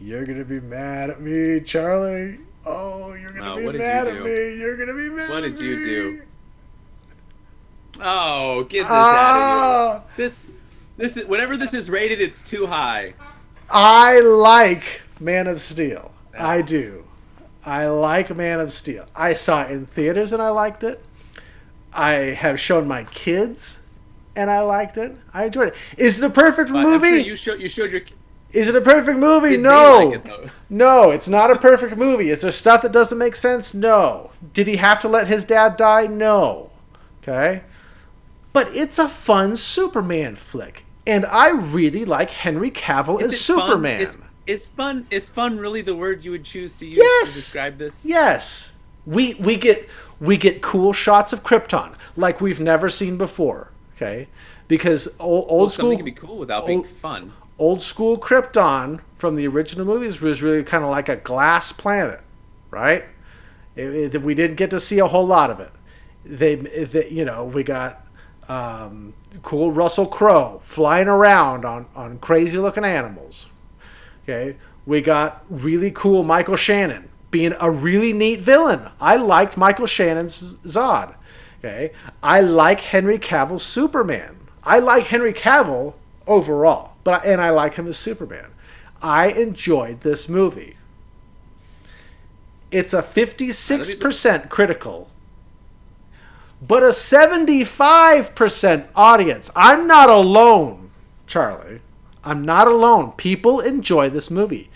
You're 0.00 0.24
gonna 0.24 0.44
be 0.44 0.60
mad 0.60 1.10
at 1.10 1.20
me, 1.20 1.60
Charlie. 1.60 2.38
Oh, 2.64 3.12
you're 3.14 3.30
gonna 3.30 3.52
Oh, 3.52 3.72
be 3.72 3.78
mad 3.78 4.06
at 4.08 4.22
me. 4.22 4.56
You're 4.56 4.76
gonna 4.76 4.94
be 4.94 5.10
mad. 5.10 5.22
At 5.24 5.28
me 5.28 5.34
What 5.34 5.44
at 5.44 5.56
did 5.56 5.58
you 5.60 5.76
me. 5.76 5.84
do? 5.84 6.22
Oh, 8.02 8.64
get 8.64 8.82
this 8.82 8.90
out 8.90 9.36
of 9.36 9.42
Ah, 9.42 9.92
here. 9.92 10.02
This, 10.16 10.48
this 10.96 11.16
is 11.18 11.28
whatever 11.28 11.56
this 11.56 11.74
is 11.74 11.90
rated. 11.90 12.20
It's 12.20 12.42
too 12.42 12.66
high. 12.66 13.14
I 13.68 14.20
like 14.20 15.02
Man 15.20 15.46
of 15.46 15.60
Steel. 15.60 16.12
I 16.38 16.62
do. 16.62 17.04
I 17.64 17.86
like 17.88 18.34
Man 18.34 18.58
of 18.58 18.72
Steel. 18.72 19.06
I 19.14 19.34
saw 19.34 19.64
it 19.64 19.70
in 19.70 19.84
theaters 19.86 20.32
and 20.32 20.40
I 20.40 20.48
liked 20.48 20.82
it. 20.82 21.04
I 21.92 22.12
have 22.12 22.58
shown 22.58 22.88
my 22.88 23.04
kids 23.04 23.79
and 24.40 24.50
I 24.50 24.60
liked 24.60 24.96
it. 24.96 25.16
I 25.34 25.44
enjoyed 25.44 25.68
it. 25.68 25.74
Is 25.98 26.18
it 26.22 26.24
a 26.24 26.30
perfect 26.30 26.72
But 26.72 26.82
movie? 26.82 27.08
sure 27.08 27.18
you 27.18 27.36
showed 27.36 27.60
you 27.60 27.68
showed 27.68 27.92
your. 27.92 28.00
Is 28.52 28.68
it 28.68 28.74
a 28.74 28.80
perfect 28.80 29.18
movie? 29.18 29.50
Did 29.50 29.60
No. 29.60 30.08
like 30.12 30.24
it, 30.26 30.50
no, 30.68 31.10
it's 31.10 31.28
not 31.28 31.50
a 31.50 31.56
perfect 31.56 31.96
movie. 31.96 32.30
Is 32.30 32.40
there 32.40 32.50
stuff 32.50 32.82
that 32.82 32.90
doesn't 32.92 33.18
make 33.18 33.36
sense? 33.36 33.74
No. 33.74 34.30
Did 34.52 34.66
he 34.66 34.76
have 34.76 34.98
to 35.00 35.08
let 35.08 35.28
his 35.28 35.44
dad 35.44 35.76
die? 35.76 36.06
No. 36.06 36.70
Okay. 37.22 37.62
But 38.52 38.68
it's 38.74 38.98
a 38.98 39.08
fun 39.08 39.54
Superman 39.56 40.34
flick. 40.34 40.84
And 41.06 41.24
I 41.26 41.50
really 41.50 42.04
like 42.04 42.30
Henry 42.30 42.70
Cavill 42.70 43.20
as 43.22 43.32
Is 43.34 43.46
fun? 43.46 43.58
Superman. 43.60 44.00
Is, 44.00 44.18
is 44.46 44.66
fun 44.66 45.06
is 45.10 45.28
fun 45.28 45.58
really 45.58 45.82
the 45.82 45.94
word 45.94 46.24
you 46.24 46.30
would 46.32 46.44
choose 46.44 46.74
to 46.76 46.86
use 46.86 46.96
Yes! 46.96 47.28
to 47.34 47.40
describe 47.40 47.78
this? 47.78 48.04
Yes. 48.04 48.72
We 49.06 49.34
we 49.34 49.56
get 49.56 49.88
we 50.18 50.36
get 50.36 50.60
cool 50.60 50.92
shots 50.92 51.32
of 51.32 51.44
Krypton 51.44 51.94
like 52.16 52.40
we've 52.40 52.60
never 52.60 52.88
seen 52.88 53.16
before. 53.16 53.70
Okay, 54.00 54.28
because 54.66 55.14
old, 55.20 55.44
old 55.48 55.60
Well, 55.60 55.68
school 55.68 55.96
can 55.96 56.04
be 56.06 56.12
cool 56.12 56.38
without 56.38 56.66
being 56.66 56.82
fun. 56.84 57.32
old 57.58 57.82
school 57.82 58.16
Krypton 58.16 59.00
from 59.16 59.36
the 59.36 59.46
original 59.46 59.84
movies 59.84 60.22
was 60.22 60.42
really 60.42 60.62
kind 60.64 60.82
of 60.84 60.88
like 60.90 61.10
a 61.10 61.16
glass 61.16 61.70
planet, 61.72 62.20
right? 62.70 63.04
It- 63.76 64.14
it- 64.14 64.22
we 64.22 64.34
didn't 64.34 64.56
get 64.56 64.70
to 64.70 64.80
see 64.80 64.98
a 65.00 65.06
whole 65.06 65.26
lot 65.26 65.50
of 65.50 65.60
it. 65.60 65.70
They, 66.24 66.54
they 66.54 67.10
you 67.10 67.24
know, 67.26 67.44
we 67.44 67.62
got 67.62 68.06
um, 68.48 69.12
cool 69.42 69.70
Russell 69.70 70.06
Crowe 70.06 70.60
flying 70.64 71.06
around 71.06 71.64
on 71.66 71.86
on 71.94 72.18
crazy 72.18 72.56
looking 72.58 72.84
animals. 72.84 73.46
Okay, 74.24 74.56
we 74.86 75.00
got 75.02 75.44
really 75.50 75.90
cool 75.90 76.22
Michael 76.22 76.56
Shannon 76.56 77.10
being 77.30 77.54
a 77.60 77.70
really 77.70 78.12
neat 78.12 78.40
villain. 78.40 78.88
I 79.00 79.16
liked 79.16 79.56
Michael 79.56 79.86
Shannon's 79.86 80.56
Zod. 80.62 81.14
Okay, 81.62 81.92
I 82.22 82.40
like 82.40 82.80
Henry 82.80 83.18
Cavill's 83.18 83.62
Superman. 83.62 84.38
I 84.64 84.78
like 84.78 85.06
Henry 85.06 85.34
Cavill 85.34 85.94
overall, 86.26 86.92
but 87.04 87.24
and 87.24 87.40
I 87.40 87.50
like 87.50 87.74
him 87.74 87.86
as 87.86 87.98
Superman. 87.98 88.46
I 89.02 89.28
enjoyed 89.28 90.00
this 90.00 90.28
movie. 90.28 90.76
It's 92.70 92.94
a 92.94 93.02
56% 93.02 94.48
critical, 94.48 95.10
but 96.66 96.82
a 96.82 96.88
75% 96.88 98.88
audience. 98.94 99.50
I'm 99.56 99.86
not 99.86 100.08
alone, 100.08 100.90
Charlie. 101.26 101.80
I'm 102.22 102.44
not 102.44 102.68
alone. 102.68 103.12
People 103.12 103.60
enjoy 103.60 104.08
this 104.08 104.30
movie. 104.30 104.70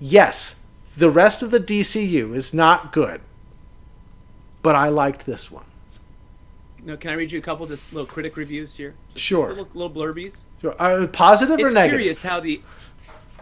Yes, 0.00 0.60
the 0.96 1.10
rest 1.10 1.42
of 1.42 1.50
the 1.50 1.60
DCU 1.60 2.34
is 2.34 2.52
not 2.52 2.92
good, 2.92 3.20
but 4.62 4.74
I 4.74 4.88
liked 4.88 5.24
this 5.24 5.50
one. 5.50 5.65
No, 6.86 6.96
can 6.96 7.10
I 7.10 7.14
read 7.14 7.32
you 7.32 7.40
a 7.40 7.42
couple 7.42 7.66
just 7.66 7.92
little 7.92 8.06
critic 8.06 8.36
reviews 8.36 8.76
here? 8.76 8.94
Just, 9.12 9.24
Sure. 9.26 9.48
Just 9.48 9.58
little, 9.74 9.90
little 9.90 9.90
blurbies. 9.90 10.44
Sure. 10.60 10.80
Uh, 10.80 11.08
positive 11.08 11.58
or 11.58 11.72
negative? 11.72 12.08
It's 12.08 12.22
curious 12.22 12.22
how 12.22 12.40
the. 12.40 12.62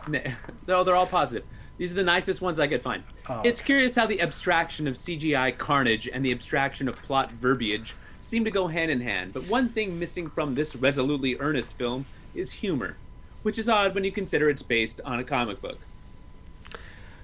No, 0.66 0.82
they're 0.82 0.96
all 0.96 1.06
positive. 1.06 1.46
These 1.76 1.92
are 1.92 1.96
the 1.96 2.04
nicest 2.04 2.40
ones 2.40 2.58
I 2.58 2.68
could 2.68 2.80
find. 2.82 3.02
Oh. 3.28 3.42
It's 3.44 3.60
curious 3.60 3.96
how 3.96 4.06
the 4.06 4.20
abstraction 4.20 4.86
of 4.86 4.94
CGI 4.94 5.56
carnage 5.58 6.08
and 6.08 6.24
the 6.24 6.32
abstraction 6.32 6.88
of 6.88 6.96
plot 7.02 7.32
verbiage 7.32 7.94
seem 8.20 8.44
to 8.44 8.50
go 8.50 8.68
hand 8.68 8.90
in 8.90 9.00
hand. 9.02 9.34
But 9.34 9.44
one 9.44 9.68
thing 9.70 9.98
missing 9.98 10.30
from 10.30 10.54
this 10.54 10.74
resolutely 10.74 11.36
earnest 11.38 11.72
film 11.72 12.06
is 12.34 12.52
humor, 12.52 12.96
which 13.42 13.58
is 13.58 13.68
odd 13.68 13.94
when 13.94 14.04
you 14.04 14.12
consider 14.12 14.48
it's 14.48 14.62
based 14.62 15.00
on 15.04 15.18
a 15.18 15.24
comic 15.24 15.60
book. 15.60 15.78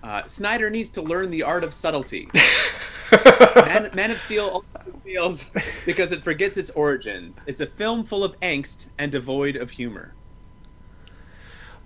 Uh, 0.02 0.24
Snyder 0.24 0.70
needs 0.70 0.90
to 0.90 1.02
learn 1.02 1.30
the 1.30 1.42
art 1.42 1.64
of 1.64 1.74
subtlety. 1.74 2.28
Man, 3.54 3.90
Man 3.94 4.10
of 4.10 4.20
Steel 4.20 4.64
because 5.86 6.12
it 6.12 6.22
forgets 6.22 6.56
its 6.56 6.70
origins. 6.70 7.44
It's 7.46 7.60
a 7.60 7.66
film 7.66 8.04
full 8.04 8.22
of 8.24 8.38
angst 8.40 8.88
and 8.98 9.10
devoid 9.12 9.56
of 9.56 9.70
humor. 9.72 10.14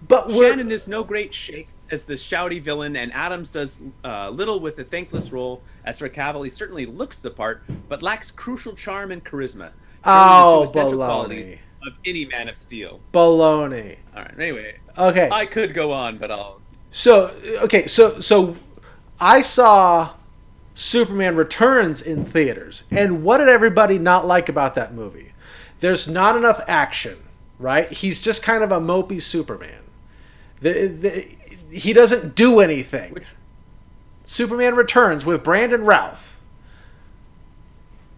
But 0.07 0.29
we're, 0.29 0.51
Shannon 0.51 0.71
is 0.71 0.87
no 0.87 1.03
great 1.05 1.33
shake 1.33 1.69
as 1.91 2.05
the 2.05 2.15
shouty 2.15 2.61
villain, 2.61 2.97
and 2.97 3.13
Adams 3.13 3.51
does 3.51 3.83
uh, 4.05 4.29
little 4.31 4.61
with 4.61 4.77
the 4.77 4.85
thankless 4.85 5.33
role. 5.33 5.63
As 5.85 5.99
for 5.99 6.09
Cavill, 6.09 6.45
he 6.45 6.51
certainly 6.51 6.85
looks 6.87 7.19
the 7.19 7.31
part, 7.31 7.63
but 7.89 8.03
lacks 8.03 8.31
crucial 8.31 8.75
charm 8.75 9.11
and 9.11 9.25
charisma. 9.25 9.71
Oh, 10.05 10.65
essential 10.65 10.99
baloney. 10.99 11.07
qualities 11.07 11.59
of 11.87 11.95
any 12.05 12.25
Man 12.27 12.49
of 12.49 12.59
Steel. 12.59 13.01
baloney. 13.13 13.97
All 14.17 14.23
right. 14.23 14.39
Anyway, 14.39 14.79
Okay. 14.99 15.29
I 15.33 15.47
could 15.47 15.73
go 15.75 15.93
on, 15.93 16.19
but 16.19 16.31
I'll. 16.31 16.61
So 16.91 17.31
okay, 17.63 17.87
so 17.87 18.21
so 18.21 18.57
I 19.21 19.41
saw 19.41 20.13
Superman 20.75 21.37
Returns 21.37 22.03
in 22.03 22.25
theaters, 22.25 22.83
and 22.91 23.23
what 23.23 23.39
did 23.39 23.49
everybody 23.49 23.97
not 23.99 24.27
like 24.27 24.49
about 24.49 24.75
that 24.75 24.93
movie? 24.93 25.33
There's 25.81 26.09
not 26.09 26.37
enough 26.37 26.61
action, 26.67 27.19
right? 27.59 27.91
He's 27.91 28.21
just 28.21 28.43
kind 28.43 28.65
of 28.65 28.73
a 28.73 28.81
mopey 28.81 29.23
Superman. 29.23 29.83
The, 30.61 30.87
the, 30.89 31.37
he 31.71 31.93
doesn't 31.93 32.35
do 32.35 32.61
anything. 32.61 33.13
Which- 33.13 33.35
Superman 34.25 34.75
Returns 34.75 35.25
with 35.27 35.45
Brandon 35.45 35.85
Routh, 35.85 36.37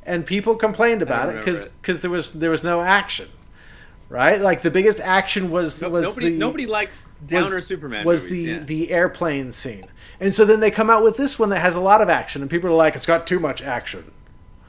and 0.05 0.25
people 0.25 0.55
complained 0.55 1.03
about 1.03 1.29
it 1.31 1.45
because 1.81 2.01
there 2.01 2.11
was 2.11 2.33
there 2.35 2.51
was 2.51 2.63
no 2.63 2.81
action, 2.83 3.29
right? 4.09 4.41
Like 4.41 4.63
the 4.63 4.71
biggest 4.71 5.01
action 5.01 5.51
was 5.51 5.81
No, 5.83 5.91
was 5.91 6.07
nobody, 6.07 6.31
the, 6.31 6.37
nobody 6.37 6.67
likes 6.67 7.09
was- 7.21 7.29
downer 7.31 7.61
Superman 7.61 8.05
was 8.05 8.25
movies. 8.25 8.45
the 8.45 8.51
yeah. 8.51 8.59
the 8.61 8.91
airplane 8.93 9.53
scene, 9.53 9.87
and 10.21 10.35
so 10.35 10.45
then 10.45 10.61
they 10.61 10.71
come 10.71 10.91
out 10.91 11.03
with 11.03 11.17
this 11.17 11.39
one 11.39 11.49
that 11.51 11.61
has 11.61 11.75
a 11.75 11.81
lot 11.81 12.01
of 12.01 12.09
action, 12.09 12.43
and 12.43 12.51
people 12.51 12.71
are 12.71 12.75
like, 12.77 12.95
"It's 12.97 13.07
got 13.07 13.27
too 13.27 13.41
much 13.41 13.63
action." 13.63 14.11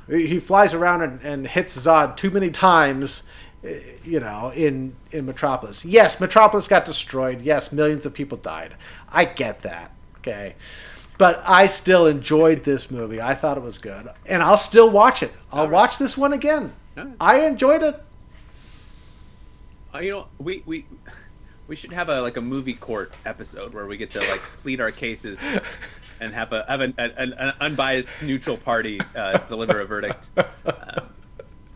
He 0.10 0.40
flies 0.40 0.74
around 0.74 1.02
and, 1.02 1.22
and 1.22 1.48
hits 1.48 1.78
Zod 1.78 2.16
too 2.16 2.32
many 2.32 2.50
times, 2.50 3.24
eh, 3.64 3.80
you 4.04 4.20
know, 4.22 4.52
in 4.56 4.96
in 5.12 5.26
Metropolis. 5.26 5.84
Yes, 5.84 6.20
Metropolis 6.20 6.68
got 6.68 6.86
destroyed. 6.86 7.42
Yes, 7.42 7.72
millions 7.72 8.06
of 8.06 8.14
people 8.14 8.38
died. 8.38 8.76
I 9.10 9.26
get 9.26 9.64
that. 9.64 9.92
Okay. 10.20 10.56
But 11.18 11.42
I 11.48 11.66
still 11.66 12.06
enjoyed 12.06 12.64
this 12.64 12.92
movie. 12.92 13.20
I 13.20 13.34
thought 13.34 13.58
it 13.58 13.64
was 13.64 13.80
good, 13.80 14.08
and 14.28 14.44
I'll 14.44 14.58
still 14.58 14.90
watch 14.90 15.24
it. 15.24 15.34
I'll 15.52 15.64
right. 15.64 15.72
watch 15.72 15.98
this 15.98 16.16
one 16.16 16.32
again. 16.32 16.74
Right. 16.96 17.08
I 17.20 17.46
enjoyed 17.46 17.82
it. 17.82 18.02
Uh, 19.94 20.00
you 20.00 20.12
know, 20.12 20.28
we 20.38 20.64
we 20.66 20.86
we 21.68 21.76
should 21.76 21.94
have 21.94 22.10
a 22.10 22.22
like 22.22 22.38
a 22.38 22.42
movie 22.42 22.74
court 22.74 23.14
episode 23.26 23.74
where 23.74 23.86
we 23.86 23.98
get 23.98 24.10
to 24.12 24.20
like 24.20 24.42
plead 24.60 24.82
our 24.82 24.92
cases. 24.92 25.40
and 26.20 26.34
have 26.34 26.52
a 26.52 26.66
have 26.68 26.82
an, 26.82 26.94
an, 26.98 27.34
an 27.34 27.54
unbiased 27.60 28.22
neutral 28.24 28.58
party 28.58 29.00
uh, 29.16 29.38
deliver 29.48 29.80
a 29.82 29.86
verdict. 29.86 30.30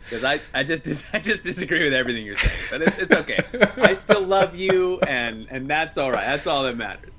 Because 0.09 0.25
I, 0.25 0.41
I 0.53 0.63
just 0.65 0.83
dis- 0.83 1.05
I 1.13 1.19
just 1.19 1.41
disagree 1.41 1.85
with 1.85 1.93
everything 1.93 2.25
you're 2.25 2.35
saying, 2.37 2.59
but 2.69 2.81
it's, 2.81 2.97
it's 2.97 3.15
okay. 3.15 3.39
I 3.77 3.93
still 3.93 4.21
love 4.21 4.55
you, 4.59 4.99
and 5.07 5.47
and 5.49 5.69
that's 5.69 5.97
all 5.97 6.11
right. 6.11 6.25
That's 6.25 6.45
all 6.47 6.63
that 6.63 6.75
matters. 6.75 7.13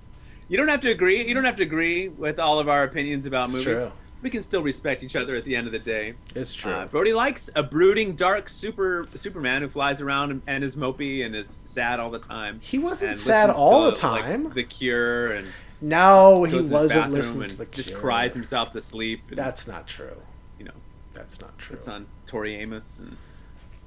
You 0.48 0.58
don't 0.58 0.68
have 0.68 0.82
to 0.82 0.90
agree. 0.90 1.26
You 1.26 1.32
don't 1.32 1.46
have 1.46 1.56
to 1.56 1.62
agree 1.62 2.08
with 2.08 2.38
all 2.38 2.58
of 2.58 2.68
our 2.68 2.82
opinions 2.84 3.26
about 3.26 3.46
It's 3.46 3.64
movies. 3.64 3.82
true. 3.84 3.92
We 4.22 4.30
can 4.30 4.42
still 4.42 4.62
respect 4.62 5.02
each 5.02 5.16
other 5.16 5.34
at 5.34 5.44
the 5.44 5.56
end 5.56 5.66
of 5.66 5.72
the 5.72 5.78
day. 5.80 6.14
It's 6.34 6.54
true. 6.54 6.72
Uh, 6.72 6.86
Brody 6.86 7.12
likes 7.12 7.50
a 7.56 7.62
brooding, 7.62 8.14
dark 8.14 8.48
super 8.48 9.08
Superman 9.14 9.62
who 9.62 9.68
flies 9.68 10.00
around 10.00 10.30
and, 10.30 10.42
and 10.46 10.64
is 10.64 10.76
mopey 10.76 11.26
and 11.26 11.34
is 11.34 11.60
sad 11.64 11.98
all 11.98 12.10
the 12.10 12.20
time. 12.20 12.60
He 12.62 12.78
wasn't 12.78 13.16
sad 13.16 13.50
all 13.50 13.86
to, 13.86 13.90
the 13.90 14.00
time. 14.00 14.44
Like, 14.44 14.54
the 14.54 14.64
Cure 14.64 15.32
and 15.32 15.48
no, 15.80 16.44
he 16.44 16.52
goes 16.52 16.68
to 16.68 16.74
his 16.76 16.82
wasn't 16.82 17.12
listening 17.12 17.42
and 17.42 17.50
to 17.52 17.58
the 17.58 17.66
Cure. 17.66 17.74
just 17.74 17.94
cries 17.94 18.34
himself 18.34 18.70
to 18.72 18.80
sleep. 18.80 19.22
And, 19.28 19.36
That's 19.36 19.66
not 19.66 19.88
true. 19.88 20.16
you 20.58 20.66
know 20.66 20.74
That's 21.12 21.40
not 21.40 21.58
true. 21.58 21.74
it's 21.74 21.88
on 21.88 22.06
Tori 22.26 22.54
Amos 22.56 23.00
and 23.00 23.16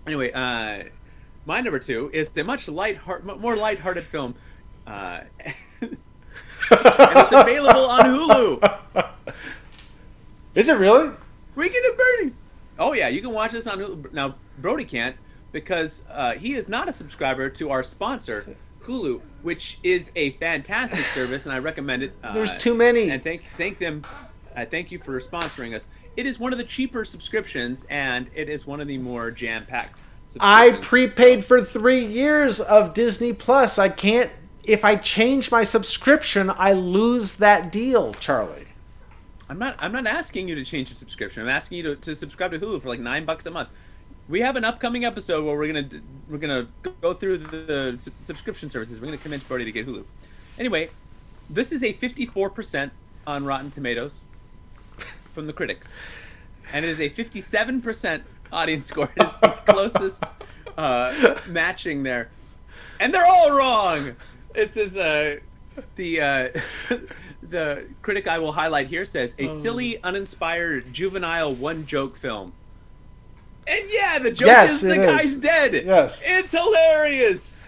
anyway. 0.06 0.32
Uh, 0.32 0.90
my 1.46 1.62
number 1.62 1.80
two 1.80 2.10
is 2.12 2.36
a 2.36 2.44
much 2.44 2.68
light, 2.68 3.00
more 3.24 3.56
light-hearted 3.56 4.04
film, 4.06 4.36
uh, 4.88 5.22
and 5.82 5.98
it's 6.72 7.32
available 7.32 7.86
on 7.86 8.06
Hulu. 8.06 8.80
Is 10.56 10.70
it 10.70 10.78
really? 10.78 11.12
Weekend 11.56 11.86
at 11.86 11.98
Bernie's. 11.98 12.52
Oh 12.80 12.94
yeah, 12.94 13.08
you 13.08 13.22
can 13.22 13.32
watch 13.32 13.52
this 13.52 13.68
on 13.68 13.80
Hulu. 13.80 14.14
Now 14.14 14.36
Brody 14.60 14.86
can't 14.86 15.16
because 15.52 16.04
uh, 16.10 16.34
he 16.34 16.54
is 16.54 16.68
not 16.70 16.90
a 16.90 16.92
subscriber 16.92 17.50
to 17.50 17.72
our 17.72 17.84
sponsor, 17.84 18.56
Hulu, 18.84 19.22
which 19.42 19.80
is 19.84 20.12
a 20.16 20.32
fantastic 20.32 21.06
service, 21.14 21.46
and 21.46 21.54
I 21.54 21.60
recommend 21.60 22.04
it. 22.04 22.14
Uh, 22.24 22.34
There's 22.34 22.54
too 22.58 22.74
many. 22.74 23.10
And 23.10 23.24
thank 23.24 23.44
thank 23.58 23.80
them. 23.80 24.06
I 24.56 24.66
thank 24.66 24.92
you 24.92 25.00
for 25.00 25.20
sponsoring 25.20 25.76
us. 25.76 25.88
It 26.16 26.26
is 26.26 26.40
one 26.40 26.54
of 26.54 26.58
the 26.58 26.64
cheaper 26.64 27.04
subscriptions, 27.04 27.86
and 27.90 28.28
it 28.34 28.48
is 28.48 28.66
one 28.66 28.80
of 28.80 28.88
the 28.88 28.98
more 28.98 29.32
jam-packed. 29.32 30.00
I 30.40 30.78
prepaid 30.82 31.42
So- 31.42 31.48
for 31.48 31.62
three 31.64 32.06
years 32.06 32.60
of 32.62 32.94
Disney 32.94 33.34
Plus. 33.34 33.78
I 33.78 33.90
can't. 33.90 34.32
If 34.64 34.84
I 34.84 34.96
change 34.96 35.52
my 35.52 35.64
subscription, 35.64 36.50
I 36.56 36.72
lose 36.74 37.34
that 37.34 37.72
deal, 37.72 38.14
Charlie. 38.16 38.68
I'm 39.48 39.60
not. 39.60 39.76
I'm 39.80 39.92
not 39.92 40.08
asking 40.08 40.50
you 40.50 40.56
to 40.56 40.66
change 40.66 40.90
your 40.90 40.98
subscription. 40.98 41.44
I'm 41.44 41.50
asking 41.50 41.78
you 41.78 41.84
to, 41.84 41.96
to 41.96 42.16
subscribe 42.16 42.52
to 42.52 42.60
Hulu 42.60 42.82
for 42.82 42.90
like 42.90 43.00
nine 43.00 43.26
bucks 43.26 43.46
a 43.46 43.52
month. 43.52 43.70
We 44.28 44.42
have 44.42 44.56
an 44.56 44.64
upcoming 44.64 45.06
episode 45.06 45.46
where 45.46 45.56
we're 45.56 45.72
gonna 45.72 46.02
we're 46.28 46.40
gonna 46.40 46.68
go 47.02 47.14
through 47.14 47.38
the, 47.40 47.58
the 47.58 47.96
sub- 47.98 48.14
subscription 48.20 48.70
services. 48.70 49.00
We're 49.00 49.08
gonna 49.08 49.18
convince 49.18 49.44
Brody 49.44 49.66
to 49.66 49.72
get 49.72 49.86
Hulu. 49.88 50.04
Anyway, 50.58 50.90
this 51.50 51.72
is 51.72 51.84
a 51.84 51.94
54% 51.94 52.92
on 53.28 53.46
Rotten 53.46 53.70
Tomatoes 53.70 54.24
from 55.34 55.46
the 55.46 55.54
critics, 55.54 56.00
and 56.74 56.84
it 56.84 56.90
is 56.90 57.00
a 57.00 57.10
57% 57.10 58.24
audience 58.52 58.88
score. 58.88 59.12
It 59.16 59.24
is 59.24 59.36
the 59.38 59.50
closest 59.68 60.24
uh, 60.76 61.36
matching 61.48 62.02
there, 62.02 62.30
and 63.00 63.14
they're 63.14 63.28
all 63.28 63.52
wrong. 63.52 64.16
This 64.56 64.76
is 64.78 64.98
uh, 64.98 65.38
the 65.98 66.22
uh, 66.22 66.50
the 67.50 67.86
critic 68.02 68.28
I 68.28 68.40
will 68.40 68.52
highlight 68.54 68.88
here 68.88 69.06
says 69.06 69.36
a 69.40 69.48
silly, 69.48 70.02
uninspired, 70.04 70.94
juvenile 70.94 71.54
one 71.54 71.86
joke 71.86 72.16
film. 72.16 72.54
And 73.68 73.84
yeah, 73.90 74.20
the 74.20 74.32
joke 74.32 74.48
Yes, 74.48 74.74
is 74.74 74.82
the 74.82 75.02
is. 75.02 75.06
guy's 75.06 75.38
dead. 75.38 75.86
Yes. 75.86 76.22
it's 76.24 76.52
hilarious. 76.52 77.64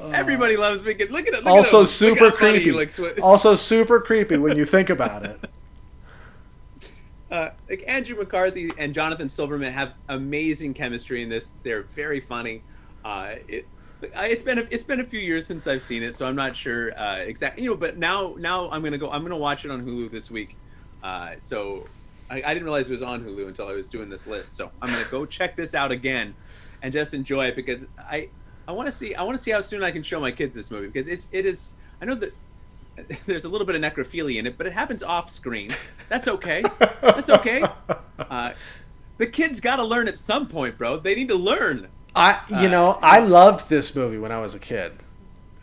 Everybody 0.00 0.56
loves 0.56 0.84
me. 0.84 0.94
Look 0.94 1.28
at 1.28 1.34
it. 1.34 1.44
Look 1.44 1.46
also 1.46 1.82
at. 1.82 1.88
Super 1.88 2.30
creepy. 2.32 2.72
looks 2.72 2.98
also 3.22 3.54
super 3.54 4.00
creepy 4.00 4.36
when 4.36 4.56
you 4.56 4.64
think 4.64 4.90
about 4.90 5.24
it. 5.24 5.40
uh, 7.30 7.50
like 7.68 7.84
Andrew 7.86 8.16
McCarthy 8.16 8.72
and 8.78 8.94
Jonathan 8.94 9.28
Silverman 9.28 9.72
have 9.72 9.94
amazing 10.08 10.74
chemistry 10.74 11.22
in 11.22 11.28
this. 11.28 11.50
They're 11.62 11.82
very 11.82 12.20
funny. 12.20 12.62
Uh, 13.04 13.34
it, 13.46 13.66
it's 14.02 14.42
been 14.42 14.58
a, 14.58 14.62
it's 14.70 14.84
been 14.84 15.00
a 15.00 15.04
few 15.04 15.20
years 15.20 15.46
since 15.46 15.66
I've 15.66 15.82
seen 15.82 16.02
it, 16.02 16.16
so 16.16 16.26
I'm 16.26 16.36
not 16.36 16.56
sure 16.56 16.98
uh, 16.98 17.16
exactly. 17.16 17.62
You 17.62 17.70
know, 17.70 17.76
but 17.76 17.98
now 17.98 18.34
now 18.38 18.70
I'm 18.70 18.82
gonna 18.82 18.98
go. 18.98 19.10
I'm 19.10 19.22
gonna 19.22 19.36
watch 19.36 19.64
it 19.64 19.70
on 19.70 19.84
Hulu 19.84 20.10
this 20.10 20.30
week. 20.30 20.56
Uh, 21.02 21.34
so 21.38 21.86
I, 22.30 22.42
I 22.42 22.54
didn't 22.54 22.64
realize 22.64 22.88
it 22.88 22.92
was 22.92 23.02
on 23.02 23.24
Hulu 23.24 23.46
until 23.48 23.66
I 23.68 23.72
was 23.72 23.88
doing 23.88 24.08
this 24.08 24.26
list. 24.26 24.56
So 24.56 24.70
I'm 24.80 24.90
gonna 24.90 25.04
go 25.10 25.26
check 25.26 25.56
this 25.56 25.74
out 25.74 25.92
again 25.92 26.34
and 26.82 26.92
just 26.92 27.14
enjoy 27.14 27.46
it 27.46 27.56
because 27.56 27.86
I 27.98 28.28
I 28.66 28.72
want 28.72 28.86
to 28.86 28.92
see 28.92 29.14
I 29.14 29.22
want 29.22 29.36
to 29.36 29.42
see 29.42 29.50
how 29.50 29.60
soon 29.60 29.82
I 29.82 29.90
can 29.90 30.02
show 30.02 30.20
my 30.20 30.30
kids 30.30 30.54
this 30.54 30.70
movie 30.70 30.86
because 30.86 31.08
it's 31.08 31.28
it 31.32 31.46
is 31.46 31.74
I 32.00 32.04
know 32.04 32.14
that 32.16 32.34
there's 33.26 33.44
a 33.44 33.48
little 33.48 33.66
bit 33.66 33.76
of 33.76 33.82
necrophilia 33.82 34.38
in 34.38 34.46
it, 34.46 34.58
but 34.58 34.66
it 34.66 34.72
happens 34.72 35.02
off 35.02 35.30
screen. 35.30 35.70
That's 36.08 36.28
okay. 36.28 36.62
That's 37.00 37.30
okay. 37.30 37.64
Uh, 38.18 38.52
the 39.18 39.26
kids 39.26 39.60
got 39.60 39.76
to 39.76 39.84
learn 39.84 40.06
at 40.06 40.16
some 40.16 40.46
point, 40.46 40.78
bro. 40.78 40.96
They 40.96 41.14
need 41.14 41.28
to 41.28 41.34
learn. 41.34 41.88
I, 42.14 42.40
you 42.62 42.68
know, 42.68 42.98
I 43.02 43.20
loved 43.20 43.68
this 43.68 43.94
movie 43.94 44.18
when 44.18 44.32
I 44.32 44.38
was 44.38 44.54
a 44.54 44.58
kid, 44.58 44.92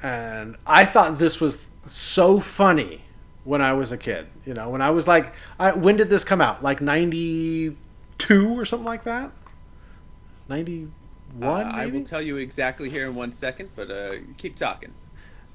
and 0.01 0.55
I 0.65 0.85
thought 0.85 1.19
this 1.19 1.39
was 1.39 1.65
so 1.85 2.39
funny 2.39 3.03
when 3.43 3.61
I 3.61 3.73
was 3.73 3.91
a 3.91 3.97
kid. 3.97 4.27
You 4.45 4.53
know, 4.55 4.69
when 4.69 4.81
I 4.81 4.89
was 4.89 5.07
like, 5.07 5.33
I, 5.59 5.73
when 5.73 5.95
did 5.97 6.09
this 6.09 6.23
come 6.23 6.41
out? 6.41 6.63
Like 6.63 6.81
ninety 6.81 7.77
two 8.17 8.57
or 8.59 8.65
something 8.65 8.85
like 8.85 9.03
that. 9.03 9.31
Ninety 10.47 10.87
one. 11.35 11.67
Uh, 11.67 11.71
I 11.71 11.85
will 11.85 12.03
tell 12.03 12.21
you 12.21 12.37
exactly 12.37 12.89
here 12.89 13.05
in 13.05 13.13
one 13.15 13.31
second, 13.31 13.69
but 13.75 13.91
uh, 13.91 14.13
keep 14.37 14.55
talking. 14.55 14.93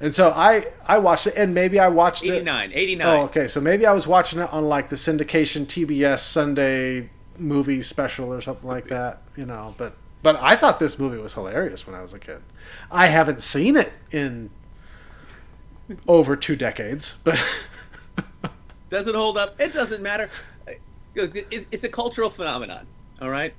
and 0.01 0.15
so 0.15 0.31
I, 0.31 0.67
I 0.87 0.99
watched 0.99 1.27
it, 1.27 1.35
and 1.37 1.53
maybe 1.55 1.81
I 1.81 1.89
watched 1.89 2.25
it. 2.25 2.31
89, 2.35 2.71
89. 2.73 3.07
Oh, 3.07 3.23
okay. 3.25 3.49
So 3.49 3.61
maybe 3.61 3.85
I 3.85 3.93
was 3.93 4.07
watching 4.07 4.39
it 4.39 4.53
on 4.53 4.69
like 4.69 4.89
the 4.91 4.97
syndication 4.97 5.67
TBS 5.67 6.21
Sunday 6.21 7.11
movie 7.37 7.83
special 7.83 8.33
or 8.33 8.41
something 8.41 8.69
like 8.69 8.87
that, 8.89 9.23
you 9.37 9.45
know. 9.45 9.75
But 9.77 9.97
but 10.25 10.37
I 10.41 10.57
thought 10.57 10.81
this 10.81 10.99
movie 10.99 11.19
was 11.19 11.35
hilarious 11.35 11.87
when 11.87 11.95
I 11.95 12.01
was 12.01 12.15
a 12.15 12.19
kid. 12.19 12.41
I 12.91 13.09
haven't 13.09 13.43
seen 13.43 13.77
it 13.77 13.93
in 14.11 14.49
over 16.09 16.35
two 16.35 16.57
decades, 16.57 17.19
but 17.25 17.39
doesn't 18.91 19.15
hold 19.15 19.37
up? 19.37 19.61
It 19.61 19.75
doesn't 19.75 20.03
matter. 20.03 20.31
It's 21.15 21.85
a 21.85 21.91
cultural 21.91 22.31
phenomenon. 22.31 22.87
All 23.21 23.29
right. 23.29 23.53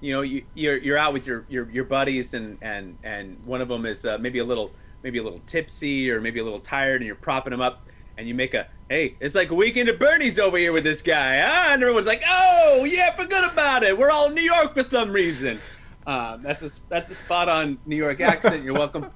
You 0.00 0.14
know, 0.14 0.22
you, 0.22 0.42
you're 0.54 0.78
you're 0.78 0.96
out 0.96 1.12
with 1.12 1.26
your, 1.26 1.44
your, 1.50 1.70
your 1.70 1.84
buddies, 1.84 2.32
and, 2.32 2.56
and, 2.62 2.96
and 3.04 3.38
one 3.44 3.60
of 3.60 3.68
them 3.68 3.84
is 3.84 4.06
uh, 4.06 4.16
maybe 4.16 4.38
a 4.38 4.44
little 4.44 4.70
maybe 5.02 5.18
a 5.18 5.22
little 5.22 5.42
tipsy 5.44 6.10
or 6.10 6.22
maybe 6.22 6.40
a 6.40 6.44
little 6.44 6.60
tired, 6.60 7.02
and 7.02 7.06
you're 7.06 7.14
propping 7.14 7.50
them 7.50 7.60
up, 7.60 7.88
and 8.16 8.26
you 8.26 8.34
make 8.34 8.54
a 8.54 8.68
hey, 8.88 9.16
it's 9.20 9.34
like 9.34 9.50
a 9.50 9.54
weekend 9.54 9.90
at 9.90 9.98
Bernie's 9.98 10.38
over 10.38 10.56
here 10.56 10.72
with 10.72 10.84
this 10.84 11.02
guy, 11.02 11.40
huh? 11.40 11.72
And 11.72 11.82
everyone's 11.82 12.06
like, 12.06 12.22
oh 12.26 12.86
yeah, 12.90 13.14
forget 13.14 13.52
about 13.52 13.82
it. 13.82 13.98
We're 13.98 14.10
all 14.10 14.28
in 14.28 14.34
New 14.34 14.42
York 14.42 14.72
for 14.72 14.82
some 14.82 15.12
reason. 15.12 15.60
Uh, 16.06 16.36
that's 16.36 16.62
a 16.62 16.88
that's 16.88 17.10
a 17.10 17.14
spot 17.14 17.48
on 17.48 17.78
New 17.84 17.96
York 17.96 18.20
accent. 18.20 18.62
You're 18.62 18.74
welcome. 18.74 19.10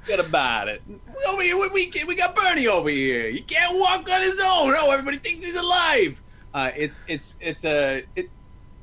Forget 0.00 0.20
about 0.20 0.68
it. 0.68 0.82
We 0.86 0.96
Over 1.28 1.42
here, 1.42 1.56
we, 1.56 1.68
we, 1.70 2.04
we 2.06 2.16
got 2.16 2.34
Bernie 2.34 2.66
over 2.66 2.88
here. 2.88 3.30
He 3.30 3.40
can't 3.40 3.78
walk 3.78 4.08
on 4.10 4.20
his 4.20 4.40
own. 4.40 4.72
No, 4.72 4.90
everybody 4.90 5.18
thinks 5.18 5.44
he's 5.44 5.56
alive. 5.56 6.22
Uh, 6.52 6.70
it's 6.76 7.04
it's 7.06 7.36
it's 7.40 7.64
a 7.64 8.04
it 8.16 8.28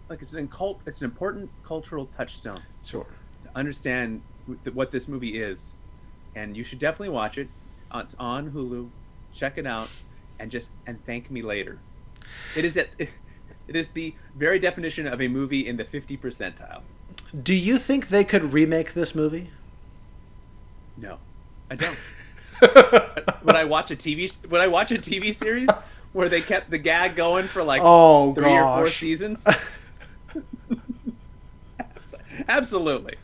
like 0.09 0.21
it's 0.21 0.33
an 0.33 0.47
cult. 0.47 0.79
It's 0.85 1.01
an 1.01 1.05
important 1.05 1.49
cultural 1.65 2.05
touchstone 2.17 2.61
sure. 2.85 3.07
to 3.43 3.49
understand 3.55 4.21
th- 4.63 4.75
what 4.75 4.91
this 4.91 5.07
movie 5.07 5.41
is, 5.41 5.75
and 6.35 6.55
you 6.55 6.63
should 6.63 6.79
definitely 6.79 7.09
watch 7.09 7.37
it. 7.37 7.49
It's 7.93 8.15
on 8.19 8.51
Hulu. 8.51 8.89
Check 9.33 9.57
it 9.57 9.65
out, 9.65 9.89
and 10.39 10.49
just 10.49 10.71
and 10.85 11.03
thank 11.05 11.29
me 11.29 11.41
later. 11.41 11.79
It 12.55 12.63
is 12.63 12.77
at, 12.77 12.89
it 12.99 13.75
is 13.75 13.91
the 13.91 14.13
very 14.35 14.59
definition 14.59 15.07
of 15.07 15.21
a 15.21 15.27
movie 15.27 15.67
in 15.67 15.77
the 15.77 15.85
fifty 15.85 16.17
percentile. 16.17 16.81
Do 17.41 17.55
you 17.55 17.79
think 17.79 18.07
they 18.09 18.23
could 18.23 18.53
remake 18.53 18.93
this 18.93 19.15
movie? 19.15 19.49
No, 20.97 21.17
I 21.69 21.75
don't. 21.75 21.97
Would 23.43 23.55
I 23.55 23.63
watch 23.65 23.89
a 23.91 23.95
TV? 23.95 24.31
Would 24.49 24.61
I 24.61 24.67
watch 24.67 24.91
a 24.91 24.95
TV 24.95 25.33
series 25.33 25.69
where 26.13 26.29
they 26.29 26.41
kept 26.41 26.69
the 26.69 26.77
gag 26.77 27.15
going 27.15 27.45
for 27.45 27.63
like 27.63 27.81
Oh 27.83 28.33
three 28.35 28.51
or 28.51 28.77
four 28.77 28.89
seasons? 28.89 29.47
Absolutely. 32.47 33.15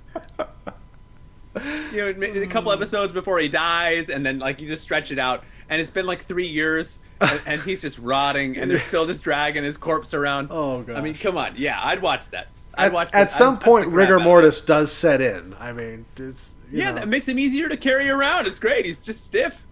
You 1.92 2.14
know, 2.14 2.42
a 2.42 2.48
couple 2.48 2.72
episodes 2.72 3.12
before 3.14 3.40
he 3.40 3.50
dies, 3.50 4.10
and 4.10 4.26
then 4.26 4.40
like 4.40 4.62
you 4.62 4.68
just 4.68 4.84
stretch 4.84 5.12
it 5.12 5.20
out, 5.20 5.44
and 5.68 5.82
it's 5.82 5.92
been 5.92 6.06
like 6.06 6.22
three 6.22 6.48
years, 6.48 7.00
and, 7.20 7.42
and 7.46 7.62
he's 7.62 7.82
just 7.82 8.00
rotting, 8.00 8.58
and 8.58 8.70
they're 8.72 8.80
still 8.80 9.06
just 9.06 9.24
dragging 9.24 9.64
his 9.64 9.78
corpse 9.78 10.14
around. 10.14 10.50
Oh, 10.52 10.84
god! 10.84 10.96
I 10.96 11.02
mean, 11.02 11.16
come 11.16 11.38
on, 11.38 11.54
yeah, 11.58 11.80
I'd 11.84 12.02
watch 12.02 12.30
that. 12.30 12.48
I'd 12.76 12.86
At, 12.88 12.92
watch. 12.94 13.08
at 13.08 13.12
that. 13.14 13.32
some 13.32 13.56
I'd- 13.56 13.62
I'd 13.62 13.66
point, 13.66 13.88
rigor 13.90 14.20
mortis 14.20 14.62
does 14.62 14.92
set 14.92 15.22
in. 15.22 15.56
I 15.60 15.72
mean, 15.74 16.06
it's 16.18 16.56
you 16.72 16.80
Yeah, 16.80 16.92
know. 16.92 17.00
that 17.00 17.08
makes 17.08 17.28
him 17.28 17.40
easier 17.40 17.68
to 17.70 17.78
carry 17.78 18.10
around. 18.10 18.46
It's 18.48 18.60
great. 18.60 18.86
He's 18.86 19.04
just 19.04 19.26
stiff. 19.26 19.66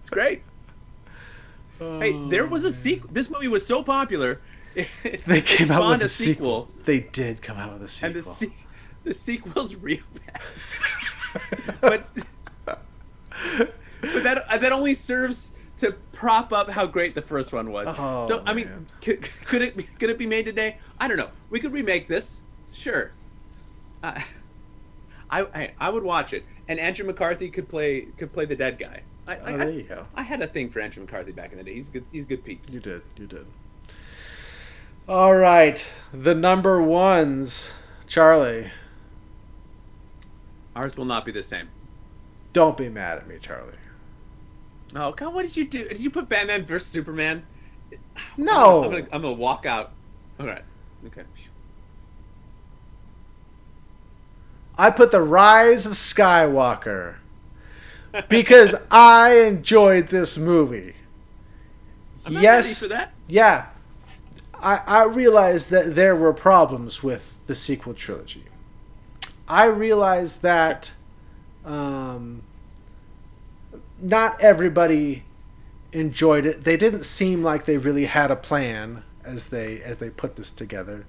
It's 0.00 0.10
great. 0.10 0.42
Oh, 1.80 2.00
hey, 2.00 2.12
there 2.28 2.46
was 2.46 2.64
a 2.64 2.72
sequel. 2.72 3.08
This 3.12 3.30
movie 3.30 3.48
was 3.48 3.64
so 3.66 3.82
popular. 3.82 4.40
It, 4.74 5.24
They 5.26 5.40
came 5.40 5.70
out 5.72 5.88
with 5.88 6.02
a 6.02 6.08
sequel. 6.08 6.68
They 6.84 7.00
did 7.00 7.40
come 7.42 7.56
out 7.56 7.72
with 7.72 7.82
a 7.82 7.88
sequel. 7.88 8.06
and 8.06 8.14
the 8.16 8.22
se- 8.22 8.52
the 9.04 9.14
sequel's 9.14 9.74
real 9.86 10.02
bad. 10.26 11.74
but 11.80 12.04
st- 12.06 12.26
but 12.64 14.22
that 14.22 14.44
that 14.60 14.72
only 14.72 14.94
serves 14.94 15.52
to 15.78 15.92
prop 16.12 16.52
up 16.52 16.70
how 16.70 16.86
great 16.86 17.14
the 17.14 17.22
first 17.22 17.52
one 17.52 17.70
was. 17.70 17.86
Oh, 17.98 18.24
so 18.26 18.42
I 18.46 18.52
mean, 18.54 18.68
man. 18.68 18.86
could, 19.00 19.22
could 19.22 19.62
it 19.62 19.76
be, 19.76 19.82
could 19.84 20.10
it 20.10 20.18
be 20.18 20.26
made 20.26 20.44
today? 20.44 20.78
I 20.98 21.08
don't 21.08 21.16
know. 21.16 21.30
We 21.50 21.60
could 21.60 21.72
remake 21.72 22.08
this, 22.08 22.42
sure. 22.72 23.12
Uh, 24.02 24.20
I, 25.30 25.40
I 25.42 25.72
I 25.78 25.90
would 25.90 26.02
watch 26.04 26.32
it, 26.32 26.44
and 26.68 26.80
Andrew 26.80 27.06
McCarthy 27.06 27.50
could 27.50 27.68
play 27.68 28.02
could 28.16 28.32
play 28.32 28.44
the 28.44 28.56
dead 28.56 28.78
guy. 28.78 29.02
I, 29.26 29.34
I, 29.34 29.38
Oh, 29.52 29.56
there 29.58 29.70
you 29.70 29.82
go. 29.82 30.06
I 30.14 30.22
had 30.22 30.40
a 30.40 30.46
thing 30.46 30.70
for 30.70 30.80
Andrew 30.80 31.04
McCarthy 31.04 31.32
back 31.32 31.52
in 31.52 31.58
the 31.58 31.64
day. 31.64 31.74
He's 31.74 31.88
good. 31.90 32.04
He's 32.10 32.24
good 32.24 32.44
peeps. 32.44 32.72
You 32.74 32.80
did. 32.80 33.02
You 33.16 33.26
did. 33.26 33.46
All 35.06 35.36
right. 35.36 35.90
The 36.12 36.34
number 36.34 36.82
ones, 36.82 37.74
Charlie. 38.06 38.70
Ours 40.74 40.96
will 40.96 41.04
not 41.04 41.24
be 41.24 41.32
the 41.32 41.42
same. 41.42 41.68
Don't 42.52 42.76
be 42.76 42.88
mad 42.88 43.18
at 43.18 43.28
me, 43.28 43.36
Charlie. 43.40 43.72
Oh 44.94 45.12
God! 45.12 45.34
What 45.34 45.42
did 45.42 45.56
you 45.56 45.66
do? 45.66 45.88
Did 45.88 46.00
you 46.00 46.10
put 46.10 46.28
Batman 46.28 46.64
versus 46.64 46.90
Superman? 46.90 47.44
No. 48.36 48.84
I'm 48.84 48.90
gonna, 48.90 49.06
I'm 49.12 49.22
gonna 49.22 49.32
walk 49.32 49.66
out. 49.66 49.92
All 50.40 50.46
right. 50.46 50.62
Okay. 51.06 51.22
I 54.76 54.90
put 54.90 55.10
the 55.10 55.20
Rise 55.20 55.86
of 55.86 55.92
Skywalker 55.94 57.16
because 58.28 58.76
I 58.90 59.40
enjoyed 59.40 60.08
this 60.08 60.38
movie. 60.38 60.94
I'm 62.24 62.34
yes. 62.34 62.64
ready 62.64 62.74
for 62.74 62.88
that. 62.88 63.12
Yeah. 63.26 63.66
I, 64.54 64.80
I 64.86 65.04
realized 65.04 65.70
that 65.70 65.94
there 65.94 66.14
were 66.14 66.32
problems 66.32 67.02
with 67.02 67.38
the 67.46 67.54
sequel 67.54 67.94
trilogy. 67.94 68.44
I 69.48 69.66
realized 69.66 70.42
that 70.42 70.92
um, 71.64 72.42
not 74.00 74.40
everybody 74.40 75.24
enjoyed 75.92 76.46
it. 76.46 76.64
They 76.64 76.76
didn't 76.76 77.04
seem 77.04 77.42
like 77.42 77.64
they 77.64 77.76
really 77.76 78.06
had 78.06 78.30
a 78.30 78.36
plan 78.36 79.02
as 79.24 79.48
they 79.48 79.80
as 79.82 79.98
they 79.98 80.10
put 80.10 80.36
this 80.36 80.50
together. 80.50 81.06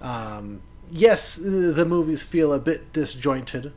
Um, 0.00 0.62
yes, 0.90 1.36
the 1.36 1.84
movies 1.86 2.22
feel 2.22 2.52
a 2.52 2.58
bit 2.58 2.92
disjointed, 2.92 3.72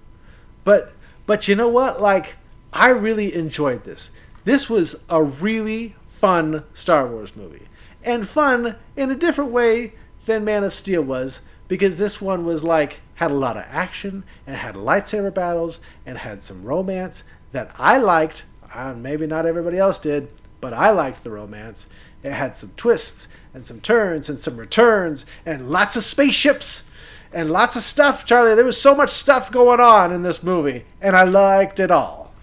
but 0.63 0.93
but 1.25 1.47
you 1.47 1.55
know 1.55 1.67
what? 1.67 2.01
Like 2.01 2.35
I 2.73 2.89
really 2.89 3.33
enjoyed 3.33 3.83
this. 3.83 4.11
This 4.43 4.69
was 4.69 5.03
a 5.09 5.23
really 5.23 5.95
fun 6.07 6.63
Star 6.73 7.07
Wars 7.07 7.35
movie, 7.35 7.67
and 8.03 8.27
fun 8.27 8.75
in 8.95 9.11
a 9.11 9.15
different 9.15 9.51
way 9.51 9.93
than 10.25 10.45
Man 10.45 10.63
of 10.63 10.73
Steel 10.73 11.01
was 11.01 11.41
because 11.67 11.97
this 11.97 12.21
one 12.21 12.45
was 12.45 12.63
like 12.63 13.01
had 13.15 13.31
a 13.31 13.35
lot 13.35 13.57
of 13.57 13.65
action 13.67 14.23
and 14.45 14.55
had 14.55 14.75
lightsaber 14.75 15.33
battles 15.33 15.79
and 16.05 16.19
had 16.19 16.43
some 16.43 16.63
romance 16.63 17.23
that 17.51 17.71
I 17.77 17.97
liked. 17.97 18.45
Uh, 18.73 18.93
maybe 18.93 19.25
not 19.27 19.45
everybody 19.45 19.77
else 19.77 19.99
did, 19.99 20.29
but 20.61 20.73
I 20.73 20.89
liked 20.89 21.23
the 21.23 21.31
romance. 21.31 21.87
It 22.23 22.33
had 22.33 22.57
some 22.57 22.71
twists 22.75 23.27
and 23.53 23.65
some 23.65 23.79
turns 23.79 24.29
and 24.29 24.39
some 24.39 24.57
returns 24.57 25.25
and 25.45 25.69
lots 25.69 25.95
of 25.95 26.03
spaceships 26.03 26.87
and 27.31 27.51
lots 27.51 27.75
of 27.75 27.83
stuff, 27.83 28.25
Charlie. 28.25 28.55
There 28.55 28.65
was 28.65 28.79
so 28.79 28.95
much 28.95 29.09
stuff 29.09 29.51
going 29.51 29.79
on 29.79 30.11
in 30.11 30.23
this 30.23 30.41
movie, 30.41 30.85
and 31.01 31.15
I 31.15 31.23
liked 31.23 31.79
it 31.79 31.91
all. 31.91 32.33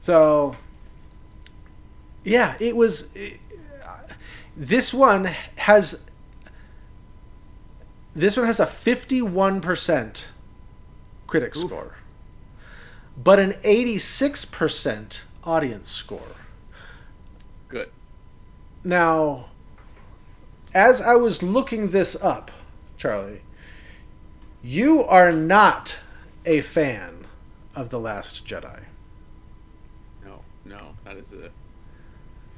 So, 0.00 0.56
yeah, 2.24 2.56
it 2.60 2.76
was. 2.76 3.14
It, 3.14 3.40
this 4.56 4.92
one 4.92 5.30
has. 5.56 6.02
This 8.14 8.36
one 8.36 8.44
has 8.44 8.60
a 8.60 8.66
51% 8.66 10.24
critic 11.26 11.56
Oof. 11.56 11.66
score, 11.66 11.96
but 13.22 13.38
an 13.38 13.52
86% 13.64 15.20
audience 15.44 15.90
score. 15.90 16.36
Good. 17.68 17.90
Now, 18.84 19.46
as 20.74 21.00
I 21.00 21.14
was 21.16 21.42
looking 21.42 21.90
this 21.90 22.16
up, 22.22 22.50
Charlie, 22.96 23.42
you 24.62 25.02
are 25.04 25.32
not 25.32 25.98
a 26.44 26.60
fan 26.60 27.26
of 27.74 27.90
The 27.90 28.00
Last 28.00 28.46
Jedi. 28.46 28.84
No, 30.24 30.40
no, 30.64 30.94
that 31.04 31.16
is 31.16 31.32
a 31.32 31.50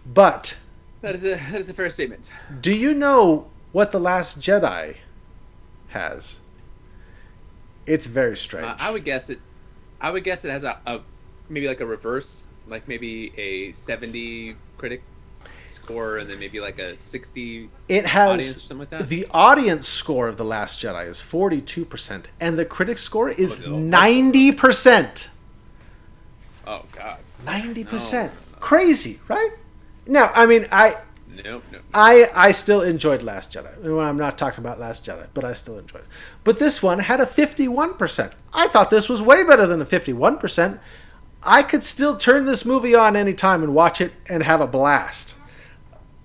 But 0.06 0.56
that 1.00 1.14
is 1.14 1.24
a 1.24 1.36
that 1.36 1.54
is 1.54 1.68
a 1.68 1.74
fair 1.74 1.90
statement. 1.90 2.32
do 2.60 2.72
you 2.74 2.94
know 2.94 3.46
what 3.72 3.92
The 3.92 4.00
Last 4.00 4.40
Jedi 4.40 4.96
has? 5.88 6.40
It's 7.86 8.06
very 8.06 8.36
strange. 8.36 8.66
Uh, 8.66 8.76
I 8.78 8.90
would 8.90 9.04
guess 9.04 9.28
it. 9.30 9.40
I 10.05 10.10
would 10.10 10.22
guess 10.22 10.44
it 10.44 10.51
has 10.51 10.64
a, 10.64 10.78
a 10.85 11.01
maybe 11.48 11.66
like 11.66 11.81
a 11.81 11.86
reverse, 11.86 12.47
like 12.68 12.86
maybe 12.86 13.32
a 13.39 13.72
seventy 13.72 14.55
critic 14.76 15.02
score, 15.68 16.18
and 16.18 16.28
then 16.28 16.39
maybe 16.39 16.60
like 16.60 16.78
a 16.78 16.94
sixty. 16.94 17.70
it 17.89 18.05
has 18.05 18.31
audience 18.32 18.56
or 18.59 18.60
something 18.60 18.78
like 18.81 18.90
that? 18.90 19.09
the 19.09 19.26
audience 19.31 19.89
score 19.89 20.28
of 20.28 20.36
The 20.36 20.44
Last 20.44 20.78
Jedi 20.82 21.09
is 21.09 21.20
42%, 21.20 22.26
and 22.39 22.59
the 22.59 22.66
critic 22.66 22.98
score 22.98 23.31
is 23.31 23.64
Oh, 23.64 23.70
90%. 23.70 25.28
Oh 26.66 26.85
God. 26.93 27.20
90%. 27.47 28.12
No. 28.12 28.31
Crazy, 28.60 29.20
right? 29.26 29.52
Now, 30.06 30.31
I 30.35 30.44
mean, 30.44 30.66
I 30.70 31.01
I 31.93 32.31
I 32.35 32.52
still 32.52 32.82
enjoyed 32.82 33.23
Last 33.23 33.52
Jedi. 33.52 33.85
And 33.85 34.01
I'm 34.01 34.16
not 34.16 34.39
talking 34.39 34.61
about 34.61 34.78
Last 34.78 35.05
Jedi, 35.05 35.28
but 35.35 35.44
I 35.44 35.52
still 35.52 35.78
enjoyed 35.78 36.02
it. 36.02 36.09
But 36.44 36.59
this 36.59 36.82
one 36.82 37.01
had 37.01 37.20
a 37.20 37.27
51%. 37.27 38.32
I 38.52 38.69
thought 38.69 38.90
this 38.90 39.09
was 39.09 39.20
way 39.23 39.44
better 39.44 39.66
than 39.66 39.81
a 39.81 39.86
51%. 39.86 40.78
I 41.43 41.62
could 41.62 41.85
still 41.85 42.16
turn 42.16 42.47
this 42.47 42.65
movie 42.65 42.94
on 42.94 43.16
anytime 43.16 43.62
and 43.62 43.74
watch 43.74 44.01
it 44.01 44.12
and 44.28 44.43
have 44.43 44.61
a 44.61 44.66
blast. 44.66 45.36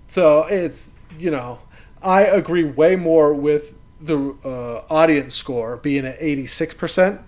So 0.07 0.43
it's, 0.45 0.93
you 1.17 1.29
know, 1.29 1.59
I 2.01 2.21
agree 2.21 2.63
way 2.63 2.95
more 2.95 3.33
with 3.33 3.75
the 3.99 4.35
uh, 4.45 4.91
audience 4.91 5.35
score 5.35 5.77
being 5.77 6.05
at 6.05 6.19
86% 6.19 7.21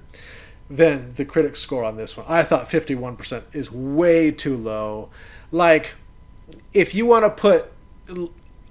than 0.69 1.13
the 1.13 1.25
critic 1.25 1.57
score 1.57 1.83
on 1.83 1.97
this 1.97 2.15
one. 2.15 2.25
I 2.29 2.43
thought 2.43 2.69
51% 2.69 3.43
is 3.53 3.71
way 3.71 4.31
too 4.31 4.55
low. 4.55 5.09
Like, 5.51 5.95
if 6.73 6.95
you 6.95 7.05
want 7.05 7.25
to 7.25 7.29
put 7.29 7.71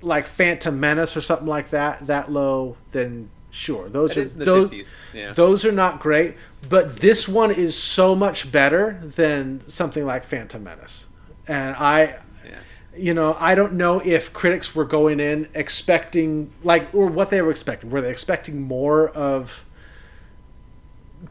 like 0.02 0.27
Phantom 0.27 0.78
Menace 0.78 1.16
or 1.16 1.20
something 1.20 1.47
like 1.47 1.70
that 1.70 2.06
that 2.06 2.31
low, 2.31 2.77
then 2.93 3.31
sure. 3.51 3.89
Those 3.89 4.10
That 4.14 4.20
are 4.20 4.22
is 4.22 4.32
in 4.35 4.39
the 4.40 4.44
those 4.44 4.70
50s, 4.70 5.01
yeah. 5.14 5.32
those 5.32 5.64
are 5.64 5.72
not 5.72 6.01
great, 6.01 6.36
but 6.68 7.01
this 7.01 7.28
one 7.28 7.51
is 7.51 7.77
so 7.77 8.14
much 8.14 8.51
better 8.51 9.01
than 9.05 9.62
something 9.68 10.06
like 10.06 10.24
Phantom 10.24 10.62
Menace. 10.62 11.06
And 11.47 11.77
I 11.77 12.18
Yeah. 12.44 12.59
you 12.97 13.14
know, 13.14 13.36
I 13.39 13.55
don't 13.55 13.74
know 13.74 14.01
if 14.05 14.32
critics 14.32 14.74
were 14.74 14.85
going 14.85 15.20
in 15.20 15.48
expecting 15.55 16.52
like 16.62 16.94
or 16.94 17.06
what 17.09 17.31
they 17.31 17.43
were 17.43 17.51
expecting. 17.51 17.90
Were 17.90 18.01
they 18.01 18.10
expecting 18.10 18.60
more 18.62 19.09
of 19.10 19.64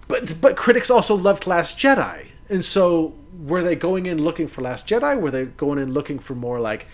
but 0.08 0.40
but 0.40 0.56
critics 0.56 0.90
also 0.92 1.16
loved 1.16 1.48
Last 1.48 1.78
Jedi. 1.78 2.28
And 2.50 2.64
so 2.64 3.14
were 3.40 3.64
they 3.64 3.76
going 3.76 4.06
in 4.06 4.22
looking 4.22 4.48
for 4.48 4.62
Last 4.62 4.88
Jedi? 4.88 5.20
Were 5.20 5.32
they 5.32 5.46
going 5.46 5.80
in 5.80 5.94
looking 5.94 6.20
for 6.20 6.36
more 6.36 6.60
like 6.60 6.88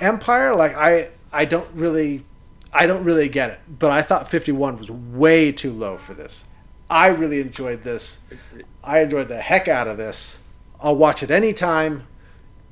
Empire? 0.00 0.54
Like 0.54 0.76
I 0.76 1.10
I 1.32 1.44
don't 1.44 1.68
really 1.74 2.24
I 2.72 2.86
don't 2.86 3.04
really 3.04 3.28
get 3.28 3.50
it. 3.50 3.60
But 3.68 3.90
I 3.90 4.02
thought 4.02 4.28
51 4.28 4.78
was 4.78 4.90
way 4.90 5.52
too 5.52 5.72
low 5.72 5.98
for 5.98 6.14
this. 6.14 6.44
I 6.90 7.08
really 7.08 7.40
enjoyed 7.40 7.82
this. 7.82 8.18
I 8.82 9.00
enjoyed 9.00 9.28
the 9.28 9.40
heck 9.40 9.68
out 9.68 9.88
of 9.88 9.96
this. 9.96 10.38
I'll 10.80 10.96
watch 10.96 11.22
it 11.22 11.30
anytime 11.30 12.06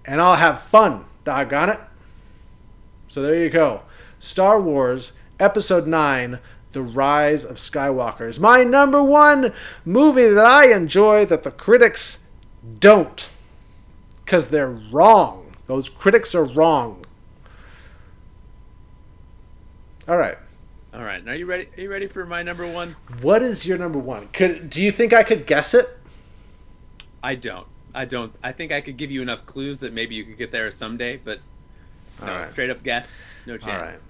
and 0.05 0.20
I'll 0.20 0.36
have 0.36 0.62
fun. 0.62 1.05
Doggone 1.24 1.70
it. 1.70 1.81
So 3.09 3.23
there 3.23 3.43
you 3.43 3.51
go. 3.51 3.82
Star 4.19 4.61
Wars 4.61 5.12
Episode 5.39 5.86
9 5.86 6.39
The 6.73 6.82
Rise 6.82 7.44
of 7.44 7.57
Skywalker 7.57 8.28
is 8.28 8.40
my 8.40 8.65
number 8.65 9.03
one 9.03 9.53
movie 9.85 10.28
that 10.28 10.47
I 10.47 10.73
enjoy 10.73 11.27
that 11.27 11.43
the 11.43 11.51
critics 11.51 12.26
don't. 12.79 13.29
Because 14.25 14.49
they're 14.49 14.71
wrong. 14.71 15.53
Those 15.67 15.89
critics 15.89 16.35
are 16.35 16.45
wrong. 16.45 17.05
All 20.09 20.17
right. 20.17 20.39
All 20.95 21.03
right. 21.03 21.27
Are 21.29 21.35
you 21.35 21.47
ready? 21.47 21.69
Are 21.77 21.81
you 21.81 21.91
ready 21.91 22.07
for 22.07 22.25
my 22.25 22.43
number 22.43 22.67
one? 22.67 22.97
What 23.21 23.43
is 23.43 23.67
your 23.67 23.77
number 23.77 23.99
one? 23.99 24.29
Could 24.33 24.71
do 24.71 24.83
you 24.83 24.93
think 24.93 25.13
I 25.13 25.23
could 25.23 25.47
guess 25.47 25.75
it? 25.75 25.99
I 27.23 27.35
don't. 27.35 27.67
I 27.95 28.05
don't. 28.05 28.33
I 28.43 28.53
think 28.53 28.73
I 28.73 28.81
could 28.81 28.97
give 28.97 29.11
you 29.11 29.23
enough 29.23 29.47
clues 29.47 29.81
that 29.81 29.93
maybe 29.93 30.15
you 30.15 30.25
could 30.25 30.39
get 30.39 30.53
there 30.53 30.71
someday, 30.71 31.17
but 31.17 31.41
no, 32.21 32.27
right. 32.29 32.49
straight 32.49 32.71
up 32.71 32.83
guess, 32.83 33.21
no 33.47 33.57
chance. 33.59 33.69
All 33.69 33.79
right. 33.83 34.01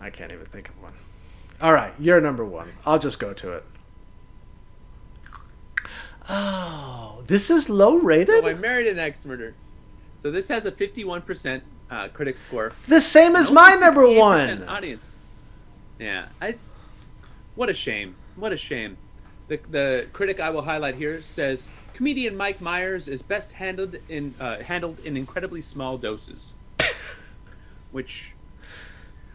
I 0.00 0.10
can't 0.10 0.32
even 0.32 0.46
think 0.46 0.68
of 0.68 0.80
one. 0.82 0.92
All 1.60 1.72
right, 1.72 1.92
you're 1.98 2.20
number 2.20 2.44
one. 2.44 2.72
I'll 2.84 2.98
just 2.98 3.18
go 3.18 3.32
to 3.32 3.52
it. 3.52 3.64
Oh, 6.28 7.22
this 7.26 7.50
is 7.50 7.68
low 7.68 7.96
rated. 7.96 8.42
So 8.42 8.48
I 8.48 8.54
married 8.54 8.86
an 8.86 8.98
Axe 8.98 9.24
murderer. 9.24 9.54
So 10.18 10.30
this 10.30 10.48
has 10.48 10.66
a 10.66 10.72
51% 10.72 11.60
uh, 11.90 12.08
critic 12.08 12.38
score. 12.38 12.72
the 12.88 13.00
same 13.00 13.36
as 13.36 13.50
my 13.50 13.74
number 13.74 14.08
one. 14.12 14.64
Audience. 14.64 15.14
Yeah, 15.98 16.26
it's 16.42 16.76
what 17.54 17.70
a 17.70 17.74
shame. 17.74 18.16
What 18.34 18.52
a 18.52 18.56
shame. 18.56 18.96
The, 19.48 19.58
the 19.70 20.06
critic 20.12 20.40
I 20.40 20.50
will 20.50 20.62
highlight 20.62 20.96
here 20.96 21.22
says 21.22 21.68
comedian 21.94 22.36
Mike 22.36 22.60
Myers 22.60 23.08
is 23.08 23.22
best 23.22 23.52
handled 23.52 23.96
in 24.08 24.34
uh, 24.40 24.62
handled 24.62 24.98
in 25.00 25.16
incredibly 25.16 25.60
small 25.60 25.96
doses, 25.96 26.54
which 27.92 28.34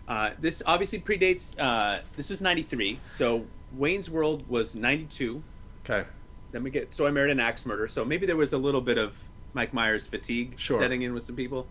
uh, 0.07 0.31
this 0.39 0.61
obviously 0.65 0.99
predates. 0.99 1.57
Uh, 1.59 2.01
this 2.17 2.29
is 2.29 2.41
'93, 2.41 2.99
so 3.09 3.45
Wayne's 3.75 4.09
World 4.09 4.47
was 4.49 4.75
'92. 4.75 5.41
Okay. 5.85 6.07
Then 6.51 6.63
we 6.63 6.69
get 6.69 6.93
So 6.93 7.07
I 7.07 7.11
Married 7.11 7.31
an 7.31 7.39
Axe 7.39 7.65
murderer. 7.65 7.87
So 7.87 8.03
maybe 8.05 8.25
there 8.25 8.37
was 8.37 8.53
a 8.53 8.57
little 8.57 8.81
bit 8.81 8.97
of 8.97 9.23
Mike 9.53 9.73
Myers 9.73 10.07
fatigue 10.07 10.53
Sure. 10.57 10.79
setting 10.79 11.01
in 11.01 11.13
with 11.13 11.23
some 11.23 11.35
people. 11.35 11.67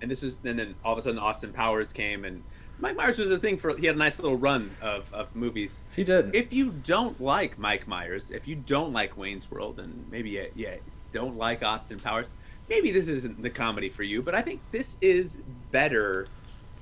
And 0.00 0.10
this 0.10 0.22
is 0.22 0.38
and 0.44 0.58
then 0.58 0.74
all 0.84 0.92
of 0.92 0.98
a 0.98 1.02
sudden 1.02 1.18
Austin 1.18 1.52
Powers 1.52 1.92
came 1.92 2.24
and 2.24 2.42
Mike 2.80 2.96
Myers 2.96 3.18
was 3.18 3.30
a 3.30 3.38
thing 3.38 3.58
for 3.58 3.76
he 3.76 3.86
had 3.86 3.96
a 3.96 3.98
nice 3.98 4.20
little 4.20 4.36
run 4.36 4.76
of, 4.80 5.12
of 5.12 5.34
movies. 5.34 5.80
He 5.96 6.04
did. 6.04 6.34
If 6.34 6.52
you 6.52 6.70
don't 6.70 7.20
like 7.20 7.58
Mike 7.58 7.88
Myers, 7.88 8.30
if 8.30 8.46
you 8.46 8.54
don't 8.54 8.92
like 8.92 9.16
Wayne's 9.16 9.50
World 9.50 9.80
and 9.80 10.06
maybe 10.10 10.30
you, 10.30 10.46
you 10.54 10.78
don't 11.12 11.36
like 11.36 11.64
Austin 11.64 11.98
Powers, 11.98 12.34
maybe 12.68 12.92
this 12.92 13.08
isn't 13.08 13.42
the 13.42 13.50
comedy 13.50 13.88
for 13.88 14.04
you, 14.04 14.22
but 14.22 14.34
I 14.34 14.42
think 14.42 14.60
this 14.70 14.96
is 15.00 15.40
better 15.72 16.28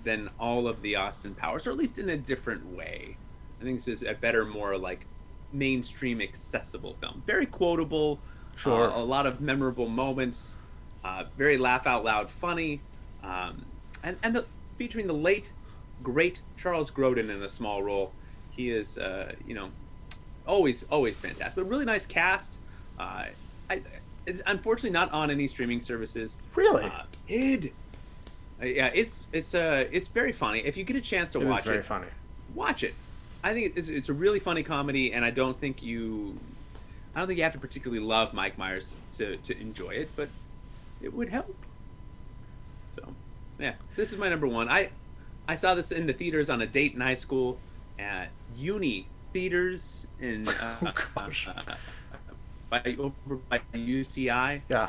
than 0.04 0.28
all 0.38 0.68
of 0.68 0.82
the 0.82 0.96
Austin 0.96 1.34
Powers, 1.34 1.66
or 1.66 1.70
at 1.70 1.78
least 1.78 1.98
in 1.98 2.10
a 2.10 2.16
different 2.16 2.76
way. 2.76 3.16
I 3.60 3.64
think 3.64 3.76
this 3.76 3.88
is 3.88 4.02
a 4.02 4.12
better, 4.12 4.44
more 4.44 4.76
like 4.76 5.06
mainstream 5.56 6.20
accessible 6.20 6.94
film. 7.00 7.22
Very 7.26 7.46
quotable, 7.46 8.18
Sure. 8.56 8.90
uh, 8.90 8.96
a 8.98 9.04
lot 9.04 9.26
of 9.26 9.40
memorable 9.40 9.88
moments, 9.88 10.58
uh, 11.04 11.24
very 11.36 11.58
laugh 11.58 11.86
out 11.86 12.04
loud 12.04 12.30
funny, 12.30 12.80
um, 13.22 13.64
and 14.02 14.16
and 14.22 14.34
the, 14.36 14.46
featuring 14.76 15.06
the 15.06 15.12
late 15.14 15.52
great 16.02 16.42
Charles 16.56 16.90
Grodin 16.90 17.30
in 17.30 17.42
a 17.42 17.48
small 17.48 17.82
role. 17.82 18.12
He 18.50 18.70
is, 18.70 18.98
uh, 18.98 19.32
you 19.46 19.54
know, 19.54 19.70
always 20.46 20.84
always 20.90 21.20
fantastic. 21.20 21.56
But 21.62 21.68
really 21.68 21.84
nice 21.84 22.06
cast. 22.06 22.58
Uh, 22.98 23.26
I, 23.70 23.82
it's 24.26 24.42
unfortunately 24.46 24.90
not 24.90 25.12
on 25.12 25.30
any 25.30 25.46
streaming 25.48 25.80
services. 25.80 26.38
Really? 26.54 26.84
Uh. 26.84 27.02
Uh, 28.60 28.64
yeah, 28.64 28.90
it's 28.94 29.26
it's 29.32 29.54
uh 29.54 29.84
it's 29.92 30.08
very 30.08 30.32
funny. 30.32 30.60
If 30.60 30.76
you 30.78 30.84
get 30.84 30.96
a 30.96 31.00
chance 31.00 31.30
to 31.32 31.40
It 31.40 31.46
watch 31.46 31.64
very 31.64 31.78
it, 31.78 31.84
funny. 31.84 32.06
watch 32.54 32.82
it. 32.82 32.94
I 33.46 33.52
think 33.54 33.76
it's, 33.76 33.88
it's 33.88 34.08
a 34.08 34.12
really 34.12 34.40
funny 34.40 34.62
comedy, 34.64 35.12
and 35.12 35.24
I 35.24 35.30
don't 35.30 35.56
think 35.56 35.82
you, 35.82 36.36
I 37.14 37.20
don't 37.20 37.28
think 37.28 37.38
you 37.38 37.44
have 37.44 37.52
to 37.52 37.58
particularly 37.60 38.02
love 38.04 38.34
Mike 38.34 38.58
Myers 38.58 38.98
to, 39.12 39.36
to 39.36 39.60
enjoy 39.60 39.90
it, 39.90 40.10
but 40.16 40.28
it 41.00 41.12
would 41.14 41.28
help. 41.28 41.54
So, 42.94 43.14
yeah, 43.60 43.74
this 43.94 44.12
is 44.12 44.18
my 44.18 44.28
number 44.28 44.46
one. 44.48 44.68
I 44.68 44.90
I 45.48 45.54
saw 45.54 45.74
this 45.76 45.92
in 45.92 46.06
the 46.06 46.12
theaters 46.12 46.50
on 46.50 46.60
a 46.60 46.66
date 46.66 46.94
in 46.94 47.00
high 47.00 47.14
school 47.14 47.58
at 48.00 48.30
Uni 48.56 49.06
Theaters 49.32 50.08
in 50.20 50.48
uh, 50.60 50.76
Oh, 50.82 50.92
gosh. 51.14 51.46
uh, 51.46 51.76
by 52.70 52.96
over 52.98 53.36
by 53.48 53.60
UCI 53.72 54.62
Yeah. 54.68 54.88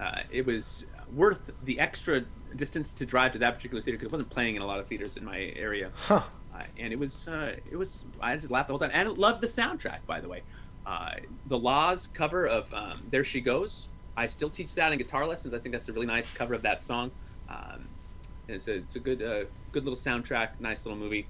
uh, 0.00 0.22
it 0.32 0.44
was 0.44 0.86
worth 1.14 1.52
the 1.64 1.78
extra 1.78 2.24
distance 2.56 2.92
to 2.94 3.06
drive 3.06 3.30
to 3.32 3.38
that 3.38 3.54
particular 3.56 3.80
theater 3.80 3.96
because 3.96 4.08
it 4.08 4.12
wasn't 4.12 4.30
playing 4.30 4.56
in 4.56 4.62
a 4.62 4.66
lot 4.66 4.80
of 4.80 4.88
theaters 4.88 5.16
in 5.16 5.24
my 5.24 5.52
area. 5.54 5.90
Huh. 5.94 6.22
Uh, 6.60 6.64
and 6.78 6.92
it 6.92 6.98
was 6.98 7.28
uh, 7.28 7.56
it 7.70 7.76
was 7.76 8.06
I 8.20 8.36
just 8.36 8.50
laughed 8.50 8.68
the 8.68 8.72
whole 8.72 8.80
time 8.80 8.90
and 8.92 9.16
loved 9.18 9.40
the 9.40 9.46
soundtrack 9.46 10.00
by 10.06 10.20
the 10.20 10.28
way. 10.28 10.42
Uh, 10.86 11.12
the 11.46 11.58
La's 11.58 12.06
cover 12.06 12.46
of 12.46 12.72
um, 12.74 13.02
"There 13.10 13.24
She 13.24 13.40
Goes." 13.40 13.88
I 14.16 14.26
still 14.26 14.50
teach 14.50 14.74
that 14.74 14.92
in 14.92 14.98
guitar 14.98 15.26
lessons. 15.26 15.54
I 15.54 15.58
think 15.58 15.72
that's 15.72 15.88
a 15.88 15.92
really 15.92 16.06
nice 16.06 16.30
cover 16.30 16.54
of 16.54 16.62
that 16.62 16.80
song. 16.80 17.10
Um, 17.48 17.88
and 18.46 18.56
it's 18.56 18.68
a 18.68 18.74
it's 18.76 18.96
a 18.96 19.00
good 19.00 19.22
uh, 19.22 19.44
good 19.72 19.84
little 19.84 19.96
soundtrack, 19.96 20.50
nice 20.58 20.84
little 20.84 20.98
movie. 20.98 21.26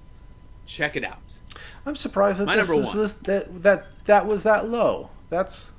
Check 0.66 0.96
it 0.96 1.04
out. 1.04 1.38
I'm 1.84 1.96
surprised 1.96 2.40
that 2.40 2.46
My 2.46 2.56
this 2.56 2.70
was 2.70 2.92
this 2.92 3.12
that 3.12 3.62
that 3.62 3.86
that 4.06 4.26
was 4.26 4.42
that 4.44 4.68
low. 4.68 5.10
That's 5.28 5.72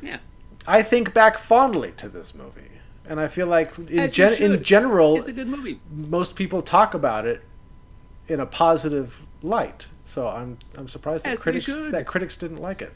Yeah, 0.00 0.18
I 0.66 0.82
think 0.82 1.12
back 1.12 1.38
fondly 1.38 1.92
to 1.96 2.08
this 2.08 2.34
movie, 2.34 2.80
and 3.06 3.18
I 3.18 3.28
feel 3.28 3.46
like 3.46 3.76
in 3.78 4.10
gen- 4.10 4.40
in 4.40 4.62
general, 4.62 5.16
it's 5.16 5.28
a 5.28 5.32
good 5.32 5.48
movie. 5.48 5.80
most 5.90 6.36
people 6.36 6.62
talk 6.62 6.94
about 6.94 7.26
it 7.26 7.42
in 8.30 8.40
a 8.40 8.46
positive 8.46 9.22
light. 9.42 9.88
So 10.04 10.26
I'm 10.28 10.58
I'm 10.76 10.88
surprised 10.88 11.24
that 11.24 11.34
As 11.34 11.40
critics 11.40 11.66
that 11.66 12.06
critics 12.06 12.36
didn't 12.36 12.60
like 12.60 12.80
it. 12.82 12.94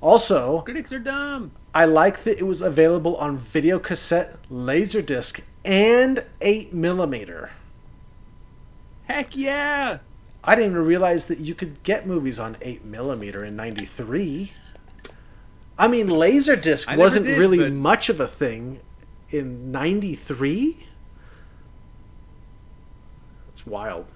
Also, 0.00 0.60
Critics 0.62 0.92
are 0.92 0.98
dumb. 0.98 1.52
I 1.74 1.86
like 1.86 2.24
that 2.24 2.38
it 2.38 2.42
was 2.46 2.60
available 2.60 3.16
on 3.16 3.38
video 3.38 3.78
cassette, 3.78 4.36
laserdisc, 4.50 5.40
and 5.64 6.24
eight 6.42 6.74
millimeter. 6.74 7.50
Heck 9.06 9.34
yeah! 9.36 9.98
I 10.42 10.54
didn't 10.54 10.72
even 10.72 10.84
realize 10.84 11.26
that 11.26 11.38
you 11.38 11.54
could 11.54 11.82
get 11.84 12.06
movies 12.06 12.38
on 12.38 12.56
8 12.60 12.84
millimeter 12.84 13.42
in 13.44 13.56
93. 13.56 14.52
I 15.78 15.88
mean, 15.88 16.08
Laserdisc 16.08 16.86
I 16.86 16.96
wasn't 16.98 17.24
did, 17.26 17.38
really 17.38 17.58
but- 17.58 17.72
much 17.72 18.08
of 18.10 18.20
a 18.20 18.28
thing 18.28 18.80
in 19.30 19.72
93. 19.72 20.86
It's 23.64 23.70
wild. 23.70 24.06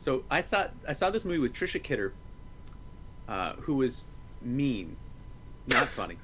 So 0.00 0.22
I 0.30 0.40
saw 0.40 0.68
I 0.86 0.92
saw 0.92 1.10
this 1.10 1.24
movie 1.24 1.38
with 1.38 1.52
Trisha 1.52 1.82
Kidder, 1.82 2.12
uh, 3.28 3.54
who 3.54 3.74
was 3.74 4.04
mean, 4.40 4.96
not 5.66 5.88
funny, 5.88 6.18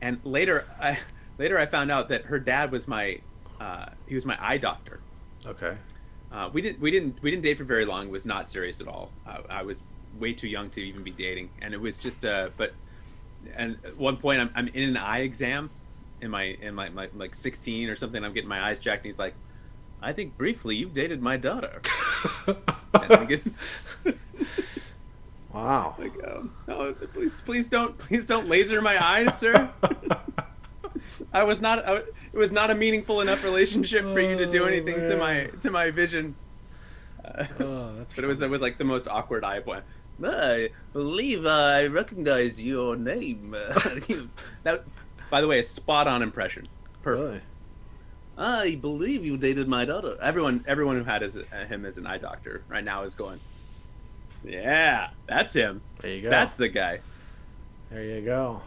and 0.00 0.18
later 0.24 0.66
I 0.80 0.98
later 1.38 1.58
I 1.58 1.66
found 1.66 1.90
out 1.90 2.08
that 2.08 2.24
her 2.26 2.38
dad 2.38 2.72
was 2.72 2.88
my 2.88 3.20
uh, 3.60 3.86
he 4.08 4.14
was 4.14 4.26
my 4.26 4.36
eye 4.40 4.58
doctor. 4.58 5.00
Okay. 5.46 5.76
Uh, 6.32 6.50
we 6.52 6.60
didn't 6.60 6.80
we 6.80 6.90
didn't 6.90 7.22
we 7.22 7.30
didn't 7.30 7.44
date 7.44 7.58
for 7.58 7.64
very 7.64 7.86
long. 7.86 8.06
It 8.06 8.10
was 8.10 8.26
not 8.26 8.48
serious 8.48 8.80
at 8.80 8.88
all. 8.88 9.10
Uh, 9.26 9.38
I 9.48 9.62
was 9.62 9.80
way 10.18 10.32
too 10.32 10.48
young 10.48 10.70
to 10.70 10.80
even 10.80 11.04
be 11.04 11.12
dating, 11.12 11.50
and 11.62 11.72
it 11.72 11.80
was 11.80 11.98
just 11.98 12.24
uh. 12.24 12.48
But 12.56 12.74
and 13.54 13.78
at 13.84 13.96
one 13.96 14.16
point 14.16 14.40
I'm, 14.40 14.50
I'm 14.54 14.68
in 14.68 14.88
an 14.88 14.96
eye 14.96 15.20
exam, 15.20 15.70
in 16.20 16.30
my 16.30 16.42
in 16.42 16.74
my, 16.74 16.88
my 16.88 17.08
like 17.14 17.34
16 17.34 17.88
or 17.88 17.96
something. 17.96 18.24
I'm 18.24 18.32
getting 18.32 18.48
my 18.48 18.66
eyes 18.68 18.78
checked, 18.78 19.04
and 19.04 19.10
he's 19.10 19.18
like, 19.18 19.34
"I 20.04 20.12
think 20.12 20.36
briefly 20.36 20.76
you've 20.76 20.94
dated 20.94 21.20
my 21.22 21.36
daughter." 21.36 21.80
and 22.46 22.56
I 22.94 23.24
get, 23.24 23.42
Wow. 25.52 25.94
like, 25.98 26.12
oh, 26.26 26.48
no, 26.66 26.92
please 26.92 27.36
please 27.44 27.68
don't 27.68 27.96
please 27.96 28.26
don't 28.26 28.48
laser 28.48 28.80
my 28.82 29.02
eyes, 29.02 29.38
sir. 29.38 29.70
I 31.32 31.44
was 31.44 31.60
not. 31.60 31.86
I, 31.88 31.96
it 31.96 32.06
was 32.34 32.50
not 32.52 32.70
a 32.70 32.74
meaningful 32.74 33.20
enough 33.20 33.44
relationship 33.44 34.02
for 34.04 34.20
you 34.20 34.36
to 34.36 34.46
do 34.46 34.64
Oh, 34.64 34.66
anything 34.66 35.04
to 35.06 35.16
my 35.16 35.44
to 35.60 35.70
my 35.70 35.90
vision. 35.90 36.34
Uh, 37.24 37.44
Oh, 37.60 37.94
that's 37.98 38.14
but 38.14 38.24
it 38.24 38.26
was 38.26 38.42
it 38.42 38.50
was 38.50 38.60
like 38.60 38.78
the 38.78 38.84
most 38.84 39.06
awkward 39.08 39.44
eye 39.44 39.60
point. 39.60 39.84
I 40.24 40.70
believe 40.92 41.44
I 41.46 41.86
recognize 41.86 42.60
your 42.62 42.94
name. 42.96 43.50
that, 44.62 44.84
by 45.30 45.40
the 45.40 45.48
way, 45.48 45.58
a 45.58 45.62
spot 45.62 46.06
on 46.06 46.22
impression. 46.22 46.68
Perfect. 47.02 47.22
Really? 47.28 47.40
I 48.36 48.74
believe 48.74 49.24
you 49.24 49.36
dated 49.36 49.68
my 49.68 49.84
daughter. 49.84 50.16
Everyone, 50.20 50.64
everyone 50.66 50.96
who 50.96 51.04
had 51.04 51.22
his, 51.22 51.36
uh, 51.36 51.42
him 51.68 51.84
as 51.84 51.98
an 51.98 52.06
eye 52.06 52.18
doctor 52.18 52.62
right 52.68 52.82
now 52.82 53.04
is 53.04 53.14
going. 53.14 53.40
Yeah, 54.44 55.10
that's 55.26 55.52
him. 55.52 55.80
There 56.00 56.10
you 56.10 56.22
go. 56.22 56.30
That's 56.30 56.56
the 56.56 56.68
guy. 56.68 57.00
There 57.90 58.04
you 58.04 58.20
go. 58.24 58.62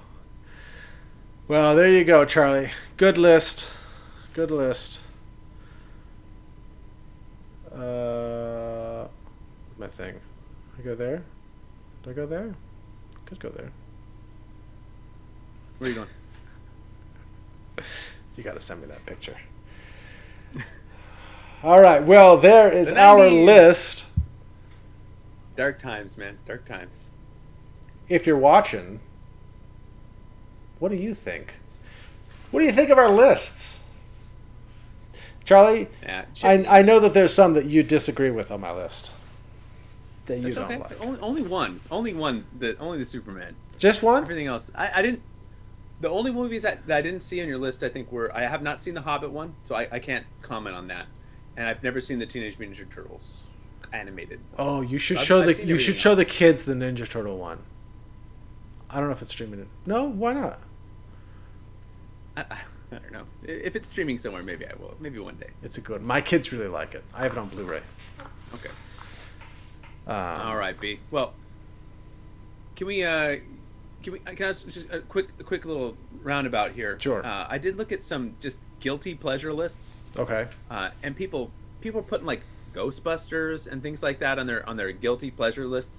Well, 1.47 1.75
there 1.75 1.89
you 1.89 2.03
go, 2.03 2.25
Charlie. 2.25 2.71
Good 2.95 3.17
list. 3.17 3.73
Good 4.33 4.51
list. 4.51 5.01
Uh, 7.71 9.07
my 9.77 9.87
thing. 9.87 10.15
I 10.77 10.81
go 10.81 10.95
there. 10.95 11.23
Do 12.03 12.09
I 12.09 12.13
go 12.13 12.25
there? 12.25 12.55
Could 13.25 13.39
go 13.39 13.49
there. 13.49 13.71
Where 15.77 15.89
are 15.89 15.93
you 15.93 15.95
going? 15.99 16.09
You 18.35 18.43
got 18.43 18.53
to 18.53 18.61
send 18.61 18.81
me 18.81 18.87
that 18.87 19.03
picture. 19.03 19.35
All 21.63 21.81
right. 21.81 22.03
Well, 22.03 22.37
there 22.37 22.71
is 22.71 22.87
The 22.87 22.99
our 22.99 23.29
list. 23.29 24.05
Dark 25.55 25.79
times, 25.79 26.17
man. 26.17 26.37
Dark 26.45 26.65
times. 26.65 27.09
If 28.07 28.27
you're 28.27 28.37
watching, 28.37 28.99
what 30.79 30.89
do 30.89 30.97
you 30.97 31.13
think? 31.13 31.59
What 32.51 32.61
do 32.61 32.65
you 32.65 32.71
think 32.71 32.89
of 32.89 32.97
our 32.97 33.09
lists? 33.09 33.83
Charlie, 35.43 35.87
Yeah. 36.03 36.25
I, 36.43 36.65
I 36.67 36.81
know 36.81 36.99
that 36.99 37.13
there's 37.13 37.33
some 37.33 37.53
that 37.53 37.65
you 37.65 37.81
disagree 37.81 38.31
with 38.31 38.51
on 38.51 38.61
my 38.61 38.71
list. 38.71 39.13
That 40.25 40.37
you 40.37 40.53
That's 40.53 40.55
don't 40.55 40.65
okay. 40.65 40.77
like. 40.77 41.01
Only, 41.01 41.19
only 41.21 41.41
one. 41.41 41.79
Only 41.89 42.13
one. 42.13 42.45
The 42.59 42.77
only 42.79 42.97
the 42.97 43.05
Superman. 43.05 43.55
Just 43.79 44.03
one? 44.03 44.23
Everything 44.23 44.47
else, 44.47 44.71
I, 44.75 44.91
I 44.95 45.01
didn't. 45.01 45.21
The 46.01 46.09
only 46.09 46.31
movies 46.31 46.63
that, 46.63 46.85
that 46.87 46.97
I 46.97 47.01
didn't 47.01 47.21
see 47.21 47.41
on 47.41 47.47
your 47.47 47.57
list, 47.57 47.81
I 47.81 47.89
think, 47.89 48.11
were 48.11 48.33
I 48.35 48.41
have 48.41 48.61
not 48.61 48.81
seen 48.81 48.93
the 48.93 49.01
Hobbit 49.01 49.31
one, 49.31 49.55
so 49.63 49.73
I, 49.75 49.87
I 49.91 49.99
can't 49.99 50.25
comment 50.41 50.75
on 50.75 50.87
that, 50.89 51.07
and 51.57 51.67
I've 51.67 51.83
never 51.83 51.99
seen 51.99 52.19
the 52.19 52.25
Teenage 52.25 52.57
Mutant 52.59 52.79
Ninja 52.79 52.93
Turtles 52.93 53.43
animated. 53.91 54.39
Oh, 54.57 54.81
you 54.81 54.99
should 54.99 55.17
I've- 55.17 55.25
show 55.25 55.39
I've 55.41 55.47
the 55.47 55.53
seen 55.55 55.67
you 55.67 55.79
should 55.79 55.99
show 55.99 56.15
the 56.15 56.23
kids 56.25 56.63
the 56.63 56.73
Ninja 56.73 57.09
Turtle 57.09 57.37
one. 57.37 57.59
I 58.89 58.99
don't 58.99 59.07
know 59.07 59.13
if 59.13 59.21
it's 59.21 59.31
streaming 59.33 59.59
it. 59.59 59.67
No, 59.85 60.05
why 60.05 60.33
not? 60.33 60.61
I, 62.37 62.41
I, 62.41 62.59
don't 62.91 63.11
know 63.11 63.25
if 63.43 63.75
it's 63.75 63.89
streaming 63.89 64.17
somewhere. 64.17 64.43
Maybe 64.43 64.65
I 64.65 64.73
will. 64.79 64.95
Maybe 64.99 65.19
one 65.19 65.35
day. 65.35 65.49
It's 65.63 65.77
a 65.77 65.81
good. 65.81 66.01
My 66.01 66.21
kids 66.21 66.53
really 66.53 66.67
like 66.67 66.93
it. 66.93 67.03
I 67.13 67.23
have 67.23 67.33
it 67.33 67.37
on 67.37 67.49
Blu-ray. 67.49 67.81
Okay. 68.53 68.69
Um, 70.05 70.15
All 70.15 70.55
right, 70.55 70.79
B. 70.79 70.99
Well, 71.11 71.33
can 72.77 72.87
we 72.87 73.03
uh, 73.03 73.37
can 74.03 74.13
we 74.13 74.19
can 74.19 74.45
I 74.45 74.49
ask 74.49 74.65
just 74.69 74.89
a 74.89 74.99
quick 74.99 75.29
a 75.39 75.43
quick 75.43 75.65
little 75.65 75.97
roundabout 76.23 76.71
here? 76.71 76.97
Sure. 77.01 77.25
Uh, 77.25 77.47
I 77.49 77.57
did 77.57 77.75
look 77.75 77.91
at 77.91 78.01
some 78.01 78.35
just 78.39 78.59
guilty 78.79 79.15
pleasure 79.15 79.53
lists, 79.53 80.03
Okay. 80.17 80.47
uh, 80.69 80.89
and 81.03 81.15
people 81.15 81.51
people 81.81 81.99
are 81.99 82.03
putting 82.03 82.25
like 82.25 82.41
Ghostbusters 82.73 83.67
and 83.71 83.81
things 83.81 84.03
like 84.03 84.19
that 84.19 84.37
on 84.39 84.47
their 84.47 84.67
on 84.67 84.77
their 84.77 84.91
guilty 84.91 85.31
pleasure 85.31 85.65
list. 85.65 85.91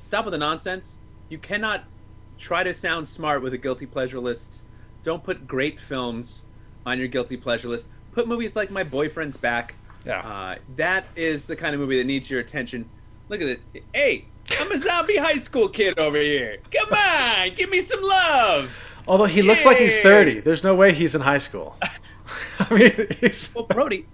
Stop 0.00 0.24
with 0.24 0.32
the 0.32 0.38
nonsense. 0.38 0.98
You 1.28 1.38
cannot 1.38 1.84
try 2.38 2.62
to 2.62 2.74
sound 2.74 3.08
smart 3.08 3.42
with 3.42 3.52
a 3.54 3.58
guilty 3.58 3.86
pleasure 3.86 4.20
list. 4.20 4.62
Don't 5.02 5.22
put 5.24 5.46
great 5.46 5.80
films 5.80 6.44
on 6.86 6.98
your 6.98 7.08
guilty 7.08 7.36
pleasure 7.36 7.68
list. 7.68 7.88
Put 8.12 8.28
movies 8.28 8.54
like 8.56 8.70
My 8.70 8.84
Boyfriend's 8.84 9.36
Back. 9.36 9.74
Yeah. 10.04 10.20
Uh, 10.20 10.56
that 10.76 11.06
is 11.16 11.46
the 11.46 11.56
kind 11.56 11.74
of 11.74 11.80
movie 11.80 11.98
that 11.98 12.06
needs 12.06 12.30
your 12.30 12.40
attention. 12.40 12.88
Look 13.28 13.40
at 13.40 13.48
it. 13.48 13.60
Hey, 13.94 14.26
I'm 14.60 14.70
a 14.70 14.78
zombie 14.78 15.16
high 15.16 15.36
school 15.36 15.68
kid 15.68 15.98
over 15.98 16.18
here. 16.20 16.58
Come 16.72 16.92
on, 16.98 17.54
give 17.54 17.70
me 17.70 17.80
some 17.80 18.02
love. 18.02 18.70
Although 19.06 19.24
he 19.26 19.42
looks 19.42 19.64
like 19.64 19.78
he's 19.78 19.96
30. 20.00 20.40
There's 20.40 20.62
no 20.64 20.74
way 20.74 20.92
he's 20.92 21.14
in 21.14 21.20
high 21.22 21.38
school. 21.38 21.76
I 22.58 22.74
mean, 22.74 23.06
he's. 23.20 23.54
Well, 23.54 23.66
Brody, 23.66 24.06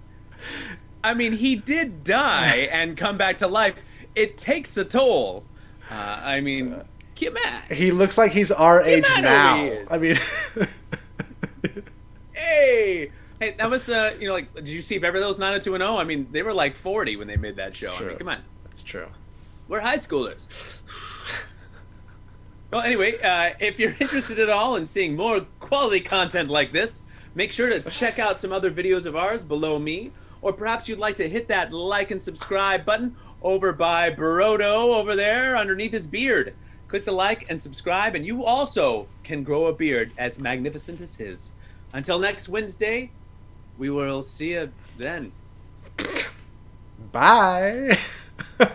I 1.03 1.13
mean, 1.13 1.33
he 1.33 1.55
did 1.55 2.03
die 2.03 2.55
and 2.71 2.97
come 2.97 3.17
back 3.17 3.37
to 3.39 3.47
life. 3.47 3.75
It 4.15 4.37
takes 4.37 4.77
a 4.77 4.85
toll. 4.85 5.43
Uh, 5.89 5.93
I 5.93 6.41
mean, 6.41 6.81
come 7.19 7.37
on. 7.37 7.75
He 7.75 7.91
looks 7.91 8.17
like 8.17 8.31
he's 8.31 8.51
our 8.51 8.83
age 8.83 9.05
now. 9.17 9.71
I 9.89 9.97
mean, 9.97 10.17
Hey, 12.39 13.11
hey, 13.39 13.55
that 13.57 13.69
was 13.69 13.89
uh, 13.89 14.15
you 14.17 14.27
know, 14.27 14.33
like, 14.33 14.53
did 14.55 14.69
you 14.69 14.81
see 14.81 14.97
Beverly 14.97 15.23
Hills 15.23 15.39
90210? 15.39 15.99
I 15.99 16.05
mean, 16.05 16.27
they 16.31 16.41
were 16.41 16.53
like 16.53 16.75
40 16.75 17.17
when 17.17 17.27
they 17.27 17.35
made 17.35 17.57
that 17.57 17.75
show. 17.75 17.91
I 17.91 17.99
mean, 17.99 18.17
come 18.17 18.29
on. 18.29 18.43
that's 18.63 18.81
true. 18.81 19.07
We're 19.67 19.81
high 19.81 19.97
schoolers. 19.97 20.79
well, 22.71 22.81
anyway, 22.81 23.19
uh, 23.21 23.55
if 23.59 23.77
you're 23.77 23.95
interested 23.99 24.39
at 24.39 24.49
all 24.49 24.77
in 24.77 24.85
seeing 24.85 25.17
more 25.17 25.41
quality 25.59 25.99
content 25.99 26.49
like 26.49 26.71
this, 26.71 27.03
make 27.35 27.51
sure 27.51 27.69
to 27.69 27.89
check 27.89 28.19
out 28.19 28.37
some 28.37 28.51
other 28.51 28.71
videos 28.71 29.05
of 29.05 29.15
ours 29.15 29.43
below 29.43 29.79
me. 29.79 30.11
Or 30.41 30.53
perhaps 30.53 30.87
you'd 30.87 30.99
like 30.99 31.17
to 31.17 31.27
hit 31.27 31.49
that 31.49 31.73
like 31.73 32.11
and 32.11 32.23
subscribe 32.23 32.85
button 32.85 33.15
over 33.41 33.73
by 33.73 34.09
Brody 34.09 34.63
over 34.63 35.15
there 35.15 35.57
underneath 35.57 35.91
his 35.91 36.07
beard. 36.07 36.53
Click 36.87 37.05
the 37.05 37.11
like 37.11 37.49
and 37.49 37.61
subscribe, 37.61 38.15
and 38.15 38.25
you 38.25 38.43
also 38.43 39.07
can 39.23 39.43
grow 39.43 39.67
a 39.67 39.73
beard 39.73 40.11
as 40.17 40.39
magnificent 40.39 41.01
as 41.01 41.15
his. 41.15 41.51
Until 41.93 42.17
next 42.19 42.49
Wednesday, 42.49 43.11
we 43.77 43.89
will 43.89 44.23
see 44.23 44.51
you 44.51 44.71
then. 44.97 45.31
Bye. 47.11 47.97